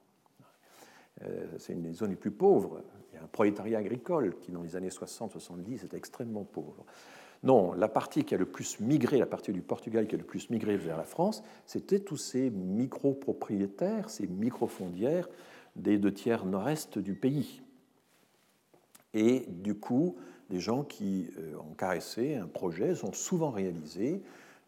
Euh, 1.23 1.45
c'est 1.57 1.73
une 1.73 1.81
des 1.81 1.93
zones 1.93 2.11
les 2.11 2.15
plus 2.15 2.31
pauvres. 2.31 2.81
Il 3.11 3.15
y 3.17 3.19
a 3.19 3.23
un 3.23 3.27
prolétariat 3.27 3.79
agricole 3.79 4.35
qui, 4.41 4.51
dans 4.51 4.61
les 4.61 4.75
années 4.75 4.89
60-70, 4.89 5.85
était 5.85 5.97
extrêmement 5.97 6.43
pauvre. 6.43 6.85
Non, 7.43 7.73
la 7.73 7.87
partie 7.87 8.23
qui 8.23 8.33
a 8.33 8.37
le 8.37 8.45
plus 8.45 8.79
migré, 8.79 9.17
la 9.17 9.25
partie 9.25 9.53
du 9.53 9.61
Portugal 9.61 10.07
qui 10.07 10.15
a 10.15 10.17
le 10.17 10.23
plus 10.23 10.49
migré 10.49 10.75
vers 10.77 10.97
la 10.97 11.03
France, 11.03 11.43
c'était 11.65 11.99
tous 11.99 12.17
ces 12.17 12.49
micro-propriétaires, 12.49 14.09
ces 14.09 14.27
micro-fondières 14.27 15.27
des 15.75 15.97
deux 15.97 16.13
tiers 16.13 16.45
nord-est 16.45 16.97
du 16.97 17.13
pays. 17.13 17.61
Et 19.13 19.45
du 19.47 19.75
coup, 19.75 20.15
des 20.49 20.59
gens 20.59 20.83
qui 20.83 21.29
euh, 21.37 21.55
ont 21.57 21.73
caressé 21.75 22.35
un 22.35 22.47
projet 22.47 22.95
sont 22.95 23.13
souvent 23.13 23.51
réalisés 23.51 24.21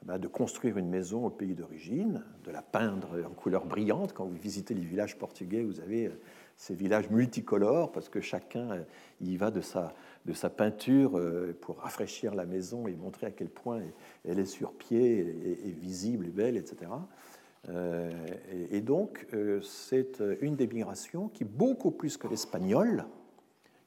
bah, 0.04 0.18
de 0.18 0.28
construire 0.28 0.78
une 0.78 0.90
maison 0.90 1.26
au 1.26 1.30
pays 1.30 1.56
d'origine, 1.56 2.24
de 2.46 2.52
la 2.52 2.62
peindre 2.62 3.10
en 3.26 3.34
couleur 3.34 3.66
brillante. 3.66 4.14
Quand 4.14 4.26
vous 4.26 4.38
visitez 4.38 4.74
les 4.74 4.82
villages 4.82 5.18
portugais, 5.18 5.64
vous 5.64 5.80
avez 5.80 6.08
euh, 6.08 6.20
ces 6.56 6.74
villages 6.74 7.10
multicolores 7.10 7.91
parce 7.91 8.10
que 8.10 8.22
chacun 8.22 8.72
euh, 8.72 8.84
y 9.22 9.38
va 9.38 9.52
de 9.52 9.62
sa, 9.62 9.94
de 10.26 10.34
sa 10.34 10.50
peinture 10.50 11.18
euh, 11.18 11.58
pour 11.62 11.78
rafraîchir 11.80 12.36
la 12.36 12.46
maison 12.46 12.88
et 12.88 12.96
montrer 12.96 13.28
à 13.28 13.32
quel 13.32 13.50
point 13.50 13.82
elle 14.26 14.40
est 14.40 14.46
sur 14.46 14.74
pied 14.74 15.20
et, 15.20 15.72
visible 15.72 16.28
et 16.28 16.32
belle, 16.32 16.58
etc. 16.58 16.91
Euh, 17.70 18.12
et, 18.72 18.82
donc, 18.82 19.28
c'est 19.62 20.22
une 20.41 20.56
des 20.56 20.68
migrations 20.68 21.28
qui, 21.30 21.44
beaucoup 21.44 21.91
plus 21.91 22.18
que 22.18 22.28
l'espagnol, 22.28 23.06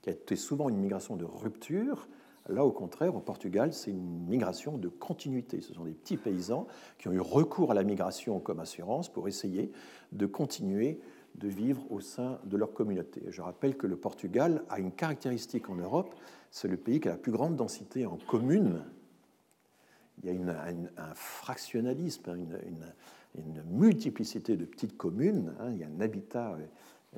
qui 0.02 0.10
a 0.10 0.12
été 0.12 0.36
souvent 0.36 0.68
une 0.68 0.78
migration 0.78 1.16
de 1.16 1.24
rupture, 1.24 2.08
Là, 2.48 2.64
au 2.64 2.72
contraire, 2.72 3.14
au 3.14 3.20
Portugal, 3.20 3.72
c'est 3.72 3.92
une 3.92 4.26
migration 4.26 4.76
de 4.76 4.88
continuité. 4.88 5.60
Ce 5.60 5.72
sont 5.74 5.84
des 5.84 5.92
petits 5.92 6.16
paysans 6.16 6.66
qui 6.98 7.06
ont 7.08 7.12
eu 7.12 7.20
recours 7.20 7.70
à 7.70 7.74
la 7.74 7.84
migration 7.84 8.40
comme 8.40 8.58
assurance 8.58 9.08
pour 9.08 9.28
essayer 9.28 9.70
de 10.10 10.26
continuer 10.26 10.98
de 11.36 11.48
vivre 11.48 11.90
au 11.90 12.00
sein 12.00 12.38
de 12.44 12.56
leur 12.56 12.72
communauté. 12.72 13.22
Je 13.28 13.42
rappelle 13.42 13.76
que 13.76 13.86
le 13.86 13.96
Portugal 13.96 14.62
a 14.68 14.78
une 14.78 14.92
caractéristique 14.92 15.70
en 15.70 15.76
Europe, 15.76 16.14
c'est 16.50 16.68
le 16.68 16.76
pays 16.76 17.00
qui 17.00 17.08
a 17.08 17.12
la 17.12 17.18
plus 17.18 17.32
grande 17.32 17.56
densité 17.56 18.06
en 18.06 18.16
communes. 18.16 18.82
Il 20.22 20.30
y 20.30 20.50
a 20.50 20.64
un, 20.64 21.14
fractionnalisme, 21.14 22.30
hein, 22.30 22.36
une, 23.34 23.62
multiplicité 23.70 24.56
de 24.56 24.64
petites 24.64 24.96
communes, 24.96 25.54
hein. 25.58 25.70
il 25.72 25.78
y 25.78 25.84
a 25.84 25.88
un 25.88 26.00
habitat 26.00 26.58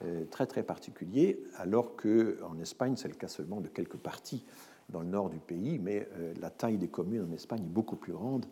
euh, 0.02 0.24
très 0.30 0.46
très 0.46 0.62
particulier, 0.62 1.42
alors 1.56 1.96
qu'en 1.96 2.58
Espagne, 2.60 2.94
c'est 2.96 3.08
le 3.08 3.14
cas 3.14 3.28
seulement 3.28 3.60
de 3.60 3.68
quelques 3.68 3.96
parties 3.96 4.44
dans 4.90 5.00
le 5.00 5.08
nord 5.08 5.30
du 5.30 5.38
pays, 5.38 5.78
mais 5.78 6.08
euh, 6.14 6.34
la 6.40 6.50
taille 6.50 6.78
des 6.78 6.88
communes 6.88 7.26
en 7.28 7.32
Espagne 7.32 7.62
est 7.62 7.72
beaucoup 7.72 7.96
plus 7.96 8.12
grande 8.12 8.46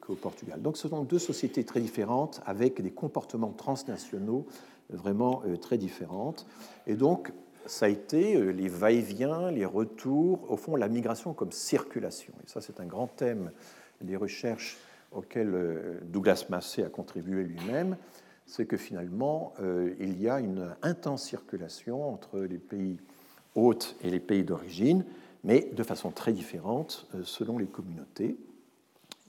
qu'au 0.00 0.14
Portugal. 0.14 0.60
Donc 0.60 0.76
ce 0.76 0.88
sont 0.88 1.04
deux 1.04 1.18
sociétés 1.18 1.64
très 1.64 1.80
différentes 1.80 2.40
avec 2.46 2.80
des 2.80 2.90
comportements 2.90 3.52
transnationaux 3.52 4.46
vraiment 4.90 5.42
très 5.60 5.78
différentes. 5.78 6.46
Et 6.86 6.94
donc 6.94 7.32
ça 7.66 7.86
a 7.86 7.88
été 7.88 8.52
les 8.52 8.68
va-et-vient, 8.68 9.50
les 9.50 9.64
retours, 9.64 10.50
au 10.50 10.56
fond 10.56 10.74
la 10.74 10.88
migration 10.88 11.32
comme 11.34 11.52
circulation. 11.52 12.32
Et 12.44 12.48
ça 12.48 12.60
c'est 12.60 12.80
un 12.80 12.86
grand 12.86 13.08
thème 13.08 13.50
des 14.00 14.16
recherches 14.16 14.78
auxquelles 15.12 16.00
Douglas 16.04 16.46
Massé 16.48 16.82
a 16.82 16.88
contribué 16.88 17.44
lui-même, 17.44 17.96
c'est 18.46 18.66
que 18.66 18.76
finalement, 18.76 19.54
il 20.00 20.20
y 20.20 20.28
a 20.28 20.40
une 20.40 20.74
intense 20.82 21.24
circulation 21.24 22.08
entre 22.12 22.40
les 22.40 22.58
pays 22.58 22.98
hôtes 23.56 23.96
et 24.02 24.10
les 24.10 24.20
pays 24.20 24.44
d'origine, 24.44 25.04
mais 25.42 25.68
de 25.72 25.82
façon 25.82 26.10
très 26.10 26.32
différente 26.32 27.08
euh, 27.14 27.22
selon 27.24 27.58
les 27.58 27.66
communautés. 27.66 28.36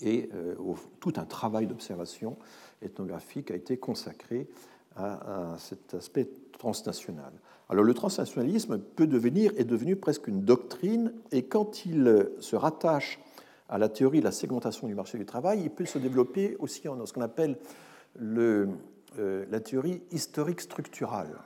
Et 0.01 0.29
euh, 0.33 0.55
tout 0.99 1.13
un 1.17 1.25
travail 1.25 1.67
d'observation 1.67 2.37
ethnographique 2.81 3.51
a 3.51 3.55
été 3.55 3.77
consacré 3.77 4.47
à, 4.95 5.55
cet 5.59 5.93
aspect 5.93 6.27
transnational. 6.53 7.31
Alors 7.69 7.83
le 7.83 7.93
transnationalisme 7.93 8.79
peut 8.79 9.05
devenir, 9.05 9.51
est 9.57 9.63
devenu 9.63 9.95
presque 9.95 10.27
une 10.27 10.41
doctrine, 10.41 11.13
et 11.31 11.43
quand 11.43 11.85
il 11.85 12.31
se 12.39 12.55
rattache 12.55 13.19
à 13.69 13.77
la 13.77 13.89
théorie 13.89 14.19
de 14.19 14.25
la 14.25 14.31
segmentation 14.31 14.87
du 14.87 14.95
marché 14.95 15.19
du 15.19 15.25
travail, 15.25 15.61
il 15.61 15.69
peut 15.69 15.85
se 15.85 15.99
développer 15.99 16.55
aussi 16.57 16.83
dans 16.83 17.05
ce 17.05 17.13
qu'on 17.13 17.21
appelle 17.21 17.57
le, 18.15 18.69
euh, 19.19 19.45
la 19.51 19.59
théorie 19.59 20.01
historique 20.11 20.61
structurale. 20.61 21.37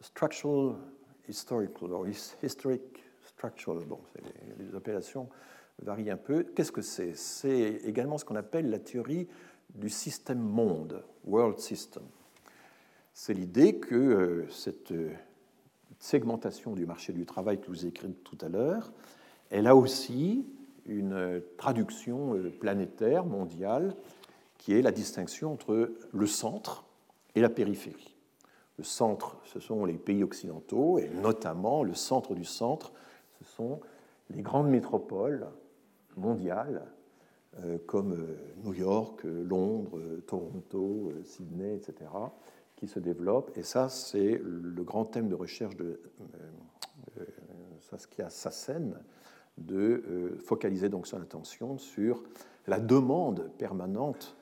Structural 0.00 0.74
historical 1.28 1.92
or 1.92 2.06
historic 2.42 2.82
structural. 3.24 3.84
Bon, 3.84 4.00
les, 4.58 4.74
appellations 4.74 5.28
varient 5.82 6.10
un 6.10 6.16
peu. 6.16 6.44
Qu'est-ce 6.44 6.72
que 6.72 6.82
c'est? 6.82 7.14
C'est 7.14 7.80
également 7.84 8.18
ce 8.18 8.24
qu'on 8.24 8.36
appelle 8.36 8.70
la 8.70 8.78
théorie 8.78 9.28
du 9.74 9.88
système 9.88 10.40
monde, 10.40 11.02
world 11.24 11.58
system. 11.58 12.02
C'est 13.12 13.34
l'idée 13.34 13.78
que 13.78 13.94
euh, 13.94 14.48
cette 14.50 14.92
euh, 14.92 15.10
segmentation 15.98 16.74
du 16.74 16.86
marché 16.86 17.12
du 17.12 17.26
travail 17.26 17.60
que 17.60 17.66
vous 17.66 17.86
ai 17.86 17.92
tout 17.92 18.38
à 18.40 18.48
l'heure, 18.48 18.92
elle 19.50 19.66
a 19.66 19.76
aussi 19.76 20.46
une 20.86 21.12
euh, 21.12 21.40
traduction 21.56 22.36
planétaire, 22.60 23.24
mondiale, 23.24 23.94
qui 24.58 24.74
est 24.74 24.82
la 24.82 24.92
distinction 24.92 25.52
entre 25.52 25.92
le 26.12 26.26
centre 26.26 26.84
et 27.34 27.40
la 27.40 27.48
périphérie. 27.48 28.16
Le 28.78 28.84
centre, 28.84 29.36
ce 29.44 29.60
sont 29.60 29.84
les 29.84 29.98
pays 29.98 30.22
occidentaux, 30.22 30.98
et 30.98 31.08
notamment 31.08 31.82
le 31.82 31.94
centre 31.94 32.34
du 32.34 32.44
centre, 32.44 32.92
ce 33.38 33.44
sont 33.44 33.80
les 34.30 34.42
grandes 34.42 34.68
métropoles 34.68 35.46
mondiales, 36.16 36.86
euh, 37.58 37.78
comme 37.86 38.12
euh, 38.12 38.36
New 38.64 38.74
York, 38.74 39.22
Londres, 39.24 39.98
Toronto, 40.26 41.12
euh, 41.12 41.22
Sydney, 41.24 41.74
etc., 41.74 42.10
qui 42.76 42.86
se 42.86 42.98
développent. 42.98 43.56
Et 43.56 43.62
ça, 43.62 43.88
c'est 43.88 44.40
le 44.42 44.82
grand 44.82 45.04
thème 45.04 45.28
de 45.28 45.34
recherche 45.34 45.76
de 45.76 46.00
Saskia 47.80 48.30
Sassen, 48.30 48.96
de 49.58 50.38
focaliser 50.42 50.88
donc 50.88 51.06
son 51.06 51.20
attention 51.20 51.76
sur 51.76 52.22
la 52.66 52.80
demande 52.80 53.50
permanente, 53.58 54.34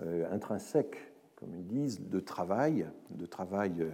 intrinsèque 0.00 0.96
comme 1.36 1.54
ils 1.54 1.66
disent, 1.66 2.00
de 2.00 2.18
travail, 2.18 2.86
de 3.10 3.26
travail 3.26 3.86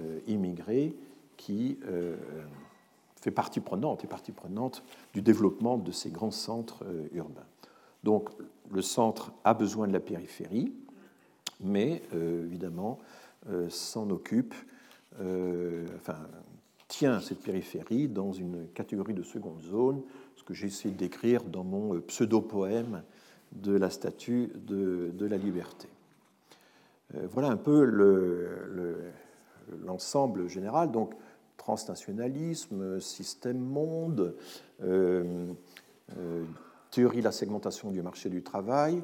euh, 0.00 0.20
immigré 0.26 0.96
qui 1.36 1.78
euh, 1.86 2.16
fait 3.20 3.30
partie 3.30 3.60
prenante 3.60 4.04
et 4.04 4.06
partie 4.06 4.32
prenante 4.32 4.82
du 5.12 5.22
développement 5.22 5.76
de 5.78 5.92
ces 5.92 6.10
grands 6.10 6.30
centres 6.30 6.84
euh, 6.84 7.08
urbains. 7.12 7.46
Donc 8.04 8.30
le 8.70 8.82
centre 8.82 9.32
a 9.44 9.54
besoin 9.54 9.88
de 9.88 9.92
la 9.92 10.00
périphérie, 10.00 10.72
mais 11.60 12.02
évidemment 12.12 12.98
s'en 13.70 14.08
occupe, 14.10 14.54
enfin 15.16 16.16
tient 16.86 17.20
cette 17.20 17.40
périphérie 17.40 18.06
dans 18.08 18.32
une 18.32 18.68
catégorie 18.74 19.14
de 19.14 19.22
seconde 19.22 19.60
zone, 19.62 20.02
ce 20.36 20.42
que 20.42 20.54
j'ai 20.54 20.68
essayé 20.68 20.94
d'écrire 20.94 21.42
dans 21.42 21.64
mon 21.64 22.00
pseudo-poème 22.00 23.02
de 23.52 23.72
la 23.72 23.90
statue 23.90 24.50
de, 24.54 25.10
de 25.12 25.26
la 25.26 25.36
liberté. 25.36 25.88
Euh, 27.14 27.26
voilà 27.30 27.48
un 27.48 27.56
peu 27.56 27.84
l'ensemble 29.84 30.48
général. 30.48 30.90
Donc, 30.90 31.14
transnationalisme, 31.68 32.98
système 32.98 33.58
monde, 33.58 34.34
euh, 34.82 35.52
euh, 36.16 36.42
théorie 36.90 37.18
de 37.18 37.24
la 37.24 37.32
segmentation 37.32 37.90
du 37.90 38.00
marché 38.00 38.30
du 38.30 38.42
travail. 38.42 39.02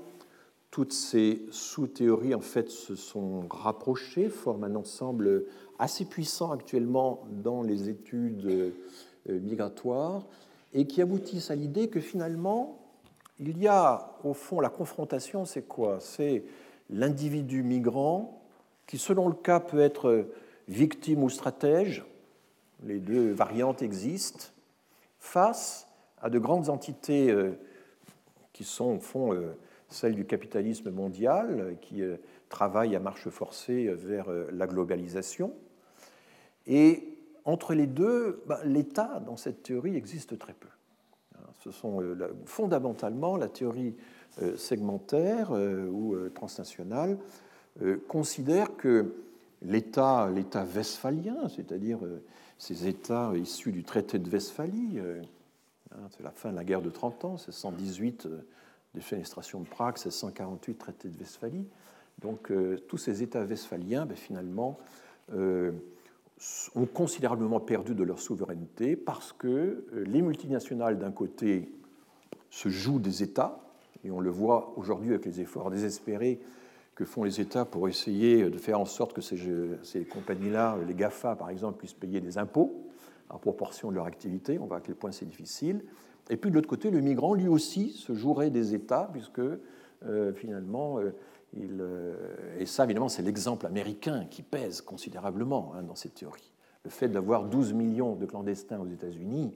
Toutes 0.71 0.95
ces 0.95 1.45
sous-théories, 1.51 2.35
en 2.35 2.41
fait, 2.41 2.71
se 2.71 2.95
sont 2.95 3.45
rapprochées, 3.51 4.31
forment 4.31 4.65
un 4.65 4.77
ensemble 4.77 5.45
assez 5.79 6.07
puissant 6.07 6.53
actuellement 6.53 7.25
dans 7.45 7.63
les 7.63 7.91
études 7.91 8.73
migratoires 9.29 10.25
et 10.73 10.87
qui 10.87 11.03
aboutissent 11.03 11.51
à 11.51 11.55
l'idée 11.55 11.89
que 11.89 12.01
finalement, 12.01 12.81
il 13.41 13.59
y 13.59 13.69
a 13.69 14.17
au 14.25 14.33
fond 14.33 14.61
la 14.61 14.71
confrontation, 14.71 15.45
c'est 15.45 15.69
quoi? 15.69 15.99
C'est 16.01 16.45
l'individu 16.89 17.63
migrant 17.63 18.43
qui, 18.87 18.97
selon 18.97 19.29
le 19.29 19.35
cas, 19.35 19.61
peut 19.61 19.81
être 19.81 20.29
victime 20.67 21.23
ou 21.23 21.29
stratège, 21.29 22.05
les 22.85 23.01
deux 23.01 23.33
variantes 23.33 23.83
existent, 23.83 24.47
face 25.19 25.89
à 26.21 26.31
de 26.31 26.39
grandes 26.39 26.69
entités 26.69 27.31
euh, 27.31 27.53
qui 28.53 28.65
sont, 28.65 28.97
au 28.97 29.01
fond, 29.01 29.35
euh, 29.35 29.57
celles 29.89 30.15
du 30.15 30.25
capitalisme 30.25 30.91
mondial, 30.91 31.77
qui 31.81 32.03
euh, 32.03 32.17
travaillent 32.49 32.97
à 32.97 33.01
marche 33.01 33.29
forcée 33.29 33.89
vers 33.89 34.27
la 34.53 34.67
globalisation. 34.67 35.53
Et 36.67 37.19
entre 37.45 37.75
les 37.75 37.87
deux, 37.87 38.43
ben, 38.47 38.59
l'État, 38.65 39.21
dans 39.21 39.37
cette 39.37 39.63
théorie, 39.63 39.97
existe 39.97 40.39
très 40.39 40.55
peu. 40.55 40.69
Ce 41.61 41.71
sont 41.71 42.03
fondamentalement 42.45 43.37
la 43.37 43.49
théorie 43.49 43.97
segmentaire 44.57 45.51
ou 45.53 46.15
euh, 46.15 46.31
transnational 46.35 47.19
considère 48.07 48.77
que 48.77 49.15
l'État, 49.63 50.31
l'État 50.31 50.65
westphalien, 50.65 51.49
c'est-à-dire 51.49 51.99
ces 52.65 52.89
États 52.89 53.31
issus 53.37 53.73
du 53.73 53.85
traité 53.85 54.19
de 54.19 54.31
Westphalie, 54.31 54.99
hein, 54.99 56.09
c'est 56.17 56.23
la 56.23 56.31
fin 56.31 56.51
de 56.51 56.57
la 56.57 56.65
guerre 56.65 56.81
de 56.81 56.89
30 56.89 57.25
ans, 57.27 57.33
1618 57.33 58.27
défenestration 58.95 59.61
de 59.61 59.67
Prague, 59.67 59.97
1648 59.97 60.79
traité 60.79 61.09
de 61.09 61.19
Westphalie. 61.19 61.67
Donc 62.23 62.51
tous 62.89 62.97
ces 62.97 63.23
États 63.23 63.45
westphaliens, 63.45 64.07
ben, 64.07 64.17
finalement, 64.17 64.79
ont 65.31 66.87
considérablement 66.87 67.61
perdu 67.61 67.95
de 67.95 68.03
leur 68.03 68.21
souveraineté 68.21 68.97
parce 68.97 69.35
que 69.35 69.85
les 69.93 70.23
multinationales, 70.23 70.99
d'un 70.99 71.13
côté, 71.13 71.71
se 72.51 72.71
jouent 72.71 73.01
des 73.01 73.23
États, 73.23 73.61
et 74.05 74.11
on 74.11 74.21
le 74.21 74.31
voit 74.31 74.73
aujourd'hui 74.77 75.11
avec 75.11 75.27
les 75.27 75.41
efforts 75.41 75.71
désespérés 75.71 76.41
que 76.95 77.05
font 77.05 77.25
les 77.25 77.41
États 77.41 77.65
pour 77.65 77.89
essayer 77.89 78.49
de 78.49 78.59
faire 78.59 78.79
en 78.81 78.85
sorte 78.85 79.13
que 79.13 79.21
ces, 79.21 80.05
compagnies-là, 80.05 80.79
les 80.87 80.95
GAFA 80.95 81.37
par 81.37 81.51
exemple, 81.51 81.79
puissent 81.79 81.95
payer 81.95 82.21
des 82.21 82.39
impôts 82.39 82.85
en 83.31 83.39
proportion 83.39 83.91
de 83.91 83.97
leur 83.97 84.07
activité. 84.07 84.59
On 84.61 84.67
voit 84.67 84.79
à 84.79 84.81
quel 84.81 84.95
point 84.95 85.11
c'est 85.11 85.27
difficile. 85.27 85.83
Et 86.31 86.37
puis 86.37 86.51
de 86.51 86.55
l'autre 86.55 86.69
côté, 86.69 86.91
le 86.91 87.01
migrant, 87.01 87.35
lui 87.35 87.49
aussi, 87.49 87.91
se 87.91 88.15
jouerait 88.15 88.51
des 88.51 88.75
États, 88.75 89.11
puisque 89.13 89.41
euh, 89.41 90.33
finalement, 90.33 90.99
euh, 90.99 91.15
il, 91.53 91.79
euh, 91.81 92.15
et 92.59 92.67
ça 92.67 92.85
évidemment, 92.85 93.09
c'est 93.09 93.23
l'exemple 93.23 93.67
américain 93.67 94.27
qui 94.31 94.43
pèse 94.43 94.81
considérablement 94.81 95.73
hein, 95.75 95.83
dans 95.83 95.95
cette 95.95 96.15
théorie. 96.15 96.53
Le 96.85 96.91
fait 96.91 97.09
d'avoir 97.09 97.45
12 97.45 97.73
millions 97.73 98.15
de 98.15 98.27
clandestins 98.27 98.79
aux 98.79 98.87
États-Unis, 98.87 99.53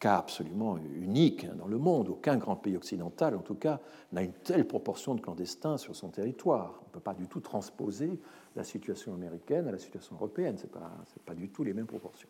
cas 0.00 0.16
absolument 0.16 0.78
unique 0.96 1.46
dans 1.56 1.66
le 1.66 1.78
monde. 1.78 2.08
Aucun 2.08 2.36
grand 2.36 2.56
pays 2.56 2.76
occidental, 2.76 3.36
en 3.36 3.42
tout 3.42 3.54
cas, 3.54 3.80
n'a 4.12 4.22
une 4.22 4.32
telle 4.32 4.66
proportion 4.66 5.14
de 5.14 5.20
clandestins 5.20 5.76
sur 5.76 5.94
son 5.94 6.08
territoire. 6.08 6.80
On 6.82 6.88
ne 6.88 6.92
peut 6.94 7.00
pas 7.00 7.14
du 7.14 7.28
tout 7.28 7.40
transposer 7.40 8.18
la 8.56 8.64
situation 8.64 9.14
américaine 9.14 9.68
à 9.68 9.72
la 9.72 9.78
situation 9.78 10.16
européenne. 10.16 10.56
Ce 10.56 10.64
n'est 10.64 10.70
pas, 10.70 10.90
pas 11.26 11.34
du 11.34 11.50
tout 11.50 11.62
les 11.62 11.74
mêmes 11.74 11.86
proportions. 11.86 12.28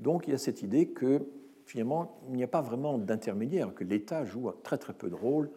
Donc 0.00 0.26
il 0.26 0.30
y 0.32 0.34
a 0.34 0.38
cette 0.38 0.62
idée 0.62 0.88
que 0.88 1.22
finalement, 1.66 2.18
il 2.30 2.36
n'y 2.36 2.44
a 2.44 2.48
pas 2.48 2.62
vraiment 2.62 2.96
d'intermédiaire, 2.96 3.74
que 3.74 3.84
l'État 3.84 4.24
joue 4.24 4.50
très 4.62 4.78
très 4.78 4.92
peu 4.92 5.10
de 5.10 5.14
rôle 5.14 5.50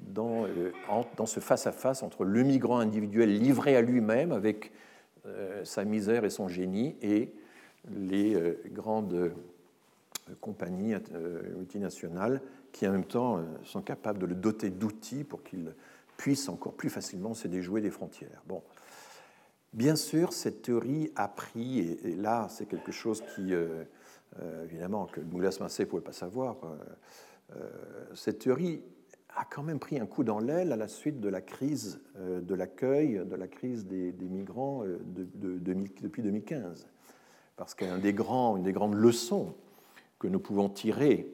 dans, 0.00 0.44
euh, 0.46 0.72
dans 1.16 1.26
ce 1.26 1.40
face-à-face 1.40 2.02
entre 2.02 2.24
le 2.24 2.42
migrant 2.42 2.78
individuel 2.78 3.36
livré 3.38 3.76
à 3.76 3.82
lui-même 3.82 4.32
avec 4.32 4.72
euh, 5.26 5.64
sa 5.64 5.84
misère 5.84 6.24
et 6.24 6.30
son 6.30 6.48
génie 6.48 6.96
et 7.02 7.32
les 7.90 8.34
euh, 8.34 8.60
grandes 8.72 9.32
compagnies 10.40 10.94
euh, 10.94 11.56
multinationales 11.56 12.40
qui 12.72 12.86
en 12.86 12.92
même 12.92 13.04
temps 13.04 13.38
euh, 13.38 13.42
sont 13.64 13.82
capables 13.82 14.18
de 14.18 14.26
le 14.26 14.34
doter 14.34 14.70
d'outils 14.70 15.24
pour 15.24 15.42
qu'il 15.42 15.74
puisse 16.16 16.48
encore 16.48 16.74
plus 16.74 16.90
facilement 16.90 17.34
se 17.34 17.48
déjouer 17.48 17.80
des 17.80 17.90
frontières. 17.90 18.42
Bon. 18.46 18.62
Bien 19.72 19.96
sûr, 19.96 20.32
cette 20.32 20.62
théorie 20.62 21.10
a 21.16 21.26
pris, 21.26 21.80
et, 21.80 22.14
là 22.14 22.46
c'est 22.48 22.66
quelque 22.66 22.92
chose 22.92 23.22
qui, 23.34 23.52
euh, 23.52 23.84
évidemment, 24.62 25.06
que 25.06 25.20
Douglas 25.20 25.58
Massé 25.60 25.84
ne 25.84 25.88
pouvait 25.88 26.02
pas 26.02 26.12
savoir, 26.12 26.56
cette 28.14 28.38
théorie 28.38 28.82
a 29.36 29.44
quand 29.44 29.64
même 29.64 29.80
pris 29.80 29.98
un 29.98 30.06
coup 30.06 30.22
dans 30.22 30.38
l'aile 30.38 30.72
à 30.72 30.76
la 30.76 30.86
suite 30.86 31.20
de 31.20 31.28
la 31.28 31.40
crise 31.40 32.00
de 32.16 32.54
l'accueil, 32.54 33.20
de 33.24 33.34
la 33.34 33.48
crise 33.48 33.84
des, 33.84 34.12
migrants 34.20 34.84
depuis 35.16 36.22
2015. 36.22 36.86
Parce 37.56 37.74
qu'une 37.74 38.00
des 38.00 38.12
grandes 38.12 38.94
leçons 38.94 39.54
que 40.24 40.28
nous 40.30 40.40
pouvons 40.40 40.70
tirer 40.70 41.28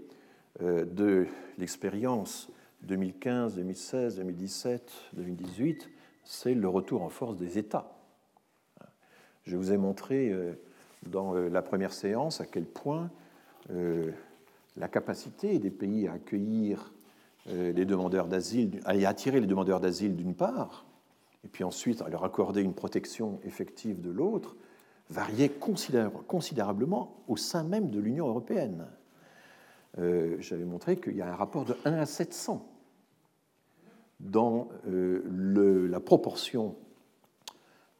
de 0.58 1.28
l'expérience 1.58 2.50
2015, 2.82 3.54
2016, 3.54 4.16
2017, 4.16 4.92
2018, 5.12 5.88
c'est 6.24 6.54
le 6.54 6.68
retour 6.68 7.02
en 7.02 7.08
force 7.08 7.36
des 7.36 7.56
États. 7.56 7.96
Je 9.44 9.56
vous 9.56 9.70
ai 9.70 9.76
montré 9.76 10.30
euh, 10.30 10.54
dans 11.06 11.36
euh, 11.36 11.48
la 11.48 11.62
première 11.62 11.92
séance 11.92 12.40
à 12.40 12.46
quel 12.46 12.64
point 12.64 13.12
euh, 13.70 14.10
la 14.76 14.88
capacité 14.88 15.60
des 15.60 15.70
pays 15.70 16.08
à 16.08 16.14
accueillir 16.14 16.92
les 17.46 17.84
demandeurs 17.84 18.28
d'asile, 18.28 18.80
à 18.84 18.90
attirer 19.08 19.40
les 19.40 19.46
demandeurs 19.46 19.80
d'asile 19.80 20.14
d'une 20.14 20.34
part, 20.34 20.84
et 21.44 21.48
puis 21.48 21.64
ensuite 21.64 22.02
à 22.02 22.08
leur 22.08 22.24
accorder 22.24 22.60
une 22.60 22.74
protection 22.74 23.40
effective 23.44 24.00
de 24.00 24.10
l'autre, 24.10 24.56
variait 25.10 25.50
considérablement 25.50 27.22
au 27.28 27.36
sein 27.36 27.64
même 27.64 27.90
de 27.90 27.98
l'Union 27.98 28.28
européenne. 28.28 28.86
J'avais 29.96 30.64
montré 30.64 30.98
qu'il 30.98 31.16
y 31.16 31.20
a 31.20 31.30
un 31.30 31.34
rapport 31.34 31.64
de 31.64 31.76
1 31.84 31.94
à 31.94 32.06
700 32.06 32.64
dans 34.20 34.68
la 34.84 36.00
proportion 36.00 36.76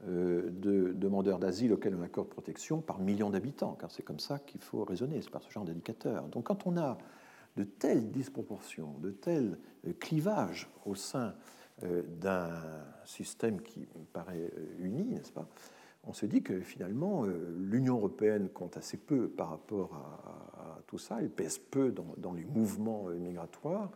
euh, 0.09 0.49
de 0.51 0.93
demandeurs 0.95 1.39
d'asile 1.39 1.75
auxquels 1.75 1.95
on 1.95 2.01
accorde 2.01 2.29
protection 2.29 2.81
par 2.81 3.01
million 3.01 3.29
d'habitants, 3.29 3.77
car 3.79 3.91
c'est 3.91 4.03
comme 4.03 4.19
ça 4.19 4.39
qu'il 4.39 4.63
faut 4.63 4.83
raisonner, 4.83 5.21
c'est 5.21 5.29
par 5.29 5.43
ce 5.43 5.51
genre 5.51 5.67
d'indicateur. 5.67 6.25
Donc 6.29 6.45
quand 6.45 6.67
on 6.67 6.79
a 6.79 6.97
de 7.59 7.65
telles 7.65 8.11
disproportions, 8.11 8.95
de 9.01 9.11
tels 9.11 9.59
euh, 9.87 9.93
clivages 10.01 10.71
au 10.87 10.95
sein 10.95 11.35
euh, 11.83 12.03
d'un 12.19 12.49
système 13.05 13.61
qui 13.61 13.87
paraît 14.15 14.51
uni, 14.79 15.05
n'est-ce 15.05 15.33
pas 15.33 15.47
On 16.05 16.13
se 16.13 16.27
dit 16.27 16.43
que 16.43 16.61
finalement, 16.61 17.25
l'Union 17.59 17.97
européenne 17.97 18.49
compte 18.49 18.77
assez 18.77 18.97
peu 18.97 19.29
par 19.29 19.51
rapport 19.51 19.95
à, 19.95 20.81
tout 20.87 20.99
ça, 20.99 21.19
elle 21.21 21.31
pèse 21.31 21.59
peu 21.59 21.93
dans, 22.17 22.33
les 22.33 22.45
mouvements 22.45 23.05
migratoires, 23.05 23.91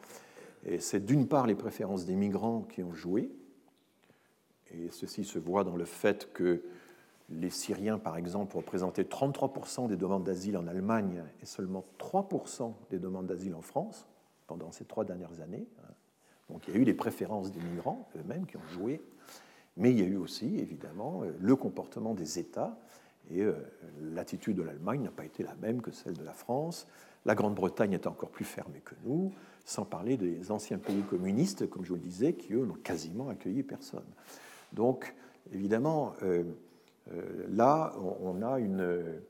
et 0.65 0.79
c'est 0.79 1.05
d'une 1.05 1.27
part 1.27 1.47
les 1.47 1.55
préférences 1.55 2.05
des 2.05 2.15
migrants 2.15 2.63
qui 2.63 2.83
ont 2.83 2.95
joué, 2.95 3.31
et 4.71 4.91
ceci 4.91 5.25
se 5.25 5.39
voit 5.39 5.65
dans 5.65 5.77
le 5.77 5.85
fait 5.85 6.33
que 6.33 6.63
les 7.31 7.51
Syriens, 7.51 7.99
par 7.99 8.17
exemple, 8.17 8.57
représentaient 8.57 9.03
33% 9.03 9.89
des 9.89 9.97
demandes 9.97 10.25
d'asile 10.25 10.57
en 10.57 10.67
Allemagne 10.67 11.25
et 11.43 11.47
seulement 11.47 11.85
3% 11.99 12.75
des 12.91 12.99
demandes 12.99 13.27
d'asile 13.27 13.55
en 13.55 13.63
France 13.63 14.07
pendant 14.47 14.71
ces 14.73 14.85
trois 14.85 15.05
dernières 15.05 15.41
années. 15.41 15.67
Donc 16.51 16.69
il 16.69 16.75
y 16.75 16.77
a 16.77 16.81
eu 16.81 16.85
les 16.85 16.95
préférences 16.95 17.51
des 17.51 17.61
migrants 17.61 18.09
eux-mêmes 18.17 18.47
qui 18.47 18.57
ont 18.57 18.69
joué, 18.73 19.01
mais 19.77 19.91
il 19.91 19.99
y 19.99 20.03
a 20.03 20.07
eu 20.07 20.17
aussi, 20.17 20.59
évidemment, 20.59 21.23
le 21.41 21.57
comportement 21.57 22.15
des 22.15 22.39
États. 22.39 22.79
Et 23.31 23.43
euh, 23.43 23.55
l'attitude 24.01 24.57
de 24.57 24.63
l'Allemagne 24.63 25.03
n'a 25.03 25.11
pas 25.11 25.25
été 25.25 25.43
la 25.43 25.55
même 25.57 25.81
que 25.81 25.91
celle 25.91 26.15
de 26.15 26.23
la 26.23 26.35
France. 26.35 26.87
La 27.25 27.35
Grande-Bretagne 27.35 27.95
est 27.95 28.07
encore 28.07 28.29
plus 28.29 28.45
fermée 28.45 28.83
que 28.85 28.95
nous, 29.05 29.33
sans 29.65 29.85
parler 29.85 30.17
des 30.17 30.51
anciens 30.51 30.79
pays 30.79 31.03
communistes, 31.03 31.69
comme 31.71 31.85
je 31.85 31.91
vous 31.91 31.95
le 31.95 32.03
disais, 32.03 32.35
qui, 32.35 32.53
eux, 32.53 32.67
n'ont 32.67 32.75
quasiment 32.75 33.31
accueilli 33.31 33.63
personne. 33.63 34.05
Donc, 34.73 35.15
évidemment, 35.53 36.15
euh, 36.23 36.45
euh, 37.13 37.47
là, 37.49 37.95
on, 38.21 38.43
a 38.43 38.59
euh, 38.61 39.21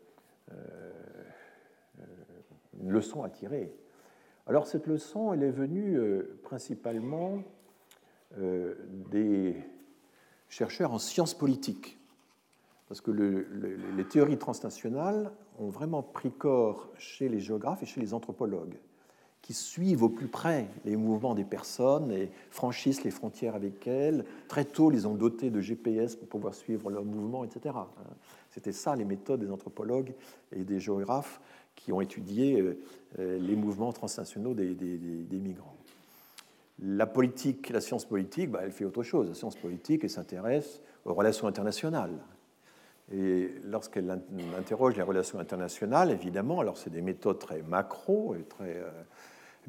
une, 2.81 2.91
leçon 2.91 3.23
à 3.23 3.29
tirer. 3.29 3.73
Alors, 4.47 4.67
cette 4.67 4.87
leçon, 4.87 5.33
elle 5.33 5.43
est 5.43 5.51
venue 5.51 5.99
principalement 6.43 7.43
des 8.37 9.57
chercheurs 10.55 10.93
en 10.93 10.99
sciences 10.99 11.35
politiques. 11.35 11.99
Parce 12.89 13.01
que 13.01 13.11
les 13.11 14.05
théories 14.05 14.39
transnationales 14.39 15.33
ont 15.59 15.69
vraiment 15.69 16.03
pris 16.03 16.31
corps 16.31 16.91
chez 16.99 17.29
les 17.29 17.41
géographes 17.41 17.83
et 17.83 17.87
chez 17.87 18.01
les 18.01 18.15
anthropologues 18.15 18.77
qui 19.45 19.53
suivent 19.53 20.03
au 20.03 20.09
plus 20.09 20.27
près 20.27 20.69
les 20.87 20.97
mouvements 20.97 21.35
des 21.35 21.45
personnes 21.45 22.11
et 22.11 22.31
franchissent 22.51 23.05
les 23.05 23.11
frontières 23.11 23.55
avec 23.55 23.87
elles. 23.87 24.25
Très 24.49 24.65
tôt, 24.65 24.91
ils 24.91 25.07
ont 25.07 25.13
doté 25.15 25.51
de 25.51 25.61
GPS 25.61 26.17
pour 26.17 26.29
pouvoir 26.29 26.55
suivre 26.55 26.91
leurs 26.91 27.05
mouvements, 27.05 27.45
etc. 27.45 27.75
C'était 28.49 28.73
ça 28.73 28.97
les 28.97 29.05
méthodes 29.05 29.41
des 29.41 29.51
anthropologues 29.51 30.15
et 30.51 30.65
des 30.65 30.81
géographes 30.81 31.43
qui 31.77 31.93
ont 31.93 32.01
étudié 32.01 32.59
euh, 32.59 32.81
euh, 33.19 33.39
les 33.39 33.55
mouvements 33.55 33.93
transnationaux 33.93 34.55
des, 34.55 34.75
migrants. 35.33 35.77
La 36.87 37.07
politique, 37.07 37.71
la 37.71 37.81
science 37.81 38.05
politique, 38.05 38.51
bah, 38.51 38.61
elle 38.63 38.73
fait 38.73 38.85
autre 38.85 39.03
chose. 39.03 39.29
La 39.29 39.35
science 39.35 39.57
politique, 39.57 40.05
elle 40.05 40.11
s'intéresse 40.11 40.83
aux 41.07 41.15
relations 41.15 41.47
internationales. 41.47 42.19
Et 43.13 43.51
lorsqu'elle 43.65 44.23
interroge 44.59 44.97
les 44.97 45.03
relations 45.03 45.39
internationales, 45.39 46.11
évidemment, 46.11 46.61
alors 46.61 46.77
c'est 46.77 46.91
des 46.91 47.03
méthodes 47.03 47.39
très 47.39 47.63
macro 47.63 48.35
et 48.35 48.43
très 48.43 48.77
euh, 48.77 48.91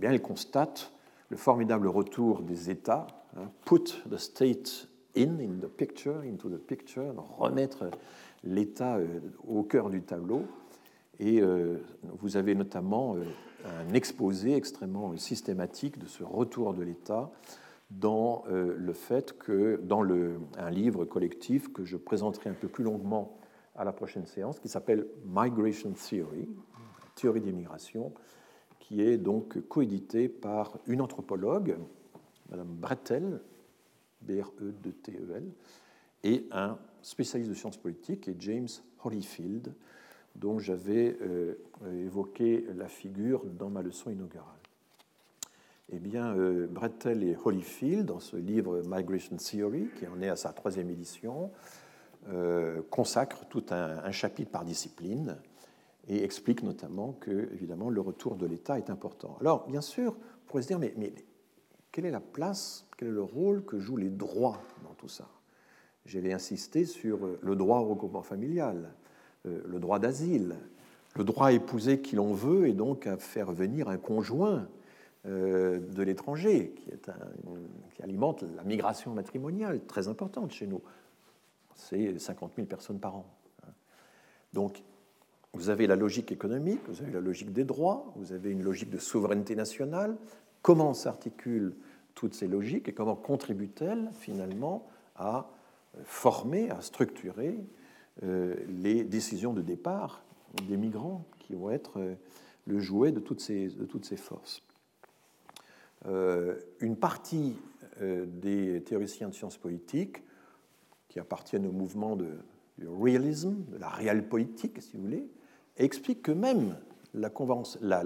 eh 0.02 0.06
elle 0.06 0.22
constate 0.22 0.92
le 1.30 1.38
formidable 1.38 1.88
retour 1.88 2.42
des 2.42 2.70
États, 2.70 3.08
hein, 3.38 3.50
put 3.66 4.04
the 4.10 4.18
state 4.18 4.88
in, 5.18 5.40
in 5.40 5.60
the 5.62 5.68
picture, 5.68 6.22
into 6.22 6.50
the 6.50 6.60
picture, 6.60 7.14
remettre 7.38 7.90
l'État 8.44 8.98
euh, 8.98 9.20
au 9.48 9.64
cœur 9.64 9.90
du 9.90 10.02
tableau. 10.02 10.44
Et 11.20 11.42
euh, 11.42 11.78
vous 12.20 12.38
avez 12.38 12.56
notamment 12.56 13.16
euh, 13.16 13.24
un 13.66 13.94
exposé 13.94 14.56
extrêmement 14.56 15.16
systématique 15.18 15.98
de 15.98 16.08
ce 16.08 16.24
retour 16.24 16.74
de 16.74 16.84
l'État 16.84 17.32
dans 17.92 18.44
le 18.48 18.94
fait 18.94 19.38
que, 19.38 19.80
dans 19.84 20.02
le, 20.02 20.40
un 20.58 20.72
livre 20.72 21.06
collectif 21.06 21.72
que 21.72 21.86
je 21.86 21.98
présenterai 21.98 22.50
un 22.50 22.56
peu 22.56 22.68
plus 22.68 22.84
longuement 22.84 23.38
à 23.76 23.84
la 23.84 23.94
prochaine 23.94 24.26
séance, 24.26 24.60
qui 24.60 24.68
s'appelle 24.70 25.06
Migration 25.24 25.94
Theory, 25.94 26.50
théorie 27.16 27.42
d'immigration, 27.42 28.12
qui 28.80 29.02
est 29.02 29.18
donc 29.18 29.60
coédité 29.68 30.30
par 30.30 30.78
une 30.86 31.02
anthropologue, 31.02 31.78
Madame 32.50 32.68
Brettel, 32.68 33.42
B-R-E-T-E-L, 34.22 35.44
et 36.24 36.48
un 36.52 36.78
spécialiste 37.02 37.50
de 37.50 37.56
sciences 37.56 37.78
politiques, 37.78 38.28
et 38.28 38.36
James 38.40 38.68
Holyfield, 39.04 39.74
dont 40.36 40.60
j'avais 40.60 41.18
euh, 41.22 41.56
évoqué 42.06 42.66
la 42.76 42.88
figure 42.88 43.46
dans 43.46 43.70
ma 43.70 43.82
leçon 43.82 44.10
inaugurale. 44.10 44.52
Eh 45.92 46.00
bien, 46.00 46.36
euh, 46.36 46.68
et 47.22 47.38
Holyfield, 47.44 48.08
dans 48.08 48.20
ce 48.20 48.36
livre 48.36 48.82
Migration 48.86 49.38
Theory, 49.38 49.88
qui 49.98 50.08
en 50.08 50.22
est 50.22 50.30
à 50.30 50.36
sa 50.36 50.52
troisième 50.52 50.90
édition, 50.90 51.52
euh, 52.30 52.82
consacrent 52.90 53.46
tout 53.48 53.66
un 53.70 54.12
chapitre 54.12 54.52
par 54.52 54.66
discipline 54.66 55.38
et 56.08 56.24
explique 56.24 56.64
notamment 56.64 57.14
que, 57.14 57.50
évidemment, 57.54 57.90
le 57.90 58.02
retour 58.02 58.36
de 58.36 58.48
l'État 58.48 58.78
est 58.78 58.90
important. 58.90 59.38
Alors, 59.42 59.68
bien 59.68 59.82
sûr, 59.82 60.16
on 60.16 60.50
pourrait 60.50 60.64
se 60.64 60.68
dire, 60.68 60.80
mais, 60.80 60.94
quelle 61.92 62.06
est 62.06 62.12
la 62.12 62.20
place, 62.20 62.88
quel 62.98 63.10
est 63.10 63.12
le 63.12 63.24
rôle 63.24 63.64
que 63.64 63.80
jouent 63.80 63.98
les 63.98 64.10
droits 64.10 64.62
dans 64.84 64.94
tout 64.96 65.08
ça? 65.08 65.30
J'avais 66.06 66.34
insisté 66.34 66.86
sur 66.86 67.20
le 67.42 67.56
droit 67.56 67.80
au 67.80 67.86
regroupement 67.86 68.22
familial, 68.22 68.94
le 69.46 69.80
droit 69.80 70.00
d'asile, 70.00 70.56
le 71.16 71.24
droit 71.24 71.48
à 71.48 71.52
épouser 71.52 72.02
qui 72.02 72.16
l'on 72.16 72.34
veut 72.34 72.68
et 72.68 72.74
donc 72.74 73.08
à 73.08 73.18
faire 73.18 73.52
venir 73.52 73.88
un 73.90 73.98
conjoint 73.98 74.68
euh, 75.28 75.80
de 75.80 76.04
l'étranger, 76.04 76.74
qui, 76.76 76.92
qui 77.96 78.04
alimente 78.04 78.44
la 78.56 78.64
migration 78.64 79.14
matrimoniale, 79.14 79.82
très 79.88 80.08
importante 80.08 80.52
chez 80.52 80.68
nous. 80.68 80.82
C'est 81.74 82.20
50 82.20 82.52
000 82.56 82.68
personnes 82.68 83.00
par 83.00 83.16
an. 83.16 83.26
Donc, 84.54 84.84
vous 85.54 85.70
avez 85.70 85.88
la 85.88 85.96
logique 85.96 86.32
économique, 86.32 86.82
vous 86.88 87.02
avez 87.02 87.12
la 87.12 87.22
logique 87.22 87.52
des 87.54 87.64
droits, 87.64 88.12
vous 88.16 88.34
avez 88.34 88.52
une 88.52 88.62
logique 88.62 88.90
de 88.90 88.98
souveraineté 88.98 89.56
nationale. 89.56 90.16
Comment 90.62 90.94
s'articulent 90.94 91.76
toutes 92.14 92.34
ces 92.34 92.48
logiques 92.48 92.88
et 92.88 92.94
comment 92.94 93.16
contribuent-elles 93.16 94.10
finalement 94.14 94.88
à 95.16 95.50
euh, 95.98 96.02
former, 96.04 96.70
à 96.70 96.82
structurer 96.82 97.58
euh, 97.58 97.85
les 98.22 99.04
décisions 99.04 99.54
de 99.54 99.62
départ 99.62 100.24
des 100.68 100.78
migrants 100.78 101.26
qui 101.40 101.54
vont 101.54 101.70
être 101.70 102.00
euh, 102.00 102.16
le 102.66 102.80
jouet 102.80 103.12
de 103.12 103.20
toutes 103.20 103.42
ces, 103.42 103.70
forces. 104.18 104.64
une 106.06 106.96
partie 106.96 107.56
des 108.02 108.82
théoriciens 108.84 109.30
de 109.30 109.34
sciences 109.34 109.58
politiques 109.58 110.24
qui 111.10 111.20
appartiennent 111.20 111.68
au 111.68 111.72
mouvement 111.72 112.16
du 112.16 112.88
realisme, 112.88 113.64
de 113.72 113.78
la 113.78 113.90
réelle 113.90 114.28
politique, 114.28 114.82
si 114.82 114.98
vous 114.98 115.04
voulez, 115.04 115.30
explique 115.78 116.24
que 116.24 116.32
même 116.32 116.76
la, 117.14 117.30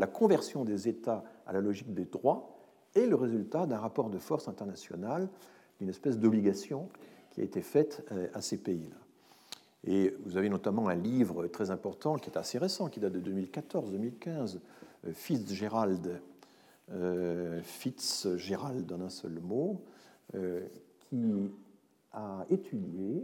conversion 0.07 0.65
des 0.65 0.87
États 0.87 1.23
à 1.45 1.53
la 1.53 1.61
logique 1.61 1.93
des 1.93 2.05
droits 2.05 2.55
est 2.95 3.05
le 3.05 3.15
résultat 3.15 3.65
d'un 3.65 3.77
rapport 3.77 4.09
de 4.09 4.17
force 4.17 4.47
international, 4.47 5.29
d'une 5.79 5.89
espèce 5.89 6.19
d'obligation 6.19 6.89
qui 7.31 7.41
a 7.41 7.43
été 7.43 7.61
faite 7.61 8.05
euh, 8.11 8.27
à 8.33 8.41
ces 8.41 8.57
pays-là. 8.57 8.97
Et 9.85 10.13
vous 10.25 10.37
avez 10.37 10.49
notamment 10.49 10.89
un 10.89 10.95
livre 10.95 11.47
très 11.47 11.71
important 11.71 12.15
qui 12.17 12.29
est 12.29 12.37
assez 12.37 12.57
récent, 12.57 12.89
qui 12.89 12.99
date 12.99 13.13
de 13.13 13.31
2014-2015, 13.31 14.59
euh, 15.05 15.13
Fitzgerald 15.13 16.21
Fitzgerald 17.61 18.91
en 18.91 19.01
un 19.01 19.09
seul 19.09 19.39
mot, 19.39 19.83
qui 20.97 21.31
a 22.13 22.43
étudié 22.49 23.23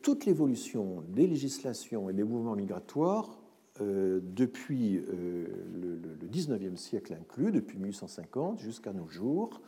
toute 0.00 0.24
l'évolution 0.24 1.02
des 1.08 1.26
législations 1.26 2.08
et 2.08 2.14
des 2.14 2.24
mouvements 2.24 2.56
migratoires 2.56 3.38
depuis 3.78 5.02
le, 5.06 6.26
19e 6.32 6.76
siècle 6.76 7.12
inclus, 7.12 7.52
depuis 7.52 7.76
1850 7.76 8.58
jusqu'à 8.60 8.94
nos 8.94 9.08
jours, 9.08 9.60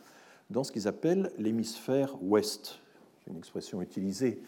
dans 0.51 0.65
ce 0.65 0.73
qu'ils 0.73 0.89
appellent 0.89 1.31
l'hémisphère 1.39 2.17
ouest. 2.23 2.81
C'est 3.19 3.31
une 3.31 3.39
expression 3.39 3.83
utilisée 3.83 4.41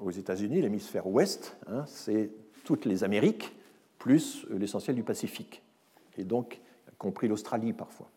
aux 0.00 0.10
États-Unis. 0.10 0.62
L'hémisphère 0.62 1.06
ouest, 1.06 1.56
hein, 1.66 1.84
c'est 1.86 2.30
toutes 2.64 2.84
les 2.84 3.04
Amériques 3.04 3.52
plus 3.98 4.46
l'essentiel 4.50 4.96
du 4.96 5.02
Pacifique, 5.02 5.62
et 6.16 6.24
donc 6.24 6.60
compris 6.98 7.28
l'Australie 7.28 7.72
parfois. 7.72 8.08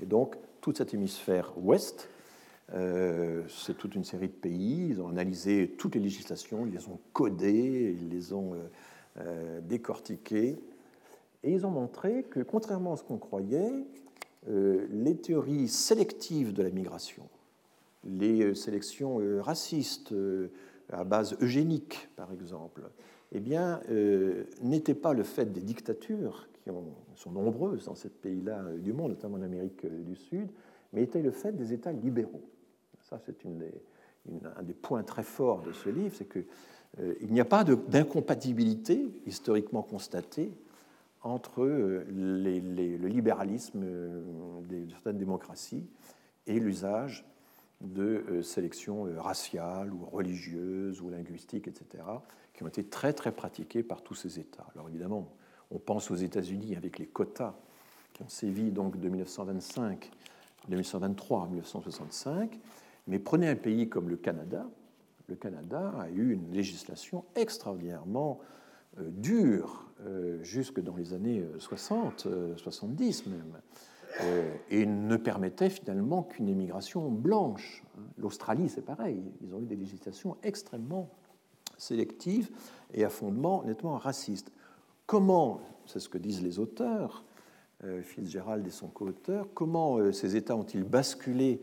Et 0.00 0.06
donc 0.06 0.36
tout 0.60 0.74
cet 0.74 0.94
hémisphère 0.94 1.52
ouest, 1.56 2.08
euh, 2.74 3.42
c'est 3.48 3.76
toute 3.76 3.94
une 3.94 4.04
série 4.04 4.28
de 4.28 4.32
pays. 4.32 4.88
Ils 4.90 5.00
ont 5.00 5.08
analysé 5.08 5.74
toutes 5.76 5.94
les 5.94 6.00
législations, 6.00 6.66
ils 6.66 6.72
les 6.72 6.86
ont 6.88 6.98
codées, 7.12 7.96
ils 8.00 8.08
les 8.08 8.32
ont 8.32 8.54
euh, 8.54 8.58
euh, 9.18 9.60
décortiquées, 9.60 10.58
et 11.44 11.52
ils 11.52 11.66
ont 11.66 11.70
montré 11.70 12.22
que, 12.24 12.40
contrairement 12.40 12.92
à 12.92 12.96
ce 12.96 13.02
qu'on 13.02 13.18
croyait, 13.18 13.72
euh, 14.48 14.86
les 14.90 15.16
théories 15.16 15.68
sélectives 15.68 16.52
de 16.52 16.62
la 16.62 16.70
migration, 16.70 17.28
les 18.04 18.54
sélections 18.54 19.20
racistes 19.40 20.12
à 20.90 21.04
base 21.04 21.36
eugénique, 21.40 22.08
par 22.16 22.32
exemple, 22.32 22.82
eh 23.32 23.40
bien, 23.40 23.80
n'étaient 24.60 24.94
pas 24.94 25.14
le 25.14 25.22
fait 25.22 25.46
des 25.52 25.60
dictatures, 25.62 26.48
qui 26.52 26.70
sont 27.16 27.30
nombreuses 27.30 27.86
dans 27.86 27.94
ces 27.94 28.08
pays-là 28.08 28.62
du 28.78 28.92
monde, 28.92 29.10
notamment 29.10 29.38
en 29.38 29.42
Amérique 29.42 29.86
du 29.86 30.14
Sud, 30.14 30.50
mais 30.92 31.02
étaient 31.02 31.22
le 31.22 31.30
fait 31.30 31.52
des 31.52 31.72
États 31.72 31.92
libéraux. 31.92 32.42
Ça, 33.00 33.18
c'est 33.24 33.36
un 33.46 34.62
des 34.62 34.74
points 34.74 35.02
très 35.02 35.22
forts 35.22 35.62
de 35.62 35.72
ce 35.72 35.88
livre, 35.88 36.14
c'est 36.14 36.28
qu'il 36.28 37.32
n'y 37.32 37.40
a 37.40 37.44
pas 37.44 37.64
d'incompatibilité 37.64 39.08
historiquement 39.26 39.82
constatée 39.82 40.52
entre 41.22 41.62
euh, 41.62 42.04
le 42.10 43.08
libéralisme 43.08 43.82
euh, 43.84 44.22
de 44.68 44.90
certaines 44.90 45.18
démocraties 45.18 45.86
et 46.46 46.58
l'usage 46.58 47.24
de 47.82 48.24
euh, 48.30 48.42
sélections 48.42 49.06
raciales 49.16 49.92
ou 49.92 50.04
religieuses 50.04 51.00
ou 51.00 51.10
linguistiques, 51.10 51.68
etc., 51.68 52.04
qui 52.54 52.62
ont 52.62 52.68
été 52.68 52.84
très 52.84 53.12
très 53.12 53.32
pratiquées 53.32 53.82
par 53.82 54.02
tous 54.02 54.14
ces 54.14 54.38
États. 54.38 54.66
Alors 54.74 54.88
évidemment, 54.88 55.32
on 55.70 55.78
pense 55.78 56.10
aux 56.10 56.16
États-Unis 56.16 56.76
avec 56.76 56.98
les 56.98 57.06
quotas 57.06 57.54
qui 58.12 58.22
ont 58.22 58.28
sévi 58.28 58.70
donc 58.70 59.00
de 59.00 59.08
1925, 59.08 60.10
1923 60.68 61.42
à 61.42 61.46
1965, 61.46 62.58
mais 63.06 63.18
prenez 63.18 63.48
un 63.48 63.56
pays 63.56 63.88
comme 63.88 64.08
le 64.08 64.16
Canada. 64.16 64.66
Le 65.28 65.36
Canada 65.36 65.92
a 65.98 66.10
eu 66.10 66.32
une 66.32 66.52
législation 66.52 67.24
extraordinairement 67.34 68.40
euh, 68.98 69.08
dur 69.10 69.86
euh, 70.04 70.42
jusque 70.42 70.80
dans 70.80 70.96
les 70.96 71.14
années 71.14 71.42
60, 71.58 72.26
euh, 72.26 72.56
70 72.56 73.26
même, 73.26 73.60
et 74.70 74.86
ne 74.86 75.16
permettait 75.16 75.70
finalement 75.70 76.22
qu'une 76.22 76.48
émigration 76.48 77.10
blanche. 77.10 77.82
L'Australie, 78.18 78.68
c'est 78.68 78.84
pareil, 78.84 79.22
ils 79.42 79.54
ont 79.54 79.60
eu 79.60 79.66
des 79.66 79.76
législations 79.76 80.36
extrêmement 80.42 81.10
sélectives 81.78 82.50
et 82.92 83.04
à 83.04 83.08
fondement 83.08 83.64
nettement 83.64 83.96
raciste. 83.96 84.52
Comment, 85.06 85.60
c'est 85.86 85.98
ce 85.98 86.08
que 86.08 86.18
disent 86.18 86.42
les 86.42 86.58
auteurs, 86.58 87.24
Fitzgerald 88.02 88.64
et 88.66 88.70
son 88.70 88.86
co-auteur, 88.86 89.48
comment 89.54 90.12
ces 90.12 90.36
États 90.36 90.56
ont-ils 90.56 90.84
basculé 90.84 91.60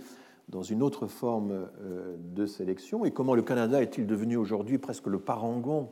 dans 0.50 0.64
une 0.64 0.84
autre 0.84 1.08
forme 1.08 1.70
de 2.18 2.46
sélection 2.46 3.06
et 3.06 3.12
comment 3.12 3.36
le 3.36 3.42
Canada 3.42 3.82
est-il 3.82 4.06
devenu 4.06 4.36
aujourd'hui 4.36 4.80
presque 4.80 5.08
le 5.08 5.20
parangon 5.20 5.92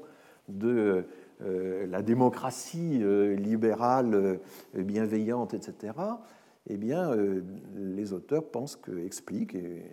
de 0.50 1.06
euh, 1.42 1.86
la 1.88 2.02
démocratie 2.02 3.00
euh, 3.04 3.36
libérale 3.36 4.14
euh, 4.16 4.38
bienveillante, 4.74 5.54
etc., 5.54 5.94
eh 6.68 6.78
bien, 6.78 7.16
les 7.76 8.14
auteurs 8.14 8.50
pensent 8.50 8.76
que, 8.76 9.06
expliquent 9.06 9.56
et 9.56 9.84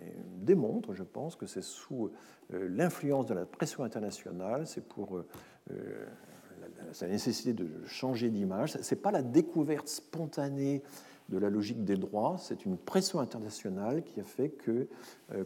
démontrent, 0.41 0.93
je 0.93 1.03
pense, 1.03 1.35
que 1.35 1.45
c'est 1.45 1.63
sous 1.63 2.11
l'influence 2.49 3.25
de 3.25 3.33
la 3.33 3.45
pression 3.45 3.83
internationale, 3.83 4.67
c'est 4.67 4.85
pour 4.85 5.23
la 5.69 7.07
nécessité 7.07 7.53
de 7.53 7.67
changer 7.85 8.29
d'image. 8.29 8.73
Ce 8.73 8.93
n'est 8.93 9.01
pas 9.01 9.11
la 9.11 9.21
découverte 9.21 9.87
spontanée 9.87 10.83
de 11.29 11.37
la 11.37 11.49
logique 11.49 11.83
des 11.83 11.97
droits, 11.97 12.35
c'est 12.37 12.65
une 12.65 12.77
pression 12.77 13.19
internationale 13.19 14.03
qui 14.03 14.19
a 14.19 14.23
fait 14.23 14.49
que, 14.49 14.87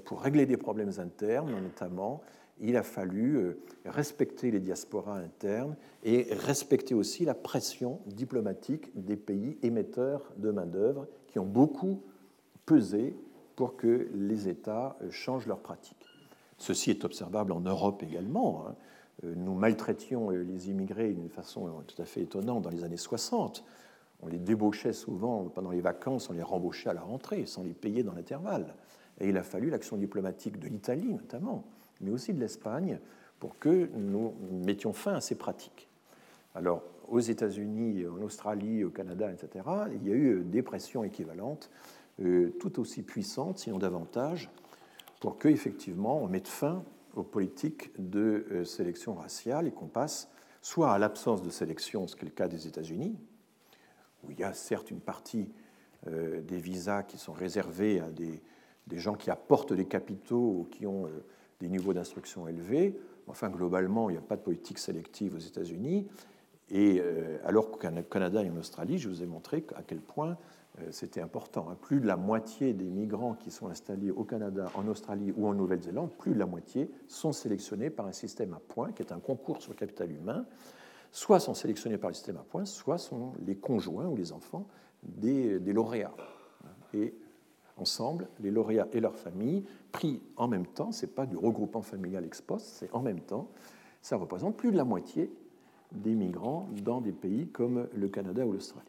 pour 0.06 0.22
régler 0.22 0.45
des 0.45 0.57
problèmes 0.57 0.91
internes 0.97 1.51
notamment, 1.61 2.22
il 2.61 2.77
a 2.77 2.84
fallu 2.84 3.38
euh, 3.38 3.57
respecter 3.86 4.52
les 4.52 4.60
diasporas 4.60 5.18
internes 5.18 5.76
et 6.03 6.27
respecter 6.31 6.94
aussi 6.94 7.26
la 7.26 7.34
pression 7.34 7.99
diplomatique 8.06 8.91
des 8.95 9.15
pays 9.15 9.57
émetteurs 9.64 10.34
de 10.38 10.52
main-d'œuvre 10.52 11.07
qui 11.27 11.40
ont 11.40 11.45
beaucoup 11.45 12.02
pesé 12.65 13.15
pour 13.56 13.76
que 13.76 14.10
les 14.14 14.48
États 14.48 14.98
euh, 15.02 15.11
changent 15.11 15.48
leurs 15.48 15.61
pratiques. 15.61 16.06
Ceci 16.57 16.90
est 16.90 17.06
observable 17.06 17.52
en 17.52 17.61
Europe 17.61 18.03
également. 18.03 18.68
Hein. 18.68 18.76
Euh, 19.23 19.34
nous 19.36 19.53
maltraitions 19.53 20.30
les 20.30 20.69
immigrés 20.69 21.14
d'une 21.14 21.30
façon 21.30 21.69
tout 21.88 22.02
à 22.02 22.06
fait 22.06 22.22
étonnante 22.22 22.64
dans 22.64 22.69
les 22.69 22.84
années 22.84 22.98
60. 22.98 23.64
On 24.22 24.27
les 24.27 24.40
débauchait 24.40 24.91
souvent 24.91 25.45
pendant 25.45 25.72
les 25.72 25.80
vacances, 25.80 26.30
on 26.30 26.34
les 26.34 26.44
rembauchait 26.44 26.90
à 26.90 26.94
la 26.94 27.02
rentrée 27.02 27.45
sans 27.45 27.64
les 27.64 27.73
payer 27.73 28.03
dans 28.03 28.14
l'intervalle. 28.14 28.76
Et 29.22 29.30
il 29.30 29.38
a 29.38 29.44
fallu 29.44 29.69
l'action 29.69 29.95
diplomatique 29.95 30.60
de 30.60 30.68
l'Italie 30.68 31.07
notamment 31.07 31.65
mais 32.02 32.12
aussi 32.12 32.34
de 32.34 32.40
l'Espagne, 32.40 33.00
pour 33.40 33.58
que 33.58 33.90
nous 33.96 34.34
mettions 34.52 34.94
fin 34.94 35.14
à 35.14 35.22
ces 35.22 35.36
pratiques. 35.36 35.88
Alors, 36.56 36.84
aux 37.08 37.20
États-Unis, 37.20 38.06
en 38.06 38.22
Australie, 38.22 38.84
au 38.84 38.90
Canada, 38.90 39.32
etc., 39.32 39.66
il 39.94 40.08
y 40.08 40.12
a 40.12 40.16
eu 40.16 40.44
des 40.44 40.62
pressions 40.62 41.04
équivalentes, 41.04 41.70
euh, 42.22 42.52
tout 42.60 42.80
aussi 42.80 43.02
puissantes, 43.02 43.60
sinon 43.60 43.78
davantage, 43.78 44.50
pour 45.20 45.38
qu'effectivement 45.38 46.22
on 46.22 46.28
mette 46.28 46.48
fin 46.48 46.84
aux 47.16 47.24
politiques 47.24 47.92
de 47.98 48.46
euh, 48.52 48.66
sélection 48.66 49.16
raciale 49.16 49.68
et 49.68 49.72
qu'on 49.72 49.88
passe 49.88 50.30
soit 50.62 50.92
à 50.92 50.98
l'absence 50.98 51.42
de 51.42 51.50
sélection, 51.50 52.08
ce 52.08 52.16
qui 52.16 52.24
est 52.24 52.30
le 52.30 52.34
cas 52.34 52.48
des 52.48 52.68
États-Unis, 52.68 53.16
où 54.24 54.32
il 54.32 54.40
y 54.40 54.44
a 54.44 54.54
certes 54.54 54.92
une 54.92 55.00
partie 55.00 55.50
euh, 56.08 56.42
des 56.42 56.58
visas 56.58 57.04
qui 57.04 57.18
sont 57.18 57.34
réservés 57.34 58.02
à 58.02 58.10
des, 58.10 58.42
gens 58.92 59.16
qui 59.16 59.30
apportent 59.30 59.74
des 59.74 59.86
capitaux 59.86 60.60
ou 60.60 60.68
qui 60.70 60.88
ont 60.88 61.08
des 61.60 61.69
niveaux 61.69 61.94
d'instruction 61.94 62.48
élevés. 62.48 62.99
Enfin, 63.27 63.49
globalement, 63.49 64.10
il 64.10 64.14
n'y 64.14 64.19
a 64.19 64.22
pas 64.22 64.36
de 64.36 64.41
politique 64.41 64.80
sélective 64.80 65.36
aux 65.36 65.40
États-Unis. 65.40 66.07
Et 66.72 66.99
euh, 66.99 67.38
alors 67.45 67.72
qu'au 67.72 67.77
Canada 67.77 68.44
et 68.44 68.49
en 68.49 68.57
Australie, 68.57 68.98
je 68.98 69.10
vous 69.10 69.23
ai 69.23 69.26
montré 69.26 69.65
à 69.76 69.81
quel 69.81 69.99
point 69.99 70.38
euh, 70.80 70.88
c'était 70.91 71.22
important. 71.22 71.68
Hein. 71.69 71.77
Plus 71.81 71.99
de 71.99 72.07
la 72.07 72.15
moitié 72.15 72.73
des 72.73 72.86
migrants 72.86 73.34
qui 73.34 73.52
sont 73.52 73.68
installés 73.68 74.11
au 74.11 74.23
Canada, 74.23 74.72
en 74.76 74.88
Australie 74.88 75.34
ou 75.36 75.48
en 75.48 75.53
Nouvelle-Zélande, 75.53 76.11
plus 76.18 76.34
de 76.34 76.40
la 76.40 76.45
moitié 76.45 76.90
sont 77.07 77.31
sélectionnés 77.31 77.90
par 77.90 78.06
un 78.06 78.11
système 78.11 78.53
à 78.53 78.60
points, 78.60 78.91
qui 78.91 79.02
est 79.02 79.11
un 79.11 79.19
concours 79.19 79.61
sur 79.61 79.72
le 79.72 79.77
capital 79.77 80.11
humain. 80.11 80.45
Soit 81.11 81.40
sont 81.40 81.56
sélectionnés 81.56 81.98
par 81.98 82.11
le 82.11 82.14
système 82.14 82.38
à 82.38 82.44
points, 82.44 82.65
soit 82.65 82.99
sont 82.99 83.34
les 83.45 83.56
conjoints 83.56 84.06
ou 84.06 84.15
les 84.15 84.31
enfants 84.31 84.68
des, 85.02 85.60
des 85.60 85.73
lauréats. 85.73 86.15
Et 86.94 87.15
ensemble, 87.80 88.27
les 88.39 88.51
lauréats 88.51 88.88
et 88.93 88.99
leurs 88.99 89.18
familles, 89.18 89.64
pris 89.91 90.22
en 90.38 90.47
même 90.47 90.65
temps, 90.65 90.91
ce 90.91 91.06
n'est 91.06 91.11
pas 91.11 91.26
du 91.26 91.38
regroupement 91.38 91.81
familial 91.81 92.26
ex 92.26 92.41
post, 92.41 92.65
c'est 92.65 92.93
en 92.93 93.01
même 93.01 93.22
temps, 93.22 93.49
ça 94.01 94.18
représente 94.18 94.56
plus 94.56 94.72
de 94.72 94.77
la 94.77 94.85
moitié 94.85 95.31
des 95.91 96.14
migrants 96.14 96.69
dans 96.84 97.01
des 97.01 97.11
pays 97.11 97.47
comme 97.47 97.88
le 97.93 98.07
Canada 98.07 98.45
ou 98.45 98.53
l'Australie. 98.53 98.85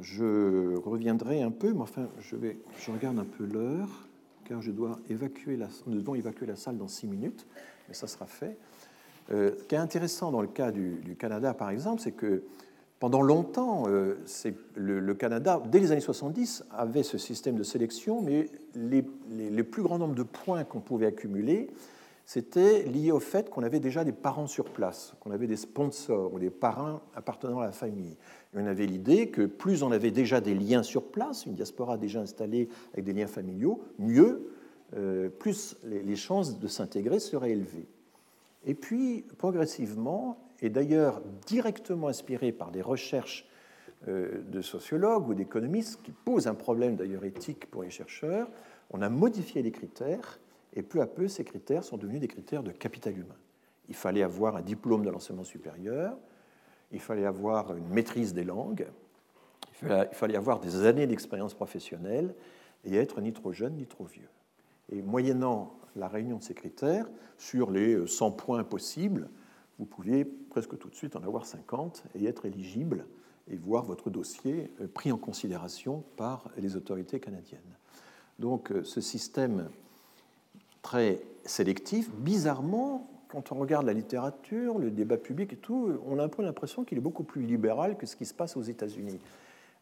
Je 0.00 0.76
reviendrai 0.76 1.42
un 1.42 1.50
peu, 1.50 1.72
mais 1.72 1.80
enfin, 1.80 2.08
je, 2.20 2.36
vais, 2.36 2.58
je 2.78 2.90
regarde 2.90 3.18
un 3.18 3.24
peu 3.24 3.44
l'heure, 3.44 4.08
car 4.44 4.62
je 4.62 4.70
dois 4.70 4.98
évacuer 5.08 5.56
la, 5.56 5.68
nous 5.86 5.98
devons 5.98 6.14
évacuer 6.14 6.46
la 6.46 6.56
salle 6.56 6.76
dans 6.76 6.88
six 6.88 7.06
minutes, 7.06 7.46
mais 7.88 7.94
ça 7.94 8.06
sera 8.06 8.26
fait. 8.26 8.56
Euh, 9.30 9.54
ce 9.58 9.64
qui 9.64 9.74
est 9.74 9.78
intéressant 9.78 10.32
dans 10.32 10.40
le 10.42 10.48
cas 10.48 10.72
du, 10.72 10.96
du 11.04 11.14
Canada, 11.14 11.54
par 11.54 11.70
exemple, 11.70 12.00
c'est 12.00 12.12
que 12.12 12.42
pendant 13.02 13.22
longtemps, 13.22 13.82
euh, 13.88 14.14
le, 14.76 15.12
Canada, 15.14 15.60
dès 15.66 15.80
les 15.80 15.90
années 15.90 16.00
70, 16.00 16.66
avait 16.70 17.02
ce 17.02 17.18
système 17.18 17.56
de 17.56 17.64
sélection, 17.64 18.22
mais 18.22 18.46
les, 18.76 19.02
plus 19.64 19.82
grands 19.82 19.98
nombres 19.98 20.14
de 20.14 20.22
points 20.22 20.62
qu'on 20.62 20.78
pouvait 20.78 21.06
accumuler, 21.06 21.70
c'était 22.26 22.84
lié 22.84 23.10
au 23.10 23.18
fait 23.18 23.50
qu'on 23.50 23.64
avait 23.64 23.80
déjà 23.80 24.04
des 24.04 24.12
parents 24.12 24.46
sur 24.46 24.66
place, 24.66 25.14
qu'on 25.18 25.32
avait 25.32 25.48
des 25.48 25.56
sponsors 25.56 26.32
ou 26.32 26.38
des 26.38 26.50
parrains 26.50 27.00
appartenant 27.16 27.58
à 27.58 27.64
la 27.64 27.72
famille. 27.72 28.16
On 28.54 28.64
avait 28.66 28.86
l'idée 28.86 29.30
que 29.30 29.46
plus 29.46 29.82
on 29.82 29.90
avait 29.90 30.12
déjà 30.12 30.40
des 30.40 30.54
liens 30.54 30.84
sur 30.84 31.02
place, 31.02 31.44
une 31.44 31.54
diaspora 31.54 31.98
déjà 31.98 32.20
installée 32.20 32.68
avec 32.92 33.04
des 33.04 33.14
liens 33.14 33.26
familiaux, 33.26 33.82
mieux, 33.98 34.48
euh, 34.96 35.28
plus 35.28 35.76
les 35.82 36.14
chances 36.14 36.60
de 36.60 36.68
s'intégrer 36.68 37.18
seraient 37.18 37.50
élevées. 37.50 37.88
Et 38.64 38.74
puis, 38.74 39.24
progressivement, 39.38 40.38
et 40.62 40.70
d'ailleurs 40.70 41.20
directement 41.46 42.08
inspiré 42.08 42.52
par 42.52 42.70
des 42.70 42.80
recherches 42.80 43.46
de 44.06 44.62
sociologues 44.62 45.28
ou 45.28 45.34
d'économistes 45.34 46.02
qui 46.02 46.12
posent 46.12 46.46
un 46.46 46.54
problème 46.54 46.96
d'ailleurs 46.96 47.24
éthique 47.24 47.70
pour 47.70 47.82
les 47.82 47.90
chercheurs. 47.90 48.48
On 48.90 49.02
a 49.02 49.08
modifié 49.08 49.62
les 49.62 49.70
critères 49.70 50.40
et 50.74 50.82
peu 50.82 51.00
à 51.00 51.06
peu 51.06 51.28
ces 51.28 51.44
critères 51.44 51.84
sont 51.84 51.98
devenus 51.98 52.20
des 52.20 52.28
critères 52.28 52.62
de 52.62 52.70
capital 52.70 53.16
humain. 53.16 53.36
Il 53.88 53.94
fallait 53.94 54.22
avoir 54.22 54.56
un 54.56 54.62
diplôme 54.62 55.04
de 55.04 55.10
l'enseignement 55.10 55.44
supérieur, 55.44 56.16
il 56.90 57.00
fallait 57.00 57.26
avoir 57.26 57.76
une 57.76 57.88
maîtrise 57.88 58.32
des 58.32 58.44
langues, 58.44 58.86
il 59.82 60.08
fallait 60.12 60.36
avoir 60.36 60.60
des 60.60 60.84
années 60.86 61.06
d'expérience 61.06 61.54
professionnelle 61.54 62.34
et 62.84 62.96
être 62.96 63.20
ni 63.20 63.32
trop 63.32 63.52
jeune 63.52 63.74
ni 63.74 63.86
trop 63.86 64.04
vieux. 64.04 64.28
Et 64.90 65.02
moyennant 65.02 65.76
la 65.96 66.08
réunion 66.08 66.38
de 66.38 66.42
ces 66.42 66.54
critères, 66.54 67.08
sur 67.36 67.70
les 67.70 68.06
100 68.06 68.32
points 68.32 68.64
possibles, 68.64 69.28
vous 69.82 69.86
pouviez 69.86 70.24
presque 70.24 70.78
tout 70.78 70.88
de 70.88 70.94
suite 70.94 71.16
en 71.16 71.24
avoir 71.24 71.44
50 71.44 72.04
et 72.14 72.24
être 72.26 72.46
éligible 72.46 73.04
et 73.50 73.56
voir 73.56 73.84
votre 73.84 74.10
dossier 74.10 74.70
euh, 74.80 74.86
pris 74.86 75.10
en 75.10 75.18
considération 75.18 76.04
par 76.16 76.48
les 76.56 76.76
autorités 76.76 77.18
canadiennes. 77.18 77.60
Donc 78.38 78.70
euh, 78.70 78.84
ce 78.84 79.00
système 79.00 79.68
très 80.82 81.20
sélectif, 81.44 82.12
bizarrement, 82.12 83.10
quand 83.26 83.50
on 83.50 83.56
regarde 83.56 83.84
la 83.84 83.92
littérature, 83.92 84.78
le 84.78 84.92
débat 84.92 85.16
public 85.16 85.52
et 85.52 85.56
tout, 85.56 85.98
on 86.06 86.20
a 86.20 86.24
un 86.24 86.28
peu 86.28 86.44
l'impression 86.44 86.84
qu'il 86.84 86.96
est 86.98 87.00
beaucoup 87.02 87.24
plus 87.24 87.42
libéral 87.42 87.98
que 87.98 88.06
ce 88.06 88.14
qui 88.14 88.24
se 88.24 88.34
passe 88.34 88.56
aux 88.56 88.62
États-Unis 88.62 89.18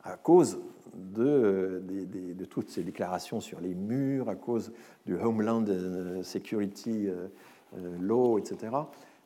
à 0.02 0.16
cause 0.16 0.58
de, 0.94 1.82
toutes 2.48 2.70
ces 2.70 2.82
déclarations 2.82 3.40
sur 3.40 3.60
les 3.60 3.74
murs, 3.74 4.28
à 4.28 4.34
cause 4.34 4.72
du 5.06 5.14
Homeland 5.14 5.64
euh, 5.68 6.22
Security 6.22 7.08
euh, 7.08 7.28
euh, 7.76 7.96
Law, 8.00 8.38
etc. 8.38 8.76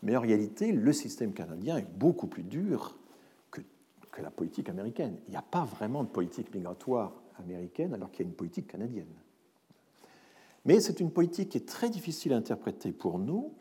Mais 0.04 0.16
en 0.16 0.20
réalité, 0.20 0.70
le 0.70 0.92
système 0.92 1.32
canadien 1.32 1.78
est 1.78 1.90
beaucoup 1.96 2.26
plus 2.26 2.42
dur 2.42 2.96
que, 3.50 3.60
la 4.22 4.30
politique 4.30 4.68
américaine. 4.68 5.16
Il 5.26 5.32
n'y 5.32 5.36
a 5.36 5.42
pas 5.42 5.64
vraiment 5.64 6.04
de 6.04 6.08
politique 6.08 6.54
migratoire 6.54 7.12
américaine 7.40 7.94
alors 7.94 8.12
qu'il 8.12 8.24
y 8.24 8.28
a 8.28 8.30
une 8.30 8.36
politique 8.36 8.68
canadienne. 8.68 9.12
Mais 10.64 10.78
c'est 10.78 11.00
une 11.00 11.10
politique 11.10 11.48
qui 11.48 11.58
est 11.58 11.68
très 11.68 11.90
difficile 11.90 12.32
à 12.32 12.36
interpréter 12.36 12.92
pour 12.92 13.18
nous 13.18 13.52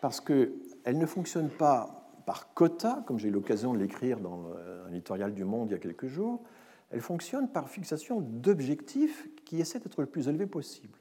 parce 0.00 0.20
qu'elle 0.20 0.52
ne 0.86 1.06
fonctionne 1.06 1.48
pas 1.48 2.12
par 2.24 2.54
quota, 2.54 3.02
comme 3.06 3.18
j'ai 3.18 3.28
eu 3.28 3.32
l'occasion 3.32 3.72
de 3.72 3.78
l'écrire 3.78 4.20
dans 4.20 4.52
un 4.86 4.92
éditorial 4.92 5.34
du 5.34 5.44
Monde 5.44 5.70
il 5.70 5.72
y 5.72 5.76
a 5.76 5.78
quelques 5.78 6.06
jours, 6.06 6.42
elle 6.90 7.00
fonctionne 7.00 7.48
par 7.48 7.68
fixation 7.68 8.20
d'objectifs 8.20 9.28
qui 9.44 9.60
essaient 9.60 9.80
d'être 9.80 10.00
le 10.00 10.06
plus 10.06 10.28
élevé 10.28 10.46
possible. 10.46 10.98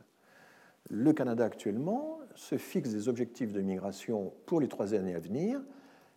Le 0.89 1.13
Canada 1.13 1.45
actuellement 1.45 2.19
se 2.35 2.57
fixe 2.57 2.91
des 2.91 3.09
objectifs 3.09 3.51
de 3.51 3.61
migration 3.61 4.33
pour 4.45 4.59
les 4.59 4.67
trois 4.67 4.93
années 4.93 5.15
à 5.15 5.19
venir 5.19 5.61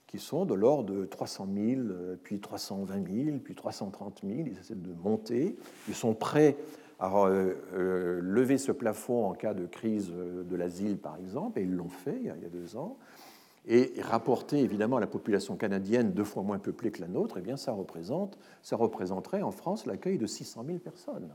qui 0.06 0.18
sont 0.18 0.46
de 0.46 0.54
l'ordre 0.54 0.94
de 0.94 1.04
300 1.04 1.48
000, 1.54 1.82
puis 2.22 2.40
320 2.40 3.24
000, 3.24 3.38
puis 3.44 3.54
330 3.54 4.20
000. 4.24 4.40
Ils 4.46 4.58
essaient 4.58 4.74
de 4.74 4.94
monter. 4.94 5.54
Ils 5.86 5.94
sont 5.94 6.14
prêts 6.14 6.56
à 6.98 7.14
euh, 7.14 7.54
euh, 7.74 8.20
lever 8.22 8.56
ce 8.56 8.72
plafond 8.72 9.26
en 9.26 9.34
cas 9.34 9.52
de 9.52 9.66
crise 9.66 10.10
de 10.10 10.56
l'asile, 10.56 10.96
par 10.96 11.18
exemple, 11.18 11.58
et 11.58 11.62
ils 11.64 11.74
l'ont 11.74 11.90
fait 11.90 12.16
il 12.16 12.26
y 12.26 12.30
a 12.30 12.48
deux 12.48 12.76
ans 12.76 12.96
et 13.68 13.92
rapporté 14.00 14.60
évidemment 14.60 14.96
à 14.96 15.00
la 15.00 15.06
population 15.06 15.56
canadienne 15.56 16.12
deux 16.12 16.24
fois 16.24 16.42
moins 16.42 16.58
peuplée 16.58 16.90
que 16.90 17.02
la 17.02 17.08
nôtre, 17.08 17.36
eh 17.38 17.42
bien 17.42 17.58
ça, 17.58 17.72
représente, 17.72 18.38
ça 18.62 18.76
représenterait 18.76 19.42
en 19.42 19.50
France 19.50 19.84
l'accueil 19.84 20.16
de 20.16 20.26
600 20.26 20.64
000 20.66 20.78
personnes, 20.78 21.28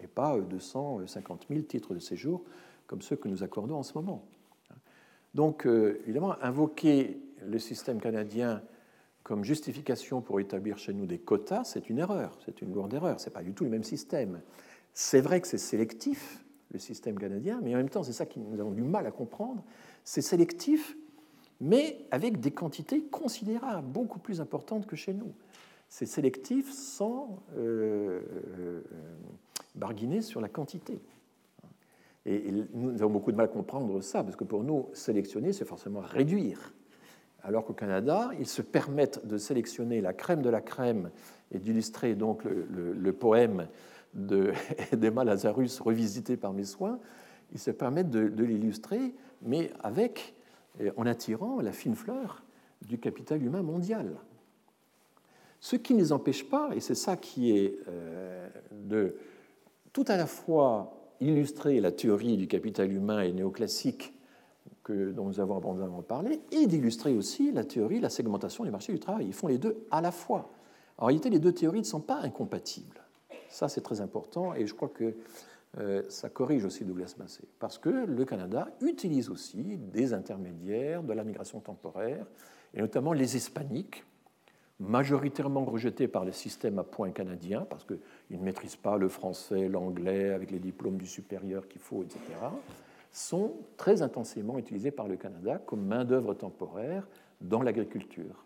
et 0.00 0.06
pas 0.06 0.38
250 0.38 1.46
000 1.48 1.62
titres 1.62 1.94
de 1.94 1.98
séjour 1.98 2.44
comme 2.88 3.00
ceux 3.00 3.14
que 3.14 3.28
nous 3.28 3.44
accordons 3.44 3.76
en 3.76 3.84
ce 3.84 3.94
moment. 3.94 4.26
Donc 5.34 5.66
euh, 5.66 6.00
évidemment, 6.04 6.34
invoquer 6.42 7.20
le 7.46 7.60
système 7.60 8.00
canadien 8.00 8.62
comme 9.22 9.44
justification 9.44 10.20
pour 10.20 10.40
établir 10.40 10.78
chez 10.78 10.92
nous 10.92 11.06
des 11.06 11.18
quotas, 11.18 11.62
c'est 11.62 11.88
une 11.88 11.98
erreur, 11.98 12.36
c'est 12.44 12.62
une 12.62 12.74
lourde 12.74 12.92
erreur, 12.92 13.20
ce 13.20 13.26
n'est 13.26 13.32
pas 13.32 13.44
du 13.44 13.52
tout 13.52 13.62
le 13.62 13.70
même 13.70 13.84
système. 13.84 14.40
C'est 14.94 15.20
vrai 15.20 15.40
que 15.40 15.46
c'est 15.46 15.58
sélectif, 15.58 16.44
le 16.72 16.80
système 16.80 17.16
canadien, 17.16 17.60
mais 17.62 17.72
en 17.74 17.76
même 17.76 17.90
temps, 17.90 18.02
c'est 18.02 18.12
ça 18.12 18.26
que 18.26 18.40
nous 18.40 18.58
avons 18.58 18.72
du 18.72 18.82
mal 18.82 19.06
à 19.06 19.12
comprendre, 19.12 19.62
c'est 20.02 20.22
sélectif 20.22 20.96
mais 21.60 22.06
avec 22.10 22.40
des 22.40 22.50
quantités 22.50 23.02
considérables, 23.02 23.86
beaucoup 23.86 24.18
plus 24.18 24.40
importantes 24.40 24.86
que 24.86 24.96
chez 24.96 25.12
nous. 25.12 25.32
C'est 25.88 26.06
sélectif 26.06 26.70
sans 26.72 27.42
euh, 27.56 28.20
euh, 28.58 28.82
barguiner 29.74 30.22
sur 30.22 30.40
la 30.40 30.48
quantité. 30.48 31.00
Et, 32.28 32.52
nous 32.74 33.02
avons 33.02 33.10
beaucoup 33.10 33.32
de 33.32 33.36
mal 33.36 33.46
à 33.46 33.48
comprendre 33.48 34.00
ça, 34.02 34.22
parce 34.22 34.36
que 34.36 34.44
pour 34.44 34.62
nous, 34.62 34.88
sélectionner, 34.92 35.52
c'est 35.52 35.64
forcément 35.64 36.00
réduire. 36.00 36.74
Alors 37.42 37.64
qu'au 37.64 37.72
Canada, 37.72 38.30
ils 38.38 38.46
se 38.46 38.60
permettent 38.60 39.26
de 39.26 39.38
sélectionner 39.38 40.00
la 40.00 40.12
crème 40.12 40.42
de 40.42 40.50
la 40.50 40.60
crème 40.60 41.10
et 41.50 41.58
d'illustrer 41.58 42.14
donc 42.14 42.44
le, 42.44 43.12
poème 43.12 43.68
d'Emma 44.14 45.24
Lazarus 45.24 45.80
revisité 45.80 46.36
par 46.36 46.52
mes 46.52 46.64
soins. 46.64 46.98
Ils 47.52 47.58
se 47.58 47.70
permettent 47.70 48.10
de, 48.10 48.28
de 48.28 48.44
l'illustrer, 48.44 49.14
mais 49.40 49.70
avec 49.80 50.34
en 50.96 51.06
attirant 51.06 51.60
la 51.60 51.72
fine 51.72 51.94
fleur 51.94 52.44
du 52.86 52.98
capital 52.98 53.42
humain 53.42 53.62
mondial. 53.62 54.16
Ce 55.60 55.76
qui 55.76 55.94
ne 55.94 55.98
les 55.98 56.12
empêche 56.12 56.48
pas, 56.48 56.70
et 56.74 56.80
c'est 56.80 56.94
ça 56.94 57.16
qui 57.16 57.56
est 57.56 57.78
euh, 57.88 58.48
de 58.70 59.16
tout 59.92 60.04
à 60.06 60.16
la 60.16 60.26
fois 60.26 60.97
illustrer 61.20 61.80
la 61.80 61.92
théorie 61.92 62.36
du 62.36 62.46
capital 62.46 62.92
humain 62.92 63.20
et 63.20 63.32
néoclassique 63.32 64.14
que, 64.84 65.10
dont 65.10 65.26
nous 65.26 65.40
avons 65.40 65.56
abondamment 65.56 66.02
parlé, 66.02 66.40
et 66.50 66.66
d'illustrer 66.66 67.14
aussi 67.14 67.52
la 67.52 67.64
théorie 67.64 67.98
de 67.98 68.02
la 68.02 68.10
segmentation 68.10 68.64
du 68.64 68.70
marché 68.70 68.92
du 68.92 68.98
travail. 68.98 69.26
Ils 69.26 69.34
font 69.34 69.48
les 69.48 69.58
deux 69.58 69.86
à 69.90 70.00
la 70.00 70.12
fois. 70.12 70.50
En 70.96 71.06
réalité, 71.06 71.30
les 71.30 71.38
deux 71.38 71.52
théories 71.52 71.80
ne 71.80 71.84
sont 71.84 72.00
pas 72.00 72.20
incompatibles. 72.20 73.02
Ça, 73.48 73.68
c'est 73.68 73.80
très 73.80 74.00
important, 74.00 74.54
et 74.54 74.66
je 74.66 74.74
crois 74.74 74.88
que 74.88 75.14
euh, 75.78 76.02
ça 76.08 76.28
corrige 76.28 76.64
aussi 76.64 76.84
Douglas 76.84 77.14
Massé, 77.18 77.44
parce 77.58 77.78
que 77.78 77.88
le 77.88 78.24
Canada 78.24 78.68
utilise 78.80 79.28
aussi 79.30 79.76
des 79.76 80.14
intermédiaires 80.14 81.02
de 81.02 81.12
la 81.12 81.24
migration 81.24 81.60
temporaire, 81.60 82.26
et 82.74 82.80
notamment 82.80 83.12
les 83.12 83.36
hispaniques, 83.36 84.04
majoritairement 84.80 85.64
rejetés 85.64 86.08
par 86.08 86.24
le 86.24 86.32
système 86.32 86.78
à 86.78 86.84
points 86.84 87.10
canadien, 87.10 87.66
parce 87.68 87.84
qu'ils 88.28 88.38
ne 88.38 88.44
maîtrisent 88.44 88.76
pas 88.76 88.96
le 88.96 89.08
français, 89.08 89.68
l'anglais, 89.68 90.30
avec 90.30 90.50
les 90.50 90.58
diplômes 90.58 90.98
du 90.98 91.06
supérieur 91.06 91.66
qu'il 91.66 91.80
faut, 91.80 92.02
etc., 92.02 92.20
sont 93.10 93.54
très 93.78 94.02
intensément 94.02 94.58
utilisés 94.58 94.90
par 94.90 95.08
le 95.08 95.16
Canada 95.16 95.60
comme 95.64 95.84
main-d'œuvre 95.86 96.34
temporaire 96.34 97.08
dans 97.40 97.62
l'agriculture. 97.62 98.44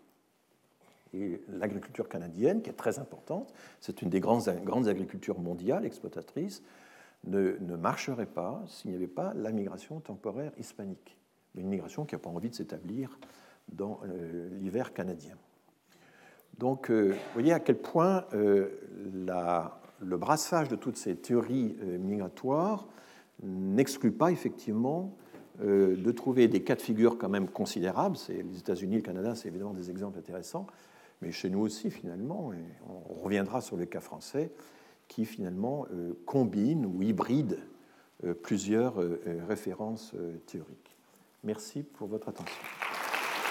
Et 1.13 1.41
l'agriculture 1.49 2.07
canadienne, 2.07 2.61
qui 2.61 2.69
est 2.69 2.73
très 2.73 2.97
importante, 2.97 3.53
c'est 3.81 4.01
une 4.01 4.09
des 4.09 4.21
grandes, 4.21 4.47
grandes 4.63 4.87
agricultures 4.87 5.39
mondiales 5.39 5.85
exploitatrices, 5.85 6.63
ne, 7.25 7.75
marcherait 7.75 8.25
pas 8.25 8.63
s'il 8.67 8.91
n'y 8.91 8.97
avait 8.97 9.07
pas 9.07 9.33
la 9.35 9.51
migration 9.51 9.99
temporaire 9.99 10.51
hispanique, 10.57 11.17
une 11.55 11.67
migration 11.67 12.05
qui 12.05 12.15
n'a 12.15 12.19
pas 12.19 12.29
envie 12.29 12.49
de 12.49 12.55
s'établir 12.55 13.19
dans 13.71 13.99
euh, 14.05 14.49
l'hiver 14.59 14.93
canadien. 14.93 15.37
Donc, 16.57 16.89
euh, 16.89 17.09
vous 17.09 17.33
voyez 17.33 17.53
à 17.53 17.59
quel 17.59 17.77
point 17.77 18.25
euh, 18.33 18.69
le 19.99 20.17
brassage 20.17 20.69
de 20.69 20.75
toutes 20.75 20.97
ces 20.97 21.15
théories 21.15 21.77
migratoires 21.99 22.87
n'exclut 23.41 24.11
pas 24.11 24.31
effectivement 24.31 25.15
de 25.61 26.11
trouver 26.11 26.47
des 26.47 26.63
cas 26.63 26.75
de 26.75 26.81
figure 26.81 27.17
quand 27.17 27.29
même 27.29 27.47
considérables. 27.47 28.17
les 28.27 28.57
États-Unis, 28.57 28.97
le 28.97 29.01
Canada, 29.01 29.35
c'est 29.35 29.47
évidemment 29.47 29.73
des 29.73 29.89
exemples 29.89 30.17
intéressants, 30.17 30.67
mais 31.21 31.31
chez 31.31 31.49
nous 31.49 31.59
aussi 31.59 31.89
finalement, 31.89 32.51
on 32.89 33.23
reviendra 33.23 33.61
sur 33.61 33.77
le 33.77 33.85
cas 33.85 34.01
français, 34.01 34.51
qui 35.07 35.25
finalement 35.25 35.85
euh, 35.93 36.13
combine 36.25 36.85
ou 36.85 37.01
hybride 37.01 37.59
euh, 38.23 38.33
plusieurs 38.33 38.99
euh, 38.99 39.19
références 39.47 40.13
théoriques. 40.47 40.97
Merci 41.43 41.83
pour 41.83 42.07
votre 42.07 42.29
attention. 42.29 42.61